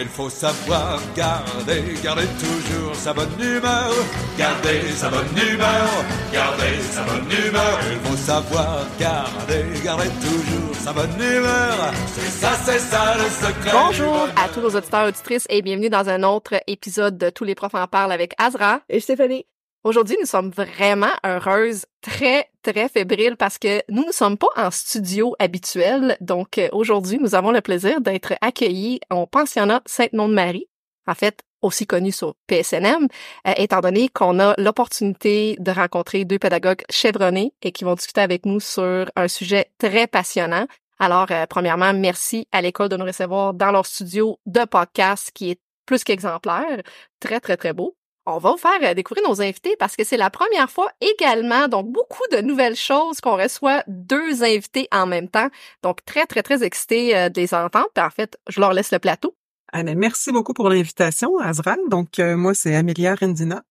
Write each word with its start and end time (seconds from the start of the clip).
Il 0.00 0.08
faut 0.08 0.30
savoir 0.30 0.98
garder, 1.14 1.82
garder 2.02 2.26
toujours 2.38 2.94
sa 2.94 3.12
bonne 3.12 3.38
humeur. 3.38 3.92
Garder 4.38 4.80
sa 4.92 5.10
bonne 5.10 5.26
humeur, 5.36 5.88
garder 6.32 6.80
sa 6.90 7.02
bonne 7.02 7.30
humeur. 7.30 7.78
Il 7.92 8.08
faut 8.08 8.16
savoir 8.16 8.86
garder, 8.98 9.66
garder 9.84 10.08
toujours 10.22 10.74
sa 10.74 10.94
bonne 10.94 11.20
humeur. 11.20 11.92
C'est 12.14 12.30
ça, 12.30 12.52
c'est 12.64 12.78
ça 12.78 13.14
le 13.18 13.28
secret. 13.28 13.72
Bonjour 13.72 14.26
à 14.36 14.48
tous 14.48 14.62
nos 14.62 14.70
auditeurs 14.70 15.04
et 15.04 15.08
auditrices 15.08 15.46
et 15.50 15.60
bienvenue 15.60 15.90
dans 15.90 16.08
un 16.08 16.22
autre 16.22 16.54
épisode 16.66 17.18
de 17.18 17.28
Tous 17.28 17.44
les 17.44 17.54
profs 17.54 17.74
en 17.74 17.86
parlent 17.86 18.12
avec 18.12 18.32
Azra. 18.38 18.80
Et 18.88 19.00
Stéphanie. 19.00 19.44
Aujourd'hui, 19.82 20.18
nous 20.20 20.26
sommes 20.26 20.50
vraiment 20.50 21.12
heureuses, 21.24 21.86
très, 22.02 22.50
très 22.62 22.86
fébriles 22.90 23.38
parce 23.38 23.56
que 23.56 23.80
nous 23.88 24.04
ne 24.04 24.12
sommes 24.12 24.36
pas 24.36 24.50
en 24.54 24.70
studio 24.70 25.34
habituel. 25.38 26.18
Donc, 26.20 26.58
euh, 26.58 26.68
aujourd'hui, 26.72 27.18
nous 27.18 27.34
avons 27.34 27.50
le 27.50 27.62
plaisir 27.62 28.02
d'être 28.02 28.34
accueillis 28.42 29.00
au 29.10 29.26
pensionnat 29.26 29.80
Sainte-Nom-de-Marie, 29.86 30.68
en 31.06 31.14
fait, 31.14 31.40
aussi 31.62 31.86
connu 31.86 32.12
sur 32.12 32.34
PSNM, 32.46 33.08
euh, 33.48 33.54
étant 33.56 33.80
donné 33.80 34.10
qu'on 34.10 34.38
a 34.38 34.54
l'opportunité 34.58 35.56
de 35.58 35.70
rencontrer 35.70 36.26
deux 36.26 36.38
pédagogues 36.38 36.82
chevronnés 36.90 37.54
et 37.62 37.72
qui 37.72 37.84
vont 37.84 37.94
discuter 37.94 38.20
avec 38.20 38.44
nous 38.44 38.60
sur 38.60 39.10
un 39.16 39.28
sujet 39.28 39.70
très 39.78 40.06
passionnant. 40.06 40.66
Alors, 40.98 41.28
euh, 41.30 41.46
premièrement, 41.48 41.94
merci 41.94 42.46
à 42.52 42.60
l'école 42.60 42.90
de 42.90 42.98
nous 42.98 43.06
recevoir 43.06 43.54
dans 43.54 43.70
leur 43.70 43.86
studio 43.86 44.38
de 44.44 44.66
podcast 44.66 45.30
qui 45.32 45.52
est 45.52 45.60
plus 45.86 46.04
qu'exemplaire. 46.04 46.82
Très, 47.18 47.40
très, 47.40 47.56
très 47.56 47.72
beau 47.72 47.96
on 48.26 48.38
va 48.38 48.50
vous 48.52 48.56
faire 48.56 48.78
euh, 48.82 48.94
découvrir 48.94 49.28
nos 49.28 49.40
invités 49.40 49.76
parce 49.78 49.96
que 49.96 50.04
c'est 50.04 50.16
la 50.16 50.30
première 50.30 50.70
fois 50.70 50.90
également, 51.00 51.68
donc 51.68 51.90
beaucoup 51.90 52.22
de 52.32 52.38
nouvelles 52.38 52.76
choses 52.76 53.20
qu'on 53.20 53.36
reçoit 53.36 53.82
deux 53.86 54.42
invités 54.42 54.88
en 54.92 55.06
même 55.06 55.28
temps. 55.28 55.48
Donc 55.82 56.04
très, 56.04 56.26
très, 56.26 56.42
très 56.42 56.62
excité 56.62 57.16
euh, 57.16 57.28
de 57.28 57.40
les 57.40 57.54
entendre. 57.54 57.88
Puis 57.94 58.04
en 58.04 58.10
fait, 58.10 58.38
je 58.48 58.60
leur 58.60 58.72
laisse 58.72 58.92
le 58.92 58.98
plateau. 58.98 59.34
Ah, 59.72 59.82
merci 59.82 60.32
beaucoup 60.32 60.52
pour 60.52 60.68
l'invitation, 60.68 61.38
Azral. 61.38 61.78
Donc, 61.88 62.18
euh, 62.18 62.36
moi, 62.36 62.54
c'est 62.54 62.74
Amélia 62.74 63.14
Rendina. 63.14 63.62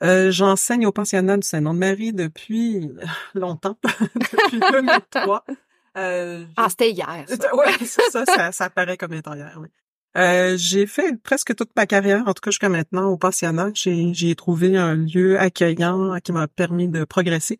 J'enseigne 0.00 0.86
au 0.86 0.92
pensionnat 0.92 1.36
du 1.36 1.46
Saint-Nom-de-Marie 1.46 2.12
depuis 2.12 2.90
longtemps, 3.34 3.76
depuis 4.16 4.58
2003. 4.72 5.44
ah, 5.94 6.68
c'était 6.68 6.90
hier. 6.90 7.24
Oui, 7.28 7.86
ça, 7.86 8.24
ça, 8.26 8.52
ça 8.52 8.70
paraît 8.70 8.96
comme 8.96 9.12
étant 9.12 9.34
hier, 9.34 9.56
oui. 9.60 9.68
Euh, 10.16 10.56
j'ai 10.58 10.86
fait 10.86 11.16
presque 11.22 11.54
toute 11.54 11.70
ma 11.74 11.86
carrière, 11.86 12.22
en 12.26 12.34
tout 12.34 12.40
cas 12.42 12.50
jusqu'à 12.50 12.68
maintenant, 12.68 13.08
au 13.08 13.16
pensionnat. 13.16 13.70
J'ai 13.74 14.34
trouvé 14.34 14.76
un 14.76 14.94
lieu 14.94 15.38
accueillant 15.38 16.18
qui 16.22 16.32
m'a 16.32 16.48
permis 16.48 16.88
de 16.88 17.04
progresser. 17.04 17.58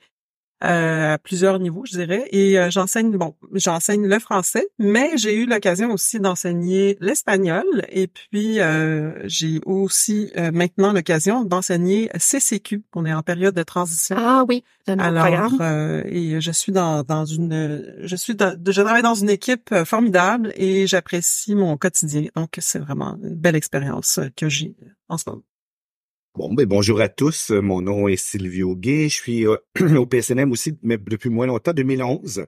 Euh, 0.65 1.15
à 1.15 1.19
plusieurs 1.19 1.59
niveaux, 1.59 1.85
je 1.85 1.97
dirais. 1.97 2.29
Et 2.31 2.57
euh, 2.57 2.71
j'enseigne, 2.71 3.17
bon, 3.17 3.35
j'enseigne 3.53 4.07
le 4.07 4.19
français, 4.21 4.69
mais 4.79 5.11
j'ai 5.17 5.35
eu 5.35 5.47
l'occasion 5.47 5.91
aussi 5.93 6.21
d'enseigner 6.21 6.97
l'espagnol. 7.01 7.65
Et 7.89 8.07
puis, 8.07 8.61
euh, 8.61 9.13
j'ai 9.25 9.61
aussi 9.67 10.31
maintenant 10.53 10.93
l'occasion 10.93 11.45
d'enseigner 11.45 12.11
CCQ. 12.17 12.85
On 12.95 13.05
est 13.05 13.13
en 13.13 13.23
période 13.23 13.55
de 13.55 13.63
transition. 13.63 14.17
Ah 14.19 14.45
oui, 14.49 14.63
alors 14.87 15.27
et 16.07 16.41
je 16.41 16.53
suis 16.53 16.73
dans, 16.73 17.03
dans 17.03 17.25
une, 17.25 17.97
je 18.01 18.17
suis, 18.17 18.35
dans, 18.35 18.57
je 18.65 18.83
travaille 18.83 19.03
dans 19.03 19.15
une 19.15 19.31
équipe 19.31 19.75
formidable 19.85 20.53
et 20.57 20.87
j'apprécie 20.87 21.55
mon 21.55 21.77
quotidien. 21.77 22.27
Donc, 22.37 22.57
c'est 22.59 22.79
vraiment 22.79 23.19
une 23.23 23.35
belle 23.35 23.57
expérience 23.57 24.21
que 24.37 24.49
j'ai 24.49 24.77
en 25.09 25.19
ce 25.19 25.25
moment. 25.29 25.43
Bon, 26.35 26.51
ben 26.55 26.65
bonjour 26.65 27.03
à 27.03 27.11
tous. 27.11 27.51
Mon 27.51 27.83
nom 27.83 28.09
est 28.09 28.17
Silvio 28.17 28.75
Gay. 28.75 29.11
Je 29.11 29.15
suis 29.15 29.47
euh, 29.47 29.59
au 29.99 30.07
PSNM 30.07 30.51
aussi 30.51 30.79
mais 30.83 30.97
depuis 30.97 31.29
moins 31.29 31.45
longtemps, 31.47 31.75
2011. 31.75 32.47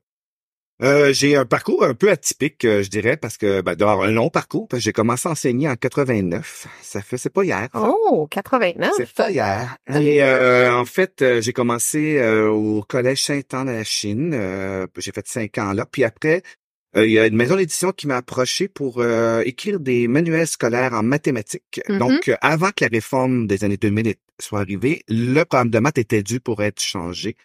Euh, 0.82 1.12
j'ai 1.12 1.36
un 1.36 1.44
parcours 1.44 1.84
un 1.84 1.92
peu 1.92 2.10
atypique, 2.10 2.64
euh, 2.64 2.82
je 2.82 2.88
dirais, 2.88 3.18
parce 3.18 3.36
que 3.36 3.60
ben, 3.60 3.74
d'avoir 3.74 4.00
un 4.00 4.10
long 4.10 4.30
parcours. 4.30 4.68
Parce 4.68 4.80
que 4.80 4.84
j'ai 4.84 4.94
commencé 4.94 5.28
à 5.28 5.32
enseigner 5.32 5.68
en 5.68 5.76
89. 5.76 6.66
Ça 6.80 7.02
fait, 7.02 7.18
c'est 7.18 7.28
pas 7.28 7.44
hier. 7.44 7.68
Oh, 7.74 8.26
89. 8.30 8.90
C'est 8.96 9.12
pas 9.12 9.30
hier. 9.30 9.76
Et 9.94 10.24
en 10.24 10.86
fait, 10.86 11.22
j'ai 11.40 11.52
commencé 11.52 12.26
au 12.26 12.82
collège 12.88 13.22
Saint-Anne 13.22 13.68
à 13.68 13.74
la 13.74 13.84
Chine. 13.84 14.88
j'ai 14.96 15.12
fait 15.12 15.28
cinq 15.28 15.58
ans 15.58 15.74
là. 15.74 15.84
Puis 15.84 16.04
après, 16.04 16.38
euh, 16.38 16.63
il 16.96 17.10
y 17.10 17.18
a 17.18 17.26
une 17.26 17.36
maison 17.36 17.56
d'édition 17.56 17.92
qui 17.92 18.06
m'a 18.06 18.16
approché 18.16 18.68
pour 18.68 19.00
euh, 19.00 19.42
écrire 19.44 19.80
des 19.80 20.06
manuels 20.06 20.46
scolaires 20.46 20.92
en 20.92 21.02
mathématiques. 21.02 21.80
Mm-hmm. 21.88 21.98
Donc, 21.98 22.28
euh, 22.28 22.36
avant 22.40 22.70
que 22.70 22.84
la 22.84 22.88
réforme 22.88 23.46
des 23.46 23.64
années 23.64 23.76
2000 23.76 24.14
soit 24.40 24.60
arrivée, 24.60 25.02
le 25.08 25.42
programme 25.44 25.70
de 25.70 25.78
maths 25.78 25.98
était 25.98 26.22
dû 26.22 26.40
pour 26.40 26.62
être 26.62 26.80
changé. 26.80 27.36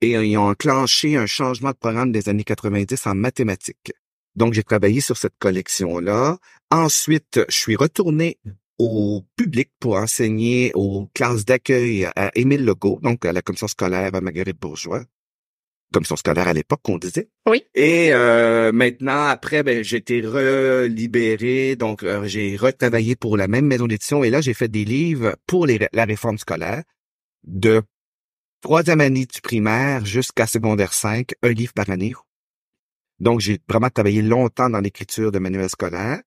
Et 0.00 0.12
ils 0.12 0.36
ont 0.36 0.48
enclenché 0.48 1.16
un 1.16 1.26
changement 1.26 1.70
de 1.70 1.76
programme 1.76 2.12
des 2.12 2.28
années 2.28 2.44
90 2.44 3.06
en 3.06 3.14
mathématiques. 3.14 3.92
Donc, 4.34 4.52
j'ai 4.52 4.62
travaillé 4.62 5.00
sur 5.00 5.16
cette 5.16 5.38
collection-là. 5.38 6.38
Ensuite, 6.70 7.40
je 7.48 7.56
suis 7.56 7.76
retourné 7.76 8.38
au 8.78 9.22
public 9.36 9.70
pour 9.80 9.96
enseigner 9.96 10.72
aux 10.74 11.08
classes 11.14 11.46
d'accueil 11.46 12.06
à 12.14 12.30
Émile 12.34 12.64
Legault, 12.64 13.00
donc 13.02 13.24
à 13.24 13.32
la 13.32 13.40
commission 13.40 13.68
scolaire 13.68 14.14
à 14.14 14.20
Marguerite 14.20 14.60
Bourgeois 14.60 15.04
commission 15.92 16.16
scolaire 16.16 16.48
à 16.48 16.52
l'époque 16.52 16.80
qu'on 16.82 16.98
disait. 16.98 17.28
Oui. 17.48 17.64
Et 17.74 18.12
euh, 18.12 18.72
maintenant, 18.72 19.26
après, 19.26 19.62
ben, 19.62 19.82
j'ai 19.82 19.98
été 19.98 20.20
relibéré, 20.20 21.76
donc 21.76 22.02
euh, 22.02 22.26
j'ai 22.26 22.56
retravaillé 22.56 23.16
pour 23.16 23.36
la 23.36 23.48
même 23.48 23.66
maison 23.66 23.86
d'édition 23.86 24.24
et 24.24 24.30
là, 24.30 24.40
j'ai 24.40 24.54
fait 24.54 24.68
des 24.68 24.84
livres 24.84 25.36
pour 25.46 25.66
les, 25.66 25.86
la 25.92 26.04
réforme 26.04 26.38
scolaire 26.38 26.82
de 27.44 27.82
troisième 28.60 29.00
année 29.00 29.26
du 29.26 29.40
primaire 29.40 30.04
jusqu'à 30.04 30.46
secondaire 30.46 30.92
5, 30.92 31.32
un 31.42 31.50
livre 31.50 31.72
par 31.72 31.88
année. 31.90 32.14
Donc, 33.18 33.40
j'ai 33.40 33.58
vraiment 33.68 33.88
travaillé 33.88 34.22
longtemps 34.22 34.68
dans 34.68 34.80
l'écriture 34.80 35.32
de 35.32 35.38
manuels 35.38 35.70
scolaires. 35.70 36.20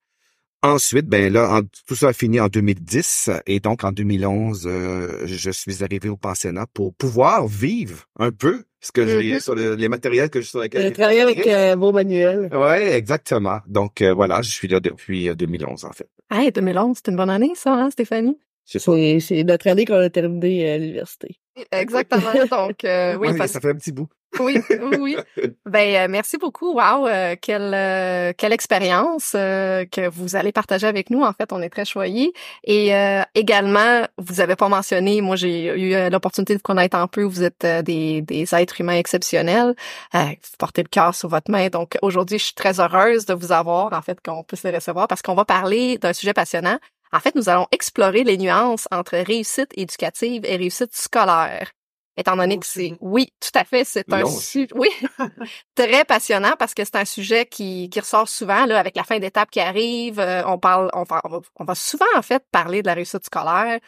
Ensuite, 0.62 1.06
ben 1.06 1.32
là, 1.32 1.62
tout 1.88 1.96
ça 1.96 2.10
a 2.10 2.14
fini 2.14 2.40
en 2.42 2.48
2010 2.48 3.30
et 3.48 3.62
donc 3.62 3.86
en 3.86 3.94
2011, 3.94 4.68
euh, 4.68 5.22
je 5.26 5.52
suis 5.52 5.84
arrivé 5.86 6.10
au 6.10 6.18
pensionnat 6.18 6.66
pour 6.74 6.94
pouvoir 6.94 7.48
vivre 7.48 8.04
un 8.20 8.32
peu 8.32 8.64
ce 8.82 8.92
que 8.92 9.08
j'ai 9.08 9.20
Mm-hmm. 9.20 9.40
sur 9.42 9.56
les 9.56 9.88
matériels 9.88 10.30
que 10.30 10.42
je 10.42 10.48
sur 10.48 10.60
lesquels 10.60 10.82
J'ai 10.82 10.92
travaillé 10.92 11.22
avec 11.22 11.48
euh, 11.48 11.76
vos 11.78 11.94
manuels. 11.94 12.50
Ouais, 12.54 12.94
exactement. 12.94 13.60
Donc 13.68 14.02
euh, 14.02 14.14
voilà, 14.14 14.42
je 14.42 14.50
suis 14.50 14.68
là 14.68 14.82
depuis 14.82 15.34
2011 15.34 15.86
en 15.86 15.92
fait. 15.92 16.10
Hey, 16.30 16.52
2011, 16.52 16.98
c'est 16.98 17.12
une 17.12 17.18
bonne 17.18 17.30
année, 17.30 17.54
ça, 17.56 17.74
hein, 17.74 17.90
Stéphanie? 17.90 18.38
C'est 18.72 18.78
ça. 18.78 18.92
C'est 19.20 19.44
notre 19.44 19.68
année 19.68 19.84
qu'on 19.84 19.96
a 19.96 20.12
terminé 20.12 20.72
à 20.72 20.78
l'université. 20.78 21.40
Exactement. 21.72 22.34
Donc, 22.52 22.84
euh, 22.84 23.16
oui, 23.16 23.30
Ouais, 23.30 23.38
parce 23.38 23.54
ça 23.54 23.60
fait 23.60 23.72
un 23.72 23.76
petit 23.76 23.92
bout. 23.92 24.08
Oui, 24.40 24.62
oui, 24.70 24.98
oui. 25.00 25.18
Ben 25.66 25.96
euh, 25.96 26.08
merci 26.08 26.38
beaucoup. 26.38 26.76
Wow, 26.76 27.08
euh, 27.08 27.36
quelle 27.42 27.74
euh, 27.74 28.32
quelle 28.38 28.54
expérience 28.54 29.34
euh, 29.34 29.86
que 29.86 30.08
vous 30.08 30.36
allez 30.36 30.52
partager 30.52 30.86
avec 30.86 31.10
nous. 31.10 31.24
En 31.24 31.34
fait, 31.34 31.52
on 31.52 31.60
est 31.64 31.70
très 31.70 31.84
choyés. 31.84 32.32
Et 32.64 32.94
euh, 32.96 33.24
également, 33.34 34.06
vous 34.20 34.40
avez 34.40 34.56
pas 34.56 34.70
mentionné, 34.70 35.22
moi 35.22 35.36
j'ai 35.36 35.66
eu 35.66 35.96
euh, 35.96 36.12
l'opportunité 36.12 36.54
de 36.54 36.60
vous 36.60 36.64
connaître 36.64 36.96
un 36.96 37.08
peu. 37.08 37.24
Vous 37.24 37.42
êtes 37.42 37.66
euh, 37.66 37.82
des 37.82 38.22
des 38.22 38.54
êtres 38.54 38.80
humains 38.80 38.98
exceptionnels. 38.98 39.74
Euh, 40.14 40.20
vous 40.20 40.58
portez 40.60 40.84
le 40.84 40.90
cœur 40.90 41.16
sur 41.16 41.28
votre 41.28 41.50
main. 41.50 41.70
Donc 41.70 41.98
aujourd'hui, 42.04 42.38
je 42.38 42.46
suis 42.46 42.56
très 42.56 42.80
heureuse 42.80 43.26
de 43.26 43.34
vous 43.34 43.52
avoir. 43.52 43.94
En 43.94 44.02
fait, 44.04 44.20
qu'on 44.24 44.44
puisse 44.44 44.64
les 44.64 44.72
recevoir 44.76 45.08
parce 45.08 45.24
qu'on 45.24 45.36
va 45.36 45.46
parler 45.46 45.98
d'un 45.98 46.14
sujet 46.14 46.34
passionnant. 46.34 46.78
En 47.12 47.20
fait, 47.20 47.36
nous 47.36 47.50
allons 47.50 47.68
explorer 47.72 48.24
les 48.24 48.38
nuances 48.38 48.88
entre 48.92 49.18
réussite 49.18 49.72
éducative 49.76 50.46
et 50.46 50.58
réussite 50.58 50.96
scolaire 50.96 51.72
étant 52.20 52.36
donné 52.36 52.60
que 52.60 52.66
c'est 52.66 52.96
oui, 53.00 53.34
tout 53.40 53.58
à 53.58 53.64
fait, 53.64 53.86
c'est 53.86 54.12
un 54.12 54.26
sujet 54.26 54.68
oui, 54.76 54.90
très 55.76 56.04
passionnant 56.04 56.54
parce 56.60 56.74
que 56.74 56.84
c'est 56.84 56.98
un 56.98 57.06
sujet 57.06 57.46
qui, 57.46 57.90
qui 57.90 58.00
ressort 58.00 58.28
souvent 58.28 58.66
là 58.66 58.78
avec 58.78 58.96
la 58.98 59.04
fin 59.04 59.20
d'étape 59.20 59.50
qui 59.50 59.62
arrive, 59.62 60.20
euh, 60.20 60.44
on 60.46 60.60
parle 60.60 60.90
on 60.94 61.04
va, 61.04 61.22
on 61.24 61.30
va 61.30 61.40
on 61.56 61.64
va 61.64 61.76
souvent 61.76 62.06
en 62.16 62.22
fait 62.22 62.44
parler 62.52 62.82
de 62.82 62.88
la 62.88 62.94
réussite 62.94 63.24
scolaire. 63.24 63.80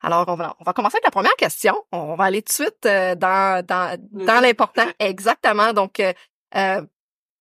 Alors 0.00 0.24
on 0.28 0.34
va 0.34 0.56
on 0.60 0.64
va 0.64 0.72
commencer 0.72 0.96
avec 0.96 1.04
la 1.04 1.10
première 1.10 1.36
question, 1.36 1.76
on 1.92 2.14
va 2.14 2.24
aller 2.24 2.42
tout 2.42 2.52
de 2.52 2.64
suite 2.64 2.86
euh, 2.86 3.14
dans 3.14 3.64
dans 3.64 3.98
dans 4.12 4.40
l'important. 4.40 4.86
Exactement. 4.98 5.74
Donc 5.74 6.00
euh, 6.00 6.12
euh, 6.56 6.82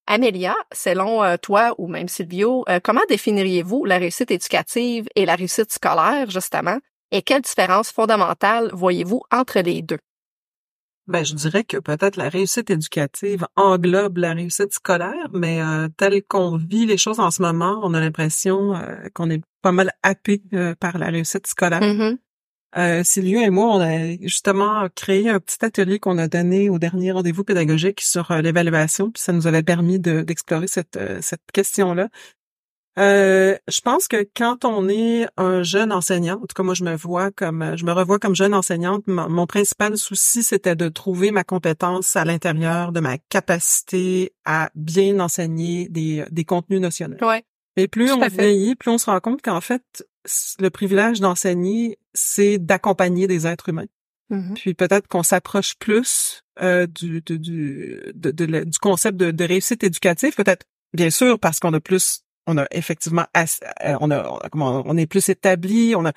Amélia, 0.07 0.55
selon 0.73 1.23
euh, 1.23 1.37
toi 1.41 1.73
ou 1.77 1.87
même 1.87 2.07
Silvio, 2.07 2.63
euh, 2.69 2.79
comment 2.83 3.01
définiriez-vous 3.09 3.85
la 3.85 3.97
réussite 3.97 4.31
éducative 4.31 5.07
et 5.15 5.25
la 5.25 5.35
réussite 5.35 5.71
scolaire 5.71 6.29
justement? 6.29 6.79
Et 7.11 7.21
quelle 7.21 7.41
différence 7.41 7.91
fondamentale 7.91 8.69
voyez-vous 8.73 9.21
entre 9.31 9.59
les 9.59 9.81
deux? 9.81 9.99
Ben, 11.05 11.25
je 11.25 11.35
dirais 11.35 11.65
que 11.65 11.77
peut-être 11.77 12.15
la 12.15 12.29
réussite 12.29 12.69
éducative 12.69 13.45
englobe 13.57 14.17
la 14.17 14.33
réussite 14.33 14.73
scolaire, 14.73 15.27
mais 15.33 15.61
euh, 15.61 15.89
tel 15.97 16.23
qu'on 16.23 16.55
vit 16.55 16.85
les 16.85 16.97
choses 16.97 17.19
en 17.19 17.29
ce 17.29 17.41
moment, 17.41 17.81
on 17.83 17.93
a 17.93 17.99
l'impression 17.99 18.73
euh, 18.73 18.95
qu'on 19.13 19.29
est 19.29 19.41
pas 19.61 19.73
mal 19.73 19.91
happé 20.01 20.41
euh, 20.53 20.75
par 20.75 20.97
la 20.97 21.07
réussite 21.07 21.45
scolaire. 21.47 21.81
Mhm. 21.81 22.17
Euh, 22.75 23.03
Sylvia 23.03 23.45
et 23.45 23.49
moi, 23.51 23.75
on 23.75 23.79
a 23.79 24.17
justement 24.21 24.87
créé 24.95 25.29
un 25.29 25.39
petit 25.39 25.63
atelier 25.63 25.99
qu'on 25.99 26.17
a 26.17 26.27
donné 26.27 26.69
au 26.69 26.79
dernier 26.79 27.11
rendez-vous 27.11 27.43
pédagogique 27.43 28.01
sur 28.01 28.31
euh, 28.31 28.41
l'évaluation, 28.41 29.11
puis 29.11 29.21
ça 29.21 29.31
nous 29.31 29.45
avait 29.45 29.61
permis 29.63 29.99
de- 29.99 30.21
d'explorer 30.21 30.67
cette, 30.67 30.97
euh, 30.97 31.19
cette 31.21 31.43
question-là. 31.53 32.09
Euh, 32.99 33.57
je 33.67 33.81
pense 33.81 34.07
que 34.07 34.27
quand 34.35 34.65
on 34.65 34.87
est 34.87 35.25
un 35.35 35.63
jeune 35.63 35.91
enseignant, 35.91 36.35
en 36.35 36.41
tout 36.45 36.53
cas 36.55 36.61
moi 36.61 36.75
je 36.75 36.83
me 36.83 36.95
vois 36.95 37.31
comme 37.31 37.75
je 37.75 37.85
me 37.85 37.91
revois 37.91 38.19
comme 38.19 38.35
jeune 38.35 38.53
enseignante, 38.53 39.07
mon, 39.07 39.27
mon 39.29 39.47
principal 39.47 39.97
souci 39.97 40.43
c'était 40.43 40.75
de 40.75 40.89
trouver 40.89 41.31
ma 41.31 41.43
compétence 41.43 42.15
à 42.15 42.23
l'intérieur 42.23 42.91
de 42.91 42.99
ma 42.99 43.17
capacité 43.17 44.33
à 44.45 44.69
bien 44.75 45.19
enseigner 45.19 45.89
des, 45.89 46.23
des 46.29 46.43
contenus 46.45 46.81
notionnels. 46.81 47.17
Ouais. 47.23 47.43
Et 47.77 47.87
plus 47.87 48.11
on 48.11 48.21
fait. 48.21 48.29
vieillit, 48.29 48.75
plus 48.75 48.91
on 48.91 48.99
se 48.99 49.07
rend 49.09 49.19
compte 49.19 49.41
qu'en 49.41 49.61
fait, 49.61 50.07
le 50.59 50.69
privilège 50.69 51.19
d'enseigner, 51.19 51.97
c'est 52.13 52.57
d'accompagner 52.57 53.27
des 53.27 53.45
êtres 53.47 53.69
humains. 53.69 53.87
Mhm. 54.29 54.53
Puis 54.55 54.73
peut-être 54.73 55.07
qu'on 55.07 55.23
s'approche 55.23 55.75
plus 55.75 56.43
euh, 56.61 56.87
du, 56.87 57.21
du, 57.21 57.39
du, 57.39 57.99
de- 58.15 58.63
du 58.63 58.79
concept 58.79 59.17
de, 59.17 59.31
de 59.31 59.43
réussite 59.43 59.83
éducative, 59.83 60.35
peut-être 60.35 60.65
bien 60.93 61.09
sûr 61.09 61.39
parce 61.39 61.59
qu'on 61.59 61.73
a 61.73 61.79
plus, 61.79 62.21
on 62.47 62.57
a 62.57 62.65
effectivement, 62.71 63.25
euh, 63.37 63.97
on 63.99 64.11
a, 64.11 64.39
comment, 64.51 64.83
on 64.85 64.97
est 64.97 65.07
plus 65.07 65.29
établi, 65.29 65.93
on 65.95 66.05
a, 66.05 66.13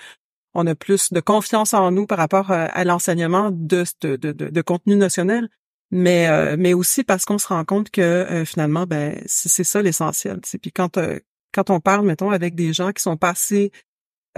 on 0.55 0.67
a 0.67 0.75
plus 0.75 1.13
de 1.13 1.21
confiance 1.21 1.75
en 1.75 1.91
nous 1.91 2.07
par 2.07 2.19
rapport 2.19 2.51
euh, 2.51 2.67
à 2.73 2.85
l'enseignement 2.85 3.51
de, 3.53 3.85
de, 4.03 4.17
de, 4.17 4.63
contenu 4.63 4.97
notionnel, 4.97 5.49
mais 5.91 6.29
euh, 6.29 6.57
mais 6.59 6.75
aussi 6.75 7.05
parce 7.05 7.25
qu'on 7.25 7.39
se 7.39 7.49
rend 7.49 7.65
compte 7.65 7.91
que 7.91 8.01
euh, 8.01 8.45
finalement, 8.45 8.87
ben 8.87 9.21
c'est 9.27 9.65
ça 9.65 9.83
l'essentiel. 9.83 10.41
C'est 10.45 10.59
puis 10.59 10.73
quand 10.73 10.97
euh, 10.97 11.19
quand 11.53 11.71
on 11.71 11.81
parle, 11.81 12.07
mettons, 12.07 12.31
avec 12.31 12.55
des 12.55 12.73
gens 12.73 12.93
qui 12.93 13.03
sont 13.03 13.17
passés 13.17 13.71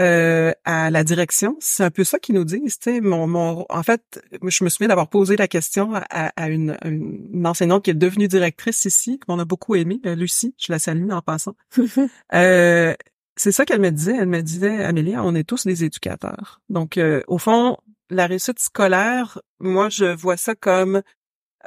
euh, 0.00 0.53
à 0.65 0.91
la 0.91 1.03
direction, 1.05 1.56
c'est 1.61 1.83
un 1.85 1.91
peu 1.91 2.05
ça 2.05 2.19
qu'ils 2.19 2.35
nous 2.37 2.45
disent. 2.45 2.79
Mon, 3.03 3.27
mon, 3.27 3.67
en 3.69 3.83
fait, 3.83 4.23
je 4.43 4.65
me 4.65 4.69
souviens 4.69 4.89
d'avoir 4.89 5.09
posé 5.09 5.37
la 5.37 5.49
question 5.49 5.95
à, 5.95 6.03
à 6.37 6.49
une, 6.49 6.77
une, 6.85 7.47
enseignante 7.47 7.85
qui 7.85 7.91
est 7.91 7.95
devenue 7.95 8.29
directrice 8.29 8.85
ici, 8.85 9.19
qu'on 9.19 9.39
a 9.39 9.45
beaucoup 9.45 9.75
aimé, 9.75 10.00
euh, 10.06 10.15
Lucie. 10.15 10.55
Je 10.59 10.73
la 10.73 10.79
salue 10.79 11.11
en 11.11 11.23
passant. 11.23 11.55
Euh, 12.35 12.95
c'est 13.37 13.53
ça 13.53 13.65
qu'elle 13.65 13.81
me 13.81 13.91
disait. 13.91 14.17
Elle 14.17 14.29
me 14.29 14.43
disait, 14.43 14.85
Amélie, 14.85 15.17
on 15.17 15.35
est 15.35 15.45
tous 15.45 15.65
des 15.67 15.85
éducateurs. 15.85 16.61
Donc, 16.69 16.99
euh, 16.99 17.23
au 17.29 17.39
fond, 17.39 17.77
la 18.11 18.27
réussite 18.27 18.59
scolaire, 18.59 19.41
moi, 19.61 19.89
je 19.89 20.05
vois 20.06 20.37
ça 20.37 20.55
comme 20.55 21.03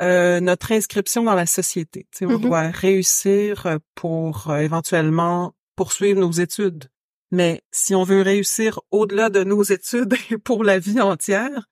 euh, 0.02 0.40
notre 0.40 0.72
inscription 0.72 1.24
dans 1.24 1.34
la 1.36 1.46
société. 1.46 2.08
On 2.22 2.26
Mhm. 2.28 2.42
doit 2.42 2.70
réussir 2.70 3.78
pour 3.96 4.50
euh, 4.50 4.58
éventuellement 4.60 5.54
poursuivre 5.76 6.20
nos 6.20 6.32
études. 6.32 6.86
Mais 7.32 7.62
si 7.72 7.96
on 7.96 8.04
veut 8.04 8.22
réussir 8.22 8.80
au-delà 8.92 9.30
de 9.30 9.44
nos 9.44 9.64
études 9.64 10.14
et 10.32 10.38
pour 10.38 10.64
la 10.64 10.80
vie 10.80 11.00
entière, 11.02 11.68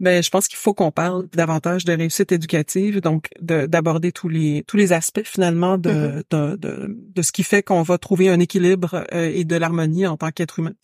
ben 0.00 0.22
je 0.22 0.30
pense 0.30 0.46
qu'il 0.46 0.58
faut 0.58 0.74
qu'on 0.74 0.92
parle 0.92 1.26
davantage 1.32 1.84
de 1.84 1.92
réussite 1.92 2.30
éducative, 2.30 3.00
donc 3.00 3.28
de- 3.40 3.66
d'aborder 3.66 4.12
tous 4.12 4.28
les 4.28 4.62
tous 4.68 4.76
les 4.76 4.92
aspects 4.92 5.24
finalement 5.24 5.76
de 5.78 5.90
Mhm. 5.90 6.22
de, 6.30 6.56
de, 6.56 6.86
de 7.16 7.22
ce 7.22 7.32
qui 7.32 7.42
fait 7.42 7.62
qu'on 7.64 7.82
va 7.82 7.98
trouver 7.98 8.28
un 8.28 8.38
équilibre 8.38 9.04
euh, 9.12 9.30
et 9.34 9.44
de 9.44 9.56
l'harmonie 9.56 10.06
en 10.06 10.16
tant 10.16 10.30
qu'être 10.30 10.60
humain. 10.60 10.74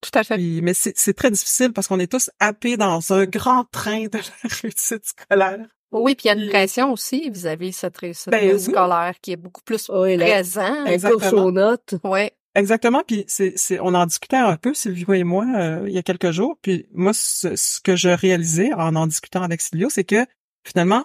Tout 0.00 0.10
à 0.14 0.22
fait. 0.24 0.36
Puis- 0.36 0.62
mais 0.62 0.72
c'est 0.74 0.96
c'est 0.96 1.12
très 1.12 1.30
difficile 1.30 1.72
parce 1.72 1.88
qu'on 1.88 1.98
est 1.98 2.10
tous 2.10 2.30
happés 2.40 2.76
dans 2.78 3.12
un 3.12 3.26
grand 3.26 3.64
train 3.70 4.04
de 4.04 4.18
la 4.44 4.48
réussite 4.62 5.04
scolaire. 5.04 5.66
Oui, 5.90 6.14
puis 6.14 6.28
il 6.28 6.28
y 6.28 6.30
a 6.38 6.42
une 6.42 6.48
pression 6.50 6.92
aussi 6.92 7.28
vis-à-vis 7.30 7.72
cette 7.72 7.96
réussite 7.98 8.30
Ben 8.30 8.52
oui. 8.54 8.60
scolaire 8.60 9.14
qui 9.20 9.32
est 9.32 9.36
beaucoup 9.36 9.62
plus 9.62 9.88
Oui, 9.92 10.16
la- 10.16 10.26
présent. 10.26 10.84
La 10.84 10.92
Exactement. 10.94 11.20
course 11.30 11.32
aux 11.34 11.50
notes. 11.50 11.94
Ouais. 12.04 12.32
Exactement. 12.58 13.02
Puis 13.06 13.24
c'est, 13.28 13.52
c'est, 13.56 13.78
on 13.80 13.94
en 13.94 14.06
discutait 14.06 14.36
un 14.36 14.56
peu, 14.56 14.74
Sylvio 14.74 15.12
et 15.14 15.24
moi, 15.24 15.46
euh, 15.56 15.84
il 15.86 15.92
y 15.94 15.98
a 15.98 16.02
quelques 16.02 16.30
jours. 16.32 16.56
Puis 16.62 16.86
moi, 16.92 17.12
ce, 17.14 17.56
ce 17.56 17.80
que 17.80 17.96
je 17.96 18.08
réalisais 18.08 18.72
en 18.74 18.94
en 18.96 19.06
discutant 19.06 19.42
avec 19.42 19.60
Sylvio, 19.60 19.88
c'est 19.90 20.04
que 20.04 20.26
finalement, 20.64 21.04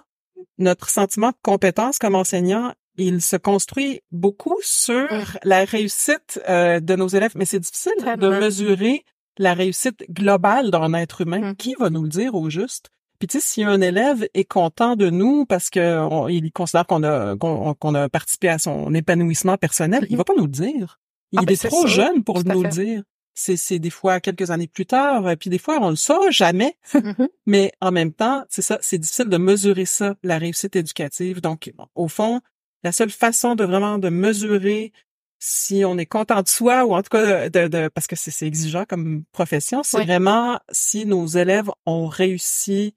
notre 0.58 0.88
sentiment 0.90 1.30
de 1.30 1.36
compétence 1.42 1.98
comme 1.98 2.14
enseignant, 2.14 2.72
il 2.96 3.20
se 3.22 3.36
construit 3.36 4.00
beaucoup 4.12 4.56
sur 4.62 5.08
la 5.44 5.64
réussite 5.64 6.40
euh, 6.48 6.80
de 6.80 6.94
nos 6.96 7.08
élèves. 7.08 7.32
Mais 7.34 7.44
c'est 7.44 7.58
difficile 7.60 7.92
de 8.18 8.28
mesurer 8.40 9.04
la 9.38 9.54
réussite 9.54 10.04
globale 10.10 10.70
d'un 10.70 10.92
être 10.94 11.22
humain. 11.22 11.52
Mm. 11.52 11.56
Qui 11.56 11.74
va 11.78 11.90
nous 11.90 12.02
le 12.04 12.08
dire 12.08 12.34
au 12.36 12.50
juste? 12.50 12.90
Puis 13.18 13.28
tu 13.28 13.40
sais, 13.40 13.46
si 13.46 13.64
un 13.64 13.80
élève 13.80 14.28
est 14.34 14.44
content 14.44 14.96
de 14.96 15.08
nous 15.10 15.46
parce 15.46 15.70
que 15.70 15.98
on- 15.98 16.28
il 16.28 16.52
considère 16.52 16.86
qu'on 16.86 17.02
a 17.04 17.36
qu'on, 17.36 17.74
qu'on 17.74 17.94
a 17.94 18.08
participé 18.08 18.48
à 18.48 18.58
son 18.58 18.92
épanouissement 18.94 19.56
personnel, 19.56 20.04
il 20.08 20.12
Mhm. 20.12 20.18
va 20.18 20.24
pas 20.24 20.34
nous 20.36 20.44
le 20.44 20.50
dire. 20.50 21.00
Il 21.34 21.40
Ah, 21.40 21.42
ben, 21.44 21.52
est 21.52 21.56
c'est 21.56 21.68
trop 21.68 21.80
sûr. 21.86 21.88
jeune 21.88 22.24
pour 22.24 22.42
Tout 22.42 22.48
nous 22.50 22.62
le 22.62 22.68
dire. 22.70 23.02
C'est, 23.36 23.80
des 23.80 23.90
fois 23.90 24.20
quelques 24.20 24.50
années 24.52 24.68
plus 24.68 24.86
tard, 24.86 25.26
euh, 25.26 25.34
puis 25.34 25.50
des 25.50 25.58
fois 25.58 25.78
on 25.82 25.90
le 25.90 25.96
saura 25.96 26.30
jamais. 26.30 26.76
Mhm. 26.94 27.28
Mais 27.46 27.72
en 27.80 27.90
même 27.90 28.12
temps, 28.12 28.44
c'est 28.48 28.62
ça, 28.62 28.78
c'est 28.80 28.98
difficile 28.98 29.28
de 29.28 29.36
mesurer 29.36 29.84
ça, 29.86 30.14
la 30.22 30.38
réussite 30.38 30.76
éducative. 30.76 31.40
Donc, 31.40 31.72
bon, 31.76 31.86
au 31.96 32.06
fond, 32.08 32.40
la 32.84 32.92
seule 32.92 33.10
façon 33.10 33.56
de 33.56 33.64
vraiment 33.64 33.98
de 33.98 34.08
mesurer 34.08 34.92
si 35.40 35.84
on 35.84 35.98
est 35.98 36.06
content 36.06 36.40
de 36.42 36.48
soi 36.48 36.84
ou 36.86 36.94
en 36.94 37.02
tout 37.02 37.08
cas 37.10 37.48
de, 37.50 37.66
de- 37.68 37.88
parce 37.88 38.06
que 38.06 38.14
c'est, 38.16 38.46
exigeant 38.46 38.84
comme 38.88 39.24
profession, 39.32 39.82
c'est 39.82 39.98
Oui. 39.98 40.04
vraiment 40.04 40.60
si 40.70 41.04
nos 41.04 41.26
élèves 41.26 41.68
ont 41.86 42.06
réussi 42.06 42.94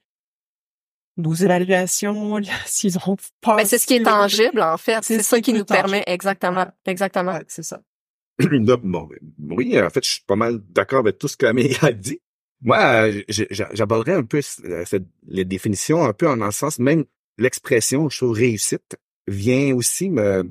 nos 1.18 1.34
évaluations, 1.34 2.40
s'ils 2.68 2.98
ont 3.08 3.18
pas. 3.42 3.56
Mais 3.56 3.66
c'est 3.66 3.80
ce 3.80 3.88
qui 3.88 3.96
est 3.96 4.04
tangible, 4.04 4.62
en 4.62 4.78
fait. 4.78 5.00
C'est 5.04 5.18
C'est 5.18 5.24
ce 5.24 5.30
ça 5.30 5.42
qui 5.42 5.52
nous 5.54 5.66
permet, 5.66 6.02
tangible. 6.04 6.04
exactement. 6.14 6.68
Exactement. 6.86 7.32
Ouais, 7.34 7.44
c'est 7.48 7.64
ça. 7.64 7.82
Là, 8.40 8.78
bon, 8.78 9.10
oui, 9.40 9.80
en 9.82 9.90
fait, 9.90 10.04
je 10.06 10.10
suis 10.12 10.24
pas 10.26 10.36
mal 10.36 10.60
d'accord 10.70 11.00
avec 11.00 11.18
tout 11.18 11.28
ce 11.28 11.38
qu'Amélie 11.38 11.76
a 11.82 11.92
dit. 11.92 12.20
Moi, 12.62 12.78
euh, 12.80 13.22
j'aborderais 13.52 14.14
un 14.14 14.24
peu 14.24 14.42
euh, 14.66 14.84
cette, 14.86 15.06
les 15.28 15.46
définitions, 15.46 16.04
un 16.04 16.14
peu 16.14 16.28
en 16.28 16.42
un 16.42 16.52
sens, 16.52 16.80
même 16.80 17.06
l'expression, 17.38 18.10
je 18.10 18.18
trouve, 18.18 18.32
réussite, 18.32 18.98
vient 19.28 19.76
aussi 19.76 20.10
me, 20.10 20.44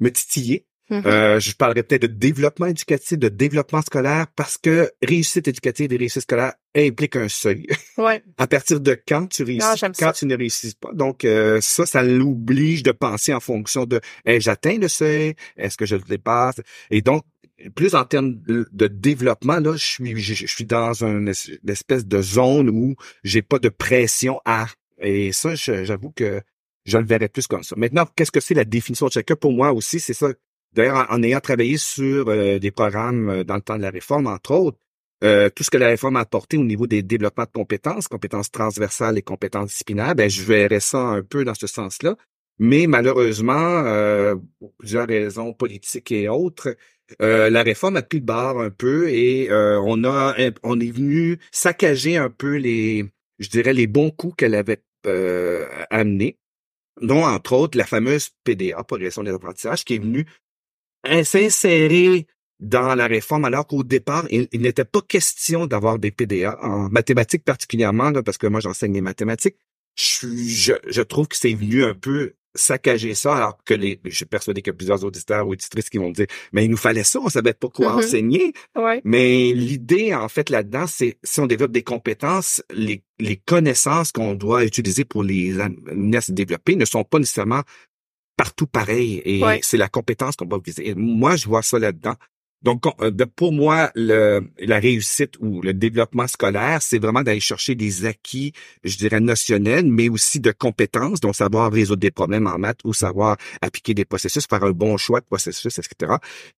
me 0.00 0.10
titiller. 0.10 0.66
Mhm. 0.90 1.02
Euh, 1.06 1.40
je 1.40 1.54
parlerais 1.54 1.82
peut-être 1.82 2.02
de 2.02 2.06
développement 2.08 2.66
éducatif, 2.66 3.18
de 3.18 3.30
développement 3.30 3.80
scolaire, 3.80 4.26
parce 4.36 4.58
que 4.58 4.90
réussite 5.02 5.48
éducative 5.48 5.90
et 5.94 5.96
réussite 5.96 6.22
scolaire 6.22 6.52
impliquent 6.76 7.16
un 7.16 7.28
seuil. 7.28 7.66
Ouais. 7.96 8.22
à 8.36 8.46
partir 8.46 8.80
de 8.80 9.00
quand 9.08 9.26
tu 9.28 9.44
réussis, 9.44 9.66
Ah, 9.66 9.74
quand 9.80 9.94
ça. 9.94 10.12
tu 10.12 10.26
ne 10.26 10.36
réussis 10.36 10.74
pas? 10.78 10.92
Donc, 10.92 11.24
euh, 11.24 11.58
ça, 11.62 11.86
ça 11.86 12.02
l'oblige 12.02 12.82
de 12.82 12.92
penser 12.92 13.32
en 13.32 13.40
fonction 13.40 13.86
de 13.86 14.00
hey, 14.26 14.42
j'atteins 14.42 14.76
le 14.76 14.88
seuil, 14.88 15.34
est-ce 15.56 15.78
que 15.78 15.86
je 15.86 15.96
le 15.96 16.02
dépasse? 16.02 16.56
Et 16.90 17.00
donc, 17.00 17.24
plus 17.74 17.94
en 17.94 18.04
termes 18.04 18.34
de, 18.42 18.86
développement, 18.88 19.60
là, 19.60 19.76
je 19.76 19.84
suis, 19.84 20.16
je, 20.16 20.46
suis 20.46 20.64
dans 20.64 20.92
une, 21.04 21.28
es- 21.28 21.58
une 21.62 21.70
espèce 21.70 22.06
de 22.06 22.20
zone 22.20 22.68
où 22.68 22.96
j'ai 23.22 23.42
pas 23.42 23.58
de 23.58 23.68
pression 23.68 24.40
à. 24.44 24.66
Et 24.98 25.32
ça, 25.32 25.54
j'avoue 25.54 26.10
que 26.10 26.40
je 26.84 26.98
le 26.98 27.04
verrais 27.04 27.28
plus 27.28 27.46
comme 27.46 27.62
ça. 27.62 27.74
Maintenant, 27.76 28.06
qu'est-ce 28.16 28.32
que 28.32 28.40
c'est 28.40 28.54
la 28.54 28.64
définition 28.64 29.06
de 29.06 29.12
chacun? 29.12 29.36
Pour 29.36 29.52
moi 29.52 29.72
aussi, 29.72 30.00
c'est 30.00 30.14
ça. 30.14 30.28
D'ailleurs, 30.72 31.06
en, 31.10 31.14
en 31.16 31.22
ayant 31.22 31.40
travaillé 31.40 31.76
sur 31.76 32.28
euh, 32.28 32.58
des 32.58 32.70
programmes 32.70 33.28
euh, 33.28 33.44
dans 33.44 33.54
le 33.54 33.60
temps 33.62 33.76
de 33.76 33.82
la 33.82 33.90
réforme, 33.90 34.26
entre 34.26 34.52
autres, 34.52 34.78
euh, 35.22 35.48
tout 35.48 35.62
ce 35.62 35.70
que 35.70 35.78
la 35.78 35.86
réforme 35.86 36.16
a 36.16 36.20
apporté 36.20 36.56
au 36.58 36.64
niveau 36.64 36.86
des 36.86 37.02
développements 37.02 37.44
de 37.44 37.50
compétences, 37.50 38.08
compétences 38.08 38.50
transversales 38.50 39.16
et 39.16 39.22
compétences 39.22 39.68
disciplinaires, 39.68 40.14
ben, 40.14 40.28
je 40.28 40.42
verrais 40.42 40.80
ça 40.80 40.98
un 40.98 41.22
peu 41.22 41.44
dans 41.44 41.54
ce 41.54 41.66
sens-là. 41.66 42.16
Mais 42.58 42.86
malheureusement, 42.86 43.82
euh, 43.84 44.34
pour 44.58 44.74
plusieurs 44.74 45.06
raisons 45.08 45.52
politiques 45.54 46.12
et 46.12 46.28
autres, 46.28 46.76
euh, 47.20 47.50
la 47.50 47.62
réforme 47.62 47.96
a 47.96 48.02
pris 48.02 48.18
le 48.18 48.24
bar 48.24 48.58
un 48.58 48.70
peu 48.70 49.10
et 49.10 49.50
euh, 49.50 49.78
on 49.84 50.04
a 50.04 50.34
on 50.62 50.80
est 50.80 50.90
venu 50.90 51.38
saccager 51.52 52.16
un 52.16 52.30
peu 52.30 52.56
les, 52.56 53.04
je 53.38 53.48
dirais, 53.50 53.74
les 53.74 53.86
bons 53.86 54.10
coups 54.10 54.36
qu'elle 54.36 54.54
avait 54.54 54.82
euh, 55.06 55.66
amenés, 55.90 56.38
dont 57.02 57.24
entre 57.24 57.52
autres 57.52 57.76
la 57.76 57.84
fameuse 57.84 58.30
PDA, 58.44 58.82
progression 58.84 59.22
des 59.22 59.32
apprentissages, 59.32 59.84
qui 59.84 59.94
est 59.94 59.98
venue 59.98 60.26
s'insérer 61.24 62.26
dans 62.60 62.94
la 62.94 63.06
réforme, 63.06 63.44
alors 63.44 63.66
qu'au 63.66 63.84
départ, 63.84 64.26
il, 64.30 64.48
n'était 64.54 64.86
pas 64.86 65.02
question 65.02 65.66
d'avoir 65.66 65.98
des 65.98 66.10
PDA, 66.10 66.58
en 66.62 66.88
mathématiques 66.88 67.44
particulièrement, 67.44 68.10
là, 68.10 68.22
parce 68.22 68.38
que 68.38 68.46
moi 68.46 68.60
j'enseigne 68.60 68.94
les 68.94 69.02
mathématiques. 69.02 69.56
Je, 69.96 70.72
je 70.86 71.02
trouve 71.02 71.28
que 71.28 71.36
c'est 71.36 71.52
venu 71.52 71.84
un 71.84 71.94
peu 71.94 72.34
saccager 72.54 73.14
ça, 73.14 73.34
alors 73.36 73.58
que 73.64 73.74
les, 73.74 74.00
je 74.04 74.14
suis 74.14 74.24
persuadé 74.24 74.62
qu'il 74.62 74.70
y 74.72 74.74
a 74.74 74.76
plusieurs 74.76 75.04
auditeurs 75.04 75.46
ou 75.46 75.52
auditrices 75.52 75.90
qui 75.90 75.98
vont 75.98 76.08
me 76.10 76.14
dire, 76.14 76.26
mais 76.52 76.64
il 76.64 76.70
nous 76.70 76.76
fallait 76.76 77.04
ça, 77.04 77.18
on 77.20 77.28
savait 77.28 77.54
pas 77.54 77.68
quoi 77.68 77.92
Mhm. 77.92 77.98
enseigner. 77.98 78.52
Ouais. 78.76 79.00
Mais 79.04 79.52
l'idée, 79.52 80.14
en 80.14 80.28
fait, 80.28 80.50
là-dedans, 80.50 80.86
c'est 80.86 81.18
si 81.22 81.40
on 81.40 81.46
développe 81.46 81.72
des 81.72 81.82
compétences, 81.82 82.62
les, 82.72 83.02
les 83.18 83.36
connaissances 83.36 84.12
qu'on 84.12 84.34
doit 84.34 84.64
utiliser 84.64 85.04
pour 85.04 85.22
les 85.24 85.58
amener 85.60 86.16
à 86.16 86.20
se 86.20 86.32
développer 86.32 86.76
ne 86.76 86.84
sont 86.84 87.04
pas 87.04 87.18
nécessairement 87.18 87.62
partout 88.36 88.66
pareilles. 88.66 89.22
Et 89.24 89.42
Ouais. 89.42 89.60
c'est 89.62 89.76
la 89.76 89.88
compétence 89.88 90.36
qu'on 90.36 90.46
va 90.48 90.58
viser. 90.64 90.88
Et 90.88 90.94
moi, 90.94 91.36
je 91.36 91.46
vois 91.46 91.62
ça 91.62 91.78
là-dedans. 91.78 92.14
Donc, 92.64 92.86
on- 92.86 92.94
euh, 93.04 93.12
pour 93.36 93.52
moi, 93.52 93.90
la 93.94 94.78
réussite 94.80 95.34
ou 95.40 95.60
le 95.62 95.74
développement 95.74 96.26
scolaire, 96.26 96.80
c'est 96.82 96.98
vraiment 96.98 97.22
d'aller 97.22 97.40
chercher 97.40 97.74
des 97.74 98.06
acquis, 98.06 98.52
je 98.82 98.96
dirais, 98.96 99.20
notionnels, 99.20 99.86
mais 99.86 100.08
aussi 100.08 100.40
de 100.40 100.50
compétences, 100.50 101.20
donc 101.20 101.36
savoir 101.36 101.70
résoudre 101.70 102.00
des 102.00 102.10
problèmes 102.10 102.46
en 102.46 102.58
maths 102.58 102.80
ou 102.84 102.92
savoir 102.94 103.36
appliquer 103.60 103.94
des 103.94 104.04
processus, 104.04 104.46
faire 104.48 104.64
un 104.64 104.70
bon 104.72 104.96
choix 104.96 105.20
de 105.20 105.26
processus, 105.26 105.78
etc. 105.78 106.14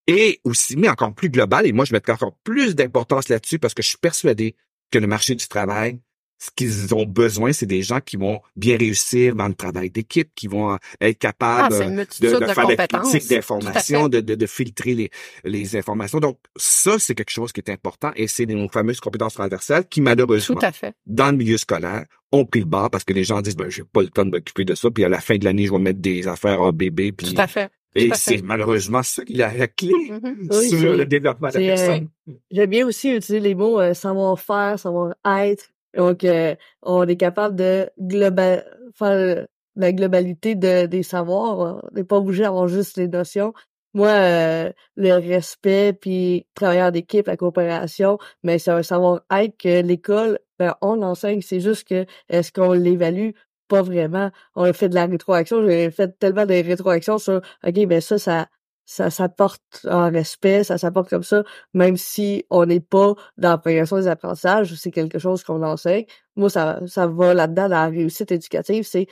Et 0.06 0.40
aussi, 0.44 0.76
mais 0.76 0.88
encore 0.88 1.12
plus 1.14 1.28
global, 1.30 1.66
et 1.66 1.72
moi, 1.72 1.84
je 1.84 1.92
mettrais 1.92 2.12
encore 2.12 2.36
plus 2.44 2.75
d'importance 2.75 3.28
là-dessus 3.28 3.58
parce 3.58 3.75
que 3.75 3.82
je 3.82 3.88
suis 3.88 3.98
persuadé 3.98 4.54
que 4.90 4.98
le 4.98 5.06
marché 5.08 5.34
du 5.34 5.46
travail, 5.48 5.98
ce 6.38 6.50
qu'ils 6.55 6.95
ont 6.95 7.07
besoin, 7.07 7.52
c'est 7.52 7.66
des 7.66 7.83
gens 7.83 8.00
qui 8.00 8.16
vont 8.16 8.40
bien 8.57 8.76
réussir 8.76 9.35
dans 9.35 9.49
le 9.49 9.55
travail 9.55 9.90
d'équipe, 9.90 10.28
qui 10.35 10.49
vont 10.49 10.73
euh, 10.73 10.76
être 11.00 11.16
Ah, 11.25 11.33
capables 11.33 11.75
c'est 11.75 11.85
euh, 11.87 12.31
de, 12.31 12.40
de 12.40 12.47
de, 12.47 12.52
faire 12.52 12.66
des 12.66 12.76
compétences. 12.76 13.09
critiques 13.11 13.28
Tout 13.28 13.35
à 13.35 13.37
d'informations, 13.37 14.09
de, 14.09 14.21
de, 14.21 14.35
de 14.35 14.47
filtrer 14.47 14.95
les, 14.95 15.11
les 15.45 15.76
informations. 15.76 16.21
Donc, 16.21 16.38
ça, 16.57 16.99
c'est 16.99 17.14
quelque 17.14 17.31
chose 17.31 17.52
qui 17.52 17.61
est 17.61 17.71
important 17.71 18.12
et 18.16 18.26
c'est 18.28 18.47
nos 18.47 18.69
fameuses 18.69 19.00
compétences 19.00 19.35
transversales 19.35 19.87
qui, 19.88 20.00
malheureusement, 20.00 20.57
Tout 20.61 20.66
à 20.66 20.73
fait. 20.73 20.95
dans 21.07 21.31
le 21.31 21.37
milieu 21.38 21.57
scolaire, 21.57 22.05
ont 22.33 22.45
pris 22.45 22.61
le 22.61 22.66
bas 22.66 22.88
parce 22.90 23.05
que 23.05 23.12
les 23.12 23.25
gens 23.25 23.40
disent, 23.40 23.57
ben, 23.57 23.71
j'ai 23.71 23.85
pas 23.85 24.02
le 24.02 24.09
temps 24.09 24.25
de 24.25 24.31
m'occuper 24.31 24.64
de 24.64 24.75
ça, 24.75 24.90
puis 24.90 25.05
à 25.05 25.09
la 25.09 25.21
fin 25.21 25.37
de 25.38 25.45
l'année, 25.45 25.66
je 25.66 25.73
vais 25.73 25.78
mettre 25.78 26.00
des 26.00 26.26
affaires 26.28 26.61
ABB, 26.61 27.12
puis 27.16 27.33
Tout 27.35 27.40
à 27.40 27.47
fait. 27.47 27.71
Et 27.95 28.12
à 28.12 28.14
c'est 28.14 28.43
malheureusement 28.43 29.02
ça 29.02 29.25
qui 29.25 29.43
a 29.43 29.55
la 29.55 29.69
clé 29.69 29.90
Mhm. 30.11 30.49
Oui, 30.50 30.69
sur 30.69 30.93
le 30.97 31.07
développement 31.07 31.49
de 31.49 31.55
la 31.55 31.61
euh, 31.61 31.66
personne. 31.76 32.09
J'aime 32.50 32.69
bien 32.71 32.87
aussi 32.87 33.09
utiliser 33.09 33.40
les 33.40 33.55
mots 33.55 33.81
euh, 33.81 33.95
savoir-faire, 33.95 34.78
savoir-être. 34.78 35.71
Donc, 35.97 36.25
euh, 36.25 36.55
on 36.83 37.07
est 37.07 37.17
capable 37.17 37.57
de 37.57 37.91
global 38.00 38.65
faire 38.95 39.47
la 39.76 39.93
globalité 39.93 40.55
de, 40.55 40.87
des 40.87 41.03
savoirs. 41.03 41.81
On 41.85 41.95
n'est 41.95 42.05
pas 42.05 42.17
obligé 42.17 42.43
d'avoir 42.45 42.69
juste 42.69 42.97
les 42.97 43.09
notions. 43.09 43.53
Moi, 43.95 44.09
euh, 44.09 44.73
le 44.97 45.12
respect, 45.15 45.93
puis 45.95 46.47
travailler 46.55 46.83
en 46.83 46.93
équipe, 46.93 47.26
la 47.29 47.37
coopération, 47.37 48.19
mais 48.43 48.59
c'est 48.59 48.71
un 48.71 48.83
savoir-être 48.83 49.57
que 49.59 49.83
l'école, 49.83 50.38
ben, 50.59 50.75
on 50.83 50.97
l'enseigne. 50.97 51.41
C'est 51.43 51.61
juste 51.61 51.88
que 51.88 52.07
est-ce 52.29 52.53
qu'on 52.53 52.73
l'évalue? 52.73 53.31
Pas 53.69 53.83
vraiment. 53.83 54.31
On 54.55 54.65
a 54.65 54.73
fait 54.73 54.88
de 54.88 54.95
la 54.95 55.07
rétroaction. 55.07 55.67
J'ai 55.67 55.91
fait 55.91 56.19
tellement 56.19 56.47
de 56.47 56.55
rétroactions 56.55 57.19
sur 57.19 57.41
OK, 57.67 57.87
ben 57.87 58.00
ça, 58.00 58.19
ça 58.19 58.49
ça 58.87 59.11
s'apporte 59.11 59.85
en 59.90 60.11
respect, 60.11 60.64
ça 60.64 60.78
s'apporte 60.78 61.11
comme 61.11 61.23
ça, 61.25 61.43
même 61.75 61.97
si 61.97 62.45
on 62.50 62.64
n'est 62.66 62.81
pas 62.81 63.14
dans 63.37 63.50
la 63.50 63.59
progression 63.59 63.97
des 63.97 64.07
apprentissages, 64.09 64.75
c'est 64.76 64.90
quelque 64.93 65.19
chose 65.19 65.43
qu'on 65.45 65.62
enseigne. 65.62 66.07
Moi, 66.37 66.49
ça, 66.49 66.81
ça 66.87 67.07
va 67.07 67.35
là-dedans 67.35 67.64
dans 67.69 67.76
la 67.83 67.87
réussite 67.88 68.31
éducative, 68.33 68.85
c'est 68.85 69.07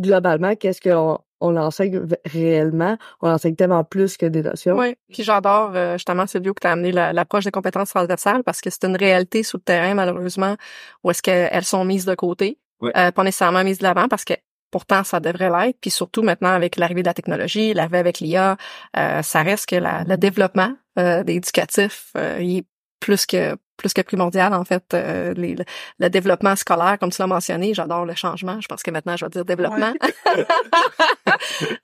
globalement 0.00 0.56
qu'est-ce 0.56 0.80
qu'on 0.80 1.18
on 1.44 1.56
enseigne 1.56 1.98
v- 1.98 2.16
réellement? 2.24 2.96
On 3.20 3.28
enseigne 3.28 3.56
tellement 3.56 3.82
plus 3.84 4.16
que 4.16 4.26
des 4.26 4.42
notions. 4.42 4.78
Oui, 4.78 4.94
puis 5.12 5.24
j'adore 5.24 5.72
euh, 5.74 5.94
justement 5.94 6.26
Silvio 6.26 6.54
que 6.54 6.60
tu 6.60 6.66
as 6.68 6.72
amené 6.72 6.92
la- 6.92 7.12
l'approche 7.12 7.44
des 7.44 7.50
compétences 7.50 7.90
transversales 7.90 8.44
parce 8.44 8.60
que 8.60 8.70
c'est 8.70 8.84
une 8.84 8.96
réalité 8.96 9.42
sur 9.42 9.58
le 9.58 9.62
terrain 9.64 9.94
malheureusement 9.94 10.56
où 11.02 11.10
est-ce 11.10 11.20
qu'elles 11.20 11.64
sont 11.64 11.84
mises 11.84 12.04
de 12.04 12.14
côté, 12.14 12.58
Ouais. 12.80 12.92
euh, 12.96 13.10
pas 13.10 13.24
nécessairement 13.24 13.62
mises 13.64 13.78
de 13.78 13.82
l'avant 13.84 14.08
parce 14.08 14.24
que 14.24 14.34
pourtant 14.72 15.04
ça 15.04 15.20
devrait 15.20 15.50
l'être. 15.50 15.76
Puis 15.80 15.90
surtout 15.92 16.22
maintenant 16.22 16.50
avec 16.52 16.76
l'arrivée 16.76 17.02
de 17.04 17.08
la 17.08 17.14
technologie, 17.14 17.72
l'arrivée 17.74 17.98
avec 17.98 18.18
l'IA, 18.18 18.56
euh, 18.96 19.22
ça 19.22 19.42
reste 19.42 19.66
que 19.66 19.76
la- 19.76 20.02
le 20.02 20.16
développement 20.16 20.72
euh, 20.98 21.22
éducatif 21.26 22.10
euh, 22.16 22.38
il 22.40 22.58
est 22.58 22.64
plus 22.98 23.24
que 23.26 23.56
plus 23.78 23.94
que 23.94 24.02
primordial 24.02 24.52
en 24.54 24.64
fait 24.64 24.84
euh, 24.94 25.32
les- 25.34 25.54
le, 25.56 25.64
le 25.98 26.08
développement 26.10 26.54
scolaire 26.54 26.98
comme 27.00 27.10
tu 27.10 27.20
l'as 27.20 27.26
mentionné 27.26 27.72
j'adore 27.74 28.04
le 28.04 28.14
changement 28.14 28.60
je 28.60 28.68
pense 28.68 28.82
que 28.82 28.90
maintenant 28.92 29.16
je 29.16 29.24
vais 29.24 29.30
dire 29.30 29.44
développement 29.44 29.92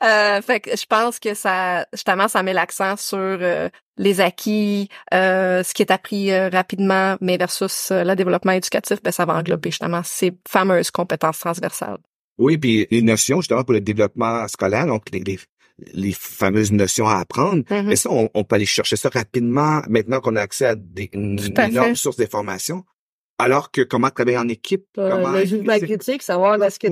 Euh, 0.03 0.41
fait 0.43 0.61
que 0.61 0.77
je 0.77 0.87
pense 0.87 1.19
que 1.19 1.35
ça, 1.35 1.87
justement, 1.93 2.29
ça 2.29 2.43
met 2.43 2.53
l'accent 2.53 2.97
sur 2.97 3.19
euh, 3.19 3.69
les 3.97 4.21
acquis, 4.21 4.89
euh, 5.13 5.63
ce 5.63 5.75
qui 5.75 5.83
est 5.83 5.91
appris 5.91 6.31
euh, 6.33 6.49
rapidement, 6.49 7.17
mais 7.21 7.37
versus 7.37 7.91
le 7.91 8.15
développement 8.15 8.53
éducatif, 8.53 9.03
ben 9.03 9.11
ça 9.11 9.25
va 9.25 9.35
englober 9.35 9.71
justement 9.71 10.03
ces 10.05 10.39
fameuses 10.49 10.91
compétences 10.91 11.39
transversales. 11.41 11.99
Oui, 12.39 12.57
puis 12.59 12.87
les 12.91 13.03
notions, 13.03 13.41
justement, 13.41 13.65
pour 13.65 13.73
le 13.75 13.81
développement 13.81 14.47
scolaire, 14.49 14.87
donc 14.87 15.05
les, 15.13 15.21
les, 15.21 15.39
les 15.95 16.13
fameuses 16.13 16.73
notions 16.73 17.07
à 17.09 17.17
apprendre, 17.19 17.63
Mhm. 17.71 17.87
mais 17.89 17.97
ça, 17.97 18.11
on, 18.11 18.29
on 18.35 18.45
peut 18.45 18.57
aller 18.57 18.67
chercher 18.67 18.97
ça 18.97 19.09
rapidement 19.09 19.83
maintenant 19.89 20.21
qu'on 20.21 20.37
a 20.37 20.41
accès 20.41 20.67
à 20.67 20.75
des, 20.75 21.11
une 21.13 21.39
à 21.57 21.69
énorme 21.69 21.95
source 21.97 22.17
d'informations. 22.17 22.85
Alors 23.41 23.71
que 23.71 23.83
comment 23.83 24.11
travailler 24.11 24.39
en 24.39 24.49
équipe, 24.49 24.87
Euh, 24.99 25.11
comment 25.11 25.31
le 25.31 25.45
jugement 25.45 25.79
critique, 25.79 26.23
savoir 26.25 26.61
est-ce 26.63 26.79
que 26.81 26.89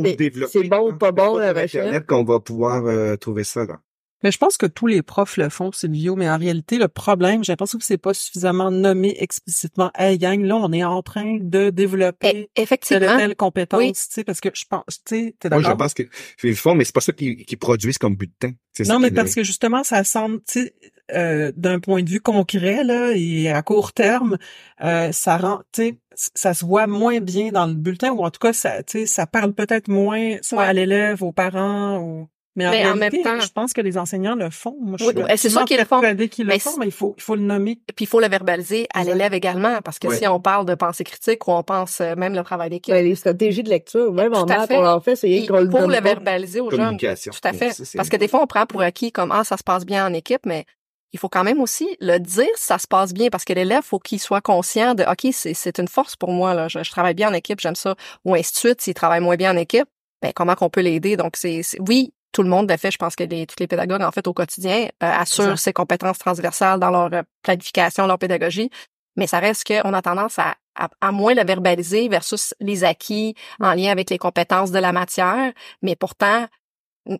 c'est 0.48 0.62
bon 0.68 0.92
ou 0.92 0.96
pas 0.96 1.10
bon 1.10 1.38
la 1.38 1.52
recherche? 1.52 1.74
Internet 1.74 2.06
qu'on 2.06 2.22
va 2.22 2.38
pouvoir 2.38 2.86
euh, 2.86 3.16
trouver 3.16 3.42
ça. 3.42 3.64
Là? 3.64 3.80
Mais 4.22 4.32
je 4.32 4.38
pense 4.38 4.56
que 4.56 4.66
tous 4.66 4.86
les 4.86 5.02
profs 5.02 5.36
le 5.36 5.48
font, 5.50 5.70
Silvio, 5.72 6.16
mais 6.16 6.28
en 6.28 6.38
réalité, 6.38 6.78
le 6.78 6.88
problème, 6.88 7.44
j'ai 7.44 7.52
l'impression 7.52 7.78
que 7.78 7.84
c'est 7.84 7.98
pas 7.98 8.14
suffisamment 8.14 8.70
nommé 8.70 9.14
explicitement. 9.18 9.90
Hey, 9.96 10.16
gang, 10.18 10.42
là, 10.42 10.56
on 10.56 10.72
est 10.72 10.84
en 10.84 11.02
train 11.02 11.36
de 11.40 11.70
développer 11.70 12.32
telle 12.32 12.36
et 12.56 12.62
effectivement, 12.62 13.16
telle 13.18 13.36
compétence, 13.36 13.78
Oui. 13.78 13.92
tu 13.92 14.00
sais, 14.08 14.24
parce 14.24 14.40
que 14.40 14.48
je 14.54 14.64
pense, 14.68 14.84
tu 14.86 14.94
sais, 15.26 15.34
t'es 15.38 15.48
Moi, 15.50 15.58
je 15.58 15.64
d'accord? 15.64 15.76
pense 15.78 15.94
que 15.94 16.02
ils 16.42 16.50
le 16.50 16.54
font, 16.56 16.74
mais 16.74 16.84
c'est 16.84 16.94
pas 16.94 17.00
ça 17.02 17.12
qu'ils 17.12 17.58
produisent 17.58 17.98
comme 17.98 18.16
bulletin. 18.16 18.52
C'est 18.72 18.84
ça 18.84 18.92
Non, 18.94 18.98
mais 19.00 19.10
parce 19.10 19.34
que 19.34 19.42
justement, 19.44 19.84
ça 19.84 20.02
semble, 20.04 20.38
tu 20.48 20.62
sais, 20.62 20.74
euh, 21.14 21.52
d'un 21.56 21.78
point 21.78 22.02
de 22.02 22.08
vue 22.10 22.20
concret, 22.20 22.82
là, 22.84 23.12
et 23.14 23.48
à 23.50 23.62
court 23.62 23.92
terme, 23.92 24.38
euh, 24.82 25.12
ça 25.12 25.36
rend, 25.36 25.60
tu 25.72 25.82
sais, 25.82 25.98
ça 26.34 26.54
se 26.54 26.64
voit 26.64 26.86
moins 26.86 27.20
bien 27.20 27.52
dans 27.52 27.66
le 27.66 27.74
bulletin, 27.74 28.12
ou 28.12 28.24
en 28.24 28.30
tout 28.30 28.40
cas, 28.40 28.52
ça, 28.52 28.82
tu 28.82 29.00
sais, 29.00 29.06
ça 29.06 29.26
parle 29.26 29.52
peut-être 29.52 29.88
moins, 29.88 30.36
soit 30.42 30.58
Ouais. 30.62 30.64
à 30.68 30.72
l'élève, 30.72 31.22
aux 31.22 31.32
parents, 31.32 31.98
ou... 32.00 32.28
Mais 32.56 32.66
en, 32.66 32.70
Mais 32.70 32.86
en 32.86 32.94
réalité, 32.94 33.22
même 33.22 33.38
temps- 33.38 33.44
je 33.46 33.52
pense 33.52 33.72
que 33.74 33.80
les 33.82 33.98
enseignants 33.98 34.34
le 34.34 34.48
font. 34.50 34.76
Moi, 34.80 34.96
je 34.98 35.04
Oui, 35.04 35.12
c'est 35.36 35.50
sûr 35.50 35.64
qu'ils 35.66 35.76
le 35.78 35.84
font. 35.84 36.00
qu'ils 36.00 36.46
le 36.46 36.52
Mais 36.52 36.58
font, 36.58 36.70
c'est- 36.70 36.76
mais 36.80 36.86
il 36.86 36.90
faut, 36.92 37.14
il 37.18 37.22
faut 37.22 37.34
le 37.36 37.42
nommer. 37.42 37.78
puis 37.94 38.04
il 38.04 38.08
faut 38.08 38.18
le 38.18 38.28
verbaliser 38.28 38.86
à 38.94 39.04
l'élève 39.04 39.34
également, 39.34 39.78
parce 39.84 39.98
que 39.98 40.12
si 40.14 40.26
on 40.26 40.40
parle 40.40 40.64
de 40.66 40.74
pensée 40.74 41.04
critique 41.04 41.46
ou 41.46 41.52
on 41.52 41.62
pense 41.62 42.00
euh, 42.00 42.14
même 42.16 42.34
le 42.34 42.42
travail 42.42 42.70
d'équipe, 42.70 42.94
Ben, 42.94 43.04
les 43.04 43.14
stratégies 43.14 43.62
de 43.62 43.68
lecture, 43.68 44.12
même 44.12 44.32
en 44.34 44.46
Tout 44.46 44.52
à 44.54 44.56
maths, 44.58 44.68
fait. 44.68 44.76
on 44.78 44.86
en 44.86 45.00
fait, 45.00 45.16
c'est 45.16 45.30
il 45.30 45.46
qu'on 45.46 45.60
le 45.60 45.70
faut 45.70 45.78
donne 45.78 45.92
le 45.92 46.00
verbaliser 46.00 46.60
aux 46.60 46.70
jeunes. 46.70 46.80
communication. 46.80 47.30
Tout 47.32 47.46
à 47.48 47.52
fait. 47.52 47.72
Parce 47.94 48.08
que 48.08 48.16
des 48.16 48.26
fois, 48.28 48.40
on 48.42 48.46
prend 48.46 48.64
pour 48.66 48.80
acquis 48.80 49.12
comme 49.12 49.30
ah 49.32 49.44
ça 49.44 49.56
se 49.58 49.62
passe 49.62 49.84
bien 49.84 50.06
en 50.06 50.12
équipe, 50.14 50.46
mais 50.46 50.64
il 51.12 51.18
faut 51.18 51.28
quand 51.28 51.44
même 51.44 51.60
aussi 51.60 51.86
le 52.00 52.18
dire 52.18 52.48
si 52.56 52.64
ça 52.66 52.78
se 52.78 52.86
passe 52.86 53.12
bien 53.14 53.28
parce 53.28 53.44
que 53.44 53.52
l'élève 53.52 53.82
faut 53.82 53.98
qu'il 53.98 54.18
soit 54.20 54.40
conscient 54.40 54.94
de 54.94 55.02
ok 55.04 55.30
c'est 55.32 55.54
c'est 55.54 55.78
une 55.78 55.88
force 55.88 56.16
pour 56.16 56.30
moi 56.32 56.52
là, 56.54 56.68
je, 56.68 56.82
je 56.82 56.90
travaille 56.90 57.14
bien 57.14 57.30
en 57.30 57.32
équipe, 57.34 57.60
j'aime 57.60 57.76
ça 57.76 57.94
ou 58.24 58.34
ainsi 58.34 58.52
de 58.54 58.58
suite. 58.58 58.80
S'il 58.80 58.94
travaille 58.94 59.20
moins 59.20 59.36
bien 59.36 59.52
en 59.54 59.56
équipe, 59.56 59.86
ben 60.22 60.32
comment 60.34 60.54
qu'on 60.54 60.68
peut 60.68 60.80
l'aider? 60.80 61.16
Donc 61.16 61.36
c'est 61.36 61.62
c'est- 61.62 61.78
oui 61.88 62.12
tout 62.32 62.42
le 62.42 62.48
monde 62.48 62.70
le 62.70 62.76
fait. 62.76 62.90
Je 62.90 62.98
pense 62.98 63.16
que 63.16 63.24
les, 63.24 63.46
tous 63.46 63.56
les 63.60 63.66
pédagogues 63.66 64.02
en 64.02 64.10
fait 64.12 64.26
au 64.26 64.32
quotidien 64.34 64.84
euh, 64.84 64.88
assurent 65.00 65.58
ces 65.58 65.72
compétences 65.72 66.18
transversales 66.18 66.78
dans 66.80 66.90
leur 66.90 67.12
euh, 67.12 67.22
planification, 67.42 68.06
leur 68.06 68.18
pédagogie. 68.18 68.70
Mais 69.16 69.26
ça 69.26 69.38
reste 69.38 69.64
qu'on 69.66 69.94
a 69.94 70.02
tendance 70.02 70.38
à, 70.38 70.56
à, 70.74 70.88
à 71.00 71.10
moins 71.12 71.34
le 71.34 71.42
verbaliser 71.44 72.08
versus 72.08 72.54
les 72.60 72.84
acquis 72.84 73.34
en 73.60 73.72
lien 73.72 73.90
avec 73.90 74.10
les 74.10 74.18
compétences 74.18 74.70
de 74.70 74.78
la 74.78 74.92
matière. 74.92 75.52
Mais 75.80 75.96
pourtant, 75.96 76.46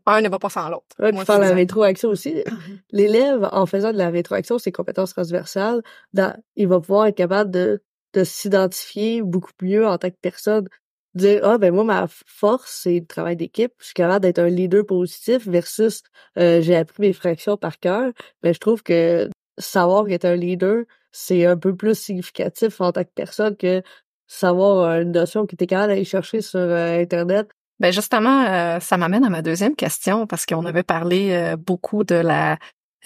un 0.04 0.20
ne 0.20 0.28
va 0.28 0.38
pas 0.38 0.50
sans 0.50 0.68
l'autre. 0.68 0.84
Ouais, 0.98 1.12
Moi, 1.12 1.24
faire 1.24 1.38
la 1.38 1.54
rétroaction 1.54 2.08
aussi. 2.10 2.42
L'élève, 2.90 3.48
en 3.52 3.66
faisant 3.66 3.92
de 3.92 3.98
la 3.98 4.10
rétroaction, 4.10 4.58
ses 4.58 4.72
compétences 4.72 5.14
transversales, 5.14 5.80
dans- 6.12 6.36
il 6.56 6.68
va 6.68 6.80
pouvoir 6.80 7.06
être 7.06 7.16
capable 7.16 7.50
de, 7.50 7.82
de 8.12 8.24
s'identifier 8.24 9.22
beaucoup 9.22 9.50
mieux 9.62 9.86
en 9.86 9.96
tant 9.98 10.10
que 10.10 10.16
personne. 10.20 10.68
Dire, 11.16 11.40
ah, 11.44 11.56
ben 11.56 11.72
moi, 11.72 11.82
ma 11.82 12.06
force, 12.08 12.80
c'est 12.82 13.00
le 13.00 13.06
travail 13.06 13.36
d'équipe. 13.36 13.72
Je 13.78 13.86
suis 13.86 13.94
capable 13.94 14.20
d'être 14.20 14.38
un 14.38 14.50
leader 14.50 14.84
positif 14.84 15.48
versus 15.48 16.02
euh, 16.38 16.60
j'ai 16.60 16.76
appris 16.76 17.00
mes 17.00 17.12
fractions 17.14 17.56
par 17.56 17.78
cœur. 17.78 18.12
Mais 18.42 18.52
je 18.52 18.58
trouve 18.58 18.82
que 18.82 19.30
savoir 19.56 20.06
qu'être 20.06 20.26
un 20.26 20.36
leader, 20.36 20.84
c'est 21.12 21.46
un 21.46 21.56
peu 21.56 21.74
plus 21.74 21.98
significatif 21.98 22.82
en 22.82 22.92
tant 22.92 23.02
que 23.02 23.08
personne 23.14 23.56
que 23.56 23.82
savoir 24.26 24.84
euh, 24.84 25.00
une 25.00 25.12
notion 25.12 25.46
que 25.46 25.56
tu 25.56 25.64
es 25.64 25.66
capable 25.66 25.88
d'aller 25.88 26.04
chercher 26.04 26.42
sur 26.42 26.60
euh, 26.60 27.00
Internet. 27.00 27.48
Ben 27.80 27.92
justement, 27.92 28.78
ça 28.80 28.96
m'amène 28.96 29.24
à 29.24 29.28
ma 29.28 29.42
deuxième 29.42 29.76
question 29.76 30.26
parce 30.26 30.46
qu'on 30.46 30.64
avait 30.64 30.82
parlé 30.82 31.54
beaucoup 31.58 32.04
de 32.04 32.14
la 32.14 32.56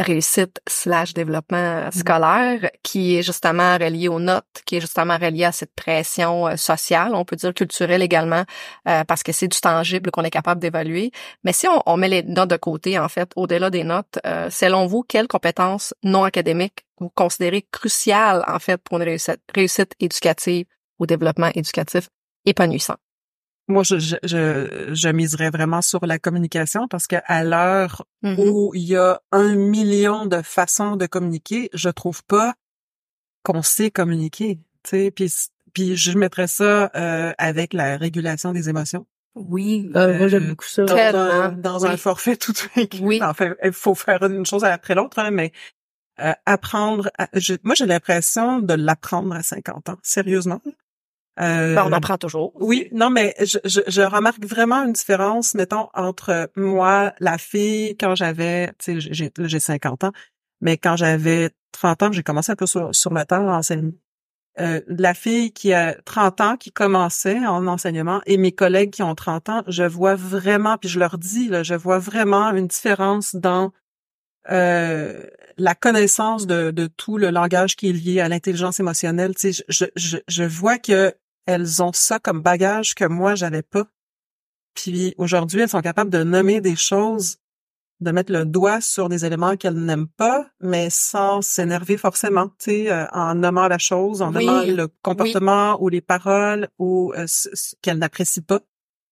réussite 0.00 0.60
slash 0.68 1.14
développement 1.14 1.58
euh, 1.58 1.90
scolaire 1.90 2.70
qui 2.82 3.16
est 3.16 3.22
justement 3.22 3.74
relié 3.74 4.08
aux 4.08 4.20
notes, 4.20 4.44
qui 4.64 4.76
est 4.76 4.80
justement 4.80 5.16
relié 5.16 5.44
à 5.44 5.52
cette 5.52 5.74
pression 5.74 6.48
euh, 6.48 6.56
sociale, 6.56 7.14
on 7.14 7.24
peut 7.24 7.36
dire 7.36 7.54
culturelle 7.54 8.02
également, 8.02 8.44
euh, 8.88 9.04
parce 9.04 9.22
que 9.22 9.32
c'est 9.32 9.48
du 9.48 9.60
tangible 9.60 10.10
qu'on 10.10 10.24
est 10.24 10.30
capable 10.30 10.60
d'évaluer. 10.60 11.10
Mais 11.44 11.52
si 11.52 11.68
on, 11.68 11.82
on 11.86 11.96
met 11.96 12.08
les 12.08 12.22
notes 12.22 12.50
de 12.50 12.56
côté, 12.56 12.98
en 12.98 13.08
fait, 13.08 13.30
au-delà 13.36 13.70
des 13.70 13.84
notes, 13.84 14.18
euh, 14.26 14.50
selon 14.50 14.86
vous, 14.86 15.02
quelles 15.02 15.28
compétences 15.28 15.94
non 16.02 16.24
académiques 16.24 16.84
vous 16.98 17.10
considérez 17.10 17.66
cruciales, 17.72 18.44
en 18.46 18.58
fait, 18.58 18.76
pour 18.76 18.98
une 18.98 19.04
réussite, 19.04 19.40
réussite 19.54 19.94
éducative 20.00 20.66
ou 20.98 21.06
développement 21.06 21.50
éducatif 21.54 22.08
épanouissant? 22.44 22.96
Moi, 23.70 23.82
je, 23.84 23.98
je, 23.98 24.16
je, 24.22 24.90
je 24.94 25.08
miserais 25.08 25.50
vraiment 25.50 25.80
sur 25.82 26.04
la 26.06 26.18
communication 26.18 26.88
parce 26.88 27.06
que 27.06 27.16
à 27.26 27.44
l'heure 27.44 28.04
Mhm. 28.22 28.38
où 28.38 28.72
il 28.74 28.82
y 28.82 28.96
a 28.96 29.20
un 29.32 29.54
million 29.54 30.26
de 30.26 30.42
façons 30.42 30.96
de 30.96 31.06
communiquer, 31.06 31.70
je 31.72 31.88
trouve 31.88 32.22
pas 32.24 32.54
qu'on 33.42 33.62
sait 33.62 33.90
communiquer. 33.90 34.58
Tu 34.82 34.90
sais, 34.90 35.10
puis 35.10 35.32
puis 35.72 35.96
je 35.96 36.18
mettrais 36.18 36.48
ça 36.48 36.90
euh, 36.96 37.32
avec 37.38 37.72
la 37.72 37.96
régulation 37.96 38.52
des 38.52 38.68
émotions. 38.68 39.06
Oui. 39.36 39.90
Euh, 39.94 40.18
moi, 40.18 40.26
j'aime 40.28 40.44
Euh, 40.44 40.48
beaucoup 40.48 40.64
ça. 40.64 40.84
Dans, 40.84 40.96
un, 40.96 41.52
dans 41.52 41.86
un 41.86 41.96
forfait 41.96 42.36
tout 42.36 42.52
inclus. 42.76 43.00
Oui. 43.00 43.20
Enfin, 43.22 43.54
il 43.64 43.72
faut 43.72 43.94
faire 43.94 44.22
une 44.24 44.44
chose 44.44 44.64
après 44.64 44.94
l'autre, 44.96 45.18
hein, 45.20 45.30
mais 45.30 45.52
euh, 46.20 46.32
apprendre. 46.44 47.08
à- 47.16 47.28
je- 47.34 47.54
moi, 47.62 47.74
j'ai 47.76 47.86
l'impression 47.86 48.58
de 48.58 48.74
l'apprendre 48.74 49.32
à 49.34 49.42
50 49.44 49.88
ans, 49.90 49.96
sérieusement. 50.02 50.60
Euh, 51.38 51.74
Ben, 51.74 51.84
on 51.86 51.92
apprend 51.92 52.18
toujours. 52.18 52.52
oui, 52.56 52.88
non, 52.92 53.08
mais 53.10 53.34
je, 53.40 53.58
je, 53.64 53.80
je 53.86 54.02
remarque 54.02 54.44
vraiment 54.44 54.82
une 54.84 54.92
différence, 54.92 55.54
mettons, 55.54 55.88
entre 55.94 56.50
moi, 56.56 57.12
la 57.20 57.38
fille, 57.38 57.96
quand 57.96 58.14
j'avais, 58.14 58.68
tu 58.78 59.00
sais, 59.00 59.00
j'ai, 59.00 59.32
là, 59.36 59.46
j'ai 59.48 59.60
50 59.60 60.04
ans, 60.04 60.12
mais 60.60 60.76
quand 60.76 60.96
j'avais 60.96 61.50
30 61.72 62.02
ans, 62.02 62.12
j'ai 62.12 62.22
commencé 62.22 62.52
un 62.52 62.56
peu 62.56 62.66
sur, 62.66 62.94
sur 62.94 63.14
le 63.14 63.24
temps 63.24 63.42
l'enseignement. 63.42 63.92
Euh, 64.58 64.80
la 64.88 65.14
fille 65.14 65.52
qui 65.52 65.72
a 65.72 65.94
30 66.04 66.40
ans, 66.40 66.56
qui 66.56 66.72
commençait 66.72 67.38
en 67.46 67.66
enseignement, 67.68 68.20
et 68.26 68.36
mes 68.36 68.52
collègues 68.52 68.90
qui 68.90 69.02
ont 69.02 69.14
30 69.14 69.48
ans, 69.48 69.62
je 69.68 69.84
vois 69.84 70.16
vraiment, 70.16 70.76
puis 70.76 70.88
je 70.88 70.98
leur 70.98 71.16
dis, 71.16 71.48
là, 71.48 71.62
je 71.62 71.74
vois 71.74 71.98
vraiment 71.98 72.50
une 72.50 72.66
différence 72.66 73.34
dans 73.36 73.70
euh, 74.50 75.22
la 75.56 75.74
connaissance 75.74 76.46
de, 76.46 76.70
de 76.70 76.86
tout 76.86 77.18
le 77.18 77.30
langage 77.30 77.76
qui 77.76 77.90
est 77.90 77.92
lié 77.92 78.20
à 78.20 78.28
l'intelligence 78.28 78.80
émotionnelle. 78.80 79.34
Tu 79.34 79.52
sais, 79.52 79.64
je, 79.68 79.84
je, 79.96 80.16
je 80.26 80.42
vois 80.44 80.78
que 80.78 81.14
elles 81.46 81.82
ont 81.82 81.92
ça 81.92 82.18
comme 82.18 82.40
bagage 82.42 82.94
que 82.94 83.04
moi 83.04 83.34
j'avais 83.34 83.62
pas. 83.62 83.84
Puis 84.74 85.14
aujourd'hui, 85.18 85.60
elles 85.62 85.68
sont 85.68 85.80
capables 85.82 86.10
de 86.10 86.22
nommer 86.22 86.60
des 86.60 86.76
choses 86.76 87.36
de 88.00 88.12
mettre 88.12 88.32
le 88.32 88.46
doigt 88.46 88.80
sur 88.80 89.10
des 89.10 89.26
éléments 89.26 89.56
qu'elle 89.58 89.74
n'aime 89.74 90.06
pas, 90.08 90.46
mais 90.60 90.88
sans 90.88 91.42
s'énerver 91.42 91.98
forcément, 91.98 92.48
tu 92.48 92.54
sais, 92.70 92.90
euh, 92.90 93.04
en 93.12 93.34
nommant 93.34 93.68
la 93.68 93.76
chose, 93.76 94.22
en 94.22 94.28
Oui, 94.32 94.46
nommant 94.46 94.62
le 94.62 94.88
comportement 95.02 95.76
ou 95.82 95.90
les 95.90 96.00
paroles 96.00 96.68
ou 96.78 97.12
euh, 97.14 97.26
ce- 97.26 97.50
ce 97.52 97.74
qu'elle 97.82 97.98
n'apprécie 97.98 98.40
pas, 98.40 98.60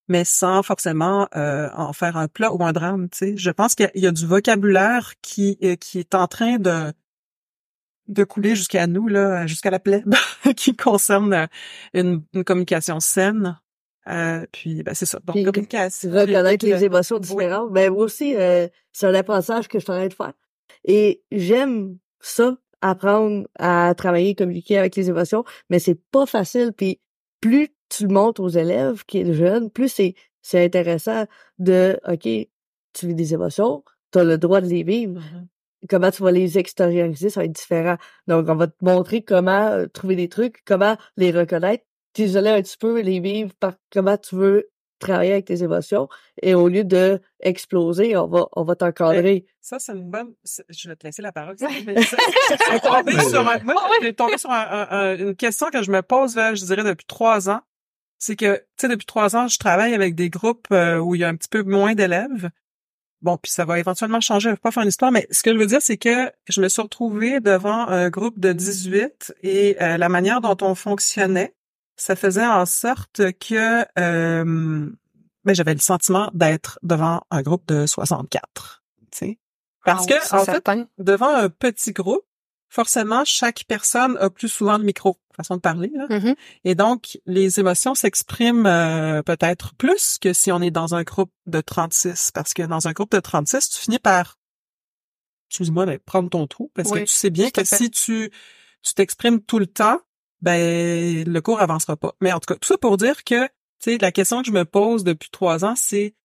mais 0.09 0.25
sans 0.25 0.63
forcément 0.63 1.27
euh, 1.35 1.69
en 1.75 1.93
faire 1.93 2.17
un 2.17 2.27
plat 2.27 2.53
ou 2.53 2.63
un 2.63 2.73
drame, 2.73 3.09
tu 3.09 3.17
sais. 3.19 3.37
Je 3.37 3.49
pense 3.51 3.75
qu'il 3.75 3.85
y 3.85 3.87
a- 3.87 3.91
il 3.95 4.03
y 4.03 4.07
a 4.07 4.11
du 4.11 4.25
vocabulaire 4.27 5.13
qui 5.21 5.57
euh, 5.63 5.75
qui 5.75 5.99
est 5.99 6.15
en 6.15 6.27
train 6.27 6.57
de 6.57 6.91
de 8.07 8.23
couler 8.23 8.55
jusqu'à 8.55 8.87
nous 8.87 9.07
là, 9.07 9.45
jusqu'à 9.45 9.69
la 9.69 9.79
plaie, 9.79 10.03
qui 10.57 10.75
concerne 10.75 11.33
euh, 11.33 11.45
une, 11.93 12.23
une 12.33 12.43
communication 12.43 12.99
saine. 12.99 13.59
Euh, 14.07 14.45
puis 14.51 14.81
ben, 14.81 14.95
c'est 14.95 15.05
ça. 15.05 15.19
Donc 15.23 15.35
Puis, 15.35 15.43
communication. 15.43 16.09
reconnaître 16.11 16.65
puis, 16.65 16.73
les 16.73 16.83
émotions 16.83 17.17
oui. 17.17 17.21
différentes. 17.21 17.71
Ben 17.71 17.91
moi 17.93 18.03
aussi, 18.05 18.35
euh, 18.35 18.67
c'est 18.91 19.05
un 19.05 19.13
apprentissage 19.13 19.67
que 19.67 19.77
je 19.77 19.83
suis 19.83 19.91
en 19.91 19.97
train 19.97 20.07
de 20.07 20.13
faire. 20.13 20.33
Et 20.85 21.21
j'aime 21.31 21.97
ça, 22.19 22.57
apprendre 22.81 23.47
à 23.59 23.93
travailler, 23.95 24.33
communiquer 24.33 24.79
avec 24.79 24.95
les 24.95 25.09
émotions, 25.09 25.43
mais 25.69 25.77
c'est 25.77 25.99
pas 26.11 26.25
facile. 26.25 26.71
Puis 26.75 26.99
plus 27.41 27.69
tu 27.89 28.07
le 28.07 28.13
montres 28.13 28.41
aux 28.41 28.49
élèves 28.49 29.03
qui 29.05 29.19
est 29.19 29.33
jeune, 29.33 29.69
plus 29.69 29.89
c'est 29.89 30.15
c'est 30.41 30.63
intéressant 30.63 31.25
de 31.57 31.99
OK, 32.07 32.21
tu 32.23 33.07
vis 33.07 33.15
des 33.15 33.33
émotions, 33.33 33.83
tu 34.11 34.19
as 34.19 34.23
le 34.23 34.37
droit 34.37 34.61
de 34.61 34.67
les 34.67 34.83
vivre. 34.83 35.19
Mhm. 35.19 35.47
Comment 35.89 36.11
tu 36.11 36.23
vas 36.23 36.31
les 36.31 36.57
extérioriser, 36.57 37.29
ça 37.29 37.39
va 37.41 37.45
être 37.45 37.51
différent. 37.53 37.95
Donc, 38.27 38.47
on 38.49 38.55
va 38.55 38.67
te 38.67 38.73
montrer 38.83 39.21
comment 39.21 39.67
euh, 39.67 39.85
trouver 39.87 40.15
des 40.17 40.27
trucs, 40.27 40.63
comment 40.65 40.97
les 41.17 41.31
reconnaître, 41.31 41.85
t'isoler 42.13 42.49
un 42.49 42.61
petit 42.61 42.77
peu, 42.77 42.99
les 43.01 43.19
vivre 43.21 43.53
par 43.59 43.73
comment 43.91 44.17
tu 44.17 44.35
veux 44.35 44.69
travailler 44.99 45.31
avec 45.31 45.45
tes 45.45 45.63
émotions. 45.63 46.09
Et 46.41 46.53
au 46.53 46.67
lieu 46.67 46.83
de 46.83 47.21
exploser, 47.39 48.17
on 48.17 48.27
va, 48.27 48.47
on 48.57 48.63
va 48.63 48.75
t'encadrer. 48.75 49.45
Ça, 49.61 49.79
c'est 49.79 49.93
une 49.93 50.09
bonne. 50.09 50.33
Je 50.67 50.89
vais 50.89 50.95
te 50.97 51.07
laisser 51.07 51.21
la 51.21 51.31
parole. 51.31 51.55
Mais 51.85 52.01
ça- 52.01 52.17
je 52.49 52.71
suis 52.71 52.81
tombée 52.81 53.11
sur, 53.29 53.47
un- 53.47 53.59
moi, 53.63 53.75
tombé 54.17 54.37
sur 54.37 54.51
un- 54.51 54.67
un- 54.69 54.87
un- 54.89 55.17
une 55.17 55.35
question 55.35 55.67
que 55.69 55.81
je 55.81 55.91
me 55.91 56.01
pose 56.01 56.35
là, 56.35 56.53
je 56.55 56.65
dirais 56.65 56.83
depuis 56.83 57.05
trois 57.05 57.49
ans. 57.49 57.61
C'est 58.19 58.35
que, 58.35 58.57
tu 58.57 58.63
sais, 58.81 58.87
depuis 58.89 59.05
trois 59.05 59.35
ans, 59.35 59.47
je 59.47 59.57
travaille 59.57 59.93
avec 59.93 60.13
des 60.13 60.29
groupes 60.29 60.67
euh, 60.71 60.97
où 60.97 61.15
il 61.15 61.21
y 61.21 61.23
a 61.23 61.29
un 61.29 61.35
petit 61.35 61.47
peu 61.47 61.63
moins 61.63 61.95
d'élèves. 61.95 62.49
Bon, 63.21 63.37
puis 63.37 63.51
ça 63.51 63.65
va 63.65 63.79
éventuellement 63.79 64.21
changer. 64.21 64.49
Je 64.49 64.55
vais 64.55 64.59
pas 64.59 64.71
faire 64.71 64.83
une 64.83 64.89
histoire, 64.89 65.11
mais 65.11 65.27
ce 65.31 65.41
que 65.41 65.53
je 65.53 65.57
veux 65.57 65.65
dire, 65.65 65.81
c'est 65.81 65.97
que 65.97 66.31
je 66.47 66.61
me 66.61 66.69
suis 66.69 66.81
retrouvée 66.81 67.39
devant 67.39 67.87
un 67.87 68.09
groupe 68.09 68.39
de 68.39 68.53
18 68.53 69.35
et 69.41 69.81
euh, 69.81 69.97
la 69.97 70.09
manière 70.09 70.41
dont 70.41 70.57
on 70.61 70.75
fonctionnait, 70.75 71.55
ça 71.95 72.15
faisait 72.15 72.45
en 72.45 72.65
sorte 72.65 73.21
que 73.39 73.85
euh, 73.99 74.89
ben, 75.43 75.53
j'avais 75.55 75.73
le 75.73 75.79
sentiment 75.79 76.29
d'être 76.33 76.79
devant 76.83 77.21
un 77.31 77.41
groupe 77.41 77.67
de 77.67 77.85
64. 77.85 78.83
Tu 79.11 79.17
sais. 79.17 79.39
Parce 79.83 80.05
Ah 80.09 80.13
oui, 80.13 80.19
que, 80.19 80.35
en 80.35 80.45
fait, 80.45 80.87
devant 80.97 81.33
un 81.33 81.49
petit 81.49 81.91
groupe, 81.91 82.25
forcément, 82.69 83.23
chaque 83.25 83.65
personne 83.67 84.17
a 84.17 84.29
plus 84.29 84.49
souvent 84.49 84.77
le 84.77 84.83
micro, 84.83 85.17
façon 85.43 85.55
de 85.55 85.61
parler. 85.61 85.91
Là. 85.93 86.07
Mhm. 86.09 86.35
Et 86.65 86.75
donc, 86.75 87.17
les 87.25 87.59
émotions 87.59 87.95
s'expriment 87.95 88.65
euh, 88.65 89.21
peut-être 89.23 89.73
plus 89.75 90.17
que 90.19 90.33
si 90.33 90.51
on 90.51 90.61
est 90.61 90.71
dans 90.71 90.95
un 90.95 91.03
groupe 91.03 91.31
de 91.47 91.61
36. 91.61 92.31
Parce 92.33 92.53
que 92.53 92.63
dans 92.63 92.87
un 92.87 92.91
groupe 92.91 93.11
de 93.11 93.19
36, 93.19 93.69
tu 93.69 93.77
finis 93.81 93.99
par, 93.99 94.37
excuse-moi, 95.49 95.85
mais 95.85 95.97
prendre 95.99 96.29
ton 96.29 96.47
trou. 96.47 96.71
Parce 96.75 96.89
Oui, 96.91 96.99
que 97.01 97.05
tu 97.05 97.13
sais 97.13 97.29
bien 97.29 97.49
que 97.49 97.63
fait. 97.63 97.77
si 97.77 97.89
tu 97.91 98.31
tu 98.81 98.93
t'exprimes 98.93 99.41
tout 99.41 99.59
le 99.59 99.67
temps, 99.67 99.99
ben 100.41 101.23
le 101.27 101.39
cours 101.41 101.59
avancera 101.61 101.97
pas. 101.97 102.13
Mais 102.21 102.31
en 102.31 102.39
tout 102.39 102.53
cas, 102.53 102.59
tout 102.59 102.67
ça 102.67 102.77
pour 102.77 102.95
dire 102.97 103.23
que, 103.25 103.45
tu 103.45 103.51
sais, 103.79 103.97
la 103.97 104.11
question 104.13 104.41
que 104.41 104.47
je 104.47 104.53
me 104.53 104.63
pose 104.63 105.03
depuis 105.03 105.29
trois 105.29 105.65
ans, 105.65 105.73
c'est 105.75 106.15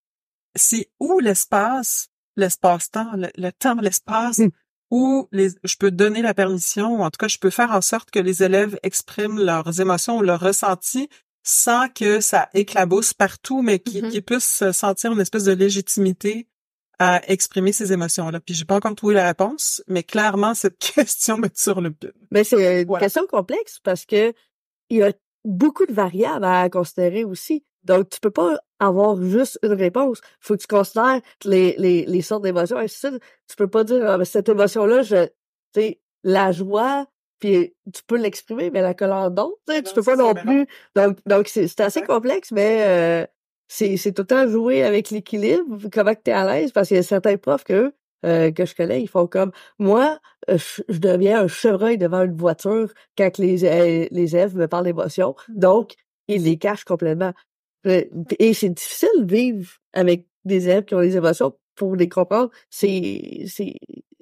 c'est 0.55 0.89
où 1.01 1.19
l'espace, 1.19 2.09
l'espace-temps, 2.37 3.17
le, 3.17 3.29
le 3.37 3.51
temps, 3.51 3.75
l'espace, 3.81 4.39
Mm. 4.39 4.51
Où 4.99 5.29
les, 5.33 5.49
je 5.65 5.77
peux 5.77 5.91
donner 5.91 6.23
la 6.23 6.35
permission, 6.35 6.87
ou 6.99 7.03
en 7.03 7.11
tout 7.11 7.19
cas, 7.19 7.27
je 7.29 7.39
peux 7.39 7.51
faire 7.51 7.73
en 7.73 7.81
sorte 7.81 8.11
que 8.13 8.21
les 8.21 8.43
élèves 8.49 8.79
expriment 8.83 9.41
leurs 9.51 9.81
émotions 9.81 10.19
ou 10.19 10.23
leurs 10.23 10.41
ressentis 10.41 11.09
sans 11.43 11.89
que 11.89 12.21
ça 12.21 12.49
éclabousse 12.55 13.13
partout, 13.13 13.61
mais 13.61 13.79
qu'ils 13.81 14.05
Mhm. 14.05 14.11
qu'ils 14.11 14.23
puissent 14.23 14.65
sentir 14.73 15.13
une 15.13 15.21
espèce 15.21 15.45
de 15.45 15.53
légitimité 15.53 16.47
à 17.01 17.21
exprimer 17.29 17.73
ces 17.73 17.93
émotions-là. 17.93 18.39
Puis 18.41 18.55
j'ai 18.55 18.65
pas 18.65 18.77
encore 18.77 18.95
trouvé 18.95 19.15
la 19.15 19.27
réponse, 19.27 19.83
mais 19.89 20.05
clairement, 20.05 20.55
cette 20.55 20.79
question 20.97 21.39
me 21.39 21.49
sur 21.55 21.81
le 21.81 21.93
Mais 22.31 22.45
c'est 22.45 22.83
une 22.83 22.87
Voilà. 22.87 23.05
question 23.07 23.27
complexe 23.27 23.81
parce 23.83 24.07
que 24.07 24.33
il 24.91 24.99
y 24.99 25.03
a 25.03 25.13
beaucoup 25.45 25.87
de 25.87 25.93
variables 25.93 26.45
à 26.45 26.71
considérer 26.71 27.25
aussi. 27.25 27.65
Donc, 27.85 28.09
tu 28.11 28.21
peux 28.21 28.31
pas 28.31 28.59
avoir 28.81 29.21
juste 29.23 29.59
une 29.63 29.73
réponse. 29.75 30.21
Faut 30.41 30.55
que 30.57 30.61
tu 30.61 30.67
considères 30.67 31.21
les, 31.45 31.75
les, 31.79 32.05
les 32.07 32.23
sortes 32.23 32.43
d'émotions. 32.43 32.81
Et 32.81 32.89
ça, 32.89 33.11
tu 33.11 33.57
peux 33.57 33.69
pas 33.69 33.85
dire, 33.85 34.03
ah, 34.09 34.19
ben, 34.19 34.25
cette 34.25 34.49
émotion-là, 34.49 35.03
je, 35.03 35.27
tu 35.27 35.31
sais, 35.75 36.01
la 36.23 36.53
joie, 36.53 37.07
puis 37.41 37.75
tu 37.93 38.03
peux 38.07 38.17
l'exprimer, 38.17 38.71
mais 38.71 38.81
la 38.83 38.95
colère 38.95 39.31
d'autres, 39.31 39.59
tu 39.69 39.83
tu 39.83 39.93
peux 39.95 40.03
pas 40.03 40.17
non 40.17 40.35
plus. 40.35 40.67
Donc, 40.97 41.19
donc 41.27 41.49
c'est 41.49 41.69
c'est 41.69 41.81
assez 41.81 42.01
Ouais. 42.01 42.07
complexe, 42.07 42.53
mais 42.53 42.83
euh, 42.87 43.27
c'est 43.69 43.97
c'est 43.97 44.13
tout 44.13 44.23
le 44.23 44.27
temps 44.27 44.49
jouer 44.49 44.83
avec 44.83 45.11
l'équilibre, 45.11 45.79
comment 45.93 46.15
que 46.15 46.21
t'es 46.23 46.33
à 46.33 46.45
l'aise, 46.47 46.73
parce 46.73 46.89
qu'il 46.89 46.97
y 46.97 47.01
a 47.01 47.03
certains 47.03 47.37
profs 47.37 47.65
que 47.65 47.93
euh, 48.25 48.51
que 48.53 48.65
je 48.65 48.75
connais, 48.75 49.03
ils 49.03 49.09
font 49.09 49.27
comme 49.27 49.53
moi, 49.79 50.19
euh, 50.49 50.57
je, 50.57 50.83
je 50.89 50.99
deviens 50.99 51.43
un 51.43 51.49
chevreuil 51.49 51.99
devant 51.99 52.23
une 52.23 52.37
voiture 52.37 52.91
quand 53.19 53.37
les 53.39 53.65
euh, 53.65 54.07
les 54.11 54.37
élèves 54.37 54.57
me 54.57 54.67
parlent 54.69 54.85
d'émotions. 54.85 55.35
Donc, 55.49 55.95
ils 56.29 56.43
les 56.45 56.57
cachent 56.57 56.85
complètement. 56.85 57.33
Et 57.85 58.55
c'est 58.55 58.71
difficile 58.71 59.09
de 59.27 59.35
vivre 59.35 59.71
avec 59.93 60.27
des 60.45 60.69
élèves 60.69 60.85
qui 60.85 60.95
ont 60.95 61.01
des 61.01 61.17
émotions 61.17 61.55
pour 61.75 61.97
les 61.97 62.09
comprendre. 62.09 62.51
C'est 62.71 63.45
c'est 63.47 63.75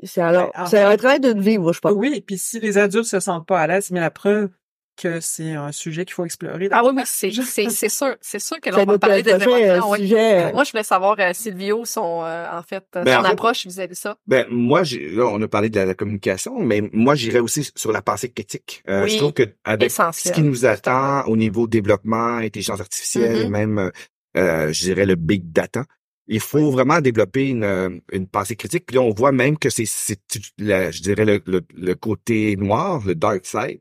c'est 0.03 0.21
alors 0.21 0.51
Ben, 0.55 0.63
en 0.63 0.67
c'est 0.67 0.81
un 0.81 0.97
travail 0.97 1.21
de 1.21 1.39
vie, 1.39 1.59
moi 1.59 1.73
je 1.73 1.81
pense. 1.81 1.93
Oui, 1.93 2.13
et 2.17 2.21
puis 2.21 2.39
si 2.39 2.61
les 2.61 2.79
adultes 2.79 3.05
se 3.05 3.21
sentent 3.21 3.47
pas 3.47 3.61
à 3.61 3.67
l'aise, 3.67 3.91
bien 3.93 4.01
la 4.01 4.11
preuve 4.11 4.51
que 4.97 5.21
c'est 5.21 5.53
un 5.53 5.73
sujet 5.73 6.05
qu'il 6.05 6.15
faut 6.15 6.25
explorer. 6.25 6.69
Ah 6.71 6.83
oui, 6.85 6.93
oui, 6.95 7.03
c'est, 7.07 7.31
c'est, 7.31 7.71
c'est 7.71 7.89
sûr. 7.91 8.15
C'est 8.21 8.39
sûr 8.39 8.61
que 8.61 8.71
là, 8.71 8.77
C'est 8.77 8.83
on 8.83 8.87
va 8.87 8.93
notre 8.93 9.01
parler 9.07 9.23
des 9.23 9.33
euh, 9.33 9.39
émotions. 9.39 9.91
ouais. 9.91 9.99
sujet. 9.99 10.43
euh, 10.45 10.53
Moi, 10.53 10.65
je 10.65 10.71
voulais 10.73 10.83
savoir, 10.85 11.17
euh, 11.19 11.33
Silvio, 11.33 11.85
son, 11.85 12.23
euh, 12.25 12.47
en 12.53 12.63
fait, 12.63 12.85
euh, 12.97 13.03
Ben, 13.05 13.15
son 13.21 13.21
en 13.27 13.31
approche 13.31 13.67
vis-à-vis 13.67 13.91
de 13.91 13.95
ça. 13.97 14.17
Ben 14.27 14.47
moi, 14.51 14.83
j'ai- 14.85 15.11
là, 15.11 15.25
on 15.27 15.41
a 15.43 15.49
parlé 15.49 15.71
de 15.71 15.77
la, 15.77 15.87
la 15.87 15.95
communication, 15.95 16.59
mais 16.61 16.83
moi, 16.93 17.15
j'irais 17.15 17.39
aussi 17.41 17.71
sur 17.75 17.93
la 17.93 18.03
pensée 18.03 18.31
critique. 18.31 18.83
Euh, 18.89 19.05
Oui, 19.05 19.11
je 19.11 19.17
trouve 19.19 19.33
que 19.33 19.45
avec 19.65 19.91
ce 19.91 20.33
qui 20.33 20.43
nous 20.43 20.67
attend 20.67 21.25
au 21.27 21.37
niveau 21.37 21.67
développement, 21.67 22.37
intelligence 22.37 22.81
artificielle, 22.81 23.37
Mhm. 23.39 23.43
et 23.47 23.49
même, 23.49 23.91
euh, 24.37 24.73
je 24.73 24.83
dirais 24.83 25.07
le 25.07 25.15
big 25.17 25.53
data, 25.53 25.85
il 26.29 26.41
faut 26.41 26.71
vraiment 26.71 27.01
développer 27.01 27.49
une, 27.49 27.65
euh, 27.65 27.91
une 28.13 28.27
pensée 28.29 28.55
critique. 28.57 28.87
Puis 28.87 28.95
là, 28.97 29.03
on 29.03 29.11
voit 29.13 29.33
même 29.33 29.59
que 29.59 29.69
c'est, 29.71 29.85
je 29.87 31.03
dirais 31.03 31.25
le, 31.25 31.41
le, 31.47 31.61
le 31.75 31.95
côté 31.95 32.57
noir, 32.57 33.03
le 33.05 33.15
dark 33.15 33.45
side. 33.45 33.81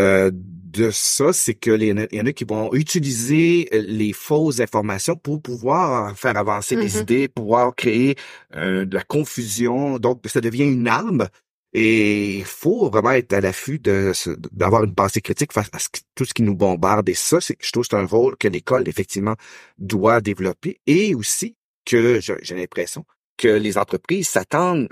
Euh, 0.00 0.30
de 0.34 0.90
ça, 0.92 1.32
c'est 1.32 1.54
que 1.54 1.70
les, 1.72 1.88
il 1.88 2.18
y 2.18 2.22
en 2.22 2.26
a 2.26 2.32
qui 2.32 2.44
vont 2.44 2.72
utiliser 2.74 3.68
euh, 3.74 3.82
les 3.88 4.12
fausses 4.12 4.60
informations 4.60 5.16
pour 5.16 5.42
pouvoir 5.42 6.16
faire 6.16 6.36
avancer 6.36 6.76
des 6.76 6.96
Mhm. 6.96 7.02
idées, 7.02 7.28
pouvoir 7.28 7.74
créer 7.76 8.16
euh, 8.56 8.84
de 8.86 8.96
la 8.96 9.04
confusion. 9.04 9.98
Donc, 9.98 10.22
ça 10.26 10.40
devient 10.40 10.64
une 10.64 10.88
arme. 10.88 11.28
Et 11.72 12.38
il 12.38 12.44
faut 12.44 12.90
vraiment 12.90 13.12
être 13.12 13.32
à 13.32 13.40
l'affût 13.40 13.78
de 13.78 14.12
d'avoir 14.52 14.84
une 14.84 14.94
pensée 14.94 15.20
critique 15.22 15.52
face 15.52 15.68
à 15.72 15.78
ce 15.80 15.88
tout 16.16 16.24
ce 16.24 16.34
qui 16.34 16.42
nous 16.42 16.56
bombarde. 16.56 17.08
Et 17.08 17.14
ça, 17.14 17.40
c'est, 17.40 17.56
je 17.60 17.70
trouve, 17.72 17.84
que 17.84 17.90
c'est 17.92 17.96
un 18.02 18.06
rôle 18.06 18.36
que 18.38 18.48
l'école 18.48 18.88
effectivement 18.88 19.36
doit 19.78 20.20
développer. 20.20 20.80
Et 20.86 21.14
aussi 21.14 21.56
que 21.86 22.20
j'ai 22.20 22.36
j'ai 22.42 22.56
l'impression 22.56 23.04
que 23.40 23.48
les 23.48 23.78
entreprises 23.78 24.28
s'attendent 24.28 24.86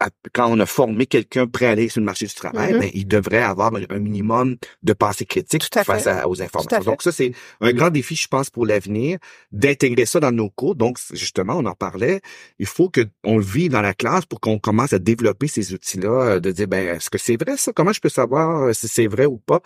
à- 0.00 0.08
quand 0.32 0.48
on 0.50 0.58
a 0.58 0.66
formé 0.66 1.06
quelqu'un 1.06 1.46
prêt 1.46 1.66
à 1.66 1.70
aller 1.70 1.88
sur 1.88 2.00
le 2.00 2.06
marché 2.06 2.26
du 2.26 2.34
travail, 2.34 2.72
Mhm. 2.72 2.80
ben, 2.80 2.90
il 2.94 3.06
devrait 3.06 3.42
avoir 3.42 3.72
un, 3.74 3.98
minimum 4.00 4.56
de 4.82 4.92
pensée 4.92 5.24
critique 5.24 5.62
à 5.76 5.84
face 5.84 6.06
à- 6.08 6.26
aux 6.28 6.34
Tout 6.34 6.42
à 6.42 6.44
informations. 6.46 6.90
Donc 6.90 7.02
ça, 7.02 7.12
c'est 7.12 7.32
un 7.60 7.72
grand 7.72 7.90
défi, 7.90 8.16
je 8.16 8.26
pense, 8.26 8.50
pour 8.50 8.66
l'avenir, 8.66 9.18
d'intégrer 9.52 10.04
ça 10.04 10.18
dans 10.18 10.32
nos 10.32 10.50
cours. 10.50 10.74
Donc, 10.74 10.98
justement, 11.12 11.54
on 11.56 11.64
en 11.66 11.74
parlait. 11.74 12.20
Il 12.58 12.66
faut 12.66 12.88
que 12.88 13.02
on 13.22 13.36
le 13.38 13.44
vive 13.44 13.70
dans 13.70 13.82
la 13.82 13.94
classe 13.94 14.26
pour 14.26 14.40
qu'on 14.40 14.58
commence 14.58 14.92
à 14.92 14.98
développer 14.98 15.46
ces 15.46 15.72
outils-là, 15.72 16.08
euh, 16.22 16.40
de 16.40 16.50
dire, 16.50 16.66
ben, 16.66 16.96
est-ce 16.96 17.08
que 17.08 17.18
c'est 17.18 17.40
vrai 17.40 17.56
ça? 17.56 17.72
Comment 17.72 17.92
je 17.92 18.00
peux 18.00 18.08
savoir 18.08 18.64
euh, 18.64 18.72
si 18.72 18.88
c'est 18.88 19.06
vrai 19.06 19.26
ou 19.26 19.38
pas? 19.38 19.60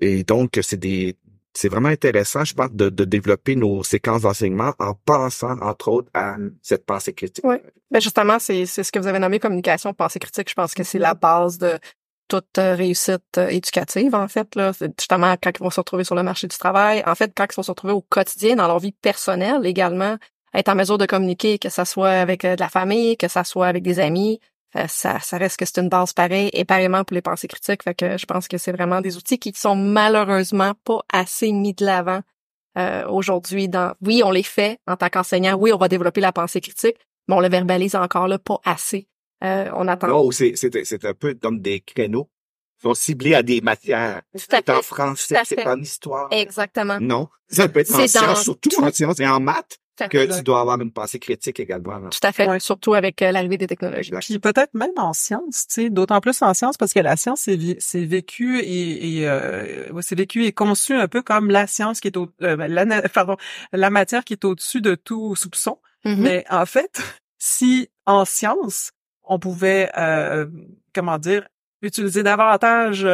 Et 0.00 0.24
donc, 0.24 0.58
c'est 0.62 0.76
des, 0.80 1.16
c'est 1.60 1.68
vraiment 1.68 1.90
intéressant, 1.90 2.42
je 2.42 2.54
pense, 2.54 2.72
de, 2.72 2.88
de 2.88 3.04
développer 3.04 3.54
nos 3.54 3.82
séquences 3.82 4.22
d'enseignement 4.22 4.72
en 4.78 4.94
pensant, 4.94 5.60
entre 5.60 5.88
autres, 5.88 6.08
à 6.14 6.36
cette 6.62 6.86
pensée 6.86 7.12
critique. 7.12 7.44
Ouais. 7.44 7.62
Ben 7.90 8.00
justement, 8.00 8.38
c'est, 8.38 8.64
c'est 8.64 8.82
ce 8.82 8.90
que 8.90 8.98
vous 8.98 9.06
avez 9.06 9.18
nommé 9.18 9.38
communication, 9.40 9.92
pensée 9.92 10.18
critique. 10.18 10.48
Je 10.48 10.54
pense 10.54 10.72
que 10.72 10.84
c'est 10.84 10.98
la 10.98 11.12
base 11.12 11.58
de 11.58 11.78
toute 12.28 12.56
euh, 12.56 12.74
réussite 12.74 13.36
euh, 13.36 13.48
éducative, 13.48 14.14
en 14.14 14.26
fait. 14.26 14.54
Là. 14.54 14.72
Justement 14.98 15.34
quand 15.42 15.50
ils 15.54 15.62
vont 15.62 15.68
se 15.68 15.80
retrouver 15.80 16.04
sur 16.04 16.14
le 16.14 16.22
marché 16.22 16.46
du 16.46 16.56
travail. 16.56 17.02
En 17.06 17.14
fait, 17.14 17.30
quand 17.36 17.44
ils 17.50 17.56
vont 17.56 17.62
se 17.62 17.70
retrouver 17.70 17.92
au 17.92 18.00
quotidien, 18.00 18.56
dans 18.56 18.66
leur 18.66 18.78
vie 18.78 18.92
personnelle 18.92 19.66
également, 19.66 20.16
être 20.54 20.68
en 20.70 20.74
mesure 20.74 20.96
de 20.96 21.04
communiquer, 21.04 21.58
que 21.58 21.68
ça 21.68 21.84
soit 21.84 22.08
avec 22.08 22.46
euh, 22.46 22.54
de 22.54 22.60
la 22.60 22.70
famille, 22.70 23.18
que 23.18 23.28
ça 23.28 23.44
soit 23.44 23.66
avec 23.66 23.82
des 23.82 24.00
amis. 24.00 24.40
Ça, 24.86 25.18
ça 25.18 25.36
reste 25.36 25.56
que 25.56 25.64
c'est 25.64 25.78
une 25.80 25.88
base 25.88 26.12
pareille 26.12 26.50
et 26.52 26.64
pareillement 26.64 27.02
pour 27.02 27.14
les 27.14 27.22
pensées 27.22 27.48
critiques. 27.48 27.82
Fait 27.82 27.94
que 27.94 28.16
je 28.16 28.24
pense 28.26 28.46
que 28.46 28.56
c'est 28.56 28.72
vraiment 28.72 29.00
des 29.00 29.16
outils 29.16 29.38
qui 29.38 29.52
sont 29.56 29.74
malheureusement 29.74 30.74
pas 30.84 31.00
assez 31.12 31.50
mis 31.50 31.74
de 31.74 31.84
l'avant 31.84 32.20
euh, 32.78 33.04
aujourd'hui. 33.08 33.68
Dans 33.68 33.94
oui, 34.00 34.22
on 34.24 34.30
les 34.30 34.44
fait 34.44 34.78
en 34.86 34.96
tant 34.96 35.08
qu'enseignant. 35.08 35.56
Oui, 35.56 35.72
on 35.72 35.76
va 35.76 35.88
développer 35.88 36.20
la 36.20 36.32
pensée 36.32 36.60
critique, 36.60 36.96
mais 37.26 37.34
on 37.34 37.40
le 37.40 37.48
verbalise 37.48 37.96
encore 37.96 38.28
là 38.28 38.38
pas 38.38 38.60
assez. 38.64 39.08
Euh, 39.42 39.70
on 39.74 39.88
attend. 39.88 40.06
Non, 40.08 40.30
c'est, 40.30 40.52
c'est, 40.54 40.84
c'est 40.84 41.04
un 41.04 41.14
peu 41.14 41.34
comme 41.34 41.60
des 41.60 41.80
créneaux. 41.80 42.30
Ils 42.78 42.82
sont 42.82 42.94
ciblés 42.94 43.34
à 43.34 43.42
des 43.42 43.60
matières. 43.60 44.22
Tout 44.32 44.54
à 44.54 44.58
C'est 44.58 44.70
en 44.70 44.82
français, 44.82 45.34
Tout 45.34 45.44
c'est 45.44 45.54
fait. 45.56 45.66
en 45.66 45.80
histoire. 45.80 46.28
Exactement. 46.30 46.98
Non. 47.00 47.28
Ça 47.48 47.68
peut 47.68 47.80
être 47.80 47.94
en 47.94 48.06
sciences, 48.06 48.42
surtout 48.44 48.70
en 48.82 48.92
sciences 48.92 49.18
et 49.20 49.26
en 49.26 49.40
maths, 49.40 49.78
Tout 49.89 49.89
que 50.08 50.36
tu 50.36 50.42
dois 50.42 50.60
avoir 50.60 50.80
une 50.80 50.90
pensée 50.92 51.18
critique 51.18 51.60
également. 51.60 51.98
là. 51.98 52.08
Tout 52.10 52.26
à 52.26 52.32
fait. 52.32 52.48
Ouais. 52.48 52.60
Surtout 52.60 52.94
avec 52.94 53.20
euh, 53.22 53.32
l'arrivée 53.32 53.58
des 53.58 53.66
technologies. 53.66 54.12
Puis 54.20 54.38
peut-être 54.38 54.74
même 54.74 54.90
en 54.96 55.12
sciences, 55.12 55.66
tu 55.68 55.74
sais, 55.82 55.90
d'autant 55.90 56.20
plus 56.20 56.40
en 56.42 56.54
sciences 56.54 56.76
parce 56.76 56.92
que 56.92 57.00
la 57.00 57.16
science 57.16 57.48
c'est 57.78 58.04
vécu 58.04 58.60
et, 58.60 59.18
et 59.18 59.28
euh, 59.28 59.90
ouais, 59.92 60.02
c'est 60.02 60.16
vécu 60.16 60.44
et 60.44 60.52
conçu 60.52 60.94
un 60.94 61.08
peu 61.08 61.22
comme 61.22 61.50
la 61.50 61.66
science 61.66 62.00
qui 62.00 62.08
est 62.08 62.16
au 62.16 62.28
euh, 62.42 62.56
la 62.56 62.84
na- 62.84 63.02
pardon 63.08 63.36
la 63.72 63.90
matière 63.90 64.24
qui 64.24 64.34
est 64.34 64.44
au-dessus 64.44 64.80
de 64.80 64.94
tout 64.94 65.36
soupçon. 65.36 65.78
Mhm. 66.04 66.16
Mais 66.22 66.44
en 66.50 66.66
fait, 66.66 67.00
si 67.38 67.88
en 68.06 68.24
science 68.24 68.92
on 69.24 69.38
pouvait 69.38 69.90
euh, 69.96 70.46
comment 70.94 71.18
dire 71.18 71.46
utiliser 71.82 72.22
davantage 72.22 73.06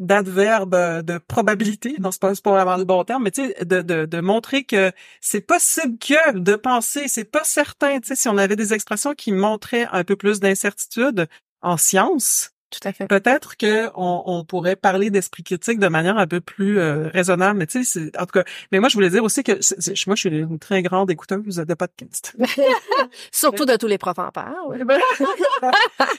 d'adverbes 0.00 0.74
euh, 0.74 1.02
de 1.02 1.18
probabilité, 1.18 1.94
non 2.00 2.10
c'est 2.10 2.20
pas 2.20 2.32
pas 2.34 2.50
vraiment 2.52 2.76
le 2.76 2.84
bon 2.84 3.04
terme, 3.04 3.24
mais 3.24 3.30
tu 3.30 3.46
sais 3.46 3.64
de, 3.64 3.82
de, 3.82 4.06
de 4.06 4.20
montrer 4.20 4.64
que 4.64 4.92
c'est 5.20 5.42
possible 5.42 5.98
que 5.98 6.38
de 6.38 6.56
penser, 6.56 7.06
c'est 7.06 7.24
pas 7.24 7.44
certain. 7.44 8.00
Tu 8.00 8.08
sais, 8.08 8.16
si 8.16 8.28
on 8.28 8.38
avait 8.38 8.56
des 8.56 8.72
expressions 8.74 9.14
qui 9.14 9.30
montraient 9.32 9.86
un 9.92 10.02
peu 10.04 10.16
plus 10.16 10.40
d'incertitude 10.40 11.28
en 11.62 11.76
science, 11.76 12.52
Tout 12.70 12.88
à 12.88 12.92
fait. 12.92 13.06
peut-être 13.08 13.56
que 13.56 13.88
on, 13.96 14.22
on 14.26 14.44
pourrait 14.44 14.76
parler 14.76 15.10
d'esprit 15.10 15.42
critique 15.42 15.78
de 15.80 15.88
manière 15.88 16.16
un 16.18 16.26
peu 16.26 16.40
plus 16.40 16.78
euh, 16.78 17.08
raisonnable. 17.08 17.58
Mais 17.58 17.66
tu 17.66 17.84
sais, 17.84 18.00
c'est- 18.00 18.16
en 18.18 18.26
tout 18.26 18.32
cas, 18.38 18.44
mais 18.70 18.78
moi 18.80 18.88
je 18.88 18.94
voulais 18.94 19.10
dire 19.10 19.24
aussi 19.24 19.42
que 19.42 19.60
c'est- 19.60 19.80
c'est- 19.80 20.06
moi 20.06 20.14
je 20.16 20.28
suis 20.28 20.38
une 20.38 20.58
très 20.58 20.82
grande 20.82 21.10
écouteuse 21.10 21.56
de 21.56 21.74
podcast. 21.74 22.36
Surtout 23.32 23.64
de 23.66 23.76
tous 23.76 23.86
les 23.86 23.98
profs 23.98 24.18
en 24.18 24.30
parlent. 24.30 24.54
ouais. 24.68 24.78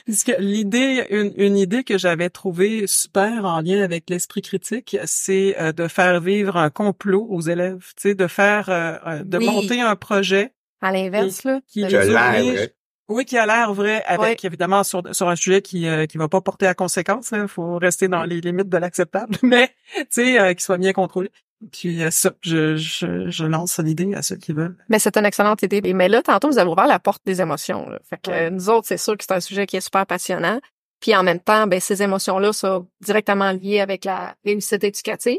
Parce 0.06 0.24
que 0.24 0.32
l'idée, 0.38 1.06
une, 1.10 1.32
une 1.36 1.56
idée 1.56 1.84
que 1.84 1.98
j'avais 1.98 2.30
trouvée 2.30 2.86
super 2.86 3.44
en 3.44 3.60
lien 3.60 3.82
avec 3.82 4.08
l'esprit 4.10 4.42
critique, 4.42 4.96
c'est 5.04 5.56
euh, 5.60 5.72
de 5.72 5.88
faire 5.88 6.20
vivre 6.20 6.56
un 6.56 6.70
complot 6.70 7.26
aux 7.30 7.40
élèves, 7.40 7.92
tu 7.96 8.08
sais, 8.10 8.14
de 8.14 8.26
faire, 8.26 8.68
euh, 8.68 9.22
de 9.24 9.38
Oui. 9.38 9.46
monter 9.46 9.80
un 9.80 9.96
projet 9.96 10.52
À 10.80 10.92
l'inverse, 10.92 11.44
là. 11.44 11.60
qui 11.68 11.80
les 11.84 11.94
oblige- 11.94 12.12
ouais. 12.56 12.74
Oui, 13.08 13.24
qui 13.24 13.36
a 13.36 13.46
l'air 13.46 13.74
vrai, 13.74 14.02
avec 14.06 14.44
évidemment 14.44 14.84
sur, 14.84 15.02
sur 15.12 15.28
un 15.28 15.36
sujet 15.36 15.60
qui 15.60 15.86
euh, 15.88 16.06
qui 16.06 16.18
va 16.18 16.28
pas 16.28 16.40
porter 16.40 16.66
à 16.66 16.74
conséquence. 16.74 17.32
Il 17.32 17.48
faut 17.48 17.76
rester 17.78 18.08
dans 18.08 18.24
les 18.24 18.40
limites 18.40 18.68
de 18.68 18.78
l'acceptable, 18.78 19.36
mais 19.42 19.68
tu 19.96 20.06
sais, 20.10 20.40
euh, 20.40 20.54
qui 20.54 20.64
soit 20.64 20.78
bien 20.78 20.92
contrôlé. 20.92 21.30
Puis 21.72 22.02
euh, 22.02 22.10
ça, 22.10 22.32
je, 22.40 22.76
je, 22.76 23.28
je 23.30 23.44
lance 23.44 23.78
l'idée 23.78 24.14
à 24.14 24.22
ceux 24.22 24.36
qui 24.36 24.52
veulent. 24.52 24.76
Mais 24.88 24.98
c'est 24.98 25.16
une 25.16 25.26
excellente 25.26 25.62
idée. 25.62 25.80
Mais 25.92 26.08
là, 26.08 26.22
tantôt, 26.22 26.48
vous 26.48 26.58
avez 26.58 26.70
ouvert 26.70 26.86
la 26.86 26.98
porte 26.98 27.22
des 27.24 27.40
émotions. 27.40 27.88
Là. 27.88 27.98
Fait 28.08 28.18
que 28.20 28.30
Ouais. 28.30 28.50
nous 28.50 28.68
autres, 28.70 28.86
c'est 28.88 28.96
sûr 28.96 29.16
que 29.16 29.24
c'est 29.24 29.34
un 29.34 29.40
sujet 29.40 29.66
qui 29.66 29.76
est 29.76 29.80
super 29.80 30.06
passionnant. 30.06 30.60
Puis 31.00 31.14
en 31.16 31.22
même 31.22 31.40
temps, 31.40 31.66
ben, 31.66 31.80
ces 31.80 32.02
émotions-là 32.02 32.52
sont 32.52 32.88
directement 33.00 33.50
liées 33.52 33.80
avec 33.80 34.04
la 34.04 34.34
réussite 34.44 34.84
éducative. 34.84 35.38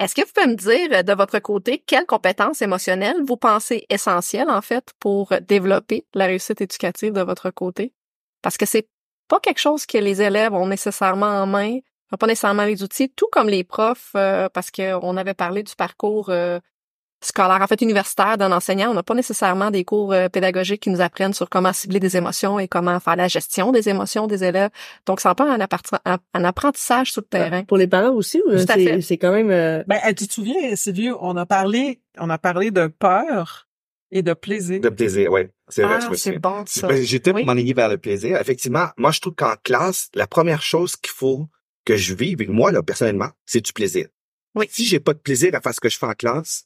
Est-ce 0.00 0.14
que 0.14 0.22
vous 0.22 0.32
pouvez 0.34 0.46
me 0.46 0.54
dire, 0.54 0.98
euh, 0.98 1.02
de 1.02 1.12
votre 1.12 1.38
côté, 1.40 1.84
quelles 1.86 2.06
compétences 2.06 2.62
émotionnelles 2.62 3.22
vous 3.22 3.36
pensez 3.36 3.84
essentielles, 3.90 4.48
en 4.48 4.62
fait, 4.62 4.94
pour 4.98 5.34
développer 5.42 6.06
la 6.14 6.24
réussite 6.24 6.62
éducative 6.62 7.12
de 7.12 7.20
votre 7.20 7.50
côté? 7.50 7.92
Parce 8.40 8.56
que 8.56 8.64
c'est 8.64 8.88
pas 9.28 9.40
quelque 9.40 9.60
chose 9.60 9.84
que 9.84 9.98
les 9.98 10.22
élèves 10.22 10.54
ont 10.54 10.66
nécessairement 10.66 11.42
en 11.42 11.46
main, 11.46 11.80
pas 12.18 12.26
nécessairement 12.26 12.64
les 12.64 12.82
outils, 12.82 13.10
tout 13.10 13.28
comme 13.30 13.50
les 13.50 13.62
profs, 13.62 14.12
euh, 14.16 14.48
parce 14.48 14.70
qu'on 14.70 15.18
avait 15.18 15.34
parlé 15.34 15.62
du 15.62 15.76
parcours 15.76 16.30
euh, 16.30 16.58
scolaire, 17.22 17.58
en 17.60 17.66
fait 17.66 17.80
universitaire 17.82 18.38
d'un 18.38 18.52
enseignant. 18.52 18.90
On 18.90 18.94
n'a 18.94 19.02
pas 19.02 19.14
nécessairement 19.14 19.70
des 19.70 19.84
cours 19.84 20.12
euh, 20.12 20.28
pédagogiques 20.28 20.82
qui 20.82 20.90
nous 20.90 21.00
apprennent 21.00 21.34
sur 21.34 21.48
comment 21.48 21.72
cibler 21.72 22.00
des 22.00 22.16
émotions 22.16 22.58
et 22.58 22.68
comment 22.68 22.98
faire 23.00 23.16
la 23.16 23.28
gestion 23.28 23.72
des 23.72 23.88
émotions 23.88 24.26
des 24.26 24.42
élèves. 24.44 24.70
Donc, 25.06 25.20
c'est 25.20 25.34
pas 25.34 25.50
un, 25.52 25.60
appart- 25.60 25.94
un- 26.04 26.18
un 26.34 26.44
apprentissage 26.44 27.12
sur 27.12 27.22
le 27.22 27.26
terrain. 27.28 27.64
Pour 27.64 27.76
les 27.76 27.86
parents 27.86 28.12
aussi, 28.14 28.42
à 28.48 29.00
c'est 29.00 29.18
quand 29.18 29.32
même... 29.32 29.50
euh, 29.50 29.82
Ben, 29.86 29.98
tu 30.16 30.26
te 30.26 30.32
souviens, 30.32 30.74
Sylvie, 30.76 31.10
on 31.20 31.36
a 31.36 31.46
parlé, 31.46 32.00
on 32.18 32.30
a 32.30 32.38
parlé 32.38 32.70
de 32.70 32.86
peur 32.86 33.68
et 34.10 34.22
de 34.22 34.32
plaisir. 34.34 34.80
De 34.80 34.88
plaisir, 34.88 35.30
oui. 35.30 35.42
C'est 35.68 35.82
vrai, 35.82 36.00
je 36.00 36.06
Ah, 36.06 36.10
me 36.10 36.16
c'est 36.16 36.38
bon, 36.38 36.64
ça. 36.66 36.88
Ben, 36.88 37.00
J'étais 37.02 37.32
Oui. 37.32 37.44
m'enligner 37.44 37.74
vers 37.74 37.88
le 37.88 37.96
plaisir. 37.98 38.38
Effectivement, 38.40 38.88
moi, 38.96 39.12
je 39.12 39.20
trouve 39.20 39.34
qu'en 39.34 39.54
classe, 39.62 40.08
la 40.14 40.26
première 40.26 40.62
chose 40.62 40.96
qu'il 40.96 41.12
faut 41.12 41.46
que 41.84 41.96
je 41.96 42.14
vive, 42.14 42.42
et 42.42 42.46
moi, 42.46 42.72
là, 42.72 42.82
personnellement, 42.82 43.28
c'est 43.46 43.60
du 43.60 43.72
plaisir. 43.72 44.06
Oui. 44.56 44.66
Si 44.68 44.84
j'ai 44.84 44.98
pas 44.98 45.12
de 45.14 45.18
plaisir 45.20 45.54
à 45.54 45.60
faire 45.60 45.72
ce 45.72 45.78
que 45.80 45.88
je 45.88 45.96
fais 45.96 46.06
en 46.06 46.12
classe, 46.14 46.64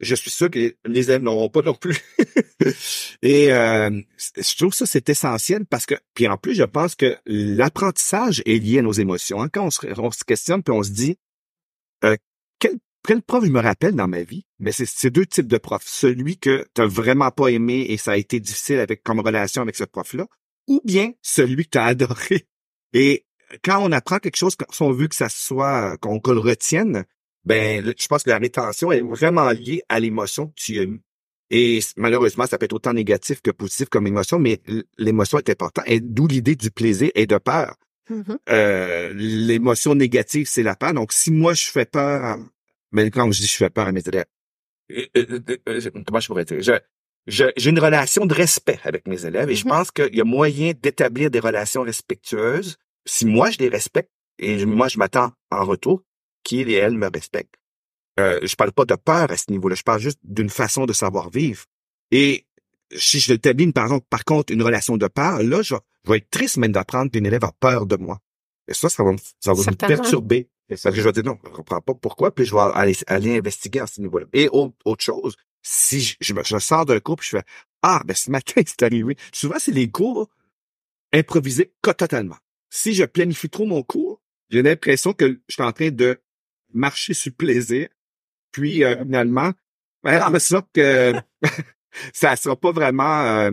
je 0.00 0.14
suis 0.14 0.30
sûr 0.30 0.50
que 0.50 0.58
les- 0.58 0.76
élèves 1.08 1.22
n'auront 1.22 1.48
pas 1.48 1.62
non 1.62 1.74
plus. 1.74 1.96
et 3.22 3.52
euh, 3.52 3.90
je 4.36 4.56
trouve 4.56 4.74
ça, 4.74 4.86
c'est 4.86 5.08
essentiel 5.08 5.66
parce 5.66 5.86
que, 5.86 5.94
puis 6.14 6.28
en 6.28 6.36
plus, 6.36 6.54
je 6.54 6.64
pense 6.64 6.94
que 6.94 7.16
l'apprentissage 7.26 8.42
est 8.46 8.58
lié 8.58 8.80
à 8.80 8.82
nos 8.82 8.92
émotions. 8.92 9.40
hein. 9.42 9.48
Quand 9.48 9.66
on 9.66 9.70
se, 9.70 9.86
on 9.98 10.10
se 10.10 10.24
questionne, 10.24 10.62
puis 10.62 10.72
on 10.74 10.82
se 10.82 10.90
dit, 10.90 11.16
euh, 12.04 12.16
quel, 12.58 12.78
quel 13.06 13.22
prof 13.22 13.44
je 13.44 13.50
me 13.50 13.60
rappelle 13.60 13.94
dans 13.94 14.08
ma 14.08 14.22
vie? 14.22 14.44
Mais 14.58 14.72
c'est 14.72 15.10
deux 15.10 15.26
types 15.26 15.46
de 15.48 15.58
profs. 15.58 15.86
Celui 15.86 16.38
que 16.38 16.66
tu 16.74 16.82
vraiment 16.82 17.30
pas 17.30 17.48
aimé 17.48 17.86
et 17.88 17.96
ça 17.96 18.12
a 18.12 18.16
été 18.16 18.40
difficile 18.40 18.78
avec 18.78 19.02
comme 19.02 19.20
relation 19.20 19.62
avec 19.62 19.76
ce 19.76 19.84
prof-là, 19.84 20.26
ou 20.68 20.80
bien 20.84 21.12
celui 21.22 21.64
que 21.64 21.70
tu 21.70 21.78
as 21.78 21.84
adoré. 21.86 22.46
Et 22.92 23.24
quand 23.64 23.78
on 23.82 23.92
apprend 23.92 24.18
quelque 24.18 24.36
chose, 24.36 24.56
si 24.70 24.82
on 24.82 24.90
veut 24.92 25.08
que 25.08 25.14
ça 25.14 25.28
soit, 25.28 25.96
qu'on 25.98 26.18
qu'on 26.20 26.32
le 26.32 26.40
retienne, 26.40 27.04
ben, 27.46 27.94
je 27.96 28.06
pense 28.08 28.22
que 28.24 28.30
la 28.30 28.38
rétention 28.38 28.92
est 28.92 29.00
vraiment 29.00 29.50
liée 29.50 29.82
à 29.88 30.00
l'émotion 30.00 30.48
que 30.48 30.54
tu 30.56 30.78
as 30.78 30.82
eue. 30.82 31.00
Et 31.50 31.78
malheureusement, 31.96 32.46
ça 32.46 32.58
peut 32.58 32.64
être 32.64 32.72
autant 32.72 32.92
négatif 32.92 33.40
que 33.40 33.52
positif 33.52 33.88
comme 33.88 34.06
émotion, 34.08 34.38
mais 34.38 34.60
l'émotion 34.98 35.38
est 35.38 35.48
importante. 35.50 35.84
Et 35.86 36.00
d'où 36.00 36.26
l'idée 36.26 36.56
du 36.56 36.70
plaisir 36.72 37.10
et 37.14 37.26
de 37.26 37.38
peur. 37.38 37.76
Mhm. 38.10 38.38
Euh, 38.48 39.12
l'émotion 39.14 39.94
négative, 39.94 40.46
c'est 40.48 40.62
la 40.64 40.74
peur. 40.76 40.92
Donc, 40.92 41.12
si 41.12 41.30
moi, 41.30 41.54
je 41.54 41.66
fais 41.66 41.84
peur, 41.86 42.38
mais 42.92 43.10
quand 43.10 43.30
je 43.30 43.40
dis 43.40 43.46
je 43.46 43.54
fais 43.56 43.70
peur 43.70 43.86
à 43.86 43.92
mes 43.92 44.02
élèves, 44.06 44.26
comment 46.06 46.20
je 46.20 46.26
pourrais 46.26 46.44
dire? 46.44 46.60
Je, 47.28 47.44
j'ai 47.56 47.70
une 47.70 47.80
relation 47.80 48.26
de 48.26 48.34
respect 48.34 48.78
avec 48.84 49.06
mes 49.08 49.24
élèves 49.26 49.50
et 49.50 49.56
je 49.56 49.64
Mhm. 49.64 49.70
pense 49.70 49.90
qu'il 49.90 50.14
y 50.14 50.20
a 50.20 50.24
moyen 50.24 50.72
d'établir 50.80 51.30
des 51.30 51.40
relations 51.40 51.82
respectueuses 51.82 52.76
si 53.04 53.26
moi, 53.26 53.50
je 53.50 53.58
les 53.58 53.68
respecte 53.68 54.10
et 54.38 54.64
moi, 54.66 54.88
je 54.88 54.98
m'attends 54.98 55.32
en 55.50 55.64
retour 55.64 56.02
qu'ils 56.46 56.68
et 56.70 56.74
elles 56.74 56.96
me 56.96 57.08
respectent. 57.12 57.56
Euh, 58.18 58.40
je 58.42 58.54
parle 58.56 58.72
pas 58.72 58.84
de 58.86 58.94
peur 58.94 59.30
à 59.30 59.36
ce 59.36 59.50
niveau-là, 59.50 59.74
je 59.74 59.82
parle 59.82 60.00
juste 60.00 60.18
d'une 60.24 60.48
façon 60.48 60.86
de 60.86 60.92
savoir 60.94 61.28
vivre. 61.30 61.64
Et 62.10 62.46
si 62.96 63.20
je 63.20 63.32
une- 63.58 63.72
par, 63.72 63.84
exemple, 63.84 64.06
par 64.08 64.24
contre, 64.24 64.52
une 64.52 64.62
relation 64.62 64.96
de 64.96 65.06
peur, 65.08 65.42
là, 65.42 65.60
je, 65.62 65.74
vais- 65.74 65.80
je 66.04 66.10
vais 66.12 66.16
être 66.18 66.30
triste 66.30 66.56
même 66.56 66.72
d'apprendre 66.72 67.10
qu'une 67.10 67.26
élève 67.26 67.44
a 67.44 67.52
peur 67.60 67.84
de 67.86 67.96
moi. 67.96 68.20
Et 68.68 68.74
ça, 68.74 68.88
ça 68.88 69.02
va 69.04 69.12
me, 69.12 69.18
ça 69.40 69.52
va 69.52 69.58
me 69.72 69.76
perturber. 69.98 70.48
Et 70.68 70.76
ça, 70.76 70.90
je 70.90 71.00
vais 71.02 71.12
dire 71.12 71.24
non, 71.24 71.38
je 71.44 71.50
comprends 71.50 71.80
pas 71.80 71.94
pourquoi, 71.94 72.34
puis 72.34 72.44
je 72.44 72.54
vais 72.54 72.60
aller, 72.74 72.96
aller 73.06 73.36
investiguer 73.38 73.80
à 73.80 73.86
ce 73.86 74.00
niveau-là. 74.00 74.26
Et 74.32 74.48
autre, 74.50 74.74
autre 74.84 75.04
chose, 75.04 75.36
si 75.62 76.00
je, 76.00 76.16
je, 76.20 76.32
me- 76.34 76.42
je 76.44 76.58
sors 76.58 76.86
d'un 76.86 77.00
cours 77.00 77.16
puis 77.16 77.28
je 77.30 77.36
fais 77.38 77.44
Ah, 77.82 78.02
ben 78.06 78.14
ce 78.14 78.30
matin, 78.30 78.62
c'est 78.66 78.82
arrivé. 78.82 79.16
Souvent, 79.32 79.56
c'est 79.58 79.72
les 79.72 79.90
cours 79.90 80.28
improvisés 81.12 81.72
totalement. 81.96 82.36
Si 82.70 82.94
je 82.94 83.04
planifie 83.04 83.48
trop 83.48 83.66
mon 83.66 83.82
cours, 83.82 84.20
j'ai 84.50 84.62
l'impression 84.62 85.12
que 85.12 85.40
je 85.48 85.54
suis 85.54 85.62
en 85.62 85.72
train 85.72 85.90
de 85.90 86.20
marcher 86.72 87.14
sur 87.14 87.30
le 87.30 87.36
plaisir. 87.36 87.88
Puis 88.52 88.84
euh, 88.84 88.96
finalement, 89.02 89.52
ben, 90.02 90.22
en 90.22 90.38
sorte 90.38 90.68
que 90.72 91.14
ça 92.12 92.36
sera 92.36 92.56
pas 92.56 92.72
vraiment 92.72 93.22
euh, 93.24 93.50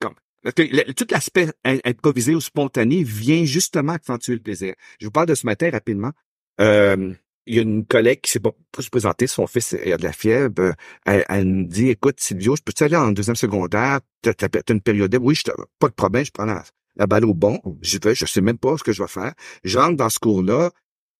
comme 0.00 0.14
le- 0.44 0.92
tout 0.92 1.06
l'aspect 1.10 1.50
improvisé 1.84 2.34
ou 2.34 2.40
spontané 2.40 3.02
vient 3.02 3.44
justement 3.44 3.92
accentuer 3.92 4.34
le 4.34 4.40
plaisir. 4.42 4.74
Je 5.00 5.06
vous 5.06 5.12
parle 5.12 5.26
de 5.26 5.34
ce 5.34 5.46
matin 5.46 5.70
rapidement. 5.70 6.12
Euh, 6.60 7.14
il 7.46 7.54
y 7.56 7.58
a 7.58 7.62
une 7.62 7.86
collègue 7.86 8.20
qui 8.20 8.30
s'est 8.30 8.40
pas 8.40 8.52
pas 8.72 8.82
se 8.82 8.90
présenter, 8.90 9.26
son 9.26 9.46
fils 9.46 9.72
a 9.74 9.96
de 9.96 10.02
la 10.02 10.12
fièvre. 10.12 10.74
Elle, 11.06 11.24
elle 11.30 11.46
me 11.46 11.64
dit, 11.64 11.88
écoute, 11.88 12.20
Silvio, 12.20 12.56
je 12.56 12.62
peux-tu 12.62 12.84
aller 12.84 12.96
en 12.96 13.10
deuxième 13.10 13.36
secondaire? 13.36 14.00
T'as, 14.20 14.34
t'as- 14.34 14.48
t'as 14.50 14.74
une 14.74 14.82
période? 14.82 15.16
Oui, 15.20 15.34
je 15.34 15.44
te- 15.44 15.50
pas 15.78 15.88
de 15.88 15.94
problème, 15.94 16.24
je 16.26 16.30
prends 16.30 16.44
la, 16.44 16.62
la 16.96 17.06
balle 17.06 17.24
au 17.24 17.32
bon. 17.32 17.58
Je 17.80 17.98
vais, 18.02 18.14
je 18.14 18.26
sais 18.26 18.42
même 18.42 18.58
pas 18.58 18.76
ce 18.76 18.84
que 18.84 18.92
je 18.92 19.02
vais 19.02 19.08
faire. 19.08 19.32
Je 19.64 19.78
rentre 19.78 19.96
dans 19.96 20.10
ce 20.10 20.18
cours-là. 20.18 20.70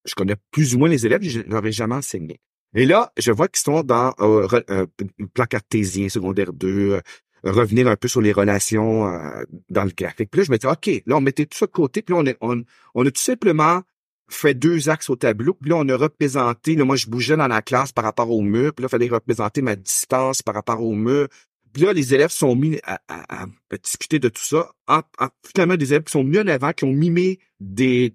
Je 0.05 0.15
connais 0.15 0.37
plus 0.51 0.75
ou 0.75 0.79
moins 0.79 0.89
les 0.89 1.07
élèves, 1.07 1.23
je 1.23 1.41
ai 1.41 1.73
jamais 1.73 1.95
enseigné. 1.97 2.41
Et 2.75 2.85
là, 2.87 3.13
je 3.19 3.33
vois 3.33 3.49
qu'ils 3.49 3.63
sont 3.63 3.83
dans 3.83 4.15
euh, 4.21 4.47
euh, 4.71 4.87
plan 5.35 5.47
cartésien, 5.47 6.09
secondaire 6.09 6.53
2, 6.53 6.69
euh, 6.93 7.01
revenir 7.45 7.89
un 7.89 7.97
peu 7.97 8.09
sur 8.09 8.21
les 8.21 8.33
relations 8.33 9.07
euh, 9.09 9.43
dans 9.71 9.85
le 9.85 9.91
graphique. 9.97 10.31
Puis 10.31 10.41
là, 10.41 10.45
je 10.45 10.53
me 10.53 10.59
dis, 10.59 10.67
OK, 10.67 11.03
là, 11.07 11.17
on 11.17 11.21
mettait 11.21 11.47
tout 11.47 11.57
ça 11.57 11.67
de 11.67 11.71
côté, 11.73 12.03
puis 12.03 12.15
là, 12.15 12.21
on, 12.21 12.27
est- 12.27 12.37
on, 12.41 12.63
on 12.95 13.07
a 13.07 13.11
tout 13.11 13.21
simplement 13.23 13.83
fait 14.31 14.53
deux 14.53 14.91
axes 14.91 15.09
au 15.09 15.17
tableau, 15.17 15.55
puis 15.55 15.71
là, 15.71 15.77
on 15.77 15.89
a 15.89 15.97
représenté, 15.97 16.75
là, 16.77 16.85
moi, 16.85 16.97
je 16.97 17.07
bougeais 17.07 17.37
dans 17.39 17.49
la 17.49 17.63
classe 17.63 17.93
par 17.93 18.05
rapport 18.05 18.31
au 18.31 18.43
mur, 18.43 18.75
puis 18.75 18.83
là, 18.83 18.89
il 18.89 18.91
fallait 18.91 19.09
représenter 19.09 19.63
ma 19.63 19.75
distance 19.75 20.43
par 20.43 20.55
rapport 20.55 20.83
au 20.83 20.93
mur. 20.95 21.29
Puis 21.73 21.83
là, 21.85 21.93
les 21.95 22.13
élèves 22.15 22.31
sont 22.31 22.55
mis 22.55 22.79
à, 22.85 23.01
à- 23.09 23.45
à 23.45 23.47
discuter 23.83 24.19
de 24.19 24.29
tout 24.29 24.43
ça. 24.43 24.71
En, 24.87 25.01
en- 25.19 25.29
finalement, 25.47 25.77
des 25.77 25.93
élèves 25.93 26.05
qui 26.05 26.13
sont 26.13 26.25
mieux 26.25 26.41
en 26.43 26.47
avant, 26.47 26.73
qui 26.73 26.85
ont 26.85 26.93
mimé 26.93 27.39
des, 27.61 28.15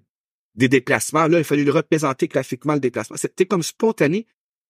des 0.54 0.68
déplacements. 0.68 1.26
Là, 1.26 1.38
il 1.38 1.44
fallait 1.44 1.64
le 1.64 1.72
représenter 1.72 2.28
graphiquement, 2.28 2.74
le 2.74 2.80
déplacement. 2.80 3.16
C'était 3.16 3.46
comme 3.46 3.62
spontané. 3.62 4.26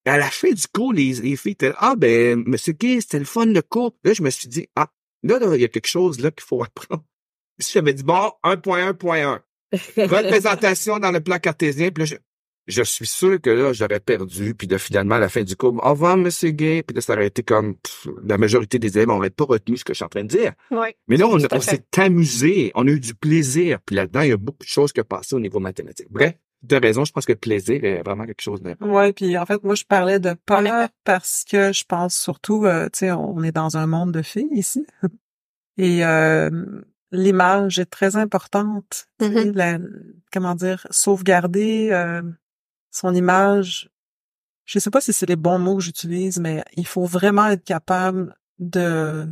Et 0.07 0.11
à 0.11 0.18
la 0.18 0.31
fin 0.31 0.51
du 0.51 0.66
cours, 0.66 0.92
les, 0.92 1.14
les 1.14 1.37
filles 1.37 1.53
étaient 1.53 1.73
ah 1.79 1.94
ben, 1.97 2.42
Monsieur 2.47 2.75
Gay, 2.75 3.01
c'était 3.01 3.18
le 3.18 3.25
fun 3.25 3.47
le 3.47 3.62
cours. 3.62 3.97
Là, 4.05 4.12
je 4.12 4.23
me 4.23 4.31
suis 4.31 4.49
dit, 4.49 4.68
ah, 4.77 4.90
Là, 5.25 5.38
là, 5.38 5.57
il 5.57 5.62
y 5.62 5.64
a 5.64 5.68
quelque 5.68 5.88
chose 5.88 6.20
là 6.20 6.31
qu'il 6.31 6.44
faut 6.44 6.62
apprendre. 6.62 7.03
Si 7.61 7.70
j'avais 7.73 7.94
dit, 7.94 8.03
bon, 8.03 8.33
1.1.1, 8.42 9.40
représentation 10.09 10.99
dans 10.99 11.12
le 11.12 11.20
plan 11.20 11.38
cartésien, 11.38 11.92
puis 11.92 12.05
là, 12.05 12.18
je, 12.66 12.83
suis 12.83 13.07
sûr 13.07 13.40
que 13.40 13.50
là, 13.50 13.72
j'aurais 13.72 14.00
perdu, 14.00 14.55
puis 14.55 14.66
de 14.66 14.79
finalement, 14.79 15.16
à 15.16 15.18
la 15.18 15.29
fin 15.29 15.42
du 15.42 15.57
cours, 15.57 15.74
au 15.74 15.90
revoir, 15.90 16.16
monsieur 16.16 16.50
Gay, 16.50 16.83
puis 16.83 16.94
là, 16.94 17.00
ça 17.00 17.14
aurait 17.14 17.27
été 17.27 17.42
comme, 17.42 17.77
pff, 17.77 18.09
la 18.24 18.38
majorité 18.38 18.79
des 18.79 18.96
élèves 18.96 19.09
n'auraient 19.09 19.31
pas 19.31 19.44
retenu 19.44 19.77
ce 19.77 19.85
que 19.85 19.92
je 19.92 19.96
suis 19.96 20.05
en 20.05 20.09
train 20.09 20.22
de 20.22 20.29
dire. 20.29 20.53
Oui. 20.70 20.88
Mais 21.09 21.16
là, 21.16 21.27
on, 21.27 21.38
s'est 21.61 21.85
amusé, 21.98 22.72
on 22.74 22.87
a 22.87 22.90
eu 22.90 23.00
du 23.00 23.14
plaisir, 23.14 23.79
puis 23.85 23.96
là-dedans, 23.96 24.22
il 24.22 24.29
y 24.31 24.33
a 24.33 24.37
beaucoup 24.37 24.64
de 24.64 24.68
choses 24.68 24.92
qui 24.92 25.00
ont 25.00 25.05
passé 25.05 25.35
au 25.35 25.40
niveau 25.40 25.61
mathématique. 25.61 26.09
Bref, 26.11 26.35
as 26.72 26.79
raison, 26.79 27.05
je 27.05 27.12
pense 27.12 27.27
que 27.27 27.33
le 27.33 27.38
plaisir 27.38 27.85
est 27.85 28.03
vraiment 28.03 28.24
quelque 28.24 28.42
chose 28.42 28.62
d'important. 28.62 28.94
Ouais, 28.94 29.12
puis 29.12 29.37
en 29.37 29.46
fait, 29.46 29.62
moi, 29.62 29.74
je 29.74 29.85
parlais 29.85 30.18
de 30.18 30.35
peur 30.46 30.88
parce 31.05 31.44
que 31.44 31.72
je 31.72 31.85
pense 31.85 32.16
surtout, 32.16 32.64
euh, 32.64 32.87
tu 32.87 33.00
sais, 33.00 33.12
on 33.12 33.42
est 33.42 33.53
dans 33.53 33.77
un 33.77 33.87
monde 33.87 34.12
de 34.12 34.22
filles 34.22 34.48
ici. 34.53 34.87
Et 35.77 36.05
euh, 36.05 36.50
l'image 37.11 37.79
est 37.79 37.90
très 37.90 38.16
importante. 38.16 39.07
Mhm. 39.20 39.53
la- 39.55 39.79
comment 40.33 40.55
dire, 40.55 40.87
sauvegarder 40.90 41.90
euh, 41.92 42.22
son 42.94 43.14
image. 43.14 43.90
Je 44.64 44.78
sais 44.78 44.90
pas 44.90 45.00
si 45.00 45.12
c'est 45.12 45.26
les 45.28 45.37
bons 45.37 45.59
mots 45.59 45.76
que 45.76 45.83
j'utilise, 45.83 46.38
mais 46.38 46.64
il 46.76 46.87
faut 46.87 47.04
vraiment 47.04 47.46
être 47.48 47.64
capable 47.64 48.35
de 48.59 49.26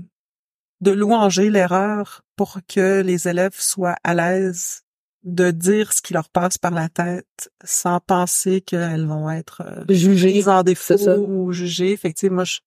de 0.80 0.90
louanger 0.90 1.48
l'erreur 1.48 2.22
pour 2.34 2.58
que 2.68 3.02
les 3.02 3.28
élèves 3.28 3.54
soient 3.54 3.94
à 4.02 4.14
l'aise 4.14 4.82
de 5.22 5.52
dire 5.52 5.92
ce 5.92 6.02
qui 6.02 6.12
leur 6.12 6.28
passe 6.28 6.58
par 6.58 6.72
la 6.72 6.88
tête 6.88 7.52
sans 7.62 8.00
penser 8.00 8.60
qu'elles 8.60 9.06
vont 9.06 9.30
être 9.30 9.62
euh, 9.64 9.84
Jugé. 9.88 10.32
mises 10.32 10.48
en 10.48 10.64
défaut 10.64 10.98
ça. 10.98 11.16
ou 11.16 11.52
jugées. 11.52 11.96
Moi, 12.24 12.42
je, 12.42 12.58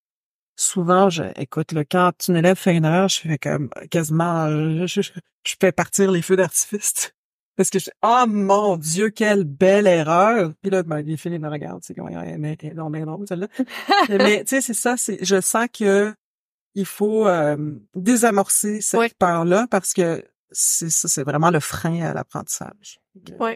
souvent, 0.55 1.10
je, 1.10 1.23
écoute, 1.36 1.73
le 1.73 1.84
quand 1.84 2.29
une 2.29 2.38
élève 2.38 2.55
fait 2.55 2.77
une 2.77 2.86
erreur, 2.86 3.10
je 3.10 3.19
fais 3.19 3.38
comme 3.38 3.69
quasiment, 3.91 4.45
euh, 4.45 4.88
je, 4.88 5.01
je, 5.01 5.12
je 5.45 5.55
fais 5.60 5.73
partir 5.73 6.10
les 6.10 6.21
feux 6.21 6.38
d'artifice. 6.38 7.12
Parce 7.55 7.69
que 7.69 7.79
je 7.79 7.89
oh 8.03 8.23
mon 8.27 8.75
Dieu, 8.77 9.09
quelle 9.09 9.43
belle 9.45 9.87
erreur! 9.87 10.51
Puis 10.61 10.69
là, 10.71 10.83
ben, 10.83 11.01
les 11.01 11.15
filles 11.17 11.39
me 11.39 11.49
regardent, 11.49 11.83
c'est 11.83 11.93
comme, 11.95 12.09
mais 12.37 12.57
donc 12.75 12.91
bien 12.93 13.05
drôle, 13.05 13.25
celle-là. 13.27 13.47
mais, 14.09 14.43
tu 14.43 14.49
sais, 14.49 14.61
c'est 14.61 14.73
ça, 14.73 14.97
c'est, 14.97 15.23
je 15.23 15.39
sens 15.41 15.67
que 15.71 16.13
il 16.77 16.85
faut 16.85 17.25
euh, 17.27 17.55
désamorcer 17.95 18.81
cette 18.81 18.99
Oui. 18.99 19.07
peur-là 19.17 19.67
parce 19.71 19.93
que 19.93 20.23
c'est 20.51 20.89
ça, 20.89 21.07
c'est 21.07 21.23
vraiment 21.23 21.49
le 21.49 21.61
frein 21.61 22.01
à 22.01 22.13
l'apprentissage. 22.13 22.99
Oui. 23.39 23.51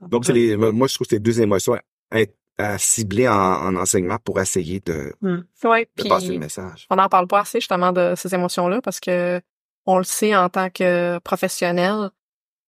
Donc, 0.00 0.24
c'est 0.24 0.32
les, 0.32 0.56
moi, 0.56 0.86
je 0.88 0.94
trouve 0.94 1.06
que 1.06 1.14
c'est 1.16 1.20
deux 1.20 1.40
émotions 1.40 1.74
à, 2.10 2.18
à 2.58 2.78
cibler 2.78 3.28
en, 3.28 3.34
en 3.34 3.76
enseignement 3.76 4.18
pour 4.24 4.40
essayer 4.40 4.80
de, 4.80 5.12
Oui. 5.22 5.86
de 5.96 6.08
passer 6.08 6.28
le 6.28 6.38
message. 6.38 6.86
on 6.90 6.96
n'en 6.96 7.08
parle 7.10 7.26
pas 7.26 7.40
assez 7.40 7.60
justement 7.60 7.92
de 7.92 8.14
ces 8.16 8.34
émotions-là 8.34 8.80
parce 8.80 9.00
que 9.00 9.40
on 9.84 9.98
le 9.98 10.04
sait 10.04 10.34
en 10.34 10.48
tant 10.48 10.70
que 10.70 11.18
professionnel 11.18 12.10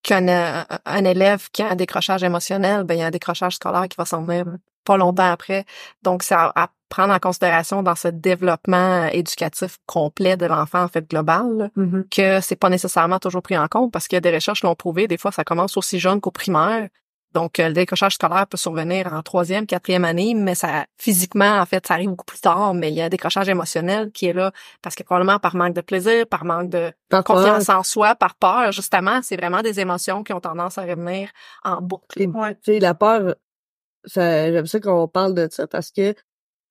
qu'un 0.08 0.26
euh, 0.28 0.62
un 0.86 1.04
élève 1.04 1.48
qui 1.52 1.62
a 1.62 1.70
un 1.70 1.76
décrochage 1.76 2.22
émotionnel, 2.24 2.84
ben 2.84 2.94
il 2.94 3.00
y 3.00 3.02
a 3.02 3.06
un 3.06 3.10
décrochage 3.10 3.56
scolaire 3.56 3.86
qui 3.88 3.96
va 3.98 4.04
s'en 4.06 4.22
venir 4.22 4.44
pas 4.84 4.96
longtemps 4.96 5.30
après. 5.30 5.64
Donc 6.02 6.22
c'est 6.22 6.34
à, 6.34 6.50
à 6.54 6.68
prendre 6.88 7.12
en 7.12 7.18
considération 7.18 7.82
dans 7.82 7.94
ce 7.94 8.08
développement 8.08 9.04
éducatif 9.12 9.76
complet 9.84 10.38
de 10.38 10.46
l'enfant 10.46 10.82
en 10.82 10.88
fait 10.88 11.06
global 11.10 11.44
là, 11.58 11.68
Mhm. 11.76 12.04
que 12.10 12.40
c'est 12.40 12.56
pas 12.56 12.70
nécessairement 12.70 13.18
toujours 13.18 13.42
pris 13.42 13.58
en 13.58 13.68
compte 13.68 13.92
parce 13.92 14.08
que 14.08 14.16
des 14.16 14.32
recherches 14.34 14.62
l'ont 14.62 14.74
prouvé, 14.74 15.06
des 15.06 15.18
fois 15.18 15.30
ça 15.30 15.44
commence 15.44 15.76
aussi 15.76 16.00
jeune 16.00 16.20
qu'au 16.22 16.30
primaire. 16.30 16.88
Donc, 17.34 17.60
euh, 17.60 17.68
le 17.68 17.74
décrochage 17.74 18.14
scolaire 18.14 18.46
peut 18.46 18.56
survenir 18.56 19.12
en 19.12 19.22
troisième, 19.22 19.66
quatrième 19.66 20.04
année, 20.04 20.34
mais 20.34 20.54
ça, 20.54 20.86
physiquement, 20.96 21.58
en 21.58 21.66
fait, 21.66 21.86
ça 21.86 21.94
arrive 21.94 22.10
beaucoup 22.10 22.24
plus 22.24 22.40
tard, 22.40 22.72
mais 22.74 22.90
il 22.90 22.94
y 22.94 23.02
a 23.02 23.04
un 23.04 23.08
décrochage 23.08 23.48
émotionnel 23.48 24.10
qui 24.12 24.26
est 24.26 24.32
là 24.32 24.52
parce 24.82 24.94
que 24.94 25.02
probablement 25.02 25.38
par 25.38 25.54
manque 25.54 25.74
de 25.74 25.80
plaisir, 25.82 26.26
par 26.26 26.44
manque 26.44 26.70
de 26.70 26.92
Par 27.10 27.24
confiance 27.24 27.68
en 27.68 27.82
soi, 27.82 28.14
par 28.14 28.34
peur, 28.34 28.72
justement, 28.72 29.20
c'est 29.22 29.36
vraiment 29.36 29.60
des 29.60 29.78
émotions 29.78 30.24
qui 30.24 30.32
ont 30.32 30.40
tendance 30.40 30.78
à 30.78 30.82
revenir 30.82 31.28
en 31.64 31.82
boucle. 31.82 32.26
Ouais. 32.28 32.54
Tu 32.56 32.72
sais, 32.72 32.78
la 32.80 32.94
peur, 32.94 33.34
ça, 34.04 34.50
j'aime 34.50 34.66
ça 34.66 34.80
qu'on 34.80 35.08
parle 35.08 35.34
de 35.34 35.48
ça 35.50 35.66
parce 35.66 35.90
que 35.90 36.14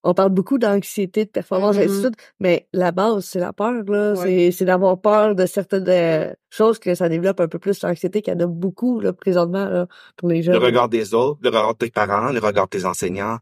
on 0.08 0.13
parle 0.13 0.30
beaucoup 0.30 0.58
d'anxiété, 0.58 1.26
de 1.26 1.30
performance, 1.30 1.76
Mhm. 1.76 1.89
suite, 2.02 2.15
mais 2.39 2.67
la 2.74 2.91
base, 2.91 3.26
c'est 3.26 3.39
la 3.39 3.52
peur, 3.54 3.84
là. 3.88 4.13
Ouais. 4.13 4.15
C'est, 4.15 4.52
c'est 4.52 4.65
d'avoir 4.65 5.00
peur 5.02 5.36
de 5.36 5.46
certaines 5.46 5.88
euh, 5.89 6.34
choses 6.50 6.80
que 6.80 6.96
ça 6.96 7.10
développe 7.10 7.39
un 7.41 7.48
peu 7.48 7.60
plus 7.60 7.82
l'anxiété 7.84 8.22
qu'il 8.22 8.34
y 8.34 8.38
en 8.38 8.39
a 8.39 8.48
beaucoup, 8.48 9.00
là, 9.02 9.12
présentement, 9.13 9.65
là, 9.65 9.88
pour 10.15 10.30
les 10.30 10.41
jeunes. 10.43 10.56
Le 10.56 10.65
regard 10.65 10.88
des 10.88 11.13
autres, 11.13 11.39
le 11.43 11.50
regard 11.50 11.74
de 11.74 11.78
tes 11.86 11.91
parents, 11.91 12.32
le 12.32 12.39
regard 12.39 12.67
de 12.67 12.78
tes 12.78 12.86
enseignants. 12.86 13.39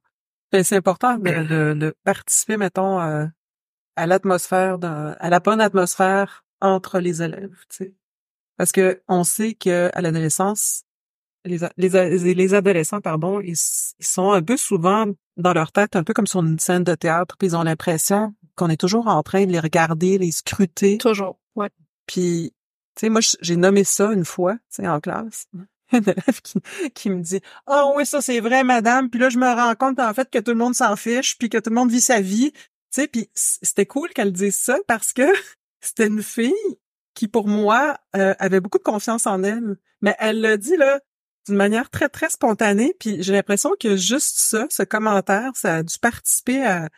Ben, 0.52 0.64
c'est 0.64 0.76
important 0.78 1.18
de, 1.18 1.44
de, 1.48 1.74
de 1.74 1.96
participer, 2.04 2.58
mettons, 2.58 3.00
euh, 3.00 3.26
à 3.96 4.08
l'atmosphère, 4.08 4.78
à 4.82 5.30
la 5.30 5.40
bonne 5.40 5.62
atmosphère 5.62 6.44
entre 6.62 7.00
les 7.00 7.22
élèves, 7.22 7.56
tu 7.70 7.76
sais. 7.78 7.94
Parce 8.58 8.72
que 8.72 9.02
on 9.08 9.24
sait 9.26 9.54
que 9.54 9.90
à 9.94 10.02
l'adolescence, 10.02 10.85
les, 11.46 11.60
les, 11.78 12.34
les 12.34 12.54
adolescents, 12.54 13.02
pardon, 13.02 13.40
ils, 13.40 13.56
ils 14.00 14.06
sont 14.06 14.32
un 14.32 14.42
peu 14.42 14.58
souvent 14.58 15.06
dans 15.38 15.54
leur 15.54 15.72
tête, 15.72 15.96
un 15.96 16.04
peu 16.04 16.14
comme 16.14 16.28
sur 16.28 16.42
une 16.42 16.60
scène 16.60 16.84
de 16.84 16.96
théâtre, 16.96 17.36
puis 17.38 17.50
ils 17.50 17.56
ont 17.56 17.64
l'impression 17.64 18.34
qu'on 18.56 18.70
est 18.70 18.80
toujours 18.80 19.08
en 19.08 19.22
train 19.24 19.46
de 19.46 19.52
les 19.52 19.60
regarder, 19.60 20.18
les 20.18 20.32
scruter. 20.32 20.98
Toujours. 20.98 21.40
Ouais. 21.56 21.70
Puis, 22.08 22.54
tu 22.96 23.02
sais, 23.02 23.10
moi, 23.10 23.22
j'ai 23.42 23.56
nommé 23.56 23.84
ça 23.84 24.12
une 24.12 24.26
fois, 24.26 24.54
tu 24.54 24.60
sais, 24.70 24.88
en 24.88 25.00
classe. 25.00 25.48
Un 25.92 26.02
élève 26.02 26.42
qui, 26.42 26.60
qui 26.96 27.10
me 27.12 27.22
dit 27.22 27.42
«Ah 27.68 27.92
oui, 27.96 28.08
ça 28.08 28.20
c'est 28.20 28.40
vrai, 28.40 28.64
madame.» 28.64 29.08
Puis 29.12 29.20
là, 29.20 29.30
je 29.30 29.38
me 29.38 29.46
rends 29.46 29.76
compte 29.76 30.00
en 30.00 30.14
fait 30.16 30.28
que 30.32 30.40
tout 30.40 30.50
le 30.50 30.58
monde 30.58 30.74
s'en 30.74 30.96
fiche, 30.96 31.38
puis 31.38 31.48
que 31.48 31.60
tout 31.60 31.70
le 31.70 31.76
monde 31.76 31.92
vit 31.92 32.02
sa 32.02 32.22
vie. 32.22 32.52
Tu 32.54 32.62
sais, 32.90 33.08
puis 33.08 33.30
c'était 33.36 33.86
cool 33.86 34.10
qu'elle 34.10 34.32
dise 34.32 34.58
ça 34.58 34.78
parce 34.88 35.14
que 35.14 35.22
c'était 35.82 36.08
une 36.08 36.24
fille 36.24 36.54
qui, 37.14 37.28
pour 37.28 37.48
moi, 37.48 37.98
euh, 38.16 38.34
avait 38.40 38.62
beaucoup 38.62 38.80
de 38.80 38.84
confiance 38.84 39.28
en 39.28 39.44
elle. 39.44 39.78
Mais 40.02 40.16
elle 40.18 40.42
l'a 40.42 40.58
dit, 40.58 40.76
là, 40.76 41.00
d'une 41.46 41.56
manière 41.56 41.90
très, 41.90 42.10
très 42.10 42.30
spontanée. 42.30 42.96
Puis 43.00 43.22
j'ai 43.22 43.34
l'impression 43.34 43.72
que 43.80 43.96
juste 43.96 44.38
ça, 44.38 44.66
ce 44.70 44.84
commentaire, 44.84 45.52
ça 45.56 45.76
a 45.76 45.84
dû 45.84 45.98
participer 46.00 46.66
à, 46.66 46.90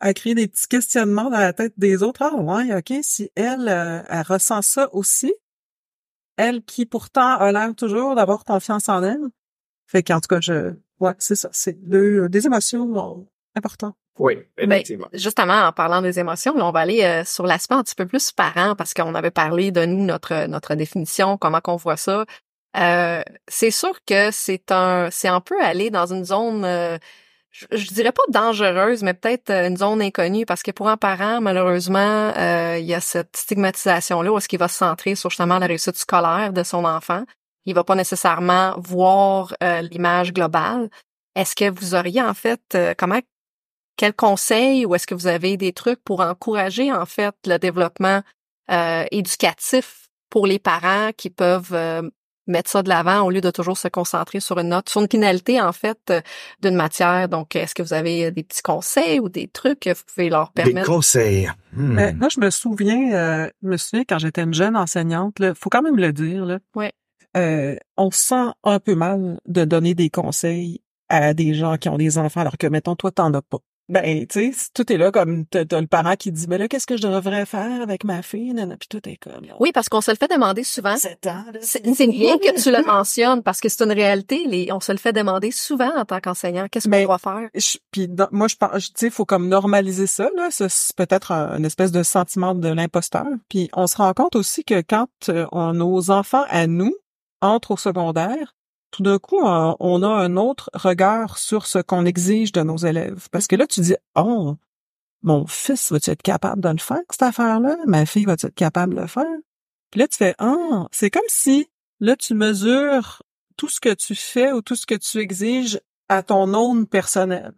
à 0.00 0.12
créer 0.14 0.34
des 0.34 0.48
petits 0.48 0.68
questionnements 0.68 1.30
dans 1.30 1.38
la 1.38 1.52
tête 1.52 1.74
des 1.76 2.02
autres. 2.02 2.22
Ah 2.22 2.34
ouais, 2.34 2.74
OK, 2.74 2.92
si 3.02 3.30
elle, 3.34 3.68
euh, 3.68 4.02
elle 4.08 4.22
ressent 4.22 4.62
ça 4.62 4.88
aussi, 4.92 5.32
elle 6.36 6.62
qui 6.62 6.86
pourtant 6.86 7.36
a 7.38 7.52
l'air 7.52 7.74
toujours 7.74 8.14
d'avoir 8.14 8.44
confiance 8.44 8.88
en 8.88 9.02
elle. 9.02 9.20
Fait 9.86 10.02
qu'en 10.02 10.20
tout 10.20 10.28
cas, 10.28 10.40
je, 10.40 10.74
ouais, 11.00 11.12
c'est 11.18 11.36
ça, 11.36 11.48
c'est 11.52 11.88
deux, 11.88 12.28
des 12.28 12.46
émotions 12.46 13.18
euh, 13.20 13.24
importantes. 13.54 13.94
Oui, 14.18 14.36
Ben, 14.56 14.70
effectivement. 14.70 15.08
justement, 15.12 15.66
en 15.66 15.72
parlant 15.72 16.00
des 16.00 16.20
émotions, 16.20 16.54
là, 16.56 16.66
on 16.66 16.70
va 16.70 16.80
aller 16.80 17.02
euh, 17.02 17.24
sur 17.24 17.46
l'aspect 17.46 17.74
un 17.74 17.82
petit 17.82 17.96
peu 17.96 18.06
plus 18.06 18.30
parent 18.30 18.76
parce 18.76 18.94
qu'on 18.94 19.14
avait 19.14 19.32
parlé 19.32 19.72
de 19.72 19.84
nous, 19.84 20.04
notre 20.04 20.46
notre 20.46 20.76
définition, 20.76 21.36
comment 21.36 21.60
qu'on 21.60 21.76
voit 21.76 21.96
ça. 21.96 22.24
Euh, 22.76 23.22
c'est 23.48 23.70
sûr 23.70 24.04
que 24.04 24.30
c'est 24.32 24.72
un, 24.72 25.08
c'est 25.10 25.28
un 25.28 25.40
peu 25.40 25.60
aller 25.62 25.90
dans 25.90 26.12
une 26.12 26.24
zone, 26.24 26.64
euh, 26.64 26.98
je, 27.50 27.92
dirais 27.92 28.12
pas 28.12 28.22
dangereuse, 28.28 29.02
mais 29.02 29.14
peut-être 29.14 29.50
euh, 29.50 29.68
une 29.68 29.76
zone 29.76 30.02
inconnue 30.02 30.44
parce 30.44 30.62
que 30.62 30.72
pour 30.72 30.88
un 30.88 30.96
parent, 30.96 31.40
malheureusement, 31.40 32.32
euh, 32.36 32.78
il 32.78 32.86
y 32.86 32.94
a 32.94 33.00
cette 33.00 33.36
stigmatisation-là 33.36 34.32
où 34.32 34.38
est-ce 34.38 34.48
qu'il 34.48 34.58
va 34.58 34.68
se 34.68 34.78
centrer 34.78 35.14
sur 35.14 35.30
justement 35.30 35.58
la 35.58 35.66
réussite 35.66 35.96
scolaire 35.96 36.52
de 36.52 36.62
son 36.64 36.84
enfant. 36.84 37.24
Il 37.64 37.74
va 37.74 37.84
pas 37.84 37.94
nécessairement 37.94 38.74
voir 38.78 39.54
euh, 39.62 39.82
l'image 39.82 40.32
globale. 40.32 40.90
Est-ce 41.36 41.54
que 41.54 41.70
vous 41.70 41.94
auriez 41.94 42.22
en 42.22 42.34
fait, 42.34 42.76
comment 42.98 43.20
quels 43.96 44.14
conseils 44.14 44.84
ou 44.86 44.94
est-ce 44.94 45.06
que 45.06 45.14
vous 45.14 45.28
avez 45.28 45.56
des 45.56 45.72
trucs 45.72 46.02
pour 46.02 46.20
encourager 46.20 46.92
en 46.92 47.06
fait 47.06 47.34
le 47.46 47.58
développement 47.58 48.22
éducatif 49.10 50.04
pour 50.34 50.48
les 50.48 50.58
parents 50.58 51.10
qui 51.16 51.30
peuvent 51.30 51.74
euh, 51.74 52.02
mettre 52.46 52.70
ça 52.70 52.82
de 52.82 52.88
l'avant 52.88 53.22
au 53.22 53.30
lieu 53.30 53.40
de 53.40 53.50
toujours 53.50 53.78
se 53.78 53.88
concentrer 53.88 54.40
sur 54.40 54.58
une 54.58 54.68
note, 54.68 54.88
sur 54.88 55.00
une 55.00 55.08
finalité 55.10 55.60
en 55.60 55.72
fait 55.72 55.98
euh, 56.10 56.20
d'une 56.62 56.74
matière. 56.74 57.28
Donc, 57.28 57.56
est-ce 57.56 57.74
que 57.74 57.82
vous 57.82 57.92
avez 57.94 58.26
euh, 58.26 58.30
des 58.30 58.42
petits 58.42 58.62
conseils 58.62 59.20
ou 59.20 59.28
des 59.28 59.48
trucs 59.48 59.80
que 59.80 59.90
vous 59.90 60.02
pouvez 60.12 60.28
leur 60.28 60.52
Des 60.54 60.62
permettre? 60.64 60.86
conseils. 60.86 61.48
Hmm. 61.72 61.94
Mais 61.94 62.12
moi, 62.12 62.28
je 62.28 62.40
me 62.40 62.50
souviens, 62.50 63.12
euh, 63.14 63.50
je 63.62 63.68
me 63.68 63.76
souviens 63.76 64.04
quand 64.08 64.18
j'étais 64.18 64.42
une 64.42 64.54
jeune 64.54 64.76
enseignante, 64.76 65.38
là, 65.38 65.54
faut 65.54 65.70
quand 65.70 65.82
même 65.82 65.96
le 65.96 66.12
dire, 66.12 66.44
là. 66.44 66.58
Ouais. 66.74 66.92
Euh, 67.36 67.76
on 67.96 68.10
se 68.10 68.20
sent 68.20 68.50
un 68.62 68.78
peu 68.78 68.94
mal 68.94 69.38
de 69.46 69.64
donner 69.64 69.94
des 69.94 70.08
conseils 70.10 70.80
à 71.08 71.34
des 71.34 71.54
gens 71.54 71.76
qui 71.76 71.88
ont 71.88 71.98
des 71.98 72.16
enfants 72.18 72.40
alors 72.42 72.56
que, 72.58 72.66
mettons, 72.66 72.94
toi, 72.94 73.10
t'en 73.10 73.32
as 73.34 73.42
pas. 73.42 73.58
Ben, 73.90 74.26
tu 74.26 74.52
sais, 74.54 74.68
tout 74.72 74.90
est 74.90 74.96
là 74.96 75.10
comme 75.10 75.44
t'as 75.44 75.66
t'as 75.66 75.78
le 75.80 75.86
parent 75.86 76.14
qui 76.16 76.32
dit, 76.32 76.46
mais 76.48 76.56
là, 76.56 76.68
qu'est-ce 76.68 76.86
que 76.86 76.96
je 76.96 77.02
devrais 77.06 77.44
faire 77.44 77.82
avec 77.82 78.02
ma 78.04 78.22
fille? 78.22 78.54
Nana? 78.54 78.78
Puis 78.78 78.88
tout 78.88 79.06
est 79.06 79.16
comme, 79.16 79.46
Oui, 79.60 79.72
parce 79.72 79.90
qu'on 79.90 80.00
se 80.00 80.10
le 80.10 80.16
fait 80.16 80.30
demander 80.32 80.64
souvent. 80.64 80.96
7 80.96 81.26
ans, 81.26 81.44
là. 81.52 81.58
C'est 81.60 81.82
bien 81.82 82.38
que 82.38 82.62
tu 82.62 82.70
le 82.70 82.82
mentionnes 82.86 83.42
parce 83.42 83.60
que 83.60 83.68
c'est 83.68 83.84
une 83.84 83.92
réalité. 83.92 84.44
Les, 84.46 84.72
on 84.72 84.80
se 84.80 84.90
le 84.90 84.96
fait 84.96 85.12
demander 85.12 85.50
souvent 85.50 85.90
en 85.96 86.06
tant 86.06 86.18
qu'enseignant. 86.20 86.66
Qu'est-ce 86.70 86.84
qu'on 86.86 86.90
Mais- 86.92 87.04
doit 87.04 87.18
faire? 87.18 87.48
Je- 87.54 87.76
puis 87.90 88.08
moi 88.32 88.48
je 88.48 88.56
pense 88.56 88.86
tu 88.92 88.92
sais 88.96 89.10
faut 89.10 89.24
comme 89.26 89.48
normaliser 89.48 90.06
ça 90.06 90.28
là 90.36 90.48
c'est 90.50 90.96
peut-être 90.96 91.32
un, 91.32 91.58
une 91.58 91.64
espèce 91.64 91.92
de 91.92 92.02
sentiment 92.02 92.54
de 92.54 92.68
l'imposteur 92.68 93.26
puis 93.48 93.68
on 93.74 93.86
se 93.86 93.96
rend 93.96 94.12
compte 94.14 94.34
aussi 94.36 94.64
que 94.64 94.80
quand 94.80 95.06
euh, 95.28 95.46
on- 95.52 95.72
nos 95.74 96.10
enfants 96.10 96.44
à 96.48 96.66
nous 96.66 96.94
entrent 97.40 97.72
au 97.72 97.76
secondaire 97.76 98.54
tout 98.94 99.02
d'un 99.02 99.18
coup 99.18 99.40
on, 99.42 100.02
a 100.02 100.08
un 100.08 100.36
autre 100.36 100.70
regard 100.72 101.38
sur 101.38 101.66
ce 101.66 101.80
qu'on 101.80 102.06
exige 102.06 102.52
de 102.52 102.62
nos 102.62 102.76
élèves 102.76 103.28
parce 103.32 103.48
que 103.48 103.56
là 103.56 103.66
tu 103.66 103.80
dis 103.80 103.96
oh 104.14 104.56
mon 105.24 105.46
fils 105.46 105.90
va-tu 105.90 106.10
être 106.10 106.22
capable 106.22 106.60
de 106.62 106.68
le 106.68 106.78
faire, 106.78 107.00
cette 107.10 107.22
affaire-là? 107.22 107.76
Ma 107.86 108.04
fille 108.04 108.26
va-tu 108.26 108.46
être 108.46 108.54
capable 108.54 108.94
de 108.94 109.00
le 109.00 109.06
faire? 109.06 109.24
Puis 109.90 110.00
là, 110.00 110.06
tu 110.06 110.18
fais, 110.18 110.34
ah, 110.38 110.86
c'est 110.92 111.10
comme 111.10 111.22
si, 111.28 111.66
là, 111.98 112.14
tu 112.14 112.34
mesures 112.34 113.22
tout 113.56 113.70
ce 113.70 113.80
que 113.80 113.94
tu 113.94 114.14
fais 114.14 114.52
ou 114.52 114.60
tout 114.60 114.76
ce 114.76 114.86
que 114.86 114.94
tu 114.94 115.18
exiges 115.18 115.80
à 116.08 116.22
ton 116.22 116.52
own 116.52 116.86
personnel. 116.86 117.52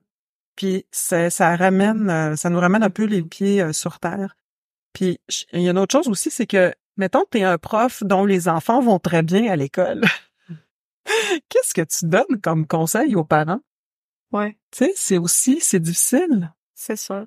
Puis 0.55 0.87
ça, 0.93 1.29
ça 1.29 1.57
ramène, 1.57 2.37
ça 2.37 2.51
nous 2.51 2.61
ramène 2.61 2.85
un 2.85 2.91
peu 2.91 3.05
les 3.05 3.23
pieds 3.23 3.61
euh, 3.61 3.73
sur 3.73 3.99
terre. 3.99 4.37
Puis 4.93 5.19
il 5.53 5.63
y 5.63 5.69
a 5.69 5.73
une 5.73 5.79
autre 5.79 5.93
chose 5.93 6.09
aussi, 6.09 6.31
c'est 6.31 6.47
que, 6.47 6.73
mettons 6.97 7.25
que 7.25 7.31
tu 7.33 7.39
es 7.39 7.45
un 7.45 7.59
prof 7.59 8.03
dont 8.05 8.25
les 8.25 8.49
enfants 8.49 8.81
vont 8.81 8.99
très 8.99 9.23
bien 9.23 9.51
à 9.51 9.57
l'école. 9.57 10.05
Qu'est-ce 11.49 11.75
que 11.75 11.83
tu 11.83 12.07
donnes 12.07 12.41
comme 12.43 12.67
conseil 12.67 13.15
aux 13.15 13.25
parents? 13.25 13.61
Ouais. 14.33 14.57
Tu 14.71 14.85
sais, 14.87 14.93
c'est 14.97 15.19
aussi, 15.19 15.59
c'est 15.61 15.81
difficile. 15.81 16.53
C'est 16.75 16.97
ça. 16.97 17.27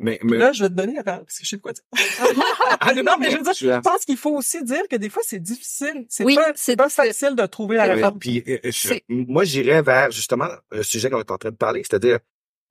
Mais, 0.00 0.20
mais 0.22 0.36
Là, 0.38 0.52
je 0.52 0.62
vais 0.62 0.68
te 0.68 0.74
donner 0.74 0.94
la 0.94 1.02
parole, 1.02 1.24
parce 1.24 1.38
que 1.38 1.44
je 1.44 1.48
sais 1.50 1.56
de 1.56 1.62
quoi 1.62 1.72
dire. 1.72 1.82
Ah, 2.80 2.94
non, 2.94 3.16
mais 3.18 3.30
je 3.32 3.36
veux 3.38 3.42
dire, 3.42 3.52
je- 3.54 3.80
pense 3.80 4.04
qu'il 4.04 4.16
faut 4.16 4.30
aussi 4.36 4.62
dire 4.62 4.82
que 4.88 4.94
des 4.96 5.08
fois, 5.10 5.22
c'est 5.26 5.40
difficile. 5.40 6.06
C'est 6.08 6.24
Oui, 6.24 6.36
pas, 6.36 6.52
c'est 6.54 6.76
pas 6.76 6.88
facile 6.88 7.34
de 7.34 7.44
trouver 7.46 7.76
la. 7.76 7.96
Ouais, 7.96 8.12
puis, 8.20 8.44
euh, 8.46 8.58
je- 8.64 8.70
C'est- 8.70 9.04
moi, 9.08 9.42
j'irais 9.44 9.82
vers 9.82 10.10
justement 10.12 10.46
le 10.70 10.82
sujet 10.84 11.10
qu'on 11.10 11.18
est 11.18 11.30
en 11.30 11.36
train 11.38 11.50
de 11.50 11.56
parler, 11.56 11.82
c'est-à-dire 11.82 12.18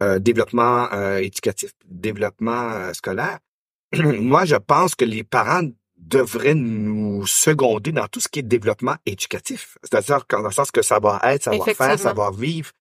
euh, 0.01 0.19
développement 0.19 0.87
euh, 0.93 1.17
éducatif, 1.17 1.71
développement 1.85 2.71
euh, 2.71 2.93
scolaire. 2.93 3.39
moi, 3.95 4.45
je 4.45 4.55
pense 4.55 4.95
que 4.95 5.03
les 5.05 5.23
parents 5.23 5.63
devraient 5.97 6.55
nous 6.55 7.25
seconder 7.25 7.91
dans 7.91 8.07
tout 8.07 8.19
ce 8.19 8.27
qui 8.27 8.39
est 8.39 8.43
développement 8.43 8.95
éducatif. 9.05 9.77
C'est-à-dire 9.83 10.25
qu'en- 10.27 10.41
dans 10.41 10.47
le 10.49 10.53
sens 10.53 10.71
que 10.71 10.81
savoir-être, 10.81 11.43
savoir-faire, 11.43 11.73
Effectivement. 11.73 11.97
savoir-vivre. 12.09 12.71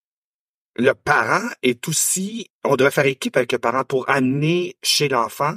Le 0.78 0.92
parent 0.92 1.48
est 1.62 1.88
aussi, 1.88 2.50
on 2.64 2.76
devrait 2.76 2.90
faire 2.90 3.06
équipe 3.06 3.36
avec 3.36 3.52
le 3.52 3.58
parent 3.58 3.84
pour 3.84 4.08
amener 4.10 4.76
chez 4.82 5.08
l'enfant 5.08 5.54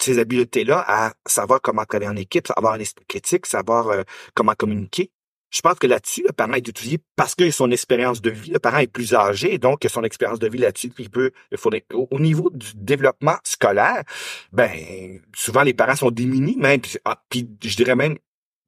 ces 0.00 0.18
habiletés-là 0.18 0.84
à 0.86 1.12
savoir 1.26 1.60
comment 1.60 1.84
travailler 1.84 2.08
en 2.10 2.16
équipe, 2.16 2.48
avoir 2.56 2.74
un 2.74 2.78
esprit 2.78 3.04
critique, 3.06 3.46
savoir 3.46 3.88
euh, 3.88 4.02
comment 4.34 4.54
communiquer. 4.54 5.10
Je 5.50 5.60
pense 5.62 5.78
que 5.78 5.86
là-dessus, 5.86 6.22
le 6.26 6.32
parent 6.32 6.52
est 6.54 6.66
utilisé 6.68 6.98
parce 7.16 7.34
a 7.40 7.50
son 7.50 7.70
expérience 7.72 8.20
de 8.22 8.30
vie. 8.30 8.52
Le 8.52 8.58
parent 8.60 8.78
est 8.78 8.86
plus 8.86 9.14
âgé, 9.14 9.58
donc 9.58 9.84
son 9.88 10.04
expérience 10.04 10.38
de 10.38 10.48
vie 10.48 10.58
là-dessus. 10.58 10.92
Il 10.98 11.10
peut, 11.10 11.32
il 11.50 11.58
faut- 11.58 11.70
au, 11.92 12.08
au 12.10 12.20
niveau 12.20 12.50
du 12.52 12.68
développement 12.76 13.36
scolaire, 13.44 14.04
ben 14.52 15.20
souvent 15.34 15.62
les 15.62 15.74
parents 15.74 15.96
sont 15.96 16.10
démunis, 16.10 16.56
même. 16.56 16.80
Ah, 17.04 17.22
puis 17.28 17.48
je 17.64 17.76
dirais 17.76 17.96
même, 17.96 18.16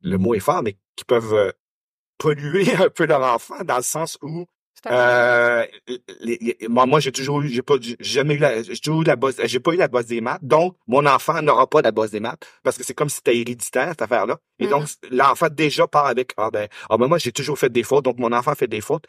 le 0.00 0.18
mot 0.18 0.34
est 0.34 0.40
fort, 0.40 0.62
mais 0.62 0.76
qui 0.96 1.04
peuvent 1.04 1.34
euh, 1.34 1.52
polluer 2.18 2.72
un 2.76 2.90
peu 2.90 3.06
leur 3.06 3.22
enfant 3.22 3.62
dans 3.64 3.76
le 3.76 3.82
sens 3.82 4.18
où. 4.22 4.46
Euh, 4.90 5.64
les- 6.20 6.38
les- 6.40 6.68
moi, 6.68 6.86
moi, 6.86 7.00
j'ai 7.00 7.12
toujours 7.12 7.40
eu, 7.42 7.48
j'ai 7.48 7.62
pas, 7.62 7.74
j'ai 7.80 7.96
jamais 8.00 8.34
eu 8.34 8.38
la, 8.38 8.62
j'ai 8.62 8.76
toujours 8.78 9.02
eu 9.02 9.04
la 9.04 9.16
bosse, 9.16 9.36
j'ai 9.44 9.60
pas 9.60 9.72
eu 9.72 9.76
la 9.76 9.88
bosse 9.88 10.06
des 10.06 10.20
maths. 10.20 10.40
Donc, 10.42 10.76
mon 10.86 11.06
enfant 11.06 11.40
n'aura 11.42 11.66
pas 11.68 11.82
la 11.82 11.92
bosse 11.92 12.10
des 12.10 12.20
maths 12.20 12.42
parce 12.62 12.76
que 12.76 12.84
c'est 12.84 12.94
comme 12.94 13.08
si 13.08 13.16
c'était 13.16 13.36
héréditaire, 13.36 13.90
cette 13.90 14.02
affaire-là. 14.02 14.38
Et 14.58 14.66
donc, 14.66 14.86
l'enfant 15.10 15.48
déjà 15.50 15.86
part 15.86 16.06
avec, 16.06 16.32
ah 16.36 16.50
ben, 16.50 16.68
ah 16.90 16.96
ben, 16.96 17.06
moi, 17.06 17.18
j'ai 17.18 17.32
toujours 17.32 17.58
fait 17.58 17.70
des 17.70 17.82
fautes, 17.82 18.04
donc 18.04 18.18
mon 18.18 18.32
enfant 18.32 18.54
fait 18.54 18.68
des 18.68 18.80
fautes. 18.80 19.04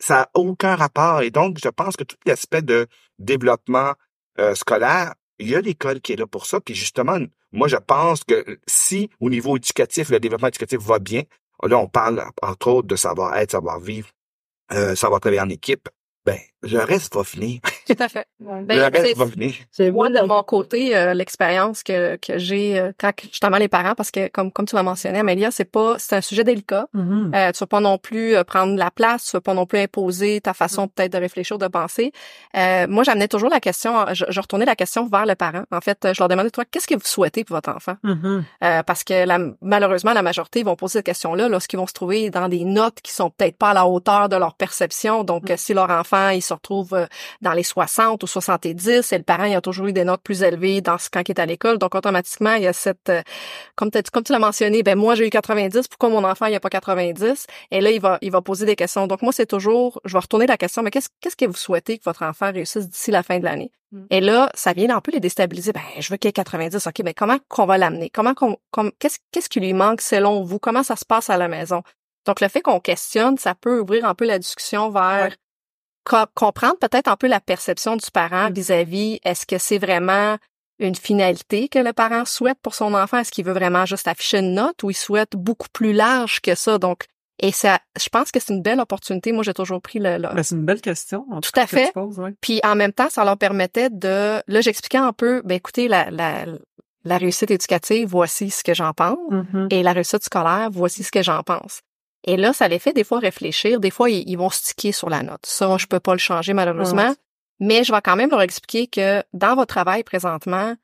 Ça 0.00 0.22
a 0.22 0.30
aucun 0.34 0.76
rapport. 0.76 1.22
Et 1.22 1.30
donc, 1.30 1.58
je 1.62 1.68
pense 1.68 1.96
que 1.96 2.04
tout 2.04 2.16
l'aspect 2.26 2.62
de 2.62 2.86
développement 3.18 3.92
euh, 4.38 4.54
scolaire, 4.54 5.14
il 5.38 5.48
y 5.48 5.54
a 5.54 5.60
l'école 5.60 6.00
qui 6.00 6.12
est 6.12 6.16
là 6.16 6.26
pour 6.26 6.46
ça. 6.46 6.60
Puis 6.60 6.74
justement, 6.74 7.18
moi, 7.52 7.68
je 7.68 7.76
pense 7.76 8.24
que 8.24 8.58
si 8.66 9.08
au 9.20 9.30
niveau 9.30 9.56
éducatif, 9.56 10.10
le 10.10 10.20
développement 10.20 10.48
éducatif 10.48 10.80
va 10.80 10.98
bien, 10.98 11.22
là, 11.62 11.78
on 11.78 11.88
parle 11.88 12.24
entre 12.42 12.68
autres 12.68 12.88
de 12.88 12.96
savoir-être, 12.96 13.52
savoir-vivre, 13.52 14.08
euh, 14.72 14.94
savoir 14.94 15.20
travailler 15.20 15.40
en 15.40 15.48
équipe, 15.48 15.88
ben, 16.24 16.38
le 16.62 16.78
reste 16.78 17.14
va 17.14 17.22
venir. 17.22 17.60
Tout 17.88 17.96
à 17.98 18.08
fait. 18.08 18.26
Ben, 18.40 18.64
le 18.68 18.82
reste 18.84 19.06
c'est- 19.06 19.14
va 19.16 19.24
venir. 19.24 19.54
C'est 19.70 19.90
Moi, 19.90 20.10
de 20.10 20.20
mon 20.26 20.42
côté, 20.42 20.96
euh, 20.96 21.14
l'expérience 21.14 21.82
que, 21.82 22.16
que 22.16 22.38
j'ai 22.38 22.78
euh, 22.78 22.92
quand 22.98 23.12
justement 23.22 23.56
les 23.56 23.68
parents, 23.68 23.94
parce 23.94 24.10
que 24.10 24.28
comme 24.28 24.52
comme 24.52 24.66
tu 24.66 24.76
l'as 24.76 24.82
mentionné, 24.82 25.18
Amélia, 25.18 25.50
c'est 25.50 25.64
pas 25.64 25.96
c'est 25.98 26.16
un 26.16 26.20
sujet 26.20 26.44
délicat. 26.44 26.86
Mhm. 26.92 27.32
Euh, 27.34 27.52
tu 27.52 27.58
vas 27.60 27.66
pas 27.66 27.80
non 27.80 27.98
plus 27.98 28.36
euh, 28.36 28.44
prendre 28.44 28.76
la 28.76 28.90
place, 28.90 29.24
tu 29.24 29.36
vas 29.36 29.40
pas 29.40 29.54
non 29.54 29.66
plus 29.66 29.78
imposer 29.78 30.40
ta 30.40 30.54
façon 30.54 30.88
peut-être 30.88 31.12
de 31.12 31.18
réfléchir, 31.18 31.58
de 31.58 31.66
penser. 31.68 32.12
Euh, 32.56 32.86
moi, 32.88 33.02
j'amenais 33.04 33.28
toujours 33.28 33.50
la 33.50 33.60
question, 33.60 34.06
je, 34.12 34.24
je 34.28 34.40
retournais 34.40 34.66
la 34.66 34.76
question 34.76 35.06
vers 35.06 35.26
le 35.26 35.34
parent. 35.34 35.62
En 35.70 35.80
fait, 35.80 36.04
euh, 36.04 36.14
je 36.14 36.20
leur 36.20 36.28
demandais 36.28 36.50
toi, 36.50 36.64
qu'est-ce 36.70 36.86
que 36.86 36.94
vous 36.94 37.00
souhaitez 37.04 37.44
pour 37.44 37.56
votre 37.56 37.70
enfant 37.70 37.96
Mhm. 38.02 38.44
Euh, 38.64 38.82
Parce 38.82 39.04
que 39.04 39.24
la, 39.26 39.38
malheureusement, 39.62 40.12
la 40.12 40.22
majorité 40.22 40.62
vont 40.62 40.76
poser 40.76 40.98
cette 40.98 41.06
question-là 41.06 41.48
lorsqu'ils 41.48 41.78
vont 41.78 41.86
se 41.86 41.92
trouver 41.92 42.30
dans 42.30 42.48
des 42.48 42.64
notes 42.64 43.00
qui 43.02 43.12
sont 43.12 43.30
peut-être 43.30 43.56
pas 43.56 43.70
à 43.70 43.74
la 43.74 43.86
hauteur 43.86 44.28
de 44.28 44.36
leur 44.36 44.54
perception. 44.54 45.24
Donc, 45.24 45.50
euh, 45.50 45.54
si 45.56 45.74
leur 45.74 45.90
enfant 45.90 46.28
il 46.30 46.42
se 46.42 46.52
retrouve 46.54 46.94
euh, 46.94 47.06
dans 47.42 47.52
les 47.52 47.62
60 47.86 48.22
ou 48.22 48.26
70 48.26 49.12
et 49.12 49.18
le 49.18 49.22
parent 49.24 49.44
il 49.44 49.54
a 49.54 49.60
toujours 49.60 49.86
eu 49.86 49.92
des 49.92 50.04
notes 50.04 50.22
plus 50.22 50.42
élevées 50.42 50.80
dans 50.80 50.98
ce 50.98 51.08
quand 51.10 51.22
il 51.28 51.30
est 51.30 51.38
à 51.40 51.46
l'école, 51.46 51.78
donc 51.78 51.94
automatiquement 51.94 52.54
il 52.54 52.64
y 52.64 52.66
a 52.66 52.72
cette 52.72 53.08
euh, 53.08 53.22
comme, 53.76 53.90
t'as- 53.90 54.02
comme 54.12 54.24
tu 54.24 54.32
l'as 54.32 54.38
mentionné, 54.40 54.82
ben 54.82 54.98
moi 54.98 55.14
j'ai 55.14 55.26
eu 55.26 55.30
90, 55.30 55.86
pourquoi 55.88 56.08
mon 56.08 56.24
enfant 56.24 56.46
il 56.46 56.54
a 56.54 56.60
pas 56.60 56.70
90 56.70 57.46
Et 57.70 57.80
là 57.80 57.90
il 57.90 58.00
va 58.00 58.18
il 58.20 58.30
va 58.32 58.42
poser 58.42 58.66
des 58.66 58.74
questions. 58.76 59.06
Donc 59.06 59.22
moi 59.22 59.32
c'est 59.32 59.46
toujours, 59.46 60.00
je 60.04 60.12
vais 60.14 60.18
retourner 60.18 60.46
la 60.46 60.56
question, 60.56 60.82
mais 60.82 60.90
qu'est-ce 60.90 61.08
qu'est-ce 61.20 61.36
que 61.36 61.44
vous 61.46 61.56
souhaitez 61.56 61.98
que 61.98 62.04
votre 62.04 62.24
enfant 62.24 62.50
réussisse 62.52 62.88
d'ici 62.88 63.10
la 63.12 63.22
fin 63.22 63.38
de 63.38 63.44
l'année? 63.44 63.70
Mm. 63.92 64.02
Et 64.10 64.20
là 64.20 64.50
ça 64.54 64.72
vient 64.72 64.96
un 64.96 65.00
peu 65.00 65.12
les 65.12 65.20
déstabiliser. 65.20 65.72
Ben 65.72 65.80
je 66.00 66.08
veux 66.10 66.16
qu'il 66.16 66.28
ait 66.28 66.32
90, 66.32 66.84
ok, 66.86 67.00
mais 67.04 67.14
comment 67.14 67.38
qu'on 67.48 67.66
va 67.66 67.78
l'amener? 67.78 68.10
Comment 68.10 68.34
qu'on 68.34 68.56
comme 68.72 68.90
qu'est-ce 68.98 69.18
qu'est-ce 69.30 69.48
qui 69.48 69.60
lui 69.60 69.72
manque 69.72 70.00
selon 70.00 70.42
vous? 70.42 70.58
Comment 70.58 70.82
ça 70.82 70.96
se 70.96 71.04
passe 71.04 71.30
à 71.30 71.36
la 71.36 71.46
maison? 71.48 71.82
Donc 72.26 72.40
le 72.40 72.48
fait 72.48 72.60
qu'on 72.60 72.80
questionne, 72.80 73.38
ça 73.38 73.54
peut 73.54 73.80
ouvrir 73.80 74.04
un 74.04 74.14
peu 74.14 74.26
la 74.26 74.38
discussion 74.38 74.90
vers 74.90 75.30
co- 76.08 76.26
comprendre 76.34 76.76
peut-être 76.78 77.08
un 77.08 77.16
peu 77.16 77.26
la 77.28 77.40
perception 77.40 77.96
du 77.96 78.10
parent 78.12 78.50
vis-à-vis 78.50 79.20
est-ce 79.24 79.46
que 79.46 79.58
c'est 79.58 79.78
vraiment 79.78 80.36
une 80.80 80.94
finalité 80.94 81.68
que 81.68 81.78
le 81.80 81.92
parent 81.92 82.24
souhaite 82.24 82.58
pour 82.62 82.74
son 82.74 82.94
enfant? 82.94 83.18
Est-ce 83.18 83.32
qu'il 83.32 83.44
veut 83.44 83.52
vraiment 83.52 83.84
juste 83.86 84.06
afficher 84.08 84.38
une 84.38 84.54
note 84.54 84.82
ou 84.84 84.90
il 84.90 84.94
souhaite 84.94 85.34
beaucoup 85.34 85.68
plus 85.72 85.92
large 85.92 86.40
que 86.40 86.54
ça? 86.54 86.78
Donc 86.78 87.04
et 87.40 87.52
ça 87.52 87.78
je 88.00 88.08
pense 88.08 88.30
que 88.32 88.40
c'est 88.40 88.52
une 88.52 88.62
belle 88.62 88.80
opportunité 88.80 89.30
moi 89.32 89.42
j'ai 89.44 89.54
toujours 89.54 89.80
pris 89.80 89.98
le, 90.00 90.18
le- 90.18 90.34
Ben, 90.34 90.42
c'est 90.42 90.54
une 90.56 90.64
belle 90.64 90.80
question. 90.80 91.24
en 91.30 91.40
Tout 91.40 91.50
à 91.56 91.66
fait. 91.66 91.86
tu 91.86 91.92
poses, 91.92 92.18
ouais. 92.18 92.34
puis 92.40 92.60
en 92.64 92.74
même 92.74 92.92
temps 92.92 93.10
ça 93.10 93.24
leur 93.24 93.36
permettait 93.36 93.90
de 93.90 94.42
là 94.46 94.60
j'expliquais 94.60 94.98
un 94.98 95.12
peu 95.12 95.42
ben 95.44 95.54
écoutez 95.56 95.86
la 95.88 96.10
la 96.10 96.46
la 97.04 97.16
réussite 97.16 97.50
éducative 97.52 98.08
voici 98.08 98.50
ce 98.50 98.62
que 98.64 98.74
j'en 98.74 98.92
pense 98.92 99.16
Mhm. 99.30 99.68
et 99.70 99.82
la 99.84 99.92
réussite 99.92 100.24
scolaire, 100.24 100.68
voici 100.72 101.04
ce 101.04 101.12
que 101.12 101.22
j'en 101.22 101.42
pense. 101.44 101.80
Et 102.24 102.36
là, 102.36 102.52
ça 102.52 102.68
les 102.68 102.78
fait 102.78 102.92
des 102.92 103.04
fois 103.04 103.18
réfléchir. 103.20 103.80
Des 103.80 103.90
fois, 103.90 104.10
ils, 104.10 104.28
ils 104.28 104.36
vont 104.36 104.50
sticker 104.50 104.92
sur 104.92 105.08
la 105.08 105.22
note. 105.22 105.44
Ça, 105.46 105.76
je 105.78 105.86
peux 105.86 106.00
pas 106.00 106.12
le 106.12 106.18
changer 106.18 106.52
malheureusement. 106.52 107.14
Mais 107.60 107.84
je 107.84 107.92
vais 107.92 108.00
quand 108.02 108.16
même 108.16 108.30
leur 108.30 108.42
expliquer 108.42 108.86
que 108.86 109.22
dans 109.32 109.54
votre 109.54 109.74
travail 109.74 110.04
présentement, 110.04 110.76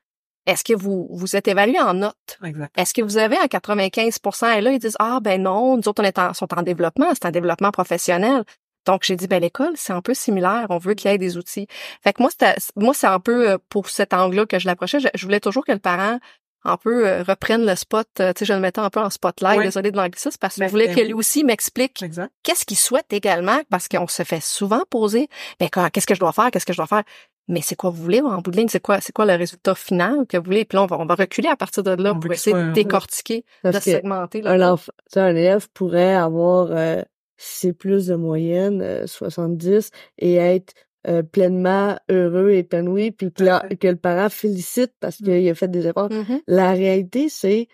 est-ce 0.45 0.63
que 0.63 0.73
vous 0.73 1.07
vous 1.11 1.35
êtes 1.35 1.47
évalué 1.47 1.79
en 1.79 1.93
notes? 1.93 2.37
Exact. 2.43 2.71
Est-ce 2.77 2.93
que 2.93 3.01
vous 3.01 3.17
avez 3.17 3.37
un 3.37 3.45
95% 3.45 4.57
Et 4.57 4.61
là, 4.61 4.71
ils 4.71 4.79
disent, 4.79 4.97
ah 4.99 5.19
ben 5.21 5.41
non, 5.41 5.77
nous 5.77 5.87
autres, 5.87 6.03
on 6.03 6.05
est 6.05 6.19
en, 6.19 6.33
sont 6.33 6.53
en 6.53 6.61
développement. 6.61 7.07
C'est 7.13 7.25
un 7.25 7.31
développement 7.31 7.71
professionnel. 7.71 8.43
Donc, 8.85 9.01
j'ai 9.03 9.15
dit, 9.15 9.27
ben 9.27 9.41
l'école, 9.41 9.73
c'est 9.75 9.93
un 9.93 10.01
peu 10.01 10.13
similaire. 10.13 10.67
On 10.69 10.77
veut 10.77 10.93
qu'il 10.93 11.09
y 11.09 11.13
ait 11.13 11.17
des 11.17 11.37
outils. 11.37 11.67
Fait 12.03 12.13
que 12.13 12.21
moi, 12.21 12.29
moi, 12.75 12.93
c'est 12.93 13.07
un 13.07 13.19
peu 13.19 13.49
euh, 13.51 13.57
pour 13.69 13.89
cet 13.89 14.13
angle-là 14.13 14.45
que 14.45 14.59
je 14.59 14.67
l'approchais. 14.67 14.99
Je, 14.99 15.07
je 15.15 15.25
voulais 15.25 15.39
toujours 15.39 15.65
que 15.65 15.71
le 15.71 15.79
parent 15.79 16.19
un 16.65 16.77
peu 16.77 17.07
euh, 17.07 17.23
reprenne 17.23 17.65
le 17.65 17.75
spot. 17.75 18.07
euh, 18.19 18.33
tu 18.33 18.39
sais, 18.39 18.45
je 18.45 18.53
le 18.53 18.59
mettais 18.59 18.79
un 18.81 18.89
peu 18.89 18.99
en 18.99 19.09
spotlight, 19.09 19.57
Oui. 19.59 19.65
désolé 19.65 19.91
de 19.91 19.97
l'anglicisme, 19.97 20.37
parce 20.41 20.55
que 20.55 20.59
Ben, 20.61 20.65
je 20.67 20.71
voulais 20.71 20.87
ben 20.87 20.95
que 20.95 21.01
lui 21.01 21.13
aussi 21.13 21.43
m'explique 21.43 22.03
qu'est-ce 22.43 22.65
qu'il 22.65 22.77
souhaite 22.77 23.11
également, 23.13 23.59
parce 23.69 23.87
qu'on 23.87 24.07
se 24.07 24.23
fait 24.23 24.41
souvent 24.43 24.81
poser, 24.89 25.27
ben 25.59 25.69
quand- 25.71 25.89
qu'est-ce 25.89 26.07
que 26.07 26.15
je 26.15 26.19
dois 26.19 26.31
faire, 26.33 26.51
qu'est-ce 26.51 26.65
que 26.65 26.73
je 26.73 26.77
dois 26.77 26.87
faire? 26.87 27.03
Mais 27.47 27.61
c'est 27.61 27.75
quoi 27.75 27.91
vous 27.91 28.01
voulez 28.01 28.21
en 28.21 28.39
bout 28.41 28.49
de 28.49 28.57
ligne, 28.57 28.69
c'est 28.69 28.79
quoi, 28.79 28.99
c'est 29.01 29.13
quoi 29.13 29.25
le 29.25 29.35
résultat 29.35 29.75
final 29.75 30.25
que 30.27 30.37
vous 30.37 30.43
voulez? 30.45 30.65
Puis 30.65 30.77
là, 30.77 30.81
on 30.83 30.87
va, 30.87 30.97
on 30.99 31.05
va 31.05 31.13
reculer 31.13 31.47
à 31.47 31.55
partir 31.55 31.83
de 31.83 31.91
là 31.91 32.13
On 32.15 32.19
pour 32.19 32.31
essayer 32.31 32.55
soit- 32.55 32.63
de 32.63 32.71
décortiquer, 32.71 33.45
de 33.63 33.71
segmenter. 33.71 34.41
là. 34.41 34.51
un 34.51 34.61
enfant, 34.73 34.91
tu 34.97 35.13
sais, 35.13 35.19
un 35.19 35.35
élève 35.35 35.67
pourrait 35.73 36.15
avoir 36.15 36.69
euh, 36.71 37.03
C 37.37 37.73
plus 37.73 38.07
de 38.07 38.15
moyenne, 38.15 38.81
euh, 38.81 39.05
70, 39.05 39.91
et 40.17 40.35
être 40.35 40.73
euh, 41.07 41.21
pleinement 41.23 41.97
heureux, 42.09 42.51
épanoui, 42.51 43.11
puis 43.11 43.31
que, 43.31 43.43
la- 43.43 43.61
que 43.79 43.87
le 43.87 43.95
parent 43.95 44.29
félicite 44.29 44.93
parce 44.99 45.17
qu'il 45.17 45.49
a 45.49 45.55
fait 45.55 45.67
des 45.69 45.85
efforts. 45.87 46.11
Mhm. 46.11 46.41
La 46.47 46.71
réalité, 46.71 47.29
c'est 47.29 47.67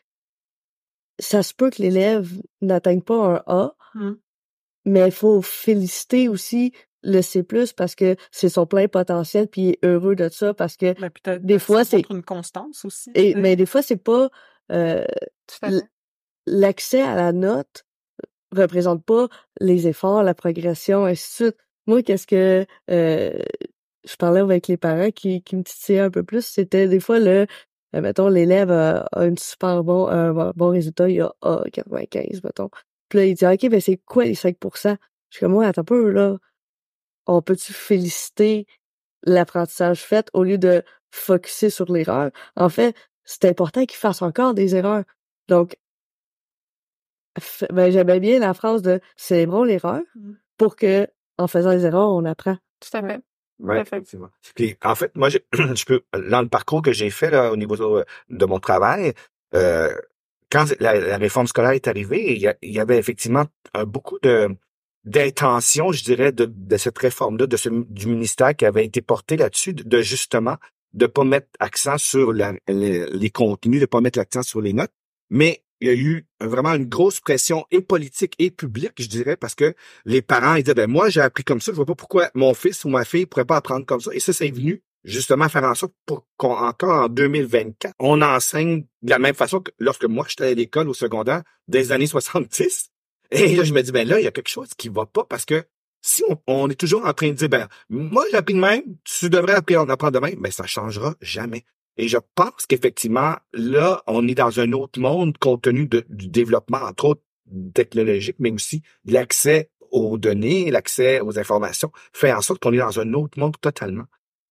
ça 1.19 1.43
se 1.43 1.53
peut 1.53 1.69
que 1.69 1.81
l'élève 1.81 2.29
n'atteigne 2.61 3.01
pas 3.01 3.15
un 3.15 3.43
A, 3.45 3.75
Mm. 3.93 4.11
mais 4.85 5.05
il 5.07 5.11
faut 5.11 5.41
féliciter 5.41 6.27
aussi 6.29 6.73
le 7.03 7.21
C+, 7.21 7.43
parce 7.75 7.95
que 7.95 8.15
c'est 8.31 8.49
son 8.49 8.65
plein 8.65 8.87
potentiel, 8.87 9.47
puis 9.47 9.61
il 9.61 9.69
est 9.71 9.85
heureux 9.85 10.15
de 10.15 10.29
ça, 10.29 10.53
parce 10.53 10.77
que 10.77 10.93
Ben, 10.99 11.39
Des 11.39 11.59
ça 11.59 11.65
fois, 11.65 11.83
c'est- 11.83 12.09
une 12.09 12.23
constance 12.23 12.85
aussi. 12.85 13.11
et, 13.15 13.35
mais 13.35 13.55
des 13.55 13.65
fois, 13.65 13.81
c'est 13.81 13.97
pas 14.03 14.29
euh, 14.71 15.03
l'accès 16.45 17.01
à 17.01 17.15
la 17.15 17.31
note 17.31 17.85
représente 18.55 19.03
pas 19.05 19.27
les 19.59 19.87
efforts, 19.87 20.23
la 20.23 20.33
progression, 20.33 21.05
ainsi 21.05 21.43
de 21.43 21.47
suite. 21.49 21.57
Moi, 21.91 22.03
qu'est-ce 22.03 22.25
que 22.25 22.65
euh, 22.89 23.43
je 24.05 24.15
parlais 24.15 24.39
avec 24.39 24.69
les 24.69 24.77
parents 24.77 25.11
qui, 25.11 25.41
qui 25.43 25.57
me 25.57 25.63
titillaient 25.63 25.99
un 25.99 26.09
peu 26.09 26.23
plus, 26.23 26.45
c'était 26.45 26.87
des 26.87 27.01
fois 27.01 27.19
le 27.19 27.47
euh, 27.95 28.01
mettons, 28.01 28.29
l'élève 28.29 28.71
a, 28.71 29.01
a 29.11 29.25
une 29.25 29.37
super 29.37 29.83
bon, 29.83 30.07
un 30.07 30.53
bon- 30.53 30.69
résultat, 30.69 31.09
il 31.09 31.19
a 31.19 31.33
A 31.41 31.63
95, 31.73 32.41
mettons. 32.45 32.69
Puis 33.09 33.19
là, 33.19 33.25
il 33.25 33.33
dit 33.35 33.45
OK, 33.45 33.69
ben 33.69 33.81
c'est 33.81 33.97
quoi 34.05 34.23
les 34.23 34.35
5 34.35 34.55
Je 34.63 34.95
suis 35.31 35.39
comme 35.41 35.51
moi, 35.51 35.65
attends 35.67 35.81
un 35.81 35.83
peu, 35.83 36.09
là. 36.11 36.37
On 37.27 37.41
peut-tu 37.41 37.73
féliciter 37.73 38.67
l'apprentissage 39.23 40.01
fait 40.03 40.29
au 40.33 40.43
lieu 40.45 40.57
de 40.57 40.83
focusé 41.11 41.69
sur 41.69 41.91
l'erreur? 41.91 42.31
En 42.55 42.69
fait, 42.69 42.95
c'est 43.25 43.45
important 43.45 43.85
qu'ils 43.85 43.97
fassent 43.99 44.21
encore 44.21 44.53
des 44.53 44.77
erreurs. 44.77 45.03
Donc, 45.49 45.75
ben, 47.71 47.91
j'aimais 47.91 48.19
bien 48.21 48.39
la 48.39 48.53
phrase 48.53 48.81
de 48.81 49.01
célébrons 49.17 49.63
l'erreur 49.65 50.01
Mmh. 50.15 50.33
pour 50.57 50.77
que, 50.77 51.07
en 51.41 51.47
faisant 51.47 51.71
des 51.71 51.85
erreurs, 51.85 52.09
on 52.11 52.25
apprend. 52.25 52.57
Tout 52.79 52.97
à 52.97 53.01
fait. 53.01 53.21
Fait. 53.67 53.81
effectivement. 53.81 54.29
Puis, 54.55 54.75
en 54.83 54.95
fait, 54.95 55.15
moi, 55.15 55.29
je 55.53 55.85
peux, 55.85 56.01
dans 56.29 56.41
le 56.41 56.47
parcours 56.49 56.81
que 56.81 56.91
j'ai 56.93 57.09
fait 57.11 57.29
là, 57.29 57.51
au 57.51 57.57
niveau 57.57 57.75
de, 57.75 58.05
de 58.29 58.45
mon 58.45 58.59
travail, 58.59 59.13
euh, 59.53 59.93
quand 60.51 60.65
la, 60.79 60.99
la 60.99 61.17
réforme 61.17 61.47
scolaire 61.47 61.71
est 61.71 61.87
arrivée, 61.87 62.33
il 62.33 62.41
y, 62.41 62.47
a- 62.47 62.55
il 62.61 62.71
y 62.71 62.79
avait 62.79 62.97
effectivement 62.97 63.45
un- 63.73 63.85
beaucoup 63.85 64.19
de 64.21 64.49
d'intention, 65.03 65.91
je 65.91 66.03
dirais, 66.03 66.31
de, 66.31 66.45
de 66.45 66.77
cette 66.77 66.97
réforme-là, 66.99 67.47
de 67.47 67.57
ce, 67.57 67.69
du 67.69 68.07
ministère 68.07 68.55
qui 68.55 68.65
avait 68.65 68.85
été 68.85 69.01
porté 69.01 69.35
là-dessus, 69.35 69.73
de, 69.73 69.83
de 69.83 70.01
justement 70.01 70.57
de 70.93 71.07
pas 71.07 71.23
mettre 71.23 71.47
accent 71.59 71.97
sur 71.97 72.33
la- 72.33 72.53
les, 72.67 73.07
les 73.07 73.29
contenus, 73.31 73.81
de 73.81 73.85
pas 73.87 74.01
mettre 74.01 74.19
l'accent 74.19 74.43
sur 74.43 74.61
les 74.61 74.73
notes, 74.73 74.91
mais 75.31 75.63
il 75.81 75.87
y 75.87 75.89
a 75.89 75.95
eu 75.95 76.27
vraiment 76.39 76.73
une 76.73 76.85
grosse 76.85 77.19
pression 77.19 77.65
et 77.71 77.81
politique 77.81 78.35
et 78.39 78.51
publique, 78.51 78.93
je 78.99 79.07
dirais, 79.07 79.35
parce 79.35 79.55
que 79.55 79.73
les 80.05 80.21
parents 80.21 80.55
ils 80.55 80.63
disaient 80.63 80.75
ben 80.75 80.89
moi 80.89 81.09
j'ai 81.09 81.21
appris 81.21 81.43
comme 81.43 81.59
ça, 81.59 81.71
je 81.71 81.75
vois 81.75 81.85
pas 81.85 81.95
pourquoi 81.95 82.29
mon 82.35 82.53
fils 82.53 82.85
ou 82.85 82.89
ma 82.89 83.03
fille 83.03 83.25
pourrait 83.25 83.45
pas 83.45 83.57
apprendre 83.57 83.85
comme 83.85 83.99
ça. 83.99 84.13
Et 84.13 84.19
ça, 84.19 84.31
c'est 84.31 84.51
venu 84.51 84.83
justement 85.03 85.49
faire 85.49 85.63
en 85.63 85.73
sorte 85.73 85.93
pour 86.05 86.27
qu'on 86.37 86.53
encore 86.53 87.05
en 87.05 87.09
2024, 87.09 87.95
on 87.99 88.21
enseigne 88.21 88.85
de 89.01 89.09
la 89.09 89.17
même 89.17 89.33
façon 89.33 89.59
que 89.59 89.71
lorsque 89.79 90.05
moi 90.05 90.25
j'étais 90.29 90.45
à 90.45 90.53
l'école 90.53 90.87
au 90.87 90.93
secondaire 90.93 91.41
des 91.67 91.91
années 91.91 92.07
70. 92.07 92.91
Et 93.31 93.55
là, 93.55 93.63
je 93.63 93.73
me 93.73 93.81
dis 93.81 93.91
ben 93.91 94.07
là, 94.07 94.19
il 94.19 94.23
y 94.23 94.27
a 94.27 94.31
quelque 94.31 94.49
chose 94.49 94.69
qui 94.77 94.89
va 94.89 95.05
pas 95.05 95.23
parce 95.23 95.45
que 95.45 95.63
si 96.03 96.23
on, 96.29 96.37
on 96.47 96.69
est 96.69 96.79
toujours 96.79 97.05
en 97.05 97.13
train 97.13 97.29
de 97.29 97.33
dire 97.33 97.49
ben 97.49 97.67
moi 97.89 98.23
j'ai 98.29 98.37
appris 98.37 98.53
de 98.53 98.59
même, 98.59 98.83
tu 99.03 99.29
devrais 99.29 99.53
apprendre 99.53 99.91
apprendre 99.91 100.19
de 100.19 100.25
même, 100.25 100.39
ben 100.39 100.51
ça 100.51 100.67
changera 100.67 101.15
jamais. 101.21 101.65
Et 102.01 102.07
je 102.07 102.17
pense 102.33 102.65
qu'effectivement, 102.67 103.35
là, 103.53 104.01
on 104.07 104.27
est 104.27 104.33
dans 104.33 104.59
un 104.59 104.71
autre 104.71 104.99
monde 104.99 105.37
compte 105.37 105.61
tenu 105.61 105.87
du 105.87 106.29
développement, 106.29 106.79
entre 106.79 107.05
autres, 107.05 107.21
technologique, 107.75 108.37
mais 108.39 108.51
aussi 108.51 108.81
l'accès 109.05 109.69
aux 109.91 110.17
données, 110.17 110.71
l'accès 110.71 111.19
aux 111.19 111.37
informations, 111.37 111.91
fait 112.11 112.33
en 112.33 112.41
sorte 112.41 112.59
qu'on 112.59 112.73
est 112.73 112.79
dans 112.79 112.99
un 112.99 113.13
autre 113.13 113.37
monde 113.37 113.55
totalement. 113.61 114.05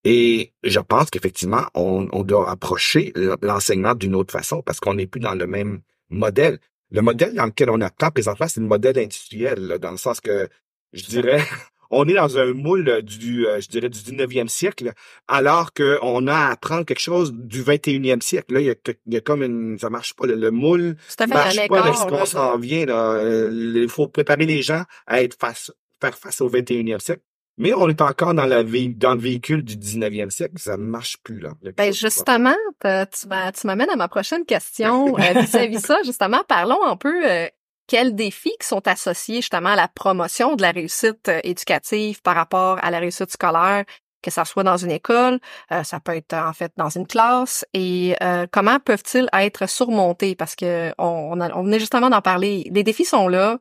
Et 0.05 0.53
je 0.63 0.79
pense 0.79 1.09
qu'effectivement, 1.09 1.65
on, 1.75 2.07
on 2.13 2.23
doit 2.23 2.49
approcher 2.49 3.11
l'enseignement 3.41 3.95
d'une 3.95 4.15
autre 4.15 4.31
façon 4.31 4.61
parce 4.61 4.79
qu'on 4.79 4.93
n'est 4.93 5.05
plus 5.05 5.19
dans 5.19 5.35
le 5.35 5.45
même 5.45 5.81
modèle. 6.09 6.57
Le 6.89 7.01
modèle 7.01 7.33
dans 7.33 7.47
lequel 7.47 7.69
on 7.69 7.81
apprend 7.81 8.11
présentement, 8.11 8.47
c'est 8.47 8.61
le 8.61 8.67
modèle 8.67 8.97
industriel, 8.97 9.59
là, 9.59 9.77
dans 9.77 9.91
le 9.91 9.97
sens 9.97 10.21
que, 10.21 10.47
je 10.93 11.03
dirais, 11.03 11.43
on 11.91 12.07
est 12.07 12.13
dans 12.13 12.37
un 12.37 12.53
moule 12.53 13.01
du, 13.03 13.45
euh, 13.47 13.59
je 13.61 13.67
dirais, 13.67 13.89
du 13.89 13.99
19e 13.99 14.47
siècle, 14.47 14.93
alors 15.27 15.73
qu'on 15.73 16.27
a 16.27 16.33
à 16.35 16.51
apprendre 16.51 16.85
quelque 16.85 16.99
chose 17.01 17.33
du 17.33 17.61
21e 17.63 18.21
siècle. 18.21 18.53
Là, 18.53 18.59
il 18.61 18.65
y 18.67 18.69
a, 18.71 18.75
il 19.05 19.13
y 19.13 19.17
a 19.17 19.21
comme 19.21 19.43
une, 19.43 19.77
ça 19.77 19.89
marche 19.89 20.13
pas, 20.15 20.25
le, 20.27 20.35
le 20.35 20.51
moule 20.51 20.95
fait. 21.27 21.35
marche 21.35 21.55
pas 21.67 21.81
avec 21.83 21.95
ce 21.95 22.05
qu'on 22.05 22.25
s'en 22.25 22.57
vient. 22.57 22.85
là. 22.85 23.11
Euh, 23.15 23.49
Il 23.83 23.89
faut 23.89 24.07
préparer 24.07 24.45
les 24.45 24.61
gens 24.61 24.83
à 25.07 25.21
être 25.21 25.37
face, 25.39 25.71
faire 26.01 26.17
face 26.17 26.41
au 26.41 26.49
21e 26.49 26.99
siècle. 26.99 27.21
Mais 27.57 27.73
on 27.73 27.89
est 27.89 28.01
encore 28.01 28.33
dans, 28.33 28.45
la, 28.45 28.63
dans 28.63 29.13
le 29.13 29.19
véhicule 29.19 29.61
du 29.63 29.75
19e 29.75 30.29
siècle. 30.31 30.53
Ça 30.57 30.77
ne 30.77 30.83
marche 30.83 31.17
plus, 31.21 31.39
là. 31.39 31.51
Ben 31.77 31.93
justement, 31.93 32.55
tu 32.81 33.27
m'a- 33.27 33.51
tu 33.51 33.67
m'amènes 33.67 33.89
à 33.89 33.95
ma 33.97 34.07
prochaine 34.07 34.45
question 34.45 35.15
euh, 35.19 35.39
vis-à-vis 35.41 35.81
ça. 35.81 35.97
Justement, 36.03 36.41
parlons 36.47 36.81
un 36.83 36.95
peu 36.95 37.13
euh, 37.29 37.45
quels 37.91 38.15
défis 38.15 38.55
qui 38.61 38.67
sont 38.67 38.87
associés 38.87 39.37
justement 39.43 39.69
à 39.69 39.75
la 39.75 39.87
promotion 39.87 40.55
de 40.55 40.61
la 40.61 40.71
réussite 40.71 41.27
euh, 41.27 41.39
éducative 41.43 42.21
par 42.21 42.35
rapport 42.35 42.77
à 42.81 42.89
la 42.89 42.99
réussite 42.99 43.31
scolaire, 43.31 43.83
que 44.23 44.31
ça 44.31 44.45
soit 44.45 44.63
dans 44.63 44.77
une 44.77 44.91
école, 44.91 45.39
euh, 45.71 45.83
ça 45.83 45.99
peut 45.99 46.15
être 46.15 46.33
en 46.33 46.53
fait 46.53 46.71
dans 46.77 46.89
une 46.89 47.07
classe, 47.07 47.65
et 47.73 48.15
euh, 48.21 48.45
comment 48.51 48.79
peuvent-ils 48.79 49.27
être 49.33 49.67
surmontés? 49.67 50.35
Parce 50.35 50.55
que 50.55 50.93
on, 50.97 51.31
on, 51.33 51.41
a- 51.41 51.53
on 51.55 51.63
venait 51.63 51.79
justement 51.79 52.09
d'en 52.09 52.21
parler. 52.21 52.69
Les 52.71 52.83
défis 52.83 53.05
sont 53.05 53.27
là. 53.27 53.57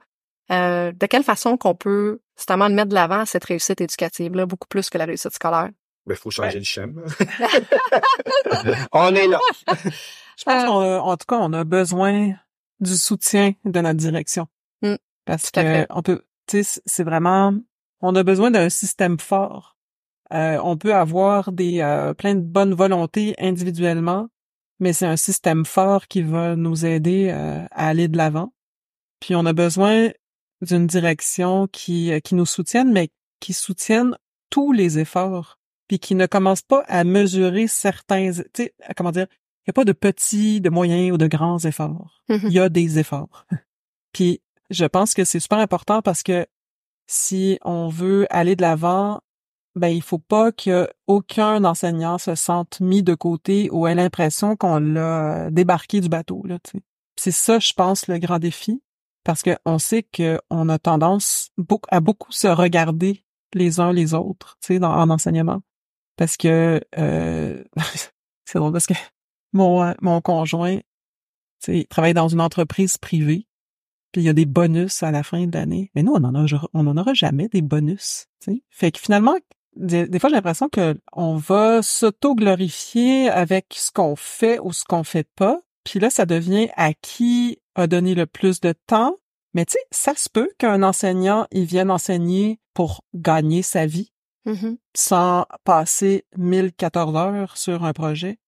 Euh, 0.52 0.92
de 0.92 1.06
quelle 1.06 1.22
façon 1.22 1.56
qu'on 1.56 1.74
peut 1.76 2.20
justement 2.36 2.68
mettre 2.68 2.88
de 2.90 2.94
l'avant 2.94 3.24
cette 3.24 3.44
réussite 3.44 3.80
éducative 3.80 4.34
là, 4.34 4.46
beaucoup 4.46 4.68
plus 4.68 4.90
que 4.90 4.98
la 4.98 5.06
réussite 5.06 5.32
scolaire? 5.32 5.70
Ben, 6.06 6.16
faut 6.16 6.30
changer 6.30 6.58
le 6.58 6.64
schéma. 6.64 7.02
on 8.92 9.14
est 9.14 9.28
là. 9.28 9.38
Je 10.36 10.44
pense 10.44 10.62
Euh, 10.64 10.66
qu'en 10.66 11.06
en 11.08 11.16
tout 11.16 11.26
cas, 11.28 11.36
on 11.40 11.52
a 11.52 11.64
besoin 11.64 12.32
du 12.80 12.96
soutien 12.96 13.52
de 13.64 13.80
notre 13.80 13.98
direction. 13.98 14.46
Mm, 14.82 14.94
Parce 15.24 15.50
tout 15.52 15.60
à 15.60 15.62
que 15.62 15.68
fait. 15.68 15.86
on 15.90 16.02
peut, 16.02 16.22
tu 16.46 16.62
sais, 16.64 16.80
c'est 16.86 17.04
vraiment, 17.04 17.54
on 18.00 18.14
a 18.16 18.22
besoin 18.22 18.50
d'un 18.50 18.68
système 18.68 19.18
fort. 19.18 19.76
Euh, 20.32 20.58
on 20.62 20.76
peut 20.76 20.94
avoir 20.94 21.52
des 21.52 21.80
euh, 21.80 22.14
plein 22.14 22.34
de 22.34 22.40
bonnes 22.40 22.74
volontés 22.74 23.34
individuellement, 23.38 24.28
mais 24.78 24.92
c'est 24.92 25.06
un 25.06 25.16
système 25.16 25.64
fort 25.64 26.06
qui 26.06 26.22
va 26.22 26.56
nous 26.56 26.86
aider 26.86 27.30
euh, 27.30 27.64
à 27.70 27.88
aller 27.88 28.08
de 28.08 28.16
l'avant. 28.16 28.52
Puis 29.20 29.34
on 29.34 29.44
a 29.44 29.52
besoin 29.52 30.10
d'une 30.62 30.86
direction 30.86 31.66
qui 31.66 32.12
euh, 32.12 32.20
qui 32.20 32.34
nous 32.34 32.46
soutienne, 32.46 32.92
mais 32.92 33.10
qui 33.40 33.52
soutienne 33.52 34.16
tous 34.50 34.72
les 34.72 34.98
efforts, 34.98 35.58
puis 35.88 35.98
qui 35.98 36.14
ne 36.14 36.26
commence 36.26 36.62
pas 36.62 36.84
à 36.86 37.04
mesurer 37.04 37.66
certains, 37.66 38.30
tu 38.32 38.42
sais, 38.56 38.74
comment 38.96 39.10
dire, 39.12 39.26
il 39.60 39.68
n'y 39.68 39.72
a 39.72 39.74
pas 39.74 39.84
de 39.84 39.92
petits, 39.92 40.60
de 40.60 40.70
moyens 40.70 41.12
ou 41.12 41.18
de 41.18 41.26
grands 41.26 41.58
efforts. 41.58 42.22
Mhm. 42.28 42.40
Il 42.44 42.52
y 42.52 42.58
a 42.58 42.68
des 42.68 42.98
efforts. 42.98 43.46
Puis 44.12 44.40
je 44.70 44.84
pense 44.84 45.14
que 45.14 45.24
c'est 45.24 45.40
super 45.40 45.58
important 45.58 46.02
parce 46.02 46.22
que 46.22 46.46
si 47.06 47.58
on 47.64 47.88
veut 47.88 48.26
aller 48.30 48.56
de 48.56 48.62
l'avant, 48.62 49.20
ben 49.74 49.88
il 49.88 50.02
faut 50.02 50.18
pas 50.18 50.52
que 50.52 50.88
aucun 51.06 51.64
enseignant 51.64 52.18
se 52.18 52.34
sente 52.34 52.80
mis 52.80 53.02
de 53.02 53.14
côté 53.14 53.68
ou 53.70 53.86
ait 53.86 53.94
l'impression 53.94 54.56
qu'on 54.56 54.78
l'a 54.78 55.50
débarqué 55.50 56.00
du 56.00 56.08
bateau 56.08 56.42
là. 56.44 56.58
C'est 57.16 57.32
ça, 57.32 57.58
je 57.58 57.72
pense, 57.74 58.06
le 58.06 58.18
grand 58.18 58.38
défi, 58.38 58.82
parce 59.24 59.42
que 59.42 59.56
on 59.66 59.78
sait 59.78 60.02
que 60.02 60.40
on 60.48 60.68
a 60.68 60.78
tendance 60.78 61.50
à 61.90 62.00
beaucoup 62.00 62.32
se 62.32 62.48
regarder 62.48 63.24
les 63.52 63.80
uns 63.80 63.92
les 63.92 64.14
autres, 64.14 64.56
tu 64.62 64.78
sais, 64.78 64.84
en 64.84 65.10
enseignement, 65.10 65.60
parce 66.16 66.36
que 66.36 66.80
euh, 66.98 67.62
c'est 68.44 68.58
drôle 68.58 68.72
parce 68.72 68.86
que 68.86 68.94
mon 69.52 69.82
euh, 69.82 69.92
mon 70.00 70.20
conjoint, 70.20 70.76
tu 70.76 70.82
sais, 71.60 71.78
il 71.80 71.86
travaille 71.86 72.14
dans 72.14 72.28
une 72.28 72.40
entreprise 72.40 72.96
privée, 72.98 73.46
puis 74.12 74.22
il 74.22 74.24
y 74.24 74.28
a 74.28 74.32
des 74.32 74.46
bonus 74.46 75.02
à 75.02 75.10
la 75.10 75.22
fin 75.22 75.46
de 75.46 75.56
l'année. 75.56 75.90
Mais 75.94 76.02
nous, 76.02 76.12
on 76.12 76.24
en 76.24 76.34
a, 76.34 76.46
on 76.74 76.86
en 76.86 76.96
aura 76.96 77.14
jamais 77.14 77.48
des 77.48 77.62
bonus. 77.62 78.26
tu 78.40 78.52
sais. 78.52 78.62
Fait 78.70 78.90
que 78.92 78.98
finalement, 79.00 79.36
des, 79.76 80.06
des 80.08 80.18
fois, 80.18 80.30
j'ai 80.30 80.36
l'impression 80.36 80.68
que 80.68 80.98
on 81.12 81.36
va 81.36 81.82
s'auto-glorifier 81.82 83.28
avec 83.28 83.66
ce 83.76 83.90
qu'on 83.92 84.16
fait 84.16 84.58
ou 84.60 84.72
ce 84.72 84.84
qu'on 84.84 85.04
fait 85.04 85.28
pas. 85.36 85.60
Puis 85.84 86.00
là, 86.00 86.10
ça 86.10 86.26
devient 86.26 86.68
à 86.76 86.92
qui 86.94 87.58
a 87.74 87.86
donné 87.86 88.14
le 88.14 88.26
plus 88.26 88.60
de 88.60 88.74
temps. 88.86 89.16
Mais 89.54 89.64
tu 89.64 89.72
sais, 89.72 89.78
ça 89.90 90.14
se 90.14 90.28
peut 90.28 90.50
qu'un 90.58 90.82
enseignant, 90.82 91.46
il 91.50 91.64
vienne 91.64 91.90
enseigner 91.90 92.60
pour 92.74 93.02
gagner 93.14 93.62
sa 93.62 93.86
vie 93.86 94.12
Mhm. 94.46 94.78
sans 94.96 95.44
passer 95.64 96.24
1014 96.38 97.14
heures 97.14 97.58
sur 97.58 97.84
un 97.84 97.92
projet. 97.92 98.38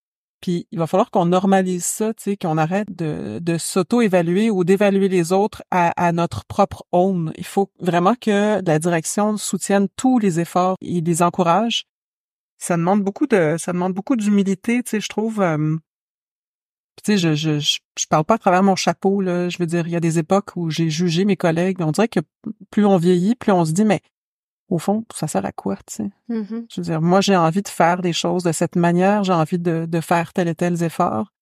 Puis 0.42 0.66
il 0.72 0.78
va 0.78 0.86
falloir 0.86 1.10
qu'on 1.10 1.24
normalise 1.24 1.84
ça, 1.84 2.12
tu 2.12 2.22
sais, 2.24 2.36
qu'on 2.36 2.58
arrête 2.58 2.94
de, 2.94 3.38
de 3.40 3.56
s'auto-évaluer 3.56 4.50
ou 4.50 4.64
d'évaluer 4.64 5.08
les 5.08 5.32
autres 5.32 5.62
à, 5.70 5.92
à 5.96 6.12
notre 6.12 6.44
propre 6.44 6.84
own. 6.92 7.32
Il 7.38 7.46
faut 7.46 7.70
vraiment 7.80 8.16
que 8.16 8.60
la 8.66 8.78
direction 8.78 9.36
soutienne 9.38 9.86
tous 9.96 10.18
les 10.18 10.40
efforts 10.40 10.76
et 10.82 11.00
les 11.00 11.22
encourage. 11.22 11.84
Ça 12.58 12.76
demande 12.76 13.02
beaucoup 13.02 13.26
de, 13.26 13.56
ça 13.58 13.72
demande 13.72 13.94
beaucoup 13.94 14.16
d'humilité, 14.16 14.82
tu 14.82 14.90
sais, 14.90 15.00
je 15.00 15.08
trouve. 15.08 15.40
euh, 15.40 15.76
tu 17.02 17.12
sais, 17.12 17.18
je, 17.18 17.34
je, 17.34 17.58
je, 17.58 17.78
je 17.98 18.06
parle 18.06 18.24
pas 18.24 18.34
à 18.34 18.38
travers 18.38 18.62
mon 18.62 18.76
chapeau, 18.76 19.20
là. 19.20 19.48
Je 19.48 19.58
veux 19.58 19.66
dire, 19.66 19.86
il 19.86 19.92
y 19.92 19.96
a 19.96 20.00
des 20.00 20.18
époques 20.18 20.50
où 20.56 20.70
j'ai 20.70 20.90
jugé 20.90 21.24
mes 21.24 21.36
collègues. 21.36 21.78
On 21.80 21.90
dirait 21.90 22.08
que 22.08 22.20
plus 22.70 22.84
on 22.84 22.98
vieillit, 22.98 23.34
plus 23.34 23.50
on 23.52 23.64
se 23.64 23.72
dit, 23.72 23.84
mais 23.84 24.00
au 24.72 24.78
fond, 24.78 25.04
ça 25.14 25.28
sert 25.28 25.44
à 25.44 25.52
quoi, 25.52 25.76
tu 25.86 25.96
sais? 25.96 26.10
Mhm. 26.28 26.66
Je 26.70 26.80
veux 26.80 26.84
dire, 26.84 27.02
moi, 27.02 27.20
j'ai 27.20 27.36
envie 27.36 27.62
de 27.62 27.68
faire 27.68 28.00
des 28.00 28.12
choses 28.14 28.42
de 28.42 28.52
cette 28.52 28.74
manière, 28.76 29.22
j'ai 29.22 29.32
envie 29.34 29.58
de, 29.58 29.84
de 29.86 30.00
faire 30.00 30.32
tel 30.32 30.48
et 30.48 30.54
tel 30.54 30.82
effort. 30.82 31.32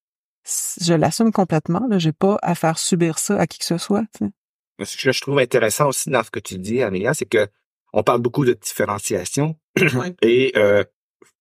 Je 0.80 0.94
l'assume 0.94 1.30
complètement, 1.32 1.86
là. 1.88 1.98
J'ai 1.98 2.12
pas 2.12 2.38
à 2.42 2.54
faire 2.54 2.78
subir 2.78 3.18
ça 3.18 3.38
à 3.38 3.46
qui 3.46 3.58
que 3.58 3.64
ce 3.64 3.78
soit, 3.78 4.04
tu 4.18 4.26
sais. 4.26 4.84
Ce 4.84 4.96
que 4.96 5.12
je 5.12 5.20
trouve 5.20 5.38
intéressant 5.38 5.88
aussi 5.88 6.10
dans 6.10 6.24
ce 6.24 6.30
que 6.30 6.40
tu 6.40 6.58
dis, 6.58 6.82
Amélia, 6.82 7.14
c'est 7.14 7.26
que 7.26 7.46
on 7.92 8.02
parle 8.02 8.20
beaucoup 8.20 8.44
de 8.44 8.54
différenciation 8.54 9.56
Ouais. 9.94 10.14
et 10.22 10.52
euh, 10.56 10.82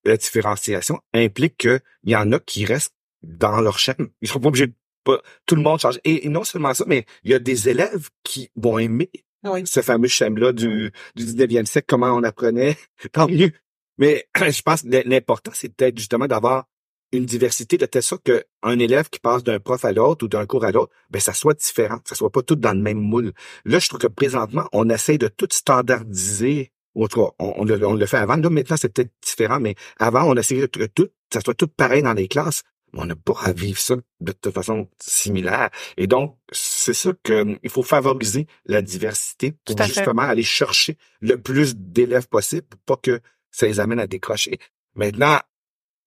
la 0.04 0.18
différenciation 0.18 1.00
implique 1.14 1.58
qu'il 1.58 1.82
y 2.04 2.16
en 2.16 2.32
a 2.34 2.40
qui 2.40 2.66
restent 2.66 2.96
dans 3.24 3.62
leur 3.62 3.80
chaîne. 3.80 4.10
Ils 4.22 4.28
sont 4.28 4.40
pas 4.40 4.50
obligés 4.50 4.68
de 4.68 4.76
pas, 5.04 5.22
tout 5.46 5.56
le 5.56 5.62
monde 5.62 5.80
change. 5.80 6.00
Et, 6.04 6.26
et 6.26 6.30
non 6.30 6.44
seulement 6.44 6.74
ça, 6.74 6.84
mais 6.88 7.06
il 7.24 7.32
y 7.32 7.34
a 7.34 7.40
des 7.40 7.70
élèves 7.70 8.10
qui 8.24 8.52
vont 8.56 8.78
aimer 8.78 9.10
Oui. 9.44 9.64
ce 9.66 9.82
fameux 9.82 10.08
schème-là 10.08 10.52
du, 10.52 10.92
du 11.16 11.24
19e 11.24 11.66
siècle, 11.66 11.86
comment 11.88 12.12
on 12.12 12.24
apprenait, 12.24 12.78
tant 13.12 13.28
mieux. 13.28 13.52
Mais 13.98 14.28
je 14.36 14.62
pense 14.62 14.84
que 14.84 15.08
l'important, 15.08 15.52
c'est 15.54 15.70
peut-être 15.70 15.98
justement 15.98 16.28
d'avoir 16.28 16.66
une 17.12 17.26
diversité 17.26 17.78
de 17.78 17.86
telle 17.86 18.04
sorte 18.04 18.24
qu'un 18.24 18.80
élève 18.80 19.10
qui 19.10 19.20
passe 19.20 19.44
d'un 19.44 19.60
prof 19.60 19.84
à 19.84 19.92
l'autre 19.92 20.26
ou 20.26 20.28
d'un 20.28 20.46
cours 20.46 20.64
à 20.64 20.72
l'autre, 20.72 20.94
ben 21.10 21.20
ça 21.20 21.34
soit 21.34 21.56
différent, 21.56 21.98
que 21.98 22.10
ça 22.10 22.16
soit 22.16 22.32
pas 22.32 22.44
tout 22.44 22.56
dans 22.56 22.74
le 22.74 22.82
même 22.82 23.00
moule. 23.00 23.34
Là, 23.66 23.80
je 23.80 23.88
trouve 23.88 24.00
que 24.00 24.08
présentement, 24.08 24.68
on 24.74 24.90
essaie 24.90 25.18
de 25.18 25.28
tout 25.28 25.48
standardiser. 25.52 26.72
En 26.96 27.08
tout 27.08 27.24
cas, 27.24 27.32
on, 27.40 27.54
on 27.58 27.64
le, 27.66 27.84
on 27.86 27.94
le 27.94 28.06
fait 28.06 28.18
avant. 28.18 28.36
Là, 28.36 28.50
maintenant, 28.50 28.76
c'est 28.78 28.94
peut-être 28.94 29.12
différent, 29.26 29.60
mais 29.60 29.76
avant, 29.98 30.24
on 30.26 30.36
essayait 30.36 30.68
de 30.68 30.86
tout 30.88 31.10
ça 31.34 31.42
soit 31.42 31.54
tout 31.54 31.68
pareil 31.68 32.02
dans 32.02 32.14
les 32.14 32.28
classes, 32.28 32.64
on 32.94 33.06
n'a 33.06 33.16
pas 33.16 33.36
à 33.42 33.54
vivre 33.54 33.80
ça 33.80 33.96
de 34.20 34.32
toute 34.32 34.54
façon 34.54 34.90
similaire. 35.00 35.70
Et 35.98 36.08
donc, 36.08 36.38
c'est 36.52 36.94
ça 36.94 37.12
que 37.24 37.58
il 37.64 37.70
faut 37.70 37.84
favoriser 37.84 38.48
la 38.66 38.82
diversité 38.82 39.54
pour 39.66 39.78
fait. 39.78 39.86
justement 39.86 40.24
aller 40.24 40.44
chercher 40.44 40.98
le 41.22 41.40
plus 41.40 41.76
d'élèves 41.76 42.28
possible 42.28 42.68
pour 42.68 42.80
pas 42.80 42.98
que 42.98 43.22
ça 43.52 43.68
les 43.68 43.80
amène 43.80 44.00
à 44.00 44.08
décrocher. 44.08 44.60
Maintenant, 44.96 45.40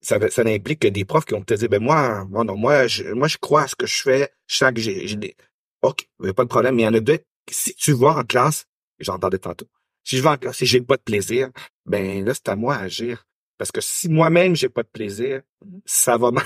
ça, 0.01 0.19
ça 0.29 0.41
implique 0.45 0.79
que 0.79 0.87
des 0.87 1.05
profs 1.05 1.25
qui 1.25 1.33
vont 1.33 1.43
te 1.43 1.53
dire, 1.53 1.69
ben 1.69 1.81
moi, 1.81 2.25
moi, 2.25 2.43
non, 2.43 2.57
moi, 2.57 2.87
je, 2.87 3.03
moi, 3.13 3.27
je 3.27 3.37
crois 3.37 3.63
à 3.63 3.67
ce 3.67 3.75
que 3.75 3.87
je 3.87 4.01
fais, 4.01 4.29
je 4.47 4.57
sens 4.57 4.73
que 4.73 4.81
j'ai, 4.81 5.07
j'ai 5.07 5.15
des, 5.15 5.35
ok, 5.81 6.07
pas 6.35 6.43
de 6.43 6.49
problème, 6.49 6.75
mais 6.75 6.83
il 6.83 6.85
y 6.85 6.89
en 6.89 6.93
a 6.93 6.99
deux. 6.99 7.19
Si 7.49 7.73
tu 7.75 7.93
vas 7.93 8.17
en 8.17 8.23
classe, 8.23 8.65
j'entendais 8.99 9.37
tantôt, 9.37 9.67
si 10.03 10.17
je 10.17 10.23
vais 10.23 10.29
en 10.29 10.37
classe 10.37 10.61
et 10.61 10.65
j'ai 10.65 10.81
pas 10.81 10.97
de 10.97 11.01
plaisir, 11.01 11.49
ben 11.85 12.23
là, 12.25 12.33
c'est 12.33 12.49
à 12.49 12.55
moi 12.55 12.75
à 12.75 12.81
agir. 12.81 13.25
Parce 13.63 13.71
que 13.71 13.81
si 13.81 14.09
moi-même 14.09 14.55
j'ai 14.55 14.69
pas 14.69 14.83
de 14.83 14.87
plaisir, 14.87 15.41
ça 15.85 16.17
va 16.17 16.31
mal. 16.31 16.43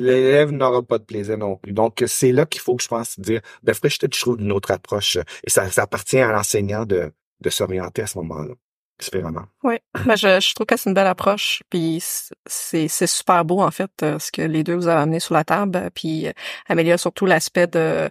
L'élève 0.00 0.50
n'aura 0.50 0.82
pas 0.82 0.98
de 0.98 1.04
plaisir 1.04 1.38
non 1.38 1.56
plus. 1.56 1.72
Donc, 1.72 2.02
c'est 2.06 2.32
là 2.32 2.46
qu'il 2.46 2.60
faut 2.60 2.74
que 2.76 2.82
je 2.82 2.88
pense 2.88 3.18
dire, 3.20 3.40
ben, 3.62 3.74
faudrait 3.74 3.90
que 3.90 4.06
je 4.12 4.20
trouve 4.20 4.40
une 4.40 4.50
autre 4.52 4.72
approche. 4.72 5.16
Et 5.44 5.50
ça, 5.50 5.70
ça 5.70 5.82
appartient 5.84 6.18
à 6.18 6.32
l'enseignant 6.32 6.84
de, 6.84 7.12
de 7.40 7.50
s'orienter 7.50 8.02
à 8.02 8.06
ce 8.06 8.18
moment-là. 8.18 8.54
Différemment. 8.98 9.44
Oui, 9.62 9.76
ben 10.06 10.16
je, 10.16 10.40
je 10.40 10.54
trouve 10.54 10.66
que 10.66 10.74
c'est 10.78 10.88
une 10.88 10.94
belle 10.94 11.06
approche, 11.06 11.62
puis 11.68 12.02
c'est 12.46 12.88
c'est 12.88 13.06
super 13.06 13.44
beau 13.44 13.60
en 13.60 13.70
fait 13.70 13.90
euh, 14.02 14.18
ce 14.18 14.32
que 14.32 14.40
les 14.40 14.64
deux 14.64 14.74
vous 14.74 14.88
avez 14.88 15.02
amené 15.02 15.20
sur 15.20 15.34
la 15.34 15.44
table, 15.44 15.90
puis 15.94 16.26
euh, 16.26 16.32
améliore 16.66 16.98
surtout 16.98 17.26
l'aspect 17.26 17.66
de 17.66 18.08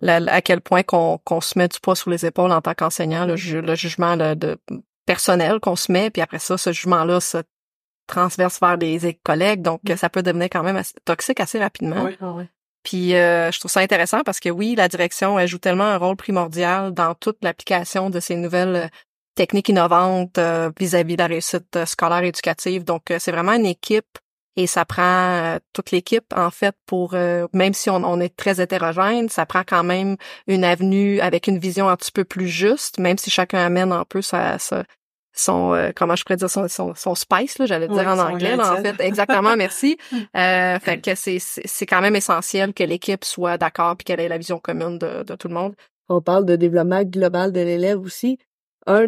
la- 0.00 0.16
à 0.34 0.42
quel 0.42 0.60
point 0.60 0.82
qu'on 0.82 1.18
qu'on 1.18 1.40
se 1.40 1.56
met 1.56 1.68
du 1.68 1.78
poids 1.78 1.94
sur 1.94 2.10
les 2.10 2.26
épaules 2.26 2.50
en 2.50 2.60
tant 2.60 2.74
qu'enseignant, 2.74 3.26
le, 3.26 3.36
ju- 3.36 3.60
le 3.62 3.76
jugement 3.76 4.16
de, 4.16 4.34
de 4.34 4.58
personnel 5.06 5.60
qu'on 5.60 5.76
se 5.76 5.92
met, 5.92 6.10
puis 6.10 6.20
après 6.20 6.40
ça, 6.40 6.58
ce 6.58 6.72
jugement-là 6.72 7.20
se 7.20 7.38
transverse 8.06 8.58
vers 8.60 8.78
des 8.78 9.18
collègues, 9.24 9.62
donc 9.62 9.80
euh, 9.88 9.96
ça 9.96 10.08
peut 10.08 10.22
devenir 10.22 10.48
quand 10.50 10.62
même 10.62 10.76
assez 10.76 10.94
toxique 11.04 11.40
assez 11.40 11.58
rapidement. 11.58 12.04
Oui. 12.04 12.16
Ah 12.20 12.32
ouais. 12.32 12.48
Puis 12.82 13.14
euh, 13.14 13.50
je 13.50 13.58
trouve 13.58 13.70
ça 13.70 13.80
intéressant 13.80 14.22
parce 14.24 14.40
que 14.40 14.50
oui, 14.50 14.74
la 14.74 14.88
direction 14.88 15.38
elle 15.38 15.48
joue 15.48 15.58
tellement 15.58 15.84
un 15.84 15.96
rôle 15.96 16.16
primordial 16.16 16.92
dans 16.92 17.14
toute 17.14 17.38
l'application 17.42 18.10
de 18.10 18.20
ces 18.20 18.36
nouvelles 18.36 18.76
euh, 18.76 18.86
techniques 19.34 19.70
innovantes 19.70 20.36
euh, 20.38 20.70
vis-à-vis 20.78 21.16
de 21.16 21.22
la 21.22 21.28
réussite 21.28 21.74
euh, 21.76 21.86
scolaire 21.86 22.22
et 22.22 22.28
éducative. 22.28 22.84
Donc 22.84 23.10
euh, 23.10 23.16
c'est 23.18 23.32
vraiment 23.32 23.54
une 23.54 23.64
équipe 23.66 24.18
et 24.56 24.66
ça 24.66 24.84
prend 24.84 25.02
euh, 25.02 25.58
toute 25.72 25.90
l'équipe 25.92 26.26
en 26.36 26.50
fait 26.50 26.76
pour 26.86 27.14
euh, 27.14 27.48
même 27.54 27.72
si 27.72 27.88
on, 27.88 27.96
on 28.04 28.20
est 28.20 28.36
très 28.36 28.60
hétérogène, 28.60 29.28
ça 29.30 29.46
prend 29.46 29.62
quand 29.66 29.82
même 29.82 30.16
une 30.46 30.62
avenue 30.62 31.20
avec 31.20 31.46
une 31.46 31.58
vision 31.58 31.88
un 31.88 31.96
petit 31.96 32.12
peu 32.12 32.24
plus 32.24 32.48
juste, 32.48 32.98
même 32.98 33.16
si 33.18 33.30
chacun 33.30 33.64
amène 33.64 33.90
un 33.92 34.04
peu 34.04 34.20
sa, 34.22 34.58
sa- 34.58 34.84
son 35.34 35.74
euh, 35.74 35.90
comment 35.94 36.16
je 36.16 36.24
pourrais 36.24 36.36
dire 36.36 36.48
son 36.48 36.68
son, 36.68 36.94
son 36.94 37.14
spice 37.14 37.58
là, 37.58 37.66
j'allais 37.66 37.88
dire 37.88 37.96
Ouais, 37.96 38.06
en 38.06 38.18
anglais 38.18 38.56
là, 38.56 38.74
en 38.74 38.82
fait. 38.82 39.00
Exactement, 39.00 39.56
merci. 39.56 39.98
Euh, 40.36 40.78
fait 40.80 41.00
que 41.00 41.14
c'est 41.14 41.38
c'est 41.38 41.62
c'est 41.66 41.86
quand 41.86 42.00
même 42.00 42.16
essentiel 42.16 42.72
que 42.72 42.82
l'équipe 42.82 43.24
soit 43.24 43.58
d'accord 43.58 43.96
puis 43.96 44.04
qu'elle 44.04 44.20
ait 44.20 44.28
la 44.28 44.38
vision 44.38 44.58
commune 44.58 44.98
de, 44.98 45.22
de 45.22 45.34
tout 45.34 45.48
le 45.48 45.54
monde. 45.54 45.74
on 46.08 46.20
parle 46.20 46.44
de 46.44 46.56
développement 46.56 47.02
global 47.02 47.52
de 47.52 47.60
l'élève 47.60 48.00
aussi. 48.00 48.38
Un 48.86 49.06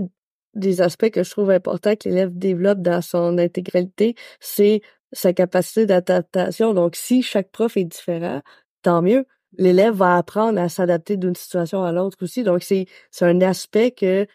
des 0.55 0.81
aspects 0.81 1.11
que 1.11 1.22
je 1.22 1.31
trouve 1.31 1.51
important 1.51 1.95
que 1.95 2.09
l'élève 2.09 2.37
développe 2.37 2.81
dans 2.81 3.03
son 3.03 3.39
intégralité, 3.39 4.14
c'est 4.41 4.81
sa 5.12 5.33
capacité 5.33 5.87
d'adaptation. 5.87 6.74
Donc, 6.74 6.97
si 6.97 7.22
chaque 7.22 7.51
prof 7.51 7.77
est 7.77 7.85
différent, 7.85 8.43
tant 8.83 9.03
mieux. 9.03 9.27
L'élève 9.59 9.95
va 9.95 10.16
apprendre 10.16 10.61
à 10.61 10.68
s'adapter 10.68 11.16
d'une 11.16 11.35
situation 11.35 11.83
à 11.83 11.93
l'autre 11.93 12.18
aussi. 12.22 12.43
Donc, 12.43 12.62
c'est, 12.62 12.87
c'est 13.11 13.24
un 13.24 13.41
aspect 13.41 13.91
que, 13.93 14.27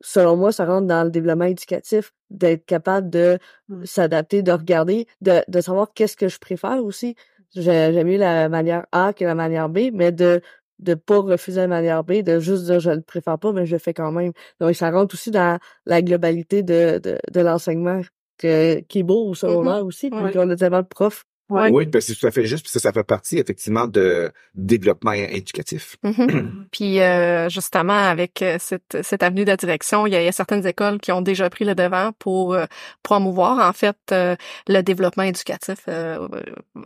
selon 0.00 0.36
moi, 0.36 0.52
ça 0.52 0.64
rentre 0.66 0.86
dans 0.86 1.04
le 1.04 1.10
développement 1.10 1.44
éducatif, 1.46 2.12
d'être 2.30 2.64
capable 2.66 3.10
de 3.10 3.38
Mm. 3.68 3.84
s'adapter, 3.86 4.42
de 4.42 4.52
regarder, 4.52 5.06
de, 5.20 5.42
de 5.48 5.60
savoir 5.60 5.92
qu'est-ce 5.94 6.16
que 6.16 6.28
je 6.28 6.38
préfère 6.38 6.84
aussi. 6.84 7.14
J'ai- 7.54 7.92
J'aime 7.92 8.06
mieux 8.06 8.18
la 8.18 8.48
manière 8.48 8.86
A 8.92 9.12
que 9.12 9.24
la 9.24 9.34
manière 9.34 9.68
B, 9.68 9.90
mais 9.92 10.12
de 10.12 10.40
de 10.80 10.94
pas 10.94 11.18
refuser 11.18 11.60
la 11.62 11.66
manière 11.66 12.04
B, 12.04 12.22
de 12.22 12.38
juste 12.38 12.66
dire 12.66 12.78
je 12.78 12.90
ne 12.90 13.00
préfère 13.00 13.36
pas, 13.38 13.52
mais 13.52 13.66
je 13.66 13.72
le 13.74 13.78
fais 13.80 13.92
quand 13.94 14.12
même. 14.12 14.30
Donc, 14.60 14.76
ça 14.76 14.92
rentre 14.92 15.14
aussi 15.16 15.32
dans 15.32 15.58
la 15.86 16.02
globalité 16.02 16.62
de, 16.62 16.98
de, 17.02 17.18
de 17.32 17.40
l'enseignement 17.40 18.00
que, 18.38 18.78
qui 18.82 19.00
est 19.00 19.02
beau 19.02 19.26
au 19.28 19.34
secondaire 19.34 19.84
aussi, 19.84 20.08
puis 20.10 20.20
Ouais. 20.20 20.32
qu'on 20.32 20.48
a 20.50 20.54
tellement 20.56 20.82
de 20.82 20.86
profs. 20.86 21.24
Ouais. 21.50 21.70
Oui, 21.72 21.86
ben, 21.86 22.00
c'est 22.00 22.14
tout 22.14 22.26
à 22.26 22.30
fait 22.30 22.44
juste, 22.44 22.64
parce 22.64 22.74
que 22.74 22.78
ça 22.78 22.92
fait 22.92 23.04
partie, 23.04 23.38
effectivement, 23.38 23.86
de 23.86 24.30
développement 24.54 25.12
éducatif. 25.12 25.96
Mhm. 26.02 26.66
Puis 26.72 27.00
euh, 27.00 27.48
justement, 27.48 27.94
avec 27.96 28.42
euh, 28.42 28.56
cette, 28.60 28.98
cette 29.02 29.22
avenue 29.22 29.46
de 29.46 29.54
direction, 29.54 30.06
il 30.06 30.12
y, 30.12 30.16
a, 30.16 30.20
il 30.20 30.26
y 30.26 30.28
a 30.28 30.32
certaines 30.32 30.66
écoles 30.66 30.98
qui 31.00 31.10
ont 31.10 31.22
déjà 31.22 31.48
pris 31.48 31.64
le 31.64 31.74
devant 31.74 32.10
pour 32.18 32.52
euh, 32.54 32.66
promouvoir 33.02 33.66
en 33.66 33.72
fait 33.72 33.96
euh, 34.12 34.36
le 34.68 34.82
développement 34.82 35.22
éducatif 35.22 35.78
euh, 35.88 36.28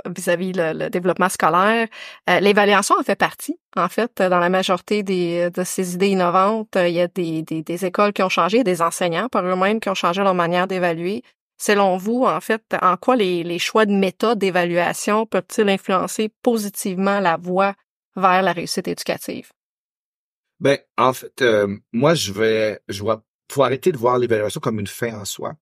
vis-à-vis 0.07 0.53
le, 0.53 0.73
le 0.75 0.91
développement 0.91 1.29
scolaire. 1.29 1.89
Euh, 2.31 2.41
L'évaluation 2.41 2.95
en 2.99 3.03
fait 3.03 3.17
partie. 3.17 3.59
En 3.77 3.89
fait, 3.89 4.19
dans 4.19 4.39
la 4.39 4.49
majorité 4.51 5.03
des, 5.03 5.51
de 5.51 5.65
ces 5.65 5.95
idées 5.95 6.09
innovantes, 6.09 6.77
il 6.77 6.91
y 6.93 7.01
a 7.01 7.09
des, 7.09 7.43
des, 7.43 7.63
des 7.63 7.85
écoles 7.87 8.13
qui 8.13 8.23
ont 8.23 8.29
changé, 8.29 8.63
des 8.65 8.83
enseignants 8.83 9.29
par 9.29 9.45
eux-mêmes 9.45 9.81
qui 9.81 9.89
ont 9.89 9.95
changé 9.95 10.23
leur 10.23 10.35
manière 10.35 10.67
d'évaluer. 10.67 11.23
Selon 11.65 11.97
vous, 11.97 12.25
en 12.25 12.41
fait, 12.41 12.61
en 12.83 12.97
quoi 12.97 13.15
les, 13.15 13.45
les 13.45 13.61
choix 13.61 13.87
de 13.87 13.93
méthode 13.93 14.41
d'évaluation 14.41 15.27
peuvent-ils 15.27 15.69
influencer 15.69 16.29
positivement 16.43 17.21
la 17.21 17.37
voie 17.37 17.75
vers 18.17 18.43
la 18.43 18.51
réussite 18.53 18.89
éducative? 18.89 19.53
Ben, 20.59 20.79
en 20.99 21.13
fait, 21.13 21.41
euh, 21.41 21.77
moi, 21.93 22.15
je 22.15 22.33
vais, 22.33 22.81
je 22.89 23.01
vois, 23.05 23.23
faut 23.49 23.63
arrêter 23.63 23.93
de 23.93 23.97
voir 23.97 24.19
l'évaluation 24.19 24.61
comme 24.61 24.81
une 24.81 24.89
fin 24.89 25.15
en 25.21 25.25
soi. 25.25 25.53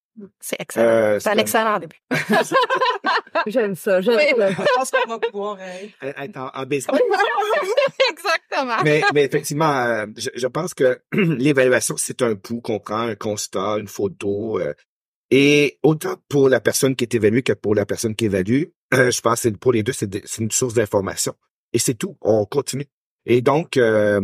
C'est 0.40 0.57
excellent. 0.59 0.86
Euh, 0.88 1.18
c'est 1.20 1.28
un 1.28 1.36
excellent 1.36 1.78
début. 1.78 2.01
J'aime 3.46 3.74
ça, 3.74 4.01
j'aime 4.01 4.16
Oui. 4.16 4.24
ça. 4.38 4.51
Je 4.53 4.66
pense 4.76 4.90
qu'on 4.90 5.09
va 5.09 5.18
pouvoir 5.18 5.59
être. 5.61 5.92
Être 6.01 6.36
en, 6.38 6.51
en 6.55 6.64
business. 6.64 6.98
Exactement. 8.11 8.76
mais, 8.84 9.03
mais 9.12 9.24
effectivement, 9.24 9.76
euh, 9.84 10.07
je, 10.16 10.30
je 10.34 10.46
pense 10.46 10.72
que 10.72 10.98
l'évaluation, 11.12 11.96
c'est 11.98 12.22
un 12.22 12.36
pouls 12.36 12.62
qu'on 12.62 12.78
prend, 12.80 13.01
un 13.01 13.14
constat, 13.16 13.76
une 13.78 13.88
photo. 13.88 14.61
Et 15.31 15.78
autant 15.83 16.16
pour 16.28 16.49
la 16.49 16.61
personne 16.61 16.97
qui 16.97 17.05
est 17.05 17.14
évaluée 17.14 17.43
que 17.43 17.53
pour 17.53 17.74
la 17.74 17.87
personne 17.87 18.14
qui 18.14 18.24
évalue, 18.26 18.64
je 18.93 19.20
pense 19.20 19.43
que 19.43 19.49
pour 19.51 19.72
les 19.72 19.83
deux, 19.83 19.93
c'est 19.93 20.39
une 20.39 20.51
source 20.51 20.74
d'information. 20.74 21.35
Et 21.72 21.78
c'est 21.78 21.95
tout. 21.95 22.16
On 22.20 22.45
continue. 22.45 22.87
Et 23.26 23.43
donc, 23.43 23.76
euh, 23.76 24.20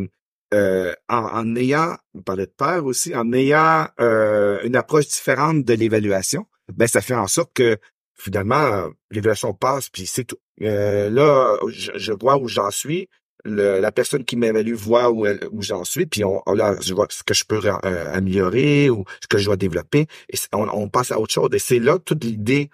euh, 0.55 0.95
en, 1.09 1.19
en 1.19 1.57
ayant, 1.57 1.97
on 2.15 2.23
parlait 2.23 2.47
de 2.47 2.55
peur 2.57 2.85
aussi, 2.85 3.15
en 3.15 3.33
ayant 3.33 3.89
euh, 4.01 4.61
une 4.65 4.77
approche 4.77 5.07
différente 5.07 5.65
de 5.65 5.75
l'évaluation, 5.75 6.47
ben 6.73 6.89
ça 6.89 7.01
fait 7.01 7.15
en 7.15 7.27
sorte 7.27 7.53
que 7.55 7.79
finalement, 8.15 8.55
euh, 8.55 8.89
l'évaluation 9.11 9.55
passe, 9.55 9.89
puis 9.89 10.07
c'est 10.07 10.25
tout. 10.25 10.39
Euh, 10.63 11.11
là, 11.11 11.57
je, 11.69 11.93
je 11.95 12.13
vois 12.13 12.39
où 12.39 12.49
j'en 12.49 12.71
suis. 12.71 13.09
Le- 13.47 13.81
la 13.81 13.93
personne 13.93 14.25
qui 14.25 14.37
m'évalue 14.37 14.75
voit 14.75 15.11
où, 15.11 15.25
elle- 15.27 15.47
où 15.53 15.63
j'en 15.63 15.85
suis, 15.85 16.07
puis 16.07 16.25
on, 16.25 16.43
là, 16.55 16.77
je 16.81 16.93
vois 16.95 17.07
ce 17.11 17.23
que 17.23 17.33
je 17.35 17.45
peux 17.45 17.61
euh, 17.65 18.13
améliorer 18.15 18.91
ou 18.91 19.05
ce 19.23 19.27
que 19.29 19.39
je 19.39 19.45
dois 19.47 19.57
développer. 19.57 20.07
Et 20.31 20.37
on, 20.53 20.69
on 20.69 20.89
passe 20.89 21.13
à 21.13 21.21
autre 21.21 21.33
chose. 21.33 21.49
Et 21.53 21.59
c'est 21.59 21.79
là 21.79 21.99
toute 21.99 22.25
l'idée, 22.25 22.71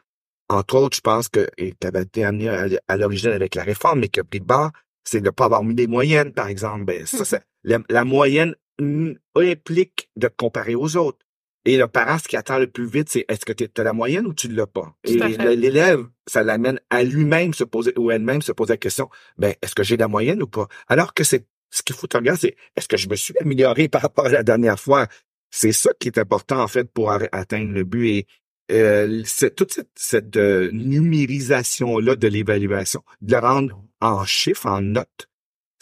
entre 0.49 0.77
autres, 0.77 0.97
je 0.97 1.01
pense 1.03 1.29
que 1.29 1.49
qui 1.57 1.75
avait 1.87 2.03
été 2.03 2.25
amenée 2.25 2.49
à, 2.49 2.67
à 2.89 2.97
l'origine 2.97 3.31
avec 3.31 3.55
la 3.55 3.63
réforme, 3.63 4.01
mais 4.01 4.09
pris 4.09 4.41
de 4.41 4.45
bas, 4.45 4.71
c'est 5.05 5.21
de 5.21 5.27
ne 5.27 5.31
pas 5.31 5.45
avoir 5.47 5.63
mis 5.65 5.75
des 5.75 5.87
moyennes, 5.87 6.33
par 6.33 6.49
exemple. 6.49 6.85
Ben, 6.85 7.07
ça, 7.07 7.19
Mhm. 7.19 7.25
c'est- 7.25 7.43
la, 7.65 7.79
la 7.89 8.05
moyenne 8.05 8.55
implique 9.37 10.09
de 10.17 10.29
comparer 10.29 10.75
aux 10.75 10.97
autres. 10.97 11.19
Et 11.65 11.77
le 11.77 11.87
parent, 11.87 12.19
ce 12.19 12.27
qui 12.27 12.37
attend 12.37 12.59
le 12.59 12.67
plus 12.67 12.87
vite, 12.87 13.09
c'est 13.09 13.25
est-ce 13.29 13.45
que 13.45 13.53
tu 13.53 13.69
as 13.77 13.85
la 13.85 13.93
moyenne 13.93 14.27
ou 14.27 14.35
tu 14.35 14.49
ne 14.49 14.55
l'as 14.55 14.67
pas? 14.67 14.95
Tout 15.05 15.13
Et 15.13 15.57
l'élève, 15.57 16.07
ça 16.27 16.43
l'amène 16.43 16.81
à 16.91 17.05
lui-même 17.05 17.55
se 17.55 17.65
poser 17.65 17.93
ou 17.97 18.11
elle-même 18.11 18.43
se 18.43 18.53
poser 18.53 18.73
la 18.73 18.79
question, 18.79 19.09
ben, 19.39 19.55
est-ce 19.63 19.75
que 19.75 19.85
j'ai 19.85 19.97
la 19.97 20.09
moyenne 20.09 20.43
ou 20.43 20.49
pas? 20.49 20.67
Alors 20.89 21.15
que 21.15 21.23
c'est 21.23 21.47
ce 21.71 21.83
qu'il 21.83 21.95
faut 21.95 22.09
te 22.09 22.17
regarder, 22.17 22.41
c'est 22.41 22.57
est-ce 22.77 22.89
que 22.89 22.97
je 22.97 23.09
me 23.09 23.15
suis 23.15 23.35
amélioré 23.41 23.89
par 23.89 24.03
rapport 24.03 24.27
à 24.27 24.31
la 24.31 24.43
dernière 24.43 24.79
fois? 24.79 25.07
C'est 25.51 25.73
ça 25.73 25.91
qui 25.99 26.09
est 26.09 26.19
important, 26.19 26.61
en 26.61 26.69
fait, 26.69 26.91
pour 26.91 27.13
atteindre 27.13 27.73
le 27.73 27.85
but. 27.85 28.09
Et 28.09 28.27
euh, 28.73 29.23
c'est 29.25 29.55
toute 29.55 29.73
cette, 29.73 29.91
cette 29.95 30.37
euh, 30.37 30.71
numérisation-là 30.73 32.17
de 32.17 32.29
l'évaluation, 32.29 33.03
de 33.21 33.33
le 33.33 33.39
rendre 33.39 33.85
en 34.01 34.25
chiffres, 34.25 34.67
en 34.67 34.81
notes, 34.81 35.29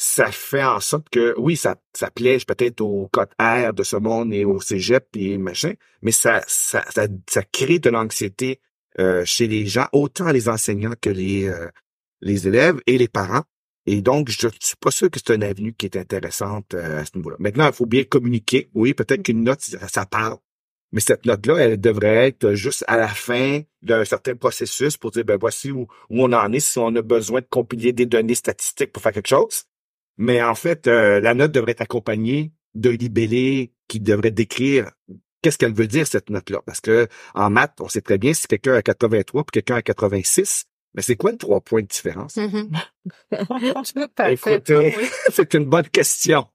ça 0.02 0.32
fait 0.32 0.64
en 0.64 0.80
sorte 0.80 1.10
que, 1.10 1.34
oui, 1.36 1.58
ça, 1.58 1.76
ça 1.92 2.10
peut-être 2.10 2.80
au 2.80 3.06
code 3.12 3.28
R 3.38 3.74
de 3.74 3.82
ce 3.82 3.96
monde 3.96 4.32
et 4.32 4.46
au 4.46 4.58
cégep 4.58 5.06
et 5.14 5.36
machin, 5.36 5.74
mais 6.00 6.10
ça, 6.10 6.42
ça, 6.46 6.82
ça, 6.88 7.06
ça 7.28 7.42
crée 7.42 7.80
de 7.80 7.90
l'anxiété 7.90 8.62
euh, 8.98 9.26
chez 9.26 9.46
les 9.46 9.66
gens, 9.66 9.88
autant 9.92 10.32
les 10.32 10.48
enseignants 10.48 10.94
que 10.98 11.10
les, 11.10 11.48
euh, 11.48 11.68
les 12.22 12.48
élèves 12.48 12.80
et 12.86 12.96
les 12.96 13.08
parents. 13.08 13.42
Et 13.84 14.00
donc, 14.00 14.30
je 14.30 14.48
suis 14.58 14.76
pas 14.80 14.90
sûr 14.90 15.10
que 15.10 15.18
c'est 15.18 15.34
une 15.34 15.42
avenue 15.42 15.74
qui 15.74 15.84
est 15.84 15.96
intéressante 15.96 16.72
euh, 16.72 17.02
à 17.02 17.04
ce 17.04 17.10
niveau-là. 17.16 17.36
Maintenant, 17.38 17.66
il 17.66 17.74
faut 17.74 17.84
bien 17.84 18.04
communiquer. 18.04 18.70
Oui, 18.72 18.94
peut-être 18.94 19.22
qu'une 19.22 19.44
note, 19.44 19.60
ça, 19.60 19.86
ça 19.86 20.06
parle. 20.06 20.38
Mais 20.92 21.00
cette 21.00 21.26
note-là, 21.26 21.58
elle 21.58 21.78
devrait 21.78 22.28
être 22.28 22.54
juste 22.54 22.84
à 22.88 22.96
la 22.96 23.08
fin 23.08 23.60
d'un 23.82 24.06
certain 24.06 24.34
processus 24.34 24.96
pour 24.96 25.10
dire, 25.10 25.26
ben 25.26 25.36
voici 25.38 25.70
où, 25.70 25.82
où 25.82 26.24
on 26.24 26.32
en 26.32 26.52
est, 26.54 26.60
si 26.60 26.78
on 26.78 26.96
a 26.96 27.02
besoin 27.02 27.42
de 27.42 27.46
compiler 27.50 27.92
des 27.92 28.06
données 28.06 28.34
statistiques 28.34 28.92
pour 28.92 29.02
faire 29.02 29.12
quelque 29.12 29.28
chose. 29.28 29.64
Mais 30.22 30.42
en 30.42 30.54
fait, 30.54 30.86
euh, 30.86 31.18
la 31.20 31.32
note 31.32 31.50
devrait 31.52 31.72
être 31.72 31.80
accompagnée 31.80 32.52
d'un 32.74 32.92
libellé 32.92 33.72
qui 33.88 34.00
devrait 34.00 34.30
décrire 34.30 34.90
qu'est-ce 35.40 35.56
qu'elle 35.56 35.72
veut 35.72 35.86
dire 35.86 36.06
cette 36.06 36.28
note-là 36.28 36.60
Parce 36.66 36.80
que 36.82 37.08
en 37.34 37.48
maths, 37.48 37.78
on 37.80 37.88
sait 37.88 38.02
très 38.02 38.18
bien 38.18 38.34
si 38.34 38.46
quelqu'un 38.46 38.74
a 38.74 38.82
83 38.82 39.44
puis 39.44 39.50
quelqu'un 39.62 39.76
a 39.76 39.82
86, 39.82 40.66
mais 40.94 41.00
c'est 41.00 41.16
quoi 41.16 41.32
le 41.32 41.38
trois 41.38 41.62
points 41.62 41.80
de 41.80 41.86
différence? 41.86 42.36
Écoutez, 44.52 44.94
c'est 45.32 45.54
une 45.54 45.64
bonne 45.64 45.88
question. 45.88 46.46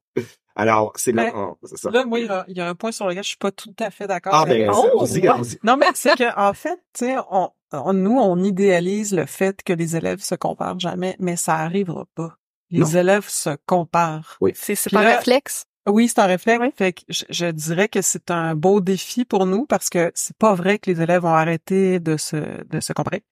Alors, 0.54 0.92
c'est 0.96 1.12
là, 1.12 1.32
ça. 1.74 1.90
Là, 1.90 2.04
moi, 2.06 2.20
il 2.20 2.26
y, 2.26 2.28
a, 2.30 2.44
il 2.48 2.56
y 2.56 2.60
a 2.60 2.68
un 2.68 2.74
point 2.74 2.92
sur 2.92 3.06
lequel 3.08 3.22
je 3.24 3.28
suis 3.28 3.36
pas 3.36 3.50
tout 3.50 3.74
à 3.78 3.90
fait 3.90 4.06
d'accord. 4.06 4.32
Ah 4.34 4.46
ben, 4.46 4.62
allons-y, 4.70 5.26
allons-y. 5.28 5.58
Non, 5.64 5.76
mais 5.76 5.86
c'est 5.94 6.16
que 6.16 6.38
en 6.38 6.54
fait, 6.54 6.78
tu 6.94 7.04
sais, 7.06 7.16
on, 7.30 7.50
on- 7.72 7.92
nous, 7.92 8.16
on 8.16 8.42
idéalise 8.42 9.12
le 9.12 9.26
fait 9.26 9.62
que 9.62 9.72
les 9.74 9.96
élèves 9.96 10.20
se 10.20 10.34
comparent 10.34 10.78
jamais, 10.80 11.14
mais 11.18 11.36
ça 11.36 11.56
arrivera 11.56 12.06
pas. 12.14 12.36
Les 12.70 12.80
Non. 12.80 12.86
élèves 12.86 13.28
se 13.28 13.50
comparent. 13.66 14.38
C'est 14.54 14.74
c'est 14.74 14.92
là- 14.92 15.00
réflexe? 15.16 15.64
Oui, 15.88 16.08
c'est 16.08 16.18
un 16.18 16.26
réflexe. 16.26 16.60
Oui. 16.60 16.70
Fait 16.76 16.92
que 16.92 17.02
je, 17.08 17.24
je 17.30 17.46
dirais 17.46 17.88
que 17.88 18.02
c'est 18.02 18.30
un 18.32 18.56
beau 18.56 18.80
défi 18.80 19.24
pour 19.24 19.46
nous 19.46 19.66
parce 19.66 19.88
que 19.88 20.10
c'est 20.16 20.36
pas 20.36 20.54
vrai 20.54 20.78
que 20.80 20.90
les 20.90 21.00
élèves 21.00 21.22
vont 21.22 21.28
arrêter 21.34 22.00
de 22.00 22.16
se, 22.16 22.64
de 22.64 22.80
se 22.80 22.92
comparer. 22.92 23.22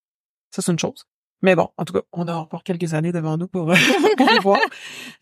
Ça, 0.55 0.63
c'est 0.63 0.71
une 0.71 0.79
chose. 0.79 1.05
Mais 1.43 1.57
bon, 1.57 1.69
en 1.77 1.85
tout 1.85 1.93
cas, 1.93 2.03
on 2.13 2.29
a 2.29 2.33
encore 2.35 2.63
quelques 2.63 2.95
années 2.95 3.11
devant 3.11 3.37
nous 3.37 3.49
pour, 3.49 3.67
pour 4.17 4.31
les 4.31 4.39
voir. 4.39 4.61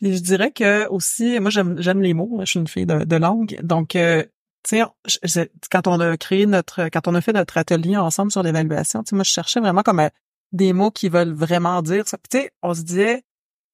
Et 0.01 0.13
je 0.13 0.21
dirais 0.21 0.51
que 0.51 0.87
aussi, 0.89 1.39
moi, 1.39 1.49
j'aime, 1.49 1.81
j'aime 1.81 2.01
les 2.01 2.13
mots. 2.13 2.37
Je 2.41 2.45
suis 2.45 2.59
une 2.59 2.67
fille 2.67 2.85
de, 2.85 3.03
de 3.03 3.15
langue. 3.15 3.59
Donc, 3.63 3.95
euh, 3.95 4.23
tu 4.69 4.79
sais, 5.25 5.51
quand 5.71 5.87
on 5.87 5.99
a 5.99 6.15
créé 6.15 6.45
notre, 6.45 6.87
quand 6.89 7.07
on 7.07 7.15
a 7.15 7.19
fait 7.21 7.33
notre 7.33 7.57
atelier 7.57 7.97
ensemble 7.97 8.31
sur 8.31 8.43
l'évaluation, 8.43 9.01
tu 9.03 9.09
sais, 9.09 9.15
moi, 9.15 9.23
je 9.23 9.31
cherchais 9.31 9.59
vraiment 9.59 9.81
comme 9.81 9.99
euh, 9.99 10.09
des 10.51 10.71
mots 10.71 10.91
qui 10.91 11.09
veulent 11.09 11.33
vraiment 11.33 11.81
dire 11.81 12.07
ça. 12.07 12.17
Puis, 12.19 12.29
tu 12.29 12.37
sais, 12.45 12.51
on 12.61 12.73
se 12.75 12.83
disait, 12.83 13.23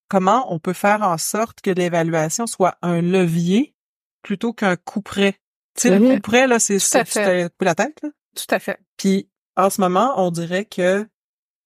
comment 0.10 0.54
on 0.54 0.60
peut 0.60 0.74
faire 0.74 1.02
en 1.04 1.18
sorte 1.18 1.62
que 1.62 1.70
l'évaluation 1.70 2.48
soit 2.48 2.78
un 2.82 3.02
levier 3.02 3.76
plutôt 4.22 4.54
qu'un 4.54 4.76
coup 4.76 5.02
près? 5.02 5.34
Tu 5.76 5.84
sais, 5.84 5.98
le 5.98 6.16
coup 6.16 6.22
près, 6.22 6.48
là, 6.48 6.60
c'est, 6.60 6.80
coupes 7.50 7.62
la 7.62 7.76
tête, 7.76 8.00
là. 8.04 8.10
Tout 8.36 8.54
à 8.54 8.60
fait. 8.60 8.80
Puis 8.98 9.30
en 9.56 9.70
ce 9.70 9.80
moment, 9.82 10.14
on 10.18 10.32
dirait 10.32 10.66
que 10.66 11.08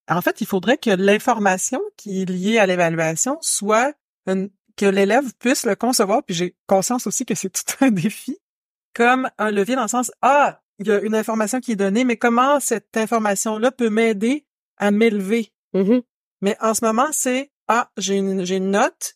en 0.09 0.21
fait, 0.21 0.41
il 0.41 0.47
faudrait 0.47 0.77
que 0.77 0.89
l'information 0.89 1.81
qui 1.97 2.21
est 2.21 2.29
liée 2.29 2.57
à 2.59 2.65
l'évaluation 2.65 3.37
soit 3.41 3.93
une- 4.27 4.49
que 4.75 4.85
l'élève 4.85 5.33
puisse 5.39 5.65
le 5.65 5.75
concevoir, 5.75 6.23
puis 6.23 6.35
j'ai 6.35 6.55
conscience 6.67 7.07
aussi 7.07 7.25
que 7.25 7.35
c'est 7.35 7.49
tout 7.49 7.61
un 7.79 7.91
défi, 7.91 8.37
comme 8.93 9.29
un 9.37 9.51
levier 9.51 9.75
dans 9.75 9.83
le 9.83 9.87
sens 9.87 10.11
ah, 10.21 10.59
il 10.79 10.87
y 10.87 10.91
a 10.91 10.99
une 10.99 11.15
information 11.15 11.59
qui 11.61 11.73
est 11.73 11.77
donnée, 11.77 12.03
mais 12.03 12.17
comment 12.17 12.59
cette 12.59 12.97
information-là 12.97 13.71
peut 13.71 13.89
m'aider 13.89 14.45
à 14.77 14.91
m'élever? 14.91 15.53
Mhm. 15.73 16.01
Mais 16.41 16.57
en 16.59 16.73
ce 16.73 16.83
moment, 16.83 17.07
c'est 17.11 17.51
ah, 17.75 17.91
j'ai 17.97 18.17
une 18.17 18.45
j'ai 18.45 18.57
une 18.57 18.71
note 18.71 19.15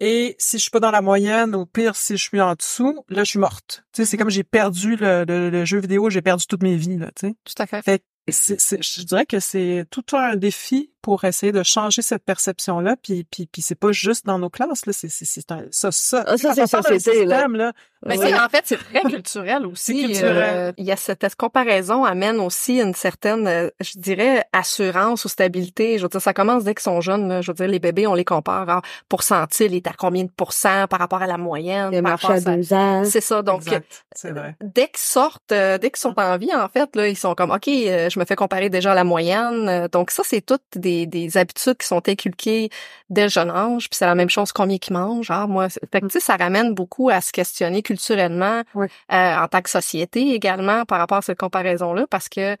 et 0.00 0.34
si 0.38 0.56
je 0.58 0.62
suis 0.62 0.70
pas 0.70 0.80
dans 0.80 0.90
la 0.90 1.02
moyenne, 1.02 1.54
ou 1.54 1.66
pire 1.66 1.94
si 1.94 2.16
je 2.16 2.22
suis 2.22 2.40
en 2.40 2.54
dessous, 2.54 3.04
là 3.08 3.22
je 3.24 3.30
suis 3.30 3.38
morte. 3.38 3.84
Tu 3.92 4.02
sais, 4.02 4.04
c'est 4.06 4.16
comme 4.16 4.30
j'ai 4.30 4.44
perdu 4.44 4.96
le, 4.96 5.24
le, 5.26 5.50
le 5.50 5.64
jeu 5.64 5.78
vidéo, 5.78 6.10
j'ai 6.10 6.22
perdu 6.22 6.46
toute 6.46 6.62
mes 6.62 6.76
vies 6.76 6.96
là, 6.98 7.10
tu 7.14 7.28
sais. 7.28 7.34
Tout 7.44 7.54
à 7.58 7.66
fait. 7.66 7.82
Fait 7.82 7.98
que 8.00 8.04
c'est, 8.32 8.60
c'est- 8.60 8.82
je 8.82 9.02
dirais 9.02 9.26
que 9.26 9.40
c'est 9.40 9.84
tout 9.90 10.04
un 10.12 10.36
défi 10.36 10.91
pour 11.02 11.24
essayer 11.24 11.52
de 11.52 11.62
changer 11.62 12.00
cette 12.02 12.24
perception-là, 12.24 12.96
puis 13.02 13.26
puis 13.30 13.46
puis 13.50 13.60
c'est 13.62 13.74
pas 13.74 13.92
juste 13.92 14.24
dans 14.24 14.38
nos 14.38 14.48
classes 14.50 14.86
là, 14.86 14.92
c'est 14.92 15.08
c'est 15.10 15.24
c'est 15.24 15.50
un 15.52 15.64
ça 15.70 15.90
ça. 15.92 16.24
Ah, 16.26 16.36
ça, 16.38 16.54
c'est 16.54 16.66
société, 16.66 17.24
là. 17.26 17.36
système, 17.36 17.56
là. 17.56 17.72
Mais 18.04 18.18
Ouais. 18.18 18.30
c'est- 18.30 18.34
en 18.40 18.48
fait, 18.48 18.62
c'est 18.64 18.78
très 18.78 19.00
culturel 19.02 19.64
aussi. 19.66 20.00
C'est 20.00 20.06
culturel. 20.08 20.36
Euh, 20.56 20.72
il 20.76 20.84
y 20.84 20.90
a 20.90 20.96
cette 20.96 21.36
comparaison 21.36 22.04
amène 22.04 22.40
aussi 22.40 22.80
une 22.80 22.94
certaine, 22.94 23.46
euh, 23.46 23.68
je 23.80 23.92
dirais, 23.96 24.44
assurance 24.52 25.24
ou 25.24 25.28
stabilité. 25.28 25.98
Je 25.98 26.02
veux 26.02 26.08
dire, 26.08 26.20
ça 26.20 26.32
commence 26.34 26.64
dès 26.64 26.74
qu'ils 26.74 26.82
sont 26.82 27.00
jeunes. 27.00 27.28
là. 27.28 27.42
Je 27.42 27.50
veux 27.52 27.54
dire, 27.54 27.68
les 27.68 27.78
bébés, 27.78 28.08
on 28.08 28.14
les 28.14 28.24
compare. 28.24 28.68
Alors, 28.68 28.82
pourcentil, 29.08 29.66
il 29.66 29.74
est 29.76 29.86
à 29.86 29.92
combien 29.96 30.24
de 30.24 30.30
pourcents 30.36 30.86
par 30.88 30.98
rapport 30.98 31.22
à 31.22 31.28
la 31.28 31.38
moyenne? 31.38 31.90
Il 31.92 32.04
rapport 32.04 32.32
à 32.32 32.40
deux 32.40 32.72
ans. 32.74 33.04
C'est 33.04 33.20
ça. 33.20 33.40
Donc, 33.42 33.62
Exact, 33.62 34.04
c'est 34.16 34.32
vrai. 34.32 34.56
dès 34.60 34.88
qu'ils 34.88 34.98
sortent, 34.98 35.52
euh, 35.52 35.78
dès 35.78 35.90
qu'ils 35.90 36.00
sont 36.00 36.18
en 36.18 36.36
vie, 36.38 36.52
en 36.54 36.68
fait, 36.68 36.96
là, 36.96 37.06
ils 37.06 37.16
sont 37.16 37.34
comme, 37.36 37.52
OK, 37.52 37.68
euh, 37.68 38.10
je 38.10 38.18
me 38.18 38.24
fais 38.24 38.34
comparer 38.36 38.68
déjà 38.68 38.92
à 38.92 38.94
la 38.96 39.04
moyenne. 39.04 39.68
Euh, 39.68 39.88
Donc, 39.92 40.10
ça, 40.10 40.22
c'est 40.26 40.40
toutes 40.40 40.62
des, 40.74 40.91
des 41.06 41.36
habitudes 41.36 41.76
qui 41.78 41.86
sont 41.86 42.08
inculquées 42.08 42.70
dès 43.10 43.24
le 43.24 43.28
jeune 43.28 43.50
âge. 43.50 43.88
Puis 43.90 43.98
c'est 43.98 44.06
la 44.06 44.14
même 44.14 44.30
chose 44.30 44.52
combien 44.52 44.78
qu'ils 44.78 44.94
mangent. 44.94 45.30
Ah, 45.30 45.46
moi, 45.46 45.68
fait 45.68 46.00
que, 46.00 46.06
tu 46.06 46.12
sais, 46.12 46.20
ça 46.20 46.36
ramène 46.36 46.74
beaucoup 46.74 47.10
à 47.10 47.20
se 47.20 47.32
questionner 47.32 47.82
culturellement, 47.82 48.62
Oui. 48.74 48.86
euh, 49.12 49.36
en 49.36 49.48
tant 49.48 49.62
que 49.62 49.70
société 49.70 50.34
également, 50.34 50.84
par 50.84 50.98
rapport 50.98 51.18
à 51.18 51.22
cette 51.22 51.38
comparaison-là, 51.38 52.06
parce 52.10 52.28
que 52.28 52.56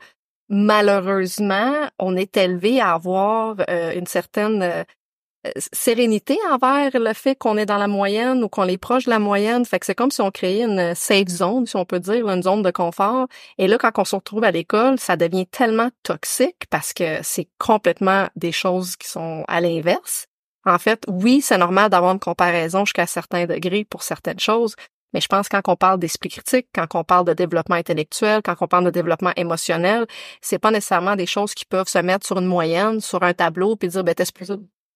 malheureusement, 0.48 1.72
on 1.98 2.16
est 2.16 2.36
élevé 2.36 2.80
à 2.80 2.92
avoir 2.92 3.56
euh, 3.70 3.92
une 3.94 4.06
certaine 4.06 4.62
euh, 4.62 4.84
sérénité 5.72 6.38
envers 6.50 6.90
le 6.94 7.12
fait 7.12 7.34
qu'on 7.34 7.56
est 7.56 7.66
dans 7.66 7.78
la 7.78 7.88
moyenne 7.88 8.42
ou 8.44 8.48
qu'on 8.48 8.68
est 8.68 8.78
proche 8.78 9.04
de 9.04 9.10
la 9.10 9.18
moyenne. 9.18 9.64
Fait 9.64 9.78
que 9.78 9.86
c'est 9.86 9.94
comme 9.94 10.10
si 10.10 10.20
on 10.20 10.30
créait 10.30 10.62
une 10.62 10.94
safe 10.94 11.28
zone, 11.28 11.66
si 11.66 11.76
on 11.76 11.84
peut 11.84 12.00
dire, 12.00 12.28
une 12.28 12.42
zone 12.42 12.62
de 12.62 12.70
confort. 12.70 13.26
Et 13.58 13.66
là, 13.66 13.78
quand 13.78 13.98
on 13.98 14.04
se 14.04 14.16
retrouve 14.16 14.44
à 14.44 14.50
l'école, 14.50 14.98
ça 14.98 15.16
devient 15.16 15.46
tellement 15.46 15.90
toxique 16.02 16.64
parce 16.70 16.92
que 16.92 17.18
c'est 17.22 17.48
complètement 17.58 18.28
des 18.36 18.52
choses 18.52 18.96
qui 18.96 19.08
sont 19.08 19.44
à 19.48 19.60
l'inverse. 19.60 20.26
En 20.64 20.78
fait, 20.78 21.04
oui, 21.08 21.40
c'est 21.40 21.58
normal 21.58 21.90
d'avoir 21.90 22.12
une 22.12 22.20
comparaison 22.20 22.84
jusqu'à 22.84 23.06
certains 23.06 23.46
degrés 23.46 23.84
pour 23.84 24.04
certaines 24.04 24.38
choses, 24.38 24.76
mais 25.12 25.20
je 25.20 25.26
pense 25.26 25.48
que 25.48 25.56
quand 25.56 25.72
on 25.72 25.76
parle 25.76 25.98
d'esprit 25.98 26.28
critique, 26.28 26.68
quand 26.74 26.94
on 26.94 27.04
parle 27.04 27.26
de 27.26 27.32
développement 27.32 27.74
intellectuel, 27.74 28.42
quand 28.42 28.54
on 28.60 28.68
parle 28.68 28.84
de 28.84 28.90
développement 28.90 29.32
émotionnel, 29.36 30.06
c'est 30.40 30.58
pas 30.58 30.70
nécessairement 30.70 31.16
des 31.16 31.26
choses 31.26 31.54
qui 31.54 31.64
peuvent 31.64 31.88
se 31.88 31.98
mettre 31.98 32.26
sur 32.26 32.38
une 32.38 32.46
moyenne, 32.46 33.00
sur 33.00 33.22
un 33.22 33.34
tableau, 33.34 33.76
puis 33.76 33.88
dire, 33.88 34.04
ben, 34.04 34.14
t'es 34.14 34.24
supposé, 34.24 34.54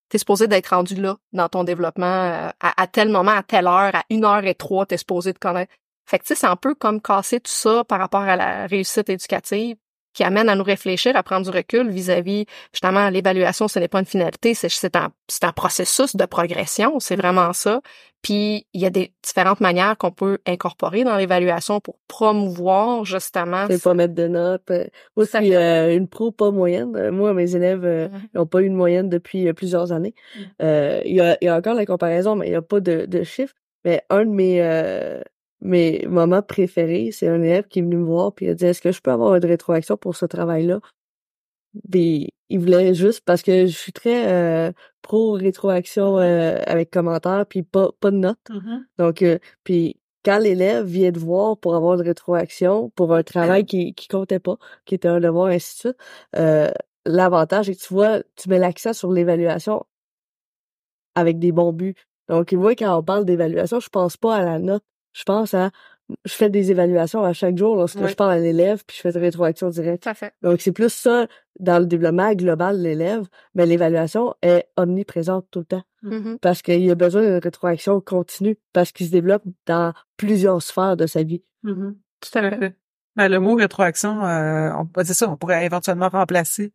t'es 0.08 0.18
supposé 0.18 0.48
d'être 0.48 0.68
rendu 0.68 0.94
là 0.94 1.16
dans 1.32 1.48
ton 1.48 1.64
développement 1.64 2.06
euh, 2.06 2.48
à, 2.60 2.82
à 2.82 2.86
tel 2.86 3.08
moment, 3.08 3.32
à 3.32 3.42
telle 3.42 3.66
heure, 3.66 3.94
à 3.94 4.04
une 4.10 4.24
heure 4.24 4.44
et 4.44 4.54
trois, 4.54 4.86
t'es 4.86 4.96
supposé 4.96 5.32
de 5.32 5.38
connaître. 5.38 5.72
Fait 6.08 6.18
que 6.18 6.24
tu 6.24 6.28
sais, 6.28 6.34
c'est 6.40 6.46
un 6.46 6.56
peu 6.56 6.74
comme 6.74 7.00
casser 7.00 7.40
tout 7.40 7.50
ça 7.50 7.84
par 7.84 7.98
rapport 7.98 8.22
à 8.22 8.36
la 8.36 8.66
réussite 8.66 9.08
éducative 9.08 9.76
qui 10.16 10.24
amène 10.24 10.48
à 10.48 10.54
nous 10.54 10.64
réfléchir, 10.64 11.14
à 11.14 11.22
prendre 11.22 11.44
du 11.44 11.54
recul 11.54 11.90
vis-à-vis, 11.90 12.46
justement, 12.72 13.10
l'évaluation, 13.10 13.68
ce 13.68 13.78
n'est 13.78 13.86
pas 13.88 14.00
une 14.00 14.06
finalité, 14.06 14.54
c'est, 14.54 14.70
c'est 14.70 14.96
un, 14.96 15.12
c'est 15.28 15.44
un 15.44 15.52
processus 15.52 16.16
de 16.16 16.24
progression, 16.24 16.98
c'est 17.00 17.16
vraiment 17.16 17.52
ça. 17.52 17.82
Puis, 18.22 18.66
il 18.72 18.80
y 18.80 18.86
a 18.86 18.90
des 18.90 19.12
différentes 19.22 19.60
manières 19.60 19.98
qu'on 19.98 20.10
peut 20.10 20.38
incorporer 20.46 21.04
dans 21.04 21.16
l'évaluation 21.16 21.80
pour 21.80 21.96
promouvoir, 22.08 23.04
justement, 23.04 23.66
C'est 23.68 23.82
pas 23.82 23.92
mettre 23.92 24.14
de 24.14 24.26
notes. 24.26 24.70
Euh, 24.70 24.86
Moi, 25.18 25.26
Ça 25.26 25.40
suis 25.40 25.54
euh, 25.54 25.94
une 25.94 26.08
pro 26.08 26.32
pas 26.32 26.50
moyenne. 26.50 26.96
Euh, 26.96 27.12
Moi, 27.12 27.34
mes 27.34 27.54
élèves 27.54 27.84
euh, 27.84 28.08
Mhm. 28.08 28.20
n'ont 28.34 28.46
pas 28.46 28.62
eu 28.62 28.70
de 28.70 28.74
moyenne 28.74 29.10
depuis 29.10 29.46
euh, 29.46 29.52
plusieurs 29.52 29.92
années. 29.92 30.14
Mm. 30.34 30.40
Euh, 30.62 31.02
Il 31.04 31.14
y, 31.14 31.20
a, 31.20 31.36
y 31.42 31.48
a 31.48 31.54
encore 31.56 31.74
la 31.74 31.84
comparaison, 31.84 32.36
mais 32.36 32.46
il 32.46 32.50
n'y 32.50 32.56
a 32.56 32.62
pas 32.62 32.80
de, 32.80 33.04
de 33.06 33.22
chiffres. 33.22 33.54
Mais 33.84 34.02
un 34.08 34.24
de 34.24 34.30
mes, 34.30 34.60
euh, 35.64 35.68
mes 35.68 36.06
moments 36.08 36.42
préférés, 36.42 37.10
c'est 37.12 37.28
un 37.28 37.42
élève 37.42 37.66
qui 37.68 37.80
est 37.80 37.82
venu 37.82 37.96
me 37.96 38.04
voir 38.04 38.32
puis 38.34 38.46
il 38.46 38.50
a 38.50 38.54
dit 38.54 38.64
Est-ce 38.66 38.80
que 38.82 38.92
je 38.92 39.00
peux 39.00 39.10
avoir 39.10 39.34
une 39.36 39.44
rétroaction 39.44 39.96
pour 39.96 40.16
ce 40.16 40.26
travail-là? 40.26 40.80
Puis 41.90 42.30
il 42.48 42.60
voulait 42.60 42.94
juste 42.94 43.22
parce 43.24 43.42
que 43.42 43.66
je 43.66 43.76
suis 43.76 43.92
très 43.92 44.28
euh, 44.32 44.72
pro 45.02 45.32
rétroaction 45.32 46.18
euh, 46.18 46.60
avec 46.66 46.90
commentaires 46.90 47.46
puis 47.46 47.62
pas, 47.62 47.90
pas 48.00 48.10
de 48.10 48.16
notes. 48.16 48.38
Donc, 48.98 49.22
euh, 49.22 49.38
puis 49.64 49.96
quand 50.24 50.38
l'élève 50.38 50.86
vient 50.86 51.12
te 51.12 51.18
voir 51.18 51.56
pour 51.58 51.74
avoir 51.76 51.94
une 51.94 52.02
rétroaction, 52.06 52.90
pour 52.90 53.14
un 53.14 53.22
travail 53.22 53.64
qui, 53.64 53.94
qui 53.94 54.08
comptait 54.08 54.40
pas, 54.40 54.56
qui 54.84 54.94
était 54.96 55.08
un 55.08 55.20
devoir, 55.20 55.46
ainsi 55.48 55.74
de 55.76 55.78
suite, 55.90 55.98
euh, 56.36 56.70
l'avantage 57.04 57.68
est 57.70 57.76
que 57.76 57.86
tu 57.86 57.94
vois, 57.94 58.22
tu 58.36 58.48
mets 58.48 58.58
l'accent 58.58 58.92
sur 58.92 59.12
l'évaluation 59.12 59.84
avec 61.14 61.38
des 61.38 61.52
bons 61.52 61.72
buts. 61.72 61.94
Donc, 62.28 62.52
moi, 62.52 62.74
quand 62.74 62.96
on 62.98 63.02
parle 63.02 63.24
d'évaluation, 63.24 63.80
je 63.80 63.88
pense 63.88 64.16
pas 64.16 64.36
à 64.36 64.42
la 64.44 64.58
note. 64.58 64.84
Je 65.16 65.22
pense 65.24 65.54
à, 65.54 65.70
je 66.24 66.32
fais 66.32 66.50
des 66.50 66.70
évaluations 66.70 67.24
à 67.24 67.32
chaque 67.32 67.56
jour 67.56 67.74
lorsque 67.76 67.98
Oui. 68.00 68.08
je 68.08 68.14
parle 68.14 68.32
à 68.32 68.38
l'élève, 68.38 68.84
puis 68.86 68.96
je 68.96 69.00
fais 69.00 69.12
des 69.12 69.18
rétroactions 69.18 69.70
directes. 69.70 70.02
Tout 70.02 70.10
à 70.10 70.14
fait. 70.14 70.34
Donc, 70.42 70.60
c'est 70.60 70.72
plus 70.72 70.92
ça 70.92 71.26
dans 71.58 71.78
le 71.78 71.86
développement 71.86 72.32
global 72.34 72.76
de 72.78 72.82
l'élève, 72.82 73.24
mais 73.54 73.64
l'évaluation 73.64 74.34
est 74.42 74.68
omniprésente 74.76 75.46
tout 75.50 75.60
le 75.60 75.64
temps 75.64 75.82
Mhm. 76.02 76.38
parce 76.40 76.60
qu'il 76.62 76.88
a 76.90 76.94
besoin 76.94 77.22
d'une 77.22 77.38
rétroaction 77.42 78.00
continue, 78.00 78.56
parce 78.74 78.92
qu'il 78.92 79.06
se 79.06 79.10
développe 79.10 79.42
dans 79.66 79.92
plusieurs 80.18 80.62
sphères 80.62 80.96
de 80.96 81.06
sa 81.06 81.22
vie. 81.22 81.42
Tout 81.64 82.38
à 82.38 82.50
fait. 82.50 82.76
Ben, 83.16 83.28
le 83.28 83.40
mot 83.40 83.54
rétroaction, 83.54 84.22
euh, 84.24 84.70
on, 84.78 84.84
ben, 84.84 85.02
c'est 85.04 85.14
ça, 85.14 85.28
on 85.30 85.36
pourrait 85.36 85.64
éventuellement 85.64 86.10
remplacer 86.10 86.72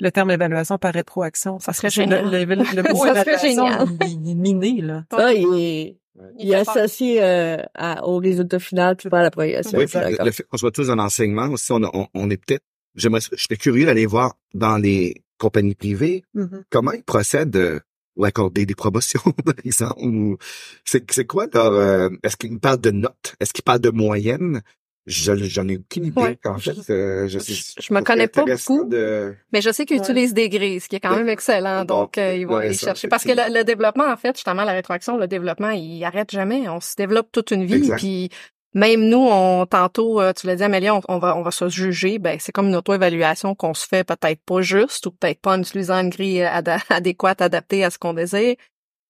le 0.00 0.10
terme 0.10 0.30
évaluation 0.30 0.78
par 0.78 0.94
rétroaction. 0.94 1.58
Ça 1.60 1.72
serait 1.74 1.90
génial. 1.90 2.24
Le, 2.30 2.44
le, 2.44 2.54
le 2.56 2.82
mot 2.92 3.04
Ça 3.04 3.22
serait 3.22 3.34
évaluation, 3.34 3.86
miné, 4.34 4.80
là. 4.80 5.04
Ça, 5.12 5.32
il 5.34 5.46
est, 5.60 5.98
Il 6.38 6.46
il 6.46 6.52
est 6.52 6.56
associé 6.56 7.22
euh, 7.22 7.56
à- 7.74 8.06
au 8.06 8.18
résultat 8.18 8.58
final, 8.58 8.96
pas 8.96 9.20
à 9.20 9.22
la 9.22 9.30
progression. 9.30 9.78
Oui, 9.78 9.86
le, 9.86 10.00
d'accord. 10.00 10.26
le 10.26 10.32
fait 10.32 10.42
qu'on 10.44 10.56
soit 10.58 10.70
tous 10.70 10.88
dans 10.88 10.96
l'enseignement 10.96 11.48
aussi, 11.48 11.72
on, 11.72 11.82
a- 11.82 11.90
on, 11.94 12.06
on 12.14 12.28
est 12.30 12.36
peut-être, 12.36 12.64
j'aimerais, 12.94 13.20
j'étais 13.36 13.56
curieux 13.56 13.86
d'aller 13.86 14.06
voir 14.06 14.34
dans 14.54 14.76
les 14.76 15.22
compagnies 15.38 15.74
privées 15.74 16.22
Mhm. 16.34 16.64
comment 16.70 16.92
ils 16.92 17.02
procèdent 17.02 17.56
euh, 17.56 17.80
ou 18.16 18.24
accorder 18.26 18.66
des 18.66 18.74
promotions, 18.74 19.20
par 19.44 19.54
exemple, 19.64 20.00
ou 20.04 20.36
c'est, 20.84 21.10
c'est 21.10 21.24
quoi 21.26 21.46
leur, 21.52 21.72
euh, 21.72 22.10
est-ce 22.22 22.36
qu'ils 22.36 22.58
parlent 22.60 22.80
de 22.80 22.90
notes? 22.90 23.34
Est-ce 23.40 23.52
qu'ils 23.54 23.64
parlent 23.64 23.80
de 23.80 23.90
moyenne? 23.90 24.60
Je, 25.06 25.34
j'en 25.34 25.66
ai 25.68 25.78
aucune 25.78 26.06
idée, 26.06 26.20
Ouais. 26.20 26.38
en 26.44 26.58
fait. 26.58 26.76
euh, 26.90 27.26
je, 27.26 27.38
sais- 27.40 27.54
Je- 27.54 27.82
je 27.88 27.92
me 27.92 28.02
connais 28.02 28.28
pas 28.28 28.44
beaucoup. 28.44 28.84
De... 28.84 29.34
Mais 29.52 29.60
je 29.60 29.70
sais 29.72 29.84
qu'ils 29.84 29.96
Ouais. 29.98 30.02
utilisent 30.04 30.32
des 30.34 30.48
grilles, 30.48 30.78
ce 30.80 30.88
qui 30.88 30.94
est 30.96 31.00
quand 31.00 31.16
même 31.16 31.28
excellent. 31.28 31.84
Bon, 31.84 32.02
Donc, 32.02 32.18
euh, 32.18 32.36
ils 32.36 32.46
vont 32.46 32.54
ouais, 32.56 32.66
aller 32.66 32.74
ça, 32.74 32.86
chercher. 32.88 33.08
Parce 33.08 33.24
que 33.24 33.30
le, 33.32 33.52
le 33.52 33.64
développement, 33.64 34.06
en 34.06 34.16
fait, 34.16 34.36
justement, 34.36 34.62
la 34.62 34.72
rétroaction, 34.72 35.16
le 35.16 35.26
développement, 35.26 35.70
il 35.70 36.04
arrête 36.04 36.30
jamais. 36.30 36.68
On 36.68 36.80
se 36.80 36.94
développe 36.96 37.32
toute 37.32 37.50
une 37.50 37.64
vie. 37.64 37.74
Exact. 37.74 37.96
Puis, 37.96 38.30
même 38.74 39.08
nous, 39.08 39.26
on 39.28 39.66
tantôt, 39.66 40.20
euh, 40.20 40.32
tu 40.32 40.46
l'as 40.46 40.54
dit 40.56 40.62
Amélie, 40.62 40.88
on, 40.90 41.00
on, 41.08 41.18
va 41.18 41.36
on 41.36 41.42
va 41.42 41.50
se 41.50 41.68
juger. 41.68 42.18
Ben 42.18 42.38
c'est 42.40 42.52
comme 42.52 42.68
une 42.68 42.76
auto-évaluation 42.76 43.54
qu'on 43.56 43.74
se 43.74 43.86
fait 43.86 44.04
peut-être 44.04 44.40
pas 44.46 44.62
juste 44.62 45.04
ou 45.06 45.10
peut-être 45.10 45.40
pas 45.42 45.56
en 45.56 45.60
utilisant 45.60 45.98
une 46.00 46.08
grille 46.10 46.42
adéquate, 46.88 47.42
adaptée 47.42 47.84
à 47.84 47.90
ce 47.90 47.98
qu'on 47.98 48.14
désire. 48.14 48.54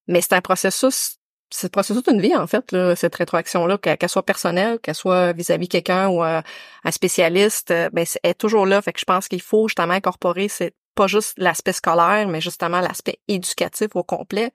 Mais 0.09 0.21
c'est 0.21 0.33
un 0.33 0.41
processus, 0.41 1.19
c'est 1.53 1.71
processus 1.71 2.03
d'une 2.03 2.21
vie 2.21 2.35
en 2.35 2.47
fait, 2.47 2.73
là, 2.73 2.97
cette 2.97 3.15
rétroaction-là, 3.15 3.79
qu'elle 3.79 4.09
soit 4.09 4.25
personnelle, 4.25 4.79
qu'elle 4.81 4.95
soit 4.95 5.33
vis-à-vis 5.33 5.69
quelqu'un 5.69 6.09
ou 6.09 6.23
un 6.23 6.43
spécialiste, 6.91 7.71
euh, 7.71 7.91
ben 7.93 8.07
est 8.23 8.35
toujours 8.35 8.67
là. 8.67 8.81
Fait 8.83 8.93
que 8.93 9.01
je 9.01 9.05
pense 9.05 9.29
qu'il 9.29 9.43
faut 9.43 9.69
justement 9.69 9.95
incorporer 9.95 10.49
c'est 10.49 10.75
pas 10.95 11.07
juste 11.07 11.35
l'aspect 11.39 11.73
scolaire, 11.73 12.29
mais 12.29 12.41
justement 12.41 12.81
l'aspect 12.81 13.19
éducatif 13.29 13.95
au 13.95 14.03
complet, 14.03 14.53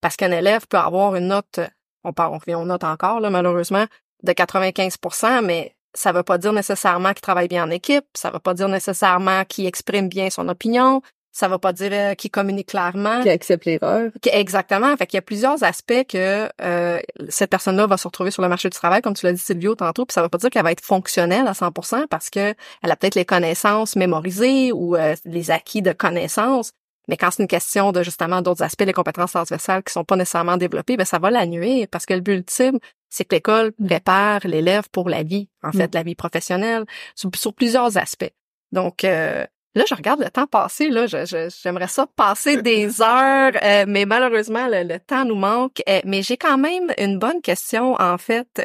parce 0.00 0.16
qu'un 0.16 0.32
élève 0.32 0.66
peut 0.66 0.78
avoir 0.78 1.14
une 1.14 1.28
note, 1.28 1.60
on 2.04 2.12
parle, 2.12 2.38
on, 2.46 2.54
on 2.54 2.66
note 2.66 2.84
encore 2.84 3.20
là 3.20 3.30
malheureusement, 3.30 3.86
de 4.22 4.32
95% 4.32 5.44
mais 5.44 5.74
ça 5.94 6.12
veut 6.12 6.22
pas 6.22 6.38
dire 6.38 6.52
nécessairement 6.52 7.12
qu'il 7.12 7.22
travaille 7.22 7.48
bien 7.48 7.64
en 7.64 7.70
équipe, 7.70 8.04
ça 8.14 8.30
veut 8.30 8.38
pas 8.38 8.54
dire 8.54 8.68
nécessairement 8.68 9.44
qu'il 9.44 9.66
exprime 9.66 10.08
bien 10.08 10.30
son 10.30 10.48
opinion, 10.48 11.02
ça 11.38 11.46
veut 11.46 11.58
pas 11.58 11.72
dire 11.72 11.90
euh, 11.92 12.14
qu'il 12.14 12.32
communique 12.32 12.70
clairement. 12.70 13.20
Qu'il 13.20 13.30
accepte 13.30 13.64
l'erreur. 13.64 14.10
Exactement. 14.24 14.96
Fait 14.96 15.06
qu'il 15.06 15.18
y 15.18 15.18
a 15.18 15.22
plusieurs 15.22 15.62
aspects 15.62 16.04
que 16.08 16.48
euh, 16.60 16.98
cette 17.28 17.48
personne-là 17.48 17.86
va 17.86 17.96
se 17.96 18.08
retrouver 18.08 18.32
sur 18.32 18.42
le 18.42 18.48
marché 18.48 18.68
du 18.68 18.76
travail, 18.76 19.02
comme 19.02 19.14
tu 19.14 19.24
l'as 19.24 19.32
dit 19.32 19.38
Sylvio 19.38 19.76
tantôt, 19.76 20.04
puis 20.04 20.14
ça 20.14 20.20
veut 20.20 20.28
pas 20.28 20.38
dire 20.38 20.50
qu'elle 20.50 20.64
va 20.64 20.72
être 20.72 20.84
fonctionnelle 20.84 21.46
à 21.46 21.52
100% 21.52 22.08
parce 22.08 22.28
que 22.28 22.54
elle 22.82 22.90
a 22.90 22.96
peut-être 22.96 23.14
les 23.14 23.24
connaissances 23.24 23.94
mémorisées 23.94 24.72
ou 24.72 24.96
euh, 24.96 25.14
les 25.24 25.52
acquis 25.52 25.80
de 25.80 25.92
connaissances, 25.92 26.72
mais 27.06 27.16
quand 27.16 27.30
c'est 27.30 27.44
une 27.44 27.48
question 27.48 27.92
de 27.92 28.02
justement 28.02 28.42
d'autres 28.42 28.64
aspects, 28.64 28.84
les 28.84 28.92
compétences 28.92 29.30
transversales 29.30 29.84
qui 29.84 29.92
sont 29.92 30.04
pas 30.04 30.16
nécessairement 30.16 30.56
développées, 30.56 30.96
ben 30.96 31.04
ça 31.04 31.20
va 31.20 31.30
la 31.30 31.46
nuire 31.46 31.86
parce 31.88 32.04
que 32.04 32.14
le 32.14 32.20
but 32.20 32.34
ultime, 32.34 32.80
c'est 33.10 33.24
que 33.24 33.36
l'école 33.36 33.70
prépare 33.72 34.40
l'élève 34.44 34.88
pour 34.90 35.08
la 35.08 35.22
vie, 35.22 35.48
en 35.62 35.70
fait, 35.70 35.86
mm. 35.86 35.94
la 35.94 36.02
vie 36.02 36.16
professionnelle, 36.16 36.84
sur, 37.14 37.54
plusieurs 37.54 37.96
aspects. 37.96 38.32
Donc 38.72 39.04
euh, 39.04 39.46
là, 39.74 39.84
je 39.88 39.94
regarde 39.94 40.20
le 40.20 40.30
temps 40.30 40.46
passer, 40.46 40.88
là, 40.88 41.06
j'aimerais 41.06 41.88
ça 41.88 42.06
passer 42.06 42.62
des 42.62 43.00
heures, 43.00 43.52
euh, 43.62 43.84
mais 43.86 44.04
malheureusement, 44.06 44.66
le, 44.68 44.98
temps 44.98 45.24
nous 45.24 45.36
manque. 45.36 45.82
Euh, 45.88 46.00
mais 46.04 46.22
j'ai 46.22 46.36
quand 46.36 46.58
même 46.58 46.92
une 46.98 47.18
bonne 47.18 47.40
question, 47.40 47.94
en 48.00 48.18
fait, 48.18 48.62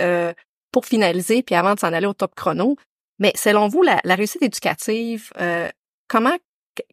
pour 0.71 0.85
finaliser, 0.85 1.43
puis 1.43 1.55
avant 1.55 1.75
de 1.75 1.79
s'en 1.79 1.93
aller 1.93 2.07
au 2.07 2.13
top 2.13 2.35
chrono. 2.35 2.75
Mais 3.19 3.31
selon 3.35 3.67
vous, 3.67 3.83
la, 3.83 3.99
la 4.03 4.15
réussite 4.15 4.41
éducative, 4.41 5.31
comment 6.07 6.35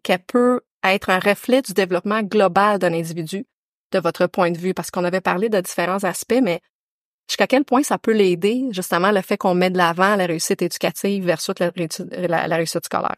qu'elle 0.02 0.22
peut 0.22 0.60
être 0.84 1.10
un 1.10 1.18
reflet 1.18 1.62
du 1.62 1.72
développement 1.72 2.22
global 2.22 2.78
d'un 2.78 2.92
individu, 2.92 3.46
de 3.92 3.98
votre 3.98 4.26
point 4.26 4.50
de 4.50 4.58
vue, 4.58 4.74
parce 4.74 4.90
qu'on 4.90 5.04
avait 5.04 5.20
parlé 5.20 5.48
de 5.48 5.60
différents 5.60 6.04
aspects, 6.04 6.40
mais 6.42 6.60
jusqu'à 7.28 7.46
quel 7.46 7.64
point 7.64 7.82
ça 7.82 7.98
peut 7.98 8.12
l'aider, 8.12 8.66
justement, 8.70 9.10
le 9.10 9.20
fait 9.20 9.36
qu'on 9.36 9.54
met 9.54 9.70
de 9.70 9.78
l'avant 9.78 10.16
la 10.16 10.26
réussite 10.26 10.62
éducative 10.62 11.24
versus 11.24 11.54
la, 11.58 12.46
la 12.46 12.56
réussite 12.56 12.84
scolaire? 12.84 13.16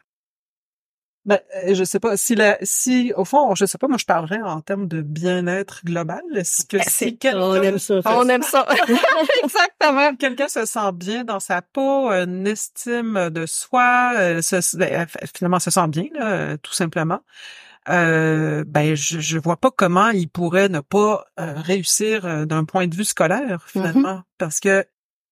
Ben, 1.24 1.38
euh, 1.64 1.74
je 1.74 1.84
sais 1.84 2.00
pas 2.00 2.16
si 2.16 2.34
la, 2.34 2.58
si 2.62 3.12
au 3.16 3.24
fond, 3.24 3.54
je 3.54 3.64
sais 3.64 3.78
pas, 3.78 3.86
moi 3.86 3.96
je 3.96 4.04
parlerais 4.04 4.42
en 4.42 4.60
termes 4.60 4.88
de 4.88 5.02
bien-être 5.02 5.84
global. 5.84 6.20
Est-ce 6.34 6.66
que 6.66 6.78
ben, 6.78 6.84
si 6.88 7.16
on 7.24 7.62
aime 7.62 7.78
ça, 7.78 8.00
on 8.06 8.28
aime 8.28 8.42
ça, 8.42 8.66
exactement. 9.44 10.16
Quelqu'un 10.16 10.48
se 10.48 10.64
sent 10.64 10.92
bien 10.94 11.22
dans 11.22 11.38
sa 11.38 11.62
peau, 11.62 12.10
une 12.10 12.46
estime 12.48 13.30
de 13.30 13.46
soi, 13.46 14.14
euh, 14.16 14.42
se, 14.42 14.76
ben, 14.76 15.06
finalement 15.32 15.60
se 15.60 15.70
sent 15.70 15.86
bien, 15.88 16.06
là, 16.14 16.58
tout 16.58 16.74
simplement. 16.74 17.20
Euh, 17.88 18.62
ben 18.66 18.94
je, 18.94 19.18
je 19.18 19.38
vois 19.38 19.56
pas 19.56 19.72
comment 19.72 20.10
il 20.10 20.28
pourrait 20.28 20.68
ne 20.68 20.78
pas 20.78 21.24
euh, 21.40 21.54
réussir 21.56 22.46
d'un 22.46 22.64
point 22.64 22.86
de 22.86 22.94
vue 22.94 23.04
scolaire 23.04 23.58
mm-hmm. 23.58 23.70
finalement, 23.70 24.22
parce 24.38 24.60
que 24.60 24.84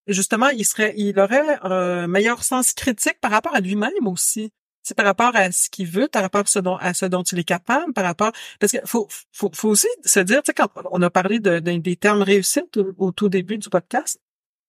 justement 0.09 0.49
il 0.49 0.65
serait, 0.65 0.95
il 0.97 1.19
aurait 1.21 1.59
un 1.63 2.09
meilleur 2.09 2.43
sens 2.43 2.73
critique 2.73 3.21
par 3.21 3.31
rapport 3.31 3.55
à 3.55 3.61
lui-même 3.61 4.07
aussi 4.07 4.53
c'est 4.91 4.97
par 4.97 5.07
rapport 5.07 5.37
à 5.37 5.53
ce 5.53 5.71
qu'il 5.71 5.87
veut, 5.87 6.09
par 6.09 6.21
rapport 6.23 6.41
à 6.41 6.47
ce 6.47 6.59
dont, 6.59 6.75
à 6.75 6.95
ce 6.95 7.07
dont 7.07 7.23
il 7.23 7.39
est 7.39 7.45
capable, 7.45 7.93
par 7.93 8.03
rapport 8.05 8.33
parce 8.59 8.73
que 8.73 8.79
faut 8.85 9.07
faut, 9.31 9.49
faut 9.55 9.69
aussi 9.69 9.87
se 10.05 10.19
dire, 10.19 10.43
tu 10.43 10.49
sais, 10.49 10.55
quand 10.55 10.69
on 10.91 11.01
a 11.01 11.11
parlé 11.11 11.39
de, 11.39 11.61
des 11.61 11.97
termes 11.97 12.23
réussite 12.23 12.77
au, 12.99 13.13
tout 13.13 13.29
début 13.29 13.57
du 13.57 13.69
podcast, 13.69 14.21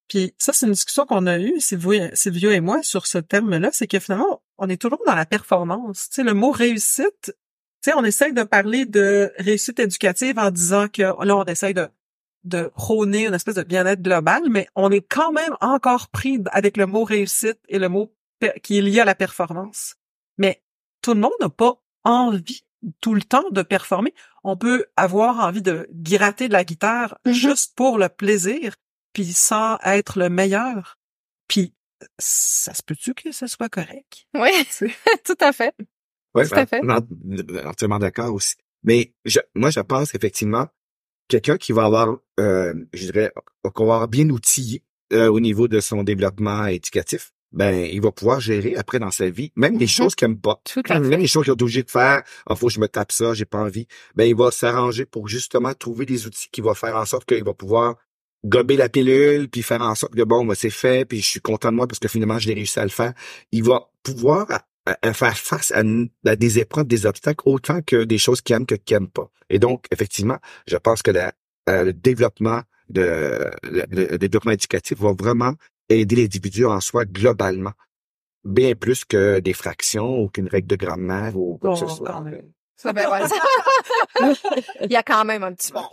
puis 0.07 0.35
ça 0.37 0.53
c'est 0.53 0.67
une 0.67 0.73
discussion 0.73 1.07
qu'on 1.07 1.25
a 1.25 1.39
eue 1.39 1.59
Sylvio, 1.59 2.51
et 2.51 2.59
moi 2.59 2.83
sur 2.83 3.07
ce 3.07 3.17
terme-là, 3.17 3.69
c'est 3.73 3.87
que 3.87 3.97
finalement 3.97 4.43
on 4.59 4.69
est 4.69 4.79
toujours 4.79 5.01
dans 5.07 5.15
la 5.15 5.25
performance. 5.25 6.09
Tu 6.09 6.15
sais, 6.17 6.23
le 6.23 6.35
mot 6.35 6.51
réussite, 6.51 7.23
tu 7.23 7.33
sais, 7.81 7.93
on 7.95 8.03
essaye 8.03 8.33
de 8.33 8.43
parler 8.43 8.85
de 8.85 9.33
réussite 9.39 9.79
éducative 9.79 10.37
en 10.37 10.51
disant 10.51 10.87
que 10.87 11.01
là 11.01 11.35
on 11.35 11.45
essaye 11.45 11.73
de 11.73 11.87
de 12.43 12.71
prôner 12.75 13.25
une 13.27 13.33
espèce 13.33 13.55
de 13.55 13.63
bien-être 13.63 14.01
global, 14.01 14.43
mais 14.49 14.67
on 14.75 14.91
est 14.91 15.01
quand 15.01 15.31
même 15.31 15.55
encore 15.61 16.09
pris 16.09 16.39
avec 16.51 16.77
le 16.77 16.85
mot 16.85 17.03
réussite 17.03 17.59
et 17.69 17.79
le 17.79 17.89
mot 17.89 18.11
qui 18.63 18.77
est 18.77 18.81
lié 18.81 18.99
à 19.01 19.05
la 19.05 19.15
performance. 19.15 19.95
Mais 20.41 20.63
tout 21.03 21.13
le 21.13 21.19
monde 21.19 21.31
n'a 21.39 21.49
pas 21.49 21.81
envie 22.03 22.63
tout 22.99 23.13
le 23.13 23.21
temps 23.21 23.47
de 23.51 23.61
performer. 23.61 24.13
On 24.43 24.57
peut 24.57 24.87
avoir 24.97 25.39
envie 25.39 25.61
de 25.61 25.87
gratter 25.91 26.47
de 26.47 26.53
la 26.53 26.63
guitare 26.63 27.19
mm-hmm. 27.25 27.33
juste 27.33 27.75
pour 27.75 27.99
le 27.99 28.09
plaisir, 28.09 28.75
puis 29.13 29.31
sans 29.33 29.77
être 29.83 30.17
le 30.17 30.29
meilleur. 30.29 30.97
Puis 31.47 31.75
ça 32.17 32.73
se 32.73 32.81
peut-tu 32.81 33.13
que 33.13 33.31
ce 33.31 33.45
soit 33.45 33.69
correct? 33.69 34.25
Oui, 34.33 34.49
tout 35.23 35.37
à 35.39 35.53
fait. 35.53 35.75
Oui, 36.33 36.47
tout 36.47 36.55
à 36.55 36.65
fait. 36.65 36.81
Entièrement 37.63 37.99
d'accord 37.99 38.33
aussi. 38.33 38.55
Mais 38.83 39.13
je, 39.25 39.39
moi, 39.53 39.69
je 39.69 39.81
pense 39.81 40.15
effectivement 40.15 40.67
quelqu'un 41.27 41.57
qui 41.57 41.71
va 41.71 41.85
avoir, 41.85 42.17
euh, 42.39 42.73
je 42.93 43.11
dirais, 43.11 43.31
va 43.63 43.71
avoir 43.75 44.07
bien 44.07 44.27
outillé 44.31 44.83
euh, 45.13 45.29
au 45.29 45.39
niveau 45.39 45.67
de 45.67 45.79
son 45.79 46.01
développement 46.01 46.65
éducatif, 46.65 47.31
ben 47.51 47.85
il 47.91 48.01
va 48.01 48.11
pouvoir 48.11 48.39
gérer 48.39 48.75
après 48.75 48.99
dans 48.99 49.11
sa 49.11 49.29
vie, 49.29 49.51
même 49.55 49.77
les 49.77 49.85
mm-hmm. 49.85 49.89
choses 49.89 50.15
qu'il 50.15 50.25
aime 50.25 50.39
pas. 50.39 50.61
même 50.89 51.19
les 51.19 51.27
choses 51.27 51.43
qu'il 51.43 51.51
est 51.51 51.61
obligé 51.61 51.83
de 51.83 51.91
faire, 51.91 52.23
il 52.49 52.55
faut 52.55 52.67
que 52.67 52.73
je 52.73 52.79
me 52.79 52.87
tape 52.87 53.11
ça, 53.11 53.33
j'ai 53.33 53.45
pas 53.45 53.59
envie. 53.59 53.87
Ben 54.15 54.25
il 54.25 54.35
va 54.35 54.51
s'arranger 54.51 55.05
pour 55.05 55.27
justement 55.27 55.73
trouver 55.73 56.05
des 56.05 56.27
outils 56.27 56.49
qui 56.51 56.61
vont 56.61 56.73
faire 56.73 56.95
en 56.95 57.05
sorte 57.05 57.25
qu'il 57.25 57.43
va 57.43 57.53
pouvoir 57.53 57.95
gober 58.43 58.75
la 58.75 58.89
pilule, 58.89 59.49
puis 59.49 59.61
faire 59.61 59.81
en 59.81 59.95
sorte 59.95 60.15
que 60.15 60.23
bon, 60.23 60.45
ben, 60.45 60.55
c'est 60.55 60.71
fait, 60.71 61.05
puis 61.05 61.21
je 61.21 61.27
suis 61.27 61.41
content 61.41 61.71
de 61.71 61.75
moi 61.75 61.87
parce 61.87 61.99
que 61.99 62.07
finalement 62.07 62.39
j'ai 62.39 62.53
réussi 62.53 62.79
à 62.79 62.83
le 62.83 62.89
faire. 62.89 63.13
Il 63.51 63.63
va 63.63 63.89
pouvoir 64.03 64.47
faire 65.13 65.37
face 65.37 65.71
à, 65.71 66.35
des 66.35 66.59
épreuves, 66.59 66.87
des 66.87 67.05
obstacles 67.05 67.43
autant 67.45 67.81
que 67.81 68.03
des 68.03 68.17
choses 68.17 68.41
qu'il 68.41 68.55
aime 68.55 68.65
que 68.65 68.75
qu'il 68.75 68.97
aime 68.97 69.09
pas. 69.09 69.29
Et 69.49 69.59
donc 69.59 69.85
effectivement, 69.91 70.37
je 70.67 70.77
pense 70.77 71.01
que 71.01 71.11
euh, 71.11 71.83
le 71.83 71.93
développement 71.93 72.61
de 72.89 73.51
le 73.63 74.17
développement 74.17 74.51
éducatif 74.51 74.99
va 74.99 75.13
vraiment 75.13 75.53
aider 75.99 76.15
l'individu 76.15 76.65
en 76.65 76.79
soi 76.79 77.05
globalement, 77.05 77.73
bien 78.43 78.75
plus 78.75 79.05
que 79.05 79.39
des 79.39 79.53
fractions 79.53 80.21
ou 80.21 80.29
qu'une 80.29 80.47
règle 80.47 80.67
de 80.67 80.75
grammaire 80.75 81.37
ou 81.37 81.57
quoi 81.57 81.73
que 81.73 81.79
ce 81.79 81.87
soit. 81.87 82.23
Ben, 82.83 83.05
Il 84.81 84.91
y 84.91 84.95
a 84.95 85.03
quand 85.03 85.23
même 85.25 85.43
un 85.43 85.53
petit 85.53 85.71
bon. 85.71 85.83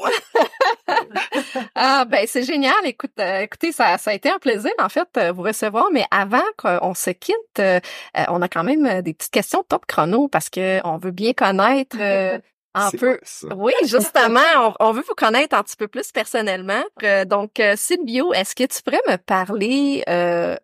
ah 1.74 2.04
ben 2.06 2.24
c'est 2.26 2.44
génial. 2.44 2.74
Écoute, 2.84 3.12
euh, 3.18 3.40
écoutez, 3.40 3.72
ça, 3.72 3.98
ça 3.98 4.10
a 4.10 4.14
été 4.14 4.30
un 4.30 4.38
plaisir 4.38 4.70
en 4.78 4.88
fait 4.88 5.08
euh, 5.16 5.32
vous 5.32 5.42
recevoir. 5.42 5.88
Mais 5.92 6.04
avant 6.10 6.44
qu'on 6.56 6.94
se 6.94 7.10
quitte, 7.10 7.36
euh, 7.58 7.80
on 8.28 8.42
a 8.42 8.48
quand 8.48 8.64
même 8.64 9.02
des 9.02 9.14
petites 9.14 9.32
questions 9.32 9.62
top 9.68 9.86
chrono 9.86 10.28
parce 10.28 10.48
que 10.48 10.80
on 10.84 10.98
veut 10.98 11.10
bien 11.10 11.32
connaître 11.32 11.96
un 12.86 12.90
peu. 12.90 13.18
Oui, 13.56 13.72
justement, 13.84 14.40
on, 14.80 14.92
veut 14.92 15.02
vous 15.02 15.14
connaître 15.14 15.56
un 15.56 15.62
petit 15.62 15.76
peu 15.76 15.88
plus 15.88 16.12
personnellement. 16.12 16.82
Euh, 17.02 17.24
donc, 17.24 17.60
euh, 17.60 17.74
Sylvio, 17.76 18.32
est-ce 18.32 18.54
que 18.54 18.64
tu 18.64 18.82
pourrais 18.82 19.02
me 19.08 19.16
parler, 19.16 20.02
euh, 20.08 20.56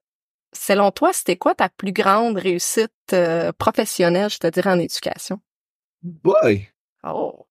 selon 0.53 0.91
toi, 0.91 1.13
c'était 1.13 1.37
quoi 1.37 1.55
ta 1.55 1.69
plus 1.69 1.93
grande 1.93 2.39
réussite 2.39 2.93
professionnelle, 3.59 4.31
je 4.31 4.39
te 4.39 4.47
dirais, 4.47 4.71
en 4.71 4.79
éducation? 4.79 5.41
Boy! 6.03 6.69
Oh! 7.05 7.47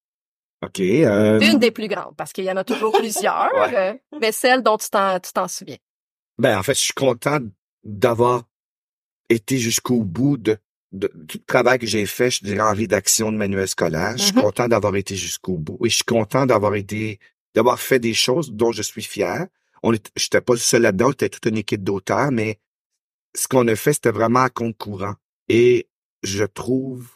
OK. 0.64 0.80
Une 0.80 1.60
des 1.60 1.72
plus 1.72 1.88
grandes, 1.88 2.16
parce 2.16 2.32
qu'il 2.32 2.46
y 2.46 2.52
en 2.52 2.58
a 2.58 2.64
toujours 2.64 2.94
plusieurs, 2.98 3.52
mais 4.20 4.32
celle 4.32 4.64
dont 4.64 4.78
tu 4.78 4.90
t'en, 4.90 5.20
tu 5.20 5.34
t'en 5.34 5.48
souviens. 5.48 5.78
Ben, 6.38 6.58
en 6.58 6.64
fait, 6.64 6.74
je 6.74 6.80
suis 6.80 6.94
content 6.94 7.40
d'avoir 7.84 8.44
été 9.30 9.58
jusqu'au 9.58 10.04
bout 10.04 10.38
de 10.38 10.58
de, 10.94 11.08
tout 11.28 11.40
le 11.40 11.46
travail 11.46 11.80
que 11.80 11.88
j'ai 11.88 12.06
fait, 12.06 12.32
je 12.32 12.44
dirais, 12.44 12.62
en 12.62 12.74
rédaction 12.74 13.32
de 13.32 13.38
manuels 13.38 13.68
scolaires. 13.68 14.18
Je 14.18 14.24
suis 14.24 14.32
mm-hmm. 14.34 14.42
content 14.42 14.68
d'avoir 14.68 14.96
été 14.96 15.16
jusqu'au 15.16 15.58
bout. 15.58 15.78
Et 15.86 15.90
je 15.90 15.96
suis 15.96 16.04
content 16.06 16.46
d'avoir 16.46 16.76
été, 16.76 17.20
d'avoir 17.56 17.80
fait 17.80 18.00
des 18.00 18.14
choses 18.14 18.52
dont 18.52 18.72
je 18.72 18.82
suis 18.82 19.04
fier. 19.04 19.48
On 19.82 19.92
j'étais 20.16 20.40
pas 20.40 20.56
seul 20.56 20.84
là-dedans, 20.84 21.10
c'était 21.10 21.30
toute 21.30 21.46
une 21.46 21.58
équipe 21.58 21.84
d'auteurs, 21.84 22.32
mais 22.32 22.60
ce 23.36 23.48
qu'on 23.48 23.68
a 23.68 23.76
fait, 23.76 23.94
c'était 23.94 24.12
vraiment 24.12 24.44
à 24.44 24.50
compte 24.50 24.78
courant. 24.78 25.16
Et 25.50 25.90
je 26.22 26.46
trouve 26.46 27.10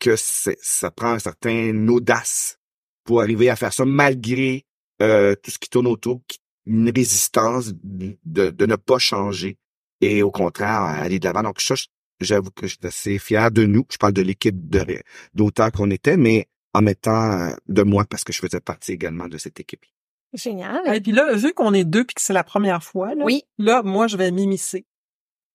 que 0.00 0.16
ça 0.16 0.90
prend 0.90 1.12
un 1.12 1.18
certain 1.18 1.88
audace 1.88 2.58
pour 3.04 3.22
arriver 3.22 3.48
à 3.48 3.56
faire 3.56 3.72
ça 3.72 3.86
malgré 3.86 4.66
euh, 5.00 5.34
tout 5.42 5.50
ce 5.50 5.58
qui 5.58 5.70
tourne 5.70 5.86
autour, 5.86 6.20
une 6.66 6.90
résistance 6.90 7.72
de, 7.82 8.16
de 8.50 8.66
ne 8.66 8.76
pas 8.76 8.98
changer 8.98 9.56
et 10.00 10.22
au 10.22 10.30
contraire 10.30 10.82
aller 10.82 11.18
de 11.18 11.24
l'avant. 11.24 11.42
Donc 11.42 11.60
ça, 11.60 11.74
j'avoue 12.24 12.50
que 12.50 12.66
j'étais 12.66 12.88
assez 12.88 13.18
fier 13.18 13.50
de 13.50 13.64
nous. 13.64 13.84
Je 13.90 13.96
parle 13.96 14.12
de 14.12 14.22
l'équipe 14.22 14.56
d'auteurs 15.34 15.70
qu'on 15.72 15.90
était, 15.90 16.16
mais 16.16 16.48
en 16.72 16.82
mettant 16.82 17.30
euh, 17.32 17.50
de 17.68 17.82
moi 17.82 18.04
parce 18.08 18.24
que 18.24 18.32
je 18.32 18.40
faisais 18.40 18.60
partie 18.60 18.92
également 18.92 19.28
de 19.28 19.38
cette 19.38 19.60
équipe. 19.60 19.84
Génial. 20.32 20.80
Et 20.94 21.00
puis 21.00 21.12
là, 21.12 21.32
vu 21.34 21.52
qu'on 21.54 21.72
est 21.72 21.84
deux 21.84 22.04
puis 22.04 22.14
que 22.14 22.20
c'est 22.20 22.32
la 22.32 22.42
première 22.42 22.82
fois, 22.82 23.14
là, 23.14 23.24
Oui. 23.24 23.44
là, 23.58 23.82
moi, 23.84 24.08
je 24.08 24.16
vais 24.16 24.32
m'immiscer. 24.32 24.84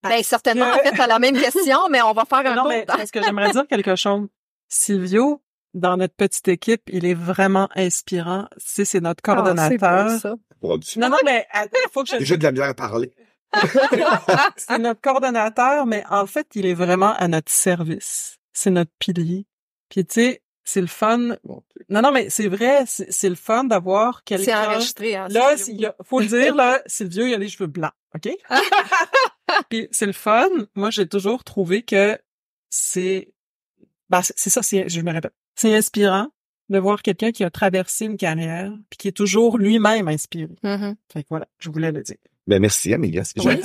Ben, 0.02 0.22
certainement, 0.22 0.64
que- 0.72 0.80
en 0.80 0.82
fait, 0.82 0.96
t'as 0.96 1.06
la 1.06 1.18
même 1.18 1.38
question, 1.38 1.78
mais 1.90 2.00
on 2.00 2.14
va 2.14 2.24
faire 2.24 2.38
un 2.38 2.54
Non, 2.54 2.62
tour. 2.62 2.68
mais 2.70 2.86
parce 2.86 3.10
que 3.10 3.22
j'aimerais 3.22 3.50
dire 3.50 3.66
quelque 3.68 3.94
chose. 3.96 4.28
Silvio, 4.70 5.42
dans 5.74 5.96
notre 5.98 6.14
petite 6.14 6.48
équipe, 6.48 6.82
il 6.90 7.04
est 7.04 7.12
vraiment 7.14 7.68
inspirant. 7.76 8.48
Sais, 8.56 8.86
c'est 8.86 9.00
notre 9.00 9.20
Ah, 9.26 9.30
c'est 9.68 9.76
coordonnateur. 9.76 10.36
beau, 10.62 10.80
ça. 10.80 11.00
Non, 11.00 11.10
non, 11.10 11.18
mais 11.24 11.46
attends, 11.50 11.76
il 11.86 11.90
faut 11.92 12.02
que 12.02 12.08
je... 12.10 12.16
Déjà 12.16 12.36
de 12.38 12.42
la 12.42 12.52
misère 12.52 12.68
à 12.68 12.74
parler. 12.74 13.12
c'est 14.56 14.78
notre 14.78 15.00
coordonnateur, 15.00 15.86
mais 15.86 16.04
en 16.10 16.26
fait, 16.26 16.46
il 16.54 16.66
est 16.66 16.74
vraiment 16.74 17.14
à 17.14 17.28
notre 17.28 17.50
service. 17.52 18.36
C'est 18.52 18.70
notre 18.70 18.92
pilier. 18.98 19.46
Puis 19.88 20.04
tu 20.04 20.14
sais, 20.14 20.42
c'est 20.64 20.80
le 20.80 20.86
fun. 20.86 21.18
Non, 21.88 22.02
non, 22.02 22.12
mais 22.12 22.30
c'est 22.30 22.46
vrai, 22.48 22.84
c'est 22.86 23.10
c'est 23.10 23.28
le 23.28 23.34
fun 23.34 23.64
d'avoir 23.64 24.18
C'est 24.28 24.36
quelqu'un. 24.36 24.70
enregistré, 24.70 25.16
hein. 25.16 25.26
Là, 25.30 25.56
c'est- 25.56 25.72
il 25.72 25.80
y 25.80 25.86
a- 25.86 25.96
faut 26.04 26.20
le 26.20 26.26
dire, 26.26 26.54
là, 26.54 26.80
Silvio, 26.86 27.26
il 27.26 27.34
a 27.34 27.38
les 27.38 27.48
cheveux 27.48 27.66
blancs, 27.66 27.92
OK? 28.14 28.28
Puis 29.68 29.88
c'est 29.90 30.06
le 30.06 30.12
fun. 30.12 30.48
Moi, 30.74 30.90
j'ai 30.90 31.08
toujours 31.08 31.42
trouvé 31.44 31.82
que 31.82 32.18
c'est... 32.68 33.32
Ben, 34.08 34.22
c'est 34.22 34.34
c'est 34.36 34.50
ça, 34.50 34.62
c'est- 34.62 34.88
je 34.88 35.00
me 35.00 35.12
répète. 35.12 35.34
C'est 35.56 35.74
inspirant 35.74 36.28
de 36.68 36.78
voir 36.78 37.02
quelqu'un 37.02 37.32
qui 37.32 37.42
a 37.42 37.50
traversé 37.50 38.04
une 38.04 38.16
carrière 38.16 38.72
puis 38.90 38.96
qui 38.96 39.08
est 39.08 39.12
toujours 39.16 39.58
lui-même 39.58 40.06
inspiré. 40.08 40.54
Mhm. 40.62 40.94
Fait 41.12 41.22
que 41.24 41.28
voilà, 41.30 41.46
je 41.58 41.68
voulais 41.68 41.90
le 41.90 42.02
dire. 42.02 42.16
Ben, 42.50 42.60
merci, 42.60 42.92
Amélia. 42.92 43.22
C'est 43.22 43.40
Oui. 43.46 43.60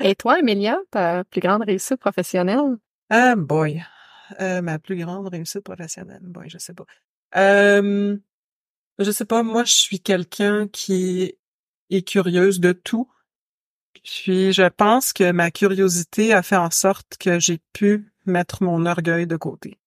Et 0.00 0.16
toi, 0.16 0.40
Emilia, 0.40 0.80
ta 0.90 1.22
plus 1.22 1.40
grande 1.40 1.62
réussite 1.62 1.98
professionnelle? 1.98 2.76
Ah, 3.08 3.36
boy. 3.36 3.84
Euh, 4.40 4.62
ma 4.62 4.80
plus 4.80 4.96
grande 4.96 5.28
réussite 5.28 5.60
professionnelle. 5.60 6.22
Boy, 6.22 6.48
je 6.50 6.58
sais 6.58 6.74
pas. 6.74 6.86
Euh, 7.36 8.16
je 8.98 9.10
sais 9.12 9.26
pas, 9.26 9.44
moi, 9.44 9.62
je 9.62 9.74
suis 9.74 10.00
quelqu'un 10.00 10.66
qui 10.66 11.38
est 11.90 12.02
curieuse 12.02 12.58
de 12.58 12.72
tout. 12.72 13.08
Puis, 13.92 14.52
je 14.52 14.68
pense 14.70 15.12
que 15.12 15.30
ma 15.30 15.52
curiosité 15.52 16.34
a 16.34 16.42
fait 16.42 16.56
en 16.56 16.72
sorte 16.72 17.18
que 17.18 17.38
j'ai 17.38 17.60
pu 17.72 18.12
mettre 18.24 18.64
mon 18.64 18.86
orgueil 18.86 19.28
de 19.28 19.36
côté. 19.36 19.78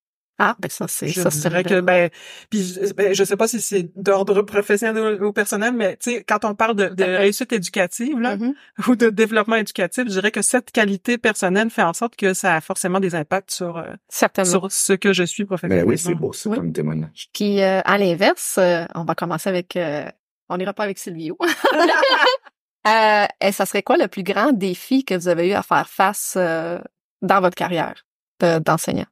Ah, 0.41 0.55
ben 0.57 0.69
ça, 0.71 0.87
c'est 0.87 1.09
Je 1.09 1.21
ça. 1.21 1.29
c'est 1.31 1.49
dirais 1.49 1.63
que, 1.65 1.81
ben, 1.81 2.09
puis, 2.49 2.63
je- 2.63 2.93
ben, 2.93 3.13
je 3.13 3.23
sais 3.25 3.35
pas 3.35 3.47
si 3.49 3.59
c'est 3.59 3.91
d'ordre 4.01 4.41
professionnel 4.41 5.21
ou, 5.21 5.33
personnel, 5.33 5.73
mais, 5.73 5.97
tu 5.97 6.11
sais, 6.11 6.23
quand 6.23 6.45
on 6.45 6.55
parle 6.55 6.75
de, 6.75 6.87
de 6.87 7.03
réussite 7.03 7.51
éducative, 7.51 8.17
là, 8.19 8.37
Mhm. 8.37 8.53
ou 8.87 8.95
de 8.95 9.09
développement 9.09 9.57
éducatif, 9.57 10.05
je 10.05 10.11
dirais 10.11 10.31
que 10.31 10.41
cette 10.41 10.71
qualité 10.71 11.17
personnelle 11.17 11.69
fait 11.69 11.83
en 11.83 11.91
sorte 11.93 12.15
que 12.15 12.33
ça 12.33 12.55
a 12.55 12.61
forcément 12.61 12.99
des 13.01 13.15
impacts 13.15 13.51
sur, 13.51 13.77
euh, 13.77 13.93
Certainement. 14.07 14.49
sur 14.49 14.71
ce 14.71 14.93
que 14.93 15.11
je 15.11 15.23
suis 15.23 15.43
Ben 15.43 15.47
professionnellement. 15.47 15.89
oui, 15.89 15.97
c'est 15.97 16.15
beau, 16.15 16.31
ça, 16.31 16.49
Oui. 16.49 16.55
comme 16.57 16.71
témoignage. 16.71 17.27
Puis 17.33 17.61
euh, 17.61 17.81
à 17.83 17.97
l'inverse, 17.97 18.55
euh, 18.59 18.85
on 18.95 19.03
va 19.03 19.15
commencer 19.15 19.49
avec 19.49 19.75
euh, 19.75 20.05
on 20.47 20.55
n'ira 20.57 20.73
pas 20.73 20.83
avec 20.85 20.97
Silvio. 20.99 21.37
euh, 22.87 23.25
et 23.41 23.51
ça 23.51 23.65
serait 23.65 23.83
quoi 23.83 23.97
le 23.97 24.07
plus 24.07 24.23
grand 24.23 24.51
défi 24.51 25.03
que 25.03 25.13
vous 25.15 25.27
avez 25.27 25.49
eu 25.49 25.53
à 25.53 25.63
faire 25.63 25.89
face 25.89 26.35
euh, 26.37 26.79
dans 27.21 27.41
votre 27.41 27.55
carrière 27.55 28.05
de- 28.39 28.59
d'enseignant? 28.59 29.05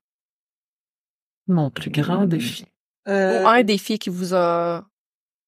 Mon 1.47 1.69
plus 1.69 1.89
grand 1.89 2.25
défi. 2.25 2.65
Euh, 3.07 3.43
Ou 3.43 3.47
un 3.47 3.63
défi 3.63 3.97
qui 3.99 4.09
vous 4.09 4.33
a 4.33 4.85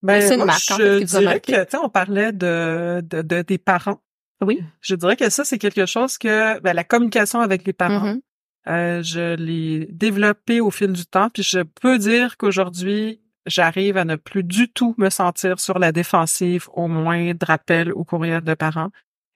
ben, 0.02 0.22
c'est 0.22 0.36
une 0.36 0.46
marque, 0.46 0.72
en 0.72 0.78
je 0.78 0.84
fait, 0.84 1.00
qui 1.00 1.06
vous 1.06 1.16
a 1.16 1.20
dirais 1.20 1.34
marqué. 1.34 1.52
que, 1.54 1.64
tu 1.66 1.72
sais, 1.72 1.78
on 1.84 1.90
parlait 1.90 2.32
de, 2.32 3.02
de, 3.02 3.22
de- 3.22 3.42
des 3.42 3.58
parents. 3.58 4.00
Oui. 4.42 4.64
Je 4.80 4.96
dirais 4.96 5.18
que 5.18 5.30
ça, 5.30 5.44
c'est 5.44 5.58
quelque 5.58 5.86
chose 5.86 6.18
que, 6.18 6.58
ben, 6.62 6.72
la 6.74 6.86
communication 6.86 7.42
avec 7.42 7.66
les 7.66 7.74
parents, 7.74 8.14
Mhm. 8.14 8.22
Euh, 8.68 9.02
je 9.02 9.36
l'ai 9.36 9.88
développé 9.90 10.60
au 10.62 10.70
fil 10.70 10.92
du 10.92 11.06
temps, 11.06 11.30
puis 11.30 11.44
je 11.44 11.62
peux 11.62 11.98
dire 11.98 12.36
qu'aujourd'hui, 12.38 13.22
j'arrive 13.46 13.96
à 13.98 14.04
ne 14.06 14.16
plus 14.18 14.44
du 14.44 14.70
tout 14.70 14.94
me 14.98 15.10
sentir 15.10 15.60
sur 15.60 15.80
la 15.80 15.92
défensive 15.94 16.68
au 16.74 16.88
moindre 16.88 17.50
appel 17.50 17.92
ou 17.94 18.04
courriel 18.04 18.42
de 18.42 18.54
parents. 18.54 18.90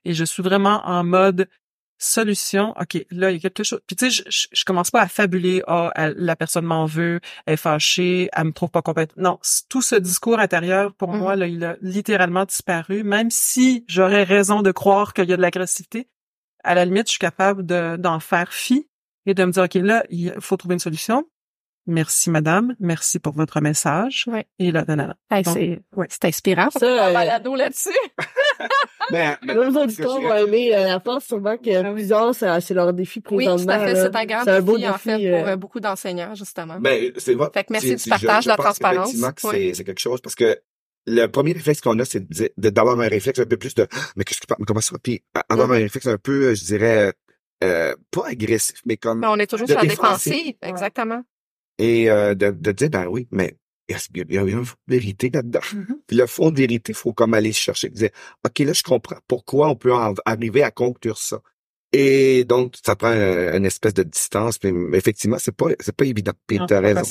Et 0.06 0.14
je 0.14 0.26
suis 0.26 0.44
vraiment 0.44 0.82
en 0.86 1.04
mode 1.06 1.48
solution. 2.04 2.74
OK, 2.80 3.06
là, 3.12 3.32
il 3.32 3.36
y 3.36 3.38
a 3.38 3.50
quelque 3.50 3.64
chose. 3.64 3.80
Puis 3.88 3.96
tu 3.96 4.10
sais, 4.12 4.24
je, 4.30 4.48
je, 4.52 4.64
commence 4.66 4.92
pas 4.92 5.02
à 5.02 5.08
fabuler. 5.08 5.64
Ah, 5.68 5.92
elle- 5.96 6.16
la 6.18 6.36
personne 6.36 6.66
m'en 6.66 6.86
veut, 6.86 7.20
elle 7.46 7.54
est 7.54 7.58
fâchée, 7.58 8.30
elle 8.34 8.46
me 8.46 8.52
trouve 8.52 8.70
pas 8.70 8.82
compétente. 8.82 9.18
Non, 9.18 9.40
tout 9.70 9.82
ce 9.82 9.96
discours 9.96 10.40
intérieur, 10.40 10.94
pour 10.94 11.12
Mhm. 11.14 11.20
moi, 11.20 11.36
là, 11.36 11.48
il 11.48 11.64
a 11.64 11.78
littéralement 11.82 12.46
disparu. 12.46 13.04
Même 13.04 13.30
si 13.32 13.86
j'aurais 13.88 14.24
raison 14.24 14.62
de 14.62 14.72
croire 14.72 15.14
qu'il 15.14 15.30
y 15.30 15.34
a 15.34 15.38
de 15.38 15.42
l'agressivité, 15.42 16.08
à 16.64 16.76
la 16.76 16.86
limite, 16.86 17.08
je 17.08 17.12
suis 17.12 17.20
capable 17.20 17.66
de, 17.66 17.98
d'en 17.98 18.20
faire 18.20 18.52
fi 18.54 18.88
et 19.26 19.34
de 19.34 19.44
me 19.46 19.52
dire, 19.52 19.64
OK, 19.64 19.74
là, 19.76 20.04
il 20.10 20.34
faut 20.40 20.58
trouver 20.58 20.74
une 20.74 20.80
solution. 20.80 21.26
Merci, 21.86 22.30
madame. 22.30 22.76
Merci 22.80 23.20
pour 23.20 23.34
votre 23.34 23.60
message. 23.60 24.26
Ouais. 24.28 24.46
Et 24.58 24.72
là, 24.72 24.86
là, 24.88 24.96
là, 24.96 25.08
là. 25.08 25.16
Hey, 25.30 25.44
Donc, 25.44 25.54
c'est 25.56 25.80
ouais. 25.98 26.08
c'est 26.10 26.26
inspirant. 26.26 26.70
Ça, 26.72 26.80
Ça, 26.80 27.08
euh, 27.08 27.14
balado 27.14 27.56
là-dessus. 27.56 27.90
Ben, 29.12 29.38
ben, 29.46 29.60
Les 29.70 29.78
auditeurs 29.78 30.22
vont 30.22 30.34
aimer 30.34 30.74
euh, 30.74 30.88
la 30.88 31.00
force, 31.02 31.26
sûrement 31.26 31.58
que 31.58 31.92
plusieurs, 31.94 32.34
c'est 32.34 32.62
c'est 32.62 32.74
leur 32.74 32.94
défi 32.94 33.22
Oui, 33.32 33.44
présentement. 33.46 33.66
tout 33.76 33.82
à 33.82 33.86
fait. 33.86 33.96
C'est 33.96 34.16
un 34.16 34.26
grand 34.26 34.48
un 34.48 34.62
beau 34.62 34.78
défi, 34.78 34.90
en 34.90 34.98
fait, 34.98 35.16
pour 35.18 35.26
euh, 35.48 35.52
euh, 35.52 35.56
beaucoup 35.58 35.80
d'enseignants, 35.82 36.34
justement. 36.36 36.80
Ben, 36.80 37.12
c'est 37.18 37.34
vrai. 37.34 37.50
Fait 37.54 37.66
que 37.66 37.74
merci 37.74 37.96
du 37.98 38.10
partage, 38.10 38.46
je- 38.46 38.50
la 38.50 38.56
pense 38.56 38.66
transparence. 38.66 39.10
effectivement 39.10 39.32
que 39.34 39.48
Oui. 39.48 39.68
c'est 39.70 39.74
c'est 39.74 39.84
quelque 39.84 40.00
chose 40.00 40.22
parce 40.22 40.36
que 40.36 40.58
le 41.06 41.26
premier 41.28 41.52
réflexe 41.52 41.82
qu'on 41.82 42.00
a, 42.00 42.06
c'est 42.06 42.22
de 42.22 42.34
dire- 42.34 42.50
de- 42.58 42.70
d'avoir 42.70 42.98
un 42.98 43.08
réflexe 43.10 43.40
un 43.40 43.46
peu 43.46 43.58
plus 43.58 43.76
de 43.76 43.86
Ah, 43.92 43.98
mais 44.16 44.24
qu'est-ce 44.24 44.40
que 44.40 44.46
mais 44.58 44.66
comment 44.66 44.80
ça 44.80 44.94
va? 44.94 45.00
Puis 45.04 45.22
avoir 45.50 45.68
Mm. 45.68 45.72
un 45.74 45.78
réflexe 45.80 46.08
un 46.08 46.18
peu, 46.18 46.56
je 46.56 46.64
dirais, 46.64 47.12
euh, 47.62 47.94
pas 48.10 48.28
agressif, 48.28 48.78
mais 48.86 48.96
comme 48.96 49.20
Mais 49.20 49.28
on 49.28 49.36
est 49.36 49.48
toujours 49.48 49.68
de 49.68 49.74
sur 49.74 49.82
la 49.82 49.88
défensive. 49.88 50.54
Exactement. 50.62 51.24
Et 51.78 52.10
euh, 52.10 52.36
de, 52.36 52.52
de 52.52 52.72
dire 52.72 52.90
ben 52.90 53.08
oui, 53.08 53.28
mais 53.32 53.58
il 53.90 53.94
y 53.94 54.22
a, 54.22 54.26
il 54.30 54.34
y 54.34 54.38
a 54.54 54.58
un 54.58 54.64
fond 54.64 54.76
de 54.88 54.94
vérité 54.96 55.30
là-dedans? 55.34 55.60
Mhm. 55.74 56.00
Puis 56.08 56.18
le 56.18 56.26
fond 56.26 56.52
de 56.52 56.58
vérité, 56.58 56.92
il 56.94 56.96
faut 56.96 57.14
comme 57.14 57.34
aller 57.34 57.52
chercher, 57.54 57.90
dire 57.90 58.10
ok 58.46 58.60
là 58.60 58.74
je 58.74 58.84
comprends 58.84 59.18
pourquoi 59.28 59.70
on 59.70 59.76
peut 59.76 59.94
en- 59.94 60.14
arriver 60.26 60.64
à 60.64 60.72
conclure 60.72 61.18
ça. 61.18 61.42
Et 61.92 62.44
donc 62.46 62.74
ça 62.84 62.96
prend 62.96 63.12
euh, 63.12 63.56
une 63.58 63.66
espèce 63.66 63.94
de 63.94 64.04
distance, 64.04 64.58
mais 64.64 64.98
effectivement 64.98 65.38
c'est 65.40 65.56
pas 65.56 65.68
c'est 65.80 65.96
pas 65.96 66.06
évident. 66.06 66.32
Puis 66.48 66.58
t'as 66.68 66.68
c'est 66.68 66.82
pas 66.82 66.88
raison 66.88 67.02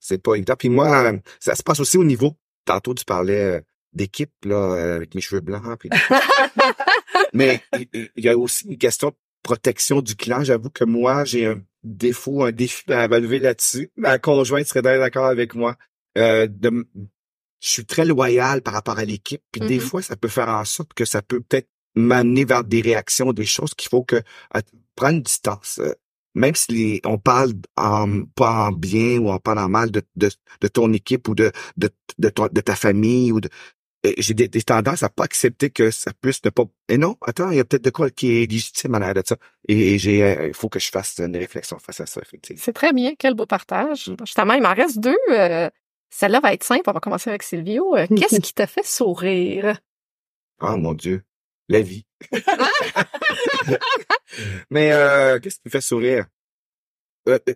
c'est 0.00 0.22
pas 0.22 0.34
évident. 0.34 0.54
Puis 0.58 0.68
moi, 0.70 1.12
euh, 1.12 1.18
ça 1.40 1.54
se 1.54 1.62
passe 1.62 1.80
aussi 1.80 1.98
au 1.98 2.04
niveau. 2.04 2.34
Tantôt, 2.64 2.94
tu 2.94 3.04
parlais 3.04 3.56
euh, 3.56 3.60
d'équipe, 3.92 4.32
là, 4.46 4.94
avec 4.96 5.14
mes 5.14 5.20
cheveux 5.20 5.42
blancs. 5.42 5.62
puis- 5.78 5.90
Mais 7.34 7.60
il 7.78 8.08
il 8.16 8.24
y 8.24 8.28
a 8.28 8.36
aussi 8.38 8.66
une 8.68 8.78
question 8.78 9.08
de 9.10 9.14
protection 9.42 10.00
du 10.00 10.16
clan. 10.16 10.42
J'avoue 10.44 10.70
que 10.70 10.84
moi, 10.84 11.24
j'ai 11.24 11.46
un 11.46 11.62
défaut, 11.82 12.44
un 12.44 12.52
défi 12.52 12.92
à 12.92 13.06
relever 13.06 13.38
là-dessus. 13.38 13.90
Ma 13.96 14.18
conjointe 14.18 14.66
serait 14.66 14.82
d'accord 14.82 15.26
avec 15.26 15.54
moi. 15.54 15.76
Euh, 16.18 16.46
de 16.48 16.86
je 17.62 17.68
suis 17.68 17.84
très 17.84 18.04
loyal 18.06 18.62
par 18.62 18.74
rapport 18.74 18.98
à 18.98 19.04
l'équipe. 19.04 19.42
Puis 19.52 19.60
des 19.60 19.76
Mhm. 19.76 19.80
fois, 19.80 20.02
ça 20.02 20.16
peut 20.16 20.28
faire 20.28 20.48
en 20.48 20.64
sorte 20.64 20.94
que 20.94 21.04
ça 21.04 21.20
peut 21.22 21.40
peut-être 21.40 21.68
m'amener 21.94 22.44
vers 22.44 22.64
des 22.64 22.80
réactions, 22.80 23.32
des 23.32 23.44
choses 23.44 23.74
qu'il 23.74 23.88
faut 23.90 24.02
que 24.02 24.22
à- 24.52 24.62
prendre 24.96 25.16
une 25.16 25.22
distance. 25.22 25.78
Euh, 25.80 25.92
même 26.34 26.54
si 26.54 26.72
les- 26.72 27.00
on 27.04 27.18
parle 27.18 27.52
en, 27.76 28.22
pas 28.34 28.68
en 28.68 28.72
bien 28.72 29.18
ou 29.18 29.30
on 29.30 29.38
parle 29.38 29.58
en 29.58 29.68
mal 29.68 29.90
de, 29.90 30.02
de, 30.16 30.30
de 30.60 30.68
ton 30.68 30.92
équipe 30.92 31.28
ou 31.28 31.34
de, 31.34 31.50
de, 31.76 31.90
de, 32.18 32.28
ton- 32.30 32.48
de 32.50 32.60
ta 32.60 32.76
famille 32.76 33.32
ou 33.32 33.40
de, 33.40 33.48
j'ai 34.18 34.34
des, 34.34 34.48
des 34.48 34.62
tendances 34.62 35.02
à 35.02 35.08
pas 35.10 35.24
accepter 35.24 35.70
que 35.70 35.90
ça 35.90 36.12
puisse 36.20 36.42
ne 36.44 36.50
pas. 36.50 36.64
Et 36.88 36.96
non, 36.98 37.16
attends, 37.20 37.50
il 37.50 37.56
y 37.58 37.60
a 37.60 37.64
peut-être 37.64 37.84
de 37.84 37.90
quoi 37.90 38.08
qui 38.10 38.42
est 38.42 38.50
légitime 38.50 38.94
en 38.94 38.98
arrière 38.98 39.14
de 39.14 39.22
ça. 39.26 39.36
Et, 39.68 39.94
et 39.94 39.98
j'ai, 39.98 40.22
euh, 40.24 40.48
il 40.48 40.54
faut 40.54 40.68
que 40.68 40.78
je 40.78 40.88
fasse 40.88 41.18
une 41.18 41.36
réflexion 41.36 41.78
face 41.78 42.00
à 42.00 42.06
ça, 42.06 42.20
effectivement. 42.22 42.60
C'est 42.64 42.72
très 42.72 42.92
bien. 42.92 43.12
Quel 43.18 43.34
beau 43.34 43.46
partage. 43.46 44.10
Justement, 44.24 44.54
il 44.54 44.62
m'en 44.62 44.74
reste 44.74 44.98
deux. 45.00 45.16
euh, 45.30 45.68
Celle-là 46.08 46.40
va 46.40 46.54
être 46.54 46.64
simple. 46.64 46.82
On 46.88 46.92
va 46.92 47.00
commencer 47.00 47.28
avec 47.30 47.42
Silvio. 47.42 47.96
Euh, 47.96 48.06
Qu'est-ce 48.16 48.40
qui 48.40 48.54
t'a 48.54 48.66
fait 48.66 48.84
sourire? 48.86 49.78
Oh 50.62 50.76
mon 50.76 50.94
Dieu, 50.94 51.22
la 51.68 51.80
vie. 51.82 52.04
Mais 54.70 54.92
euh, 54.92 55.38
qu'est-ce 55.40 55.56
qui 55.56 55.62
me 55.66 55.70
fait 55.70 55.80
sourire? 55.80 56.26
Euh, 57.28 57.38
euh, 57.48 57.54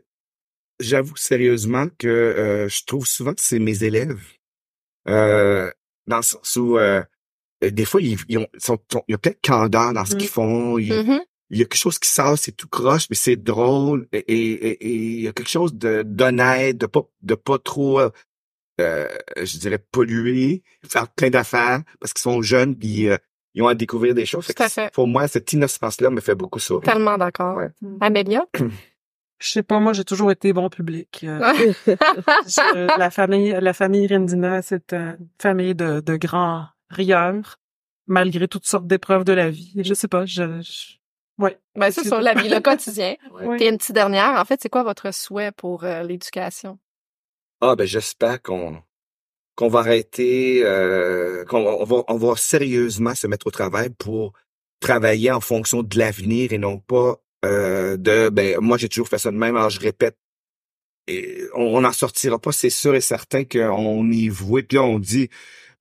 J'avoue 0.80 1.16
sérieusement 1.16 1.86
que 1.99 2.09
euh, 2.09 2.68
je 2.68 2.84
trouve 2.84 3.07
souvent 3.07 3.32
que 3.32 3.40
c'est 3.40 3.59
mes 3.61 3.84
élèves. 3.84 4.20
Euh, 5.09 5.70
dans 6.07 6.16
le 6.18 6.22
sens 6.22 6.57
où 6.57 6.78
euh, 6.78 7.02
euh, 7.62 7.70
des 7.70 7.84
fois, 7.84 8.00
ils, 8.02 8.18
ils 8.28 8.38
ont, 8.38 8.46
sont, 8.59 8.78
sont- 8.92 9.05
il 9.09 9.12
y 9.12 9.14
a 9.14 9.18
peut-être 9.18 9.40
candeur 9.42 9.92
dans 9.92 10.05
ce 10.05 10.14
qu'ils 10.16 10.28
font. 10.28 10.78
Il, 10.78 10.92
Mhm. 10.92 11.20
il 11.50 11.59
y 11.59 11.62
a 11.62 11.64
quelque 11.64 11.76
chose 11.78 11.98
qui 11.98 12.09
sort, 12.09 12.36
c'est 12.38 12.52
tout 12.52 12.68
croche, 12.68 13.07
mais 13.11 13.16
c'est 13.16 13.36
drôle. 13.36 14.09
Et, 14.12 14.18
et, 14.18 14.52
et- 14.68 14.86
et 14.86 14.94
il 14.94 15.20
y 15.22 15.28
a 15.28 15.32
quelque 15.32 15.50
chose 15.50 15.74
de 15.74 16.02
d'honnête, 16.02 16.76
de 16.78 16.86
pas 16.86 17.02
de 17.22 17.34
pas 17.34 17.59
trop, 17.59 18.00
euh, 18.00 18.11
euh, 18.80 19.09
je 19.42 19.59
dirais, 19.59 19.78
polluer, 19.78 20.62
faire 20.88 21.09
plein 21.09 21.30
d'affaires, 21.30 21.82
parce 22.00 22.12
qu'ils 22.12 22.22
sont 22.22 22.42
jeunes, 22.42 22.76
puis 22.76 23.09
euh, 23.09 23.16
ils 23.55 23.62
ont 23.62 23.68
à 23.68 23.74
découvrir 23.76 24.14
des 24.14 24.26
choses. 24.26 24.48
Tout 24.48 24.62
à 24.62 24.68
fait. 24.68 24.92
Pour 24.92 25.07
moi, 25.07 25.28
cette 25.28 25.52
innocence-là 25.52 26.11
me 26.11 26.20
fait 26.20 26.34
beaucoup 26.34 26.59
sourire. 26.59 26.90
Tellement 26.92 27.16
d'accord. 27.16 27.57
Ouais. 27.59 27.68
Amélia? 28.00 28.44
Je 29.39 29.51
sais 29.51 29.62
pas, 29.62 29.78
moi, 29.80 29.93
j'ai 29.93 30.05
toujours 30.05 30.30
été 30.30 30.53
bon 30.53 30.68
public. 30.70 31.20
Euh, 31.24 31.41
je- 31.87 32.99
la 32.99 33.11
famille, 33.11 33.57
la 33.61 33.72
famille 33.72 34.07
Rendina, 34.07 34.62
c'est 34.62 34.93
une 34.93 35.18
famille 35.41 35.74
de, 35.74 36.01
de 36.01 36.16
grands 36.16 36.66
rieurs, 36.89 37.57
malgré 38.07 38.49
toutes 38.49 38.66
sortes 38.66 38.87
d'épreuves 38.87 39.24
de 39.24 39.32
la 39.32 39.51
vie. 39.51 39.72
Je 39.85 39.93
sais 39.95 40.09
pas, 40.09 40.24
je, 40.24 40.61
je- 40.62 40.95
ouais. 41.43 41.59
Ben, 41.74 41.91
c'est 41.91 42.05
sur 42.05 42.20
la 42.20 42.35
vie, 42.35 42.49
le 42.49 42.61
quotidien. 42.61 43.14
Ouais. 43.32 43.68
Une 43.68 43.76
petite 43.78 43.95
dernière. 43.95 44.41
En 44.41 44.45
fait, 44.45 44.61
c'est 44.62 44.68
quoi 44.68 44.82
votre 44.85 45.12
souhait 45.12 45.51
pour 45.53 45.85
euh, 45.85 46.03
l'éducation? 46.05 46.78
Ah 47.61 47.74
ben 47.76 47.87
j'espère 47.87 48.41
qu'on 48.43 48.82
qu'on 49.57 49.68
va 49.68 49.80
arrêter, 49.80 50.62
euh, 50.64 51.45
qu'on 51.45 51.59
on 51.64 51.85
va, 51.85 52.03
on 52.09 52.16
va 52.16 52.35
sérieusement 52.37 53.14
se 53.14 53.26
mettre 53.26 53.47
au 53.47 53.51
travail 53.51 53.91
pour 53.91 54.32
travailler 54.80 55.30
en 55.30 55.41
fonction 55.41 55.82
de 55.82 55.99
l'avenir 55.99 56.53
et 56.53 56.59
non 56.59 56.78
pas 56.78 57.16
euh, 57.45 57.97
de 57.97 58.28
ben 58.30 58.59
moi 58.61 58.78
j'ai 58.78 58.88
toujours 58.88 59.09
fait 59.09 59.18
ça 59.18 59.30
de 59.30 59.36
même, 59.36 59.57
alors 59.57 59.70
je 59.70 59.80
répète. 59.80 60.16
Et 61.07 61.42
on 61.55 61.82
n'en 61.82 61.92
sortira 61.92 62.38
pas, 62.38 62.53
c'est 62.53 62.70
sûr 62.70 62.95
et 62.95 63.03
certain 63.03 63.45
qu'on 63.45 64.11
y 64.11 64.28
voit. 64.28 64.62
Puis 64.62 64.76
là, 64.78 64.84
on 64.84 64.99
dit 64.99 65.28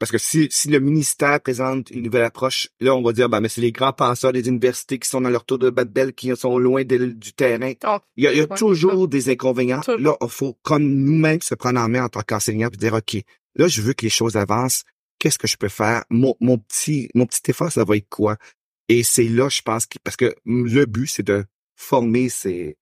parce 0.04 0.12
que 0.12 0.18
si, 0.18 0.50
si 0.52 0.68
le 0.68 0.82
ministère 0.82 1.40
présente 1.40 1.90
une 1.92 2.04
nouvelle 2.04 2.24
approche, 2.24 2.68
là, 2.82 2.94
on 2.94 3.02
va 3.02 3.14
dire, 3.14 3.30
ben, 3.30 3.40
mais 3.40 3.48
c'est 3.48 3.62
les 3.62 3.72
grands 3.72 3.94
penseurs 3.94 4.34
des 4.34 4.48
universités 4.50 5.00
qui 5.00 5.08
sont 5.08 5.22
dans 5.22 5.30
leur 5.30 5.46
tour 5.46 5.60
de 5.60 5.70
Babel, 5.70 6.12
qui 6.14 6.36
sont 6.36 6.58
loin 6.58 6.84
du 6.84 7.34
terrain. 7.34 7.72
Oh, 7.86 8.00
Il 8.18 8.26
y 8.26 8.28
a, 8.28 8.34
il 8.34 8.38
y 8.38 8.42
a 8.42 8.44
ouais. 8.44 8.58
toujours 8.58 9.08
des 9.08 9.30
inconvénients. 9.30 9.80
Là, 10.00 10.18
il 10.22 10.30
faut 10.30 10.58
comme 10.62 10.84
nous-mêmes 10.84 11.42
se 11.42 11.56
prendre 11.56 11.80
en 11.80 11.88
main 11.88 12.04
en 12.04 12.10
tant 12.10 12.20
qu'enseignants 12.22 12.68
et 12.68 12.76
dire, 12.76 12.94
OK, 12.94 13.16
là, 13.56 13.68
je 13.70 13.82
veux 13.82 13.94
que 13.94 14.04
les 14.04 14.10
choses 14.10 14.36
avancent. 14.36 14.84
Qu'est-ce 15.20 15.38
que 15.38 15.48
je 15.48 15.56
peux 15.56 15.70
faire? 15.70 16.04
Mon, 16.10 16.36
mon 16.42 16.58
petit, 16.58 17.08
mon 17.16 17.26
petit 17.26 17.50
effort, 17.50 17.72
ça 17.72 17.86
va 17.86 17.96
être 17.96 18.10
quoi? 18.10 18.36
Et 18.90 19.04
c'est 19.04 19.30
là, 19.30 19.48
je 19.48 19.62
pense, 19.62 19.86
que, 19.86 19.98
parce 20.04 20.18
que 20.18 20.36
le 20.46 20.86
but, 20.86 21.08
c'est 21.08 21.24
de 21.24 21.46
former 21.84 22.30
ces, 22.30 22.78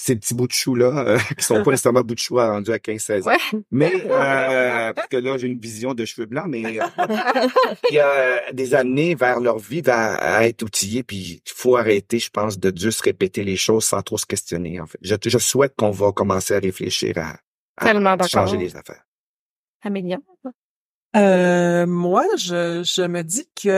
ces 0.00 0.16
petits 0.16 0.34
bouts 0.34 0.46
de 0.46 0.52
chou-là, 0.52 1.04
euh, 1.06 1.18
qui 1.38 1.44
sont 1.44 1.62
pas 1.62 1.70
nécessairement 1.70 2.00
bouts 2.02 2.14
de 2.14 2.20
chou 2.20 2.36
rendus 2.36 2.72
à 2.72 2.78
15-16 2.78 3.22
ans. 3.22 3.26
Ouais. 3.26 3.60
Mais, 3.70 3.92
euh, 4.06 4.92
parce 4.94 5.08
que 5.08 5.18
là, 5.18 5.36
j'ai 5.36 5.46
une 5.46 5.58
vision 5.58 5.92
de 5.94 6.04
cheveux 6.04 6.26
blancs, 6.26 6.46
mais 6.48 6.80
euh, 6.80 6.84
il 7.90 7.94
y 7.94 7.98
a 7.98 8.50
des 8.52 8.74
années 8.74 9.14
vers 9.14 9.40
leur 9.40 9.58
vie 9.58 9.82
à, 9.86 10.14
à 10.14 10.46
être 10.46 10.62
outillés, 10.62 11.02
puis 11.02 11.42
il 11.44 11.52
faut 11.52 11.76
arrêter, 11.76 12.18
je 12.18 12.30
pense, 12.30 12.58
de 12.58 12.72
juste 12.76 13.02
répéter 13.02 13.44
les 13.44 13.56
choses 13.56 13.84
sans 13.84 14.02
trop 14.02 14.16
se 14.16 14.26
questionner, 14.26 14.80
en 14.80 14.86
fait. 14.86 14.98
Je, 15.02 15.14
je 15.22 15.38
souhaite 15.38 15.74
qu'on 15.76 15.90
va 15.90 16.12
commencer 16.12 16.54
à 16.54 16.58
réfléchir 16.58 17.18
à, 17.18 17.36
à 17.76 18.26
changer 18.26 18.56
les 18.56 18.76
affaires. 18.76 19.04
Amélia. 19.82 20.18
Euh, 21.16 21.86
moi, 21.86 22.24
je, 22.36 22.82
je 22.84 23.02
me 23.02 23.22
dis 23.22 23.48
que 23.60 23.68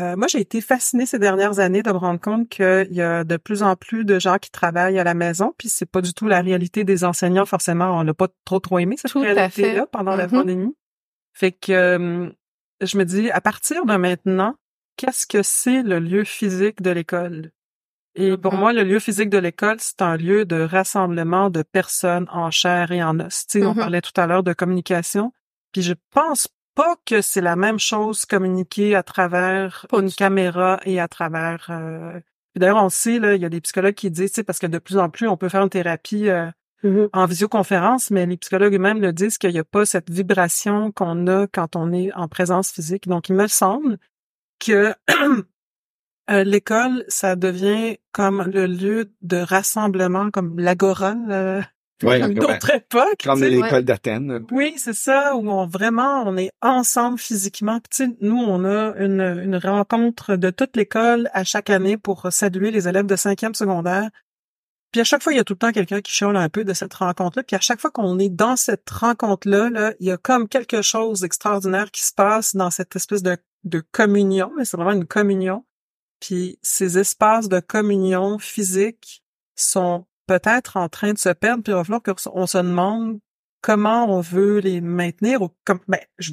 euh, 0.00 0.16
moi, 0.16 0.26
j'ai 0.28 0.40
été 0.40 0.60
fascinée 0.60 1.06
ces 1.06 1.18
dernières 1.18 1.58
années 1.58 1.82
de 1.82 1.90
me 1.90 1.96
rendre 1.96 2.20
compte 2.20 2.48
qu'il 2.50 2.88
y 2.92 3.00
a 3.00 3.24
de 3.24 3.36
plus 3.38 3.62
en 3.62 3.76
plus 3.76 4.04
de 4.04 4.18
gens 4.18 4.36
qui 4.38 4.50
travaillent 4.50 4.98
à 4.98 5.04
la 5.04 5.14
maison, 5.14 5.54
puis 5.56 5.70
c'est 5.70 5.86
pas 5.90 6.02
du 6.02 6.12
tout 6.12 6.28
la 6.28 6.42
réalité 6.42 6.84
des 6.84 7.04
enseignants. 7.04 7.46
Forcément, 7.46 7.98
on 7.98 8.02
l'a 8.02 8.12
pas 8.12 8.28
trop 8.44 8.60
trop 8.60 8.78
aimé 8.78 8.96
cette 8.98 9.10
réalité-là 9.22 9.86
pendant 9.86 10.16
la 10.16 10.26
Mhm. 10.26 10.30
pandémie. 10.32 10.76
Fait 11.32 11.52
que 11.52 11.72
euh, 11.72 12.28
je 12.82 12.98
me 12.98 13.04
dis, 13.06 13.30
à 13.30 13.40
partir 13.40 13.86
de 13.86 13.96
maintenant, 13.96 14.56
qu'est-ce 14.98 15.26
que 15.26 15.42
c'est 15.42 15.82
le 15.82 15.98
lieu 15.98 16.24
physique 16.24 16.82
de 16.82 16.90
l'école? 16.90 17.52
Et 18.14 18.36
pour 18.36 18.52
Mhm. 18.52 18.60
moi, 18.60 18.72
le 18.74 18.82
lieu 18.84 18.98
physique 18.98 19.30
de 19.30 19.38
l'école, 19.38 19.76
c'est 19.78 20.02
un 20.02 20.18
lieu 20.18 20.44
de 20.44 20.60
rassemblement 20.60 21.48
de 21.48 21.62
personnes 21.62 22.26
en 22.30 22.50
chair 22.50 22.92
et 22.92 23.02
en 23.02 23.18
os. 23.18 23.46
Tu 23.46 23.60
sais, 23.60 23.64
on 23.66 23.70
Mhm. 23.70 23.78
parlait 23.78 24.02
tout 24.02 24.20
à 24.20 24.26
l'heure 24.26 24.42
de 24.42 24.52
communication. 24.52 25.32
Puis 25.72 25.80
je 25.80 25.94
pense 26.10 26.48
pas 26.74 26.96
que 27.04 27.20
c'est 27.20 27.40
la 27.40 27.56
même 27.56 27.78
chose 27.78 28.24
communiquer 28.24 28.94
à 28.94 29.02
travers 29.02 29.86
Pas 29.88 29.98
une 30.00 30.06
du 30.08 30.14
caméra 30.14 30.80
et 30.84 31.00
à 31.00 31.08
travers. 31.08 31.66
euh, 31.70 32.20
D'ailleurs, 32.56 32.82
on 32.82 32.88
sait 32.90 33.18
là, 33.18 33.34
il 33.34 33.42
y 33.42 33.44
a 33.44 33.48
des 33.48 33.60
psychologues 33.60 33.94
qui 33.94 34.10
disent, 34.10 34.30
tu 34.32 34.36
sais, 34.36 34.44
parce 34.44 34.58
que 34.58 34.66
de 34.66 34.78
plus 34.78 34.98
en 34.98 35.08
plus, 35.08 35.26
on 35.28 35.36
peut 35.36 35.48
faire 35.48 35.62
une 35.62 35.70
thérapie 35.70 36.28
euh, 36.28 36.50
Mhm. 36.82 37.10
en 37.12 37.26
visioconférence, 37.26 38.10
mais 38.10 38.26
les 38.26 38.36
psychologues 38.36 38.74
eux-mêmes 38.74 39.00
le 39.00 39.12
disent 39.12 39.38
qu'il 39.38 39.52
n'y 39.52 39.58
a 39.58 39.64
pas 39.64 39.86
cette 39.86 40.10
vibration 40.10 40.90
qu'on 40.90 41.28
a 41.28 41.46
quand 41.46 41.76
on 41.76 41.92
est 41.92 42.12
en 42.14 42.26
présence 42.26 42.72
physique. 42.72 43.06
Donc, 43.06 43.28
il 43.28 43.36
me 43.36 43.46
semble 43.46 43.98
que 44.58 44.92
euh, 46.30 46.44
l'école, 46.44 47.04
ça 47.08 47.36
devient 47.36 47.98
comme 48.12 48.42
le 48.52 48.66
lieu 48.66 49.12
de 49.22 49.36
rassemblement, 49.36 50.30
comme 50.30 50.58
l'agora, 50.58 51.14
euh, 51.30 51.62
Ouais, 52.02 52.20
comme 52.20 52.34
d'autres 52.34 52.74
époques. 52.74 53.22
Comme 53.22 53.42
l'école 53.42 53.84
d'Athènes. 53.84 54.44
Oui, 54.50 54.74
c'est 54.76 54.94
ça, 54.94 55.36
où 55.36 55.48
on 55.48 55.66
vraiment, 55.66 56.24
on 56.26 56.36
est 56.36 56.50
ensemble 56.60 57.18
physiquement. 57.18 57.80
Puis, 57.88 58.16
nous, 58.20 58.36
on 58.36 58.64
a 58.64 58.94
une, 58.96 59.20
une 59.20 59.56
rencontre 59.56 60.36
de 60.36 60.50
toute 60.50 60.76
l'école 60.76 61.30
à 61.32 61.44
chaque 61.44 61.70
année 61.70 61.96
pour 61.96 62.26
saluer 62.32 62.70
les 62.70 62.88
élèves 62.88 63.06
de 63.06 63.16
cinquième 63.16 63.54
secondaire. 63.54 64.10
Puis 64.92 65.00
à 65.00 65.04
chaque 65.04 65.22
fois, 65.22 65.32
il 65.32 65.36
y 65.36 65.40
a 65.40 65.44
tout 65.44 65.54
le 65.54 65.58
temps 65.58 65.72
quelqu'un 65.72 66.02
qui 66.02 66.12
chiale 66.12 66.36
un 66.36 66.50
peu 66.50 66.64
de 66.64 66.74
cette 66.74 66.92
rencontre-là. 66.92 67.42
Puis 67.42 67.56
à 67.56 67.60
chaque 67.60 67.80
fois 67.80 67.90
qu'on 67.90 68.18
est 68.18 68.28
dans 68.28 68.56
cette 68.56 68.88
rencontre-là, 68.90 69.70
là, 69.70 69.94
il 70.00 70.06
y 70.06 70.10
a 70.10 70.18
comme 70.18 70.48
quelque 70.48 70.82
chose 70.82 71.20
d'extraordinaire 71.20 71.90
qui 71.90 72.02
se 72.02 72.12
passe 72.12 72.54
dans 72.54 72.70
cette 72.70 72.94
espèce 72.94 73.22
de, 73.22 73.38
de 73.64 73.82
communion. 73.90 74.52
Mais 74.56 74.66
c'est 74.66 74.76
vraiment 74.76 74.92
une 74.92 75.06
communion. 75.06 75.64
Puis 76.20 76.58
ces 76.60 76.98
espaces 76.98 77.48
de 77.48 77.58
communion 77.58 78.38
physique 78.38 79.24
sont 79.56 80.04
peut-être 80.26 80.76
en 80.76 80.88
train 80.88 81.12
de 81.12 81.18
se 81.18 81.30
perdre. 81.30 81.62
Puis 81.62 81.72
il 81.72 81.76
va 81.76 81.84
falloir 81.84 82.02
qu'on 82.02 82.46
se 82.46 82.58
demande 82.58 83.18
comment 83.60 84.06
on 84.16 84.20
veut 84.20 84.58
les 84.58 84.80
maintenir 84.80 85.42
ou 85.42 85.50
comme 85.64 85.80
ben, 85.88 86.00
je 86.18 86.32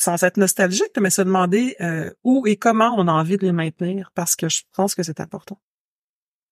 sans 0.00 0.22
être 0.22 0.36
nostalgique, 0.36 0.96
mais 1.00 1.10
se 1.10 1.22
demander 1.22 1.74
euh, 1.80 2.10
où 2.22 2.46
et 2.46 2.56
comment 2.56 2.94
on 2.96 3.08
a 3.08 3.12
envie 3.12 3.36
de 3.36 3.44
les 3.44 3.52
maintenir 3.52 4.12
parce 4.14 4.36
que 4.36 4.48
je 4.48 4.62
pense 4.72 4.94
que 4.94 5.02
c'est 5.02 5.20
important. 5.20 5.60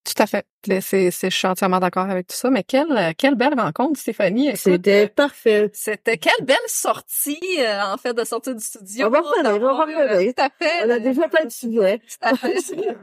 Tout 0.06 0.22
à 0.22 0.26
fait. 0.26 0.46
C'est, 0.80 1.10
c'est, 1.10 1.30
je 1.30 1.36
suis 1.36 1.46
entièrement 1.46 1.78
d'accord 1.80 2.08
avec 2.08 2.28
tout 2.28 2.36
ça. 2.36 2.48
Mais 2.50 2.62
quelle, 2.62 3.12
quelle 3.18 3.34
belle 3.34 3.58
rencontre, 3.58 3.98
Stéphanie. 4.00 4.56
C'était 4.56 5.08
parfait. 5.08 5.70
C'était 5.72 6.16
quelle 6.16 6.44
belle 6.44 6.56
sortie, 6.66 7.38
euh, 7.58 7.82
en 7.92 7.96
fait, 7.96 8.14
de 8.14 8.24
sortie 8.24 8.54
du 8.54 8.62
studio. 8.64 9.06
On 9.06 9.10
va 9.10 9.20
revenir, 9.20 9.34
on 9.38 9.42
va 9.42 9.52
d'avoir, 9.52 9.80
euh, 9.80 9.84
revenir. 10.14 10.32
Tout 10.34 10.42
à 10.42 10.48
fait. 10.58 10.86
On 10.86 10.90
a 10.90 10.98
déjà 11.00 11.28
plein 11.28 11.44
de 11.44 11.50
sujets. 11.50 11.98
Tout 12.22 12.28
à 12.28 12.36
fait. 12.36 12.54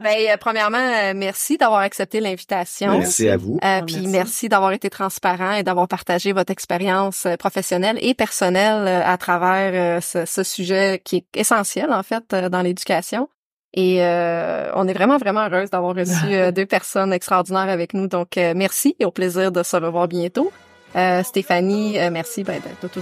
ben, 0.02 0.16
euh, 0.30 0.36
premièrement, 0.38 0.78
euh, 0.78 1.12
merci 1.14 1.56
d'avoir 1.58 1.80
accepté 1.80 2.20
l'invitation. 2.20 2.98
Merci 2.98 3.28
à 3.28 3.36
vous. 3.36 3.54
Euh, 3.56 3.58
Ah, 3.62 3.82
puis 3.86 3.96
merci. 3.96 4.08
merci 4.08 4.48
d'avoir 4.48 4.72
été 4.72 4.88
transparent 4.90 5.52
et 5.52 5.62
d'avoir 5.62 5.88
partagé 5.88 6.32
votre 6.32 6.50
expérience 6.52 7.26
euh, 7.26 7.36
professionnelle 7.36 7.98
et 8.00 8.14
personnelle 8.14 8.86
euh, 8.88 9.06
à 9.06 9.16
travers 9.18 9.98
euh, 9.98 10.00
ce, 10.00 10.24
ce 10.24 10.42
sujet 10.42 11.00
qui 11.04 11.16
est 11.16 11.38
essentiel 11.40 11.92
en 11.92 12.02
fait 12.02 12.24
euh, 12.32 12.48
dans 12.48 12.62
l'éducation. 12.62 13.28
Et 13.76 14.02
euh, 14.04 14.70
on 14.74 14.86
est 14.86 14.92
vraiment 14.92 15.18
vraiment 15.18 15.46
heureuse 15.46 15.68
d'avoir 15.68 15.96
reçu 15.96 16.32
euh, 16.32 16.50
deux 16.52 16.66
personnes 16.66 17.12
extraordinaires 17.12 17.68
avec 17.68 17.92
nous. 17.92 18.06
Donc 18.06 18.38
euh, 18.38 18.52
merci 18.56 18.94
et 19.00 19.04
au 19.04 19.10
plaisir 19.10 19.50
de 19.50 19.62
se 19.62 19.76
revoir 19.76 20.06
bientôt. 20.06 20.52
Euh, 20.96 21.24
Stéphanie, 21.24 21.98
euh, 21.98 22.08
merci. 22.10 22.44
Ben, 22.44 22.60
ben, 22.62 22.70
t'as 22.80 22.88
tout-. 22.88 23.00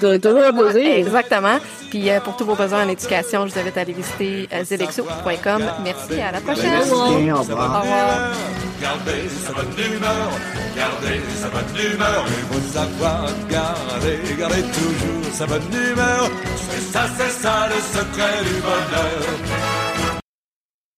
Exactement. 0.96 1.58
Puis 1.90 2.08
euh, 2.08 2.20
pour 2.20 2.36
tous 2.36 2.46
vos 2.46 2.54
besoins 2.54 2.86
en 2.86 2.88
éducation, 2.88 3.46
je 3.46 3.52
vous 3.52 3.58
invite 3.58 3.76
à 3.76 3.80
aller 3.82 3.92
visiter 3.92 4.48
euh, 4.52 4.64
zelexo.com. 4.64 5.62
Merci, 5.84 6.20
à 6.20 6.32
la 6.32 6.40
prochaine. 6.40 6.70
Merci 6.72 7.30
au 7.30 7.36
revoir. 7.36 7.84
Gardez 8.80 9.28
sa 9.28 9.52
bonne 9.52 9.94
humeur, 9.94 10.30
gardez 10.74 11.20
sa 11.36 11.48
bonne 11.48 11.92
humeur. 11.92 12.24
Il 12.26 12.56
faut 12.56 12.72
savoir 12.72 13.26
garder, 13.48 14.18
garder 14.38 14.62
toujours 14.62 15.32
sa 15.32 15.46
bonne 15.46 15.62
humeur. 15.72 16.30
C'est 16.56 16.80
ça, 16.80 17.02
c'est 17.16 17.30
ça 17.30 17.68
le 17.68 17.74
secret 17.74 18.42
du 18.42 18.60
bonheur. 18.60 19.91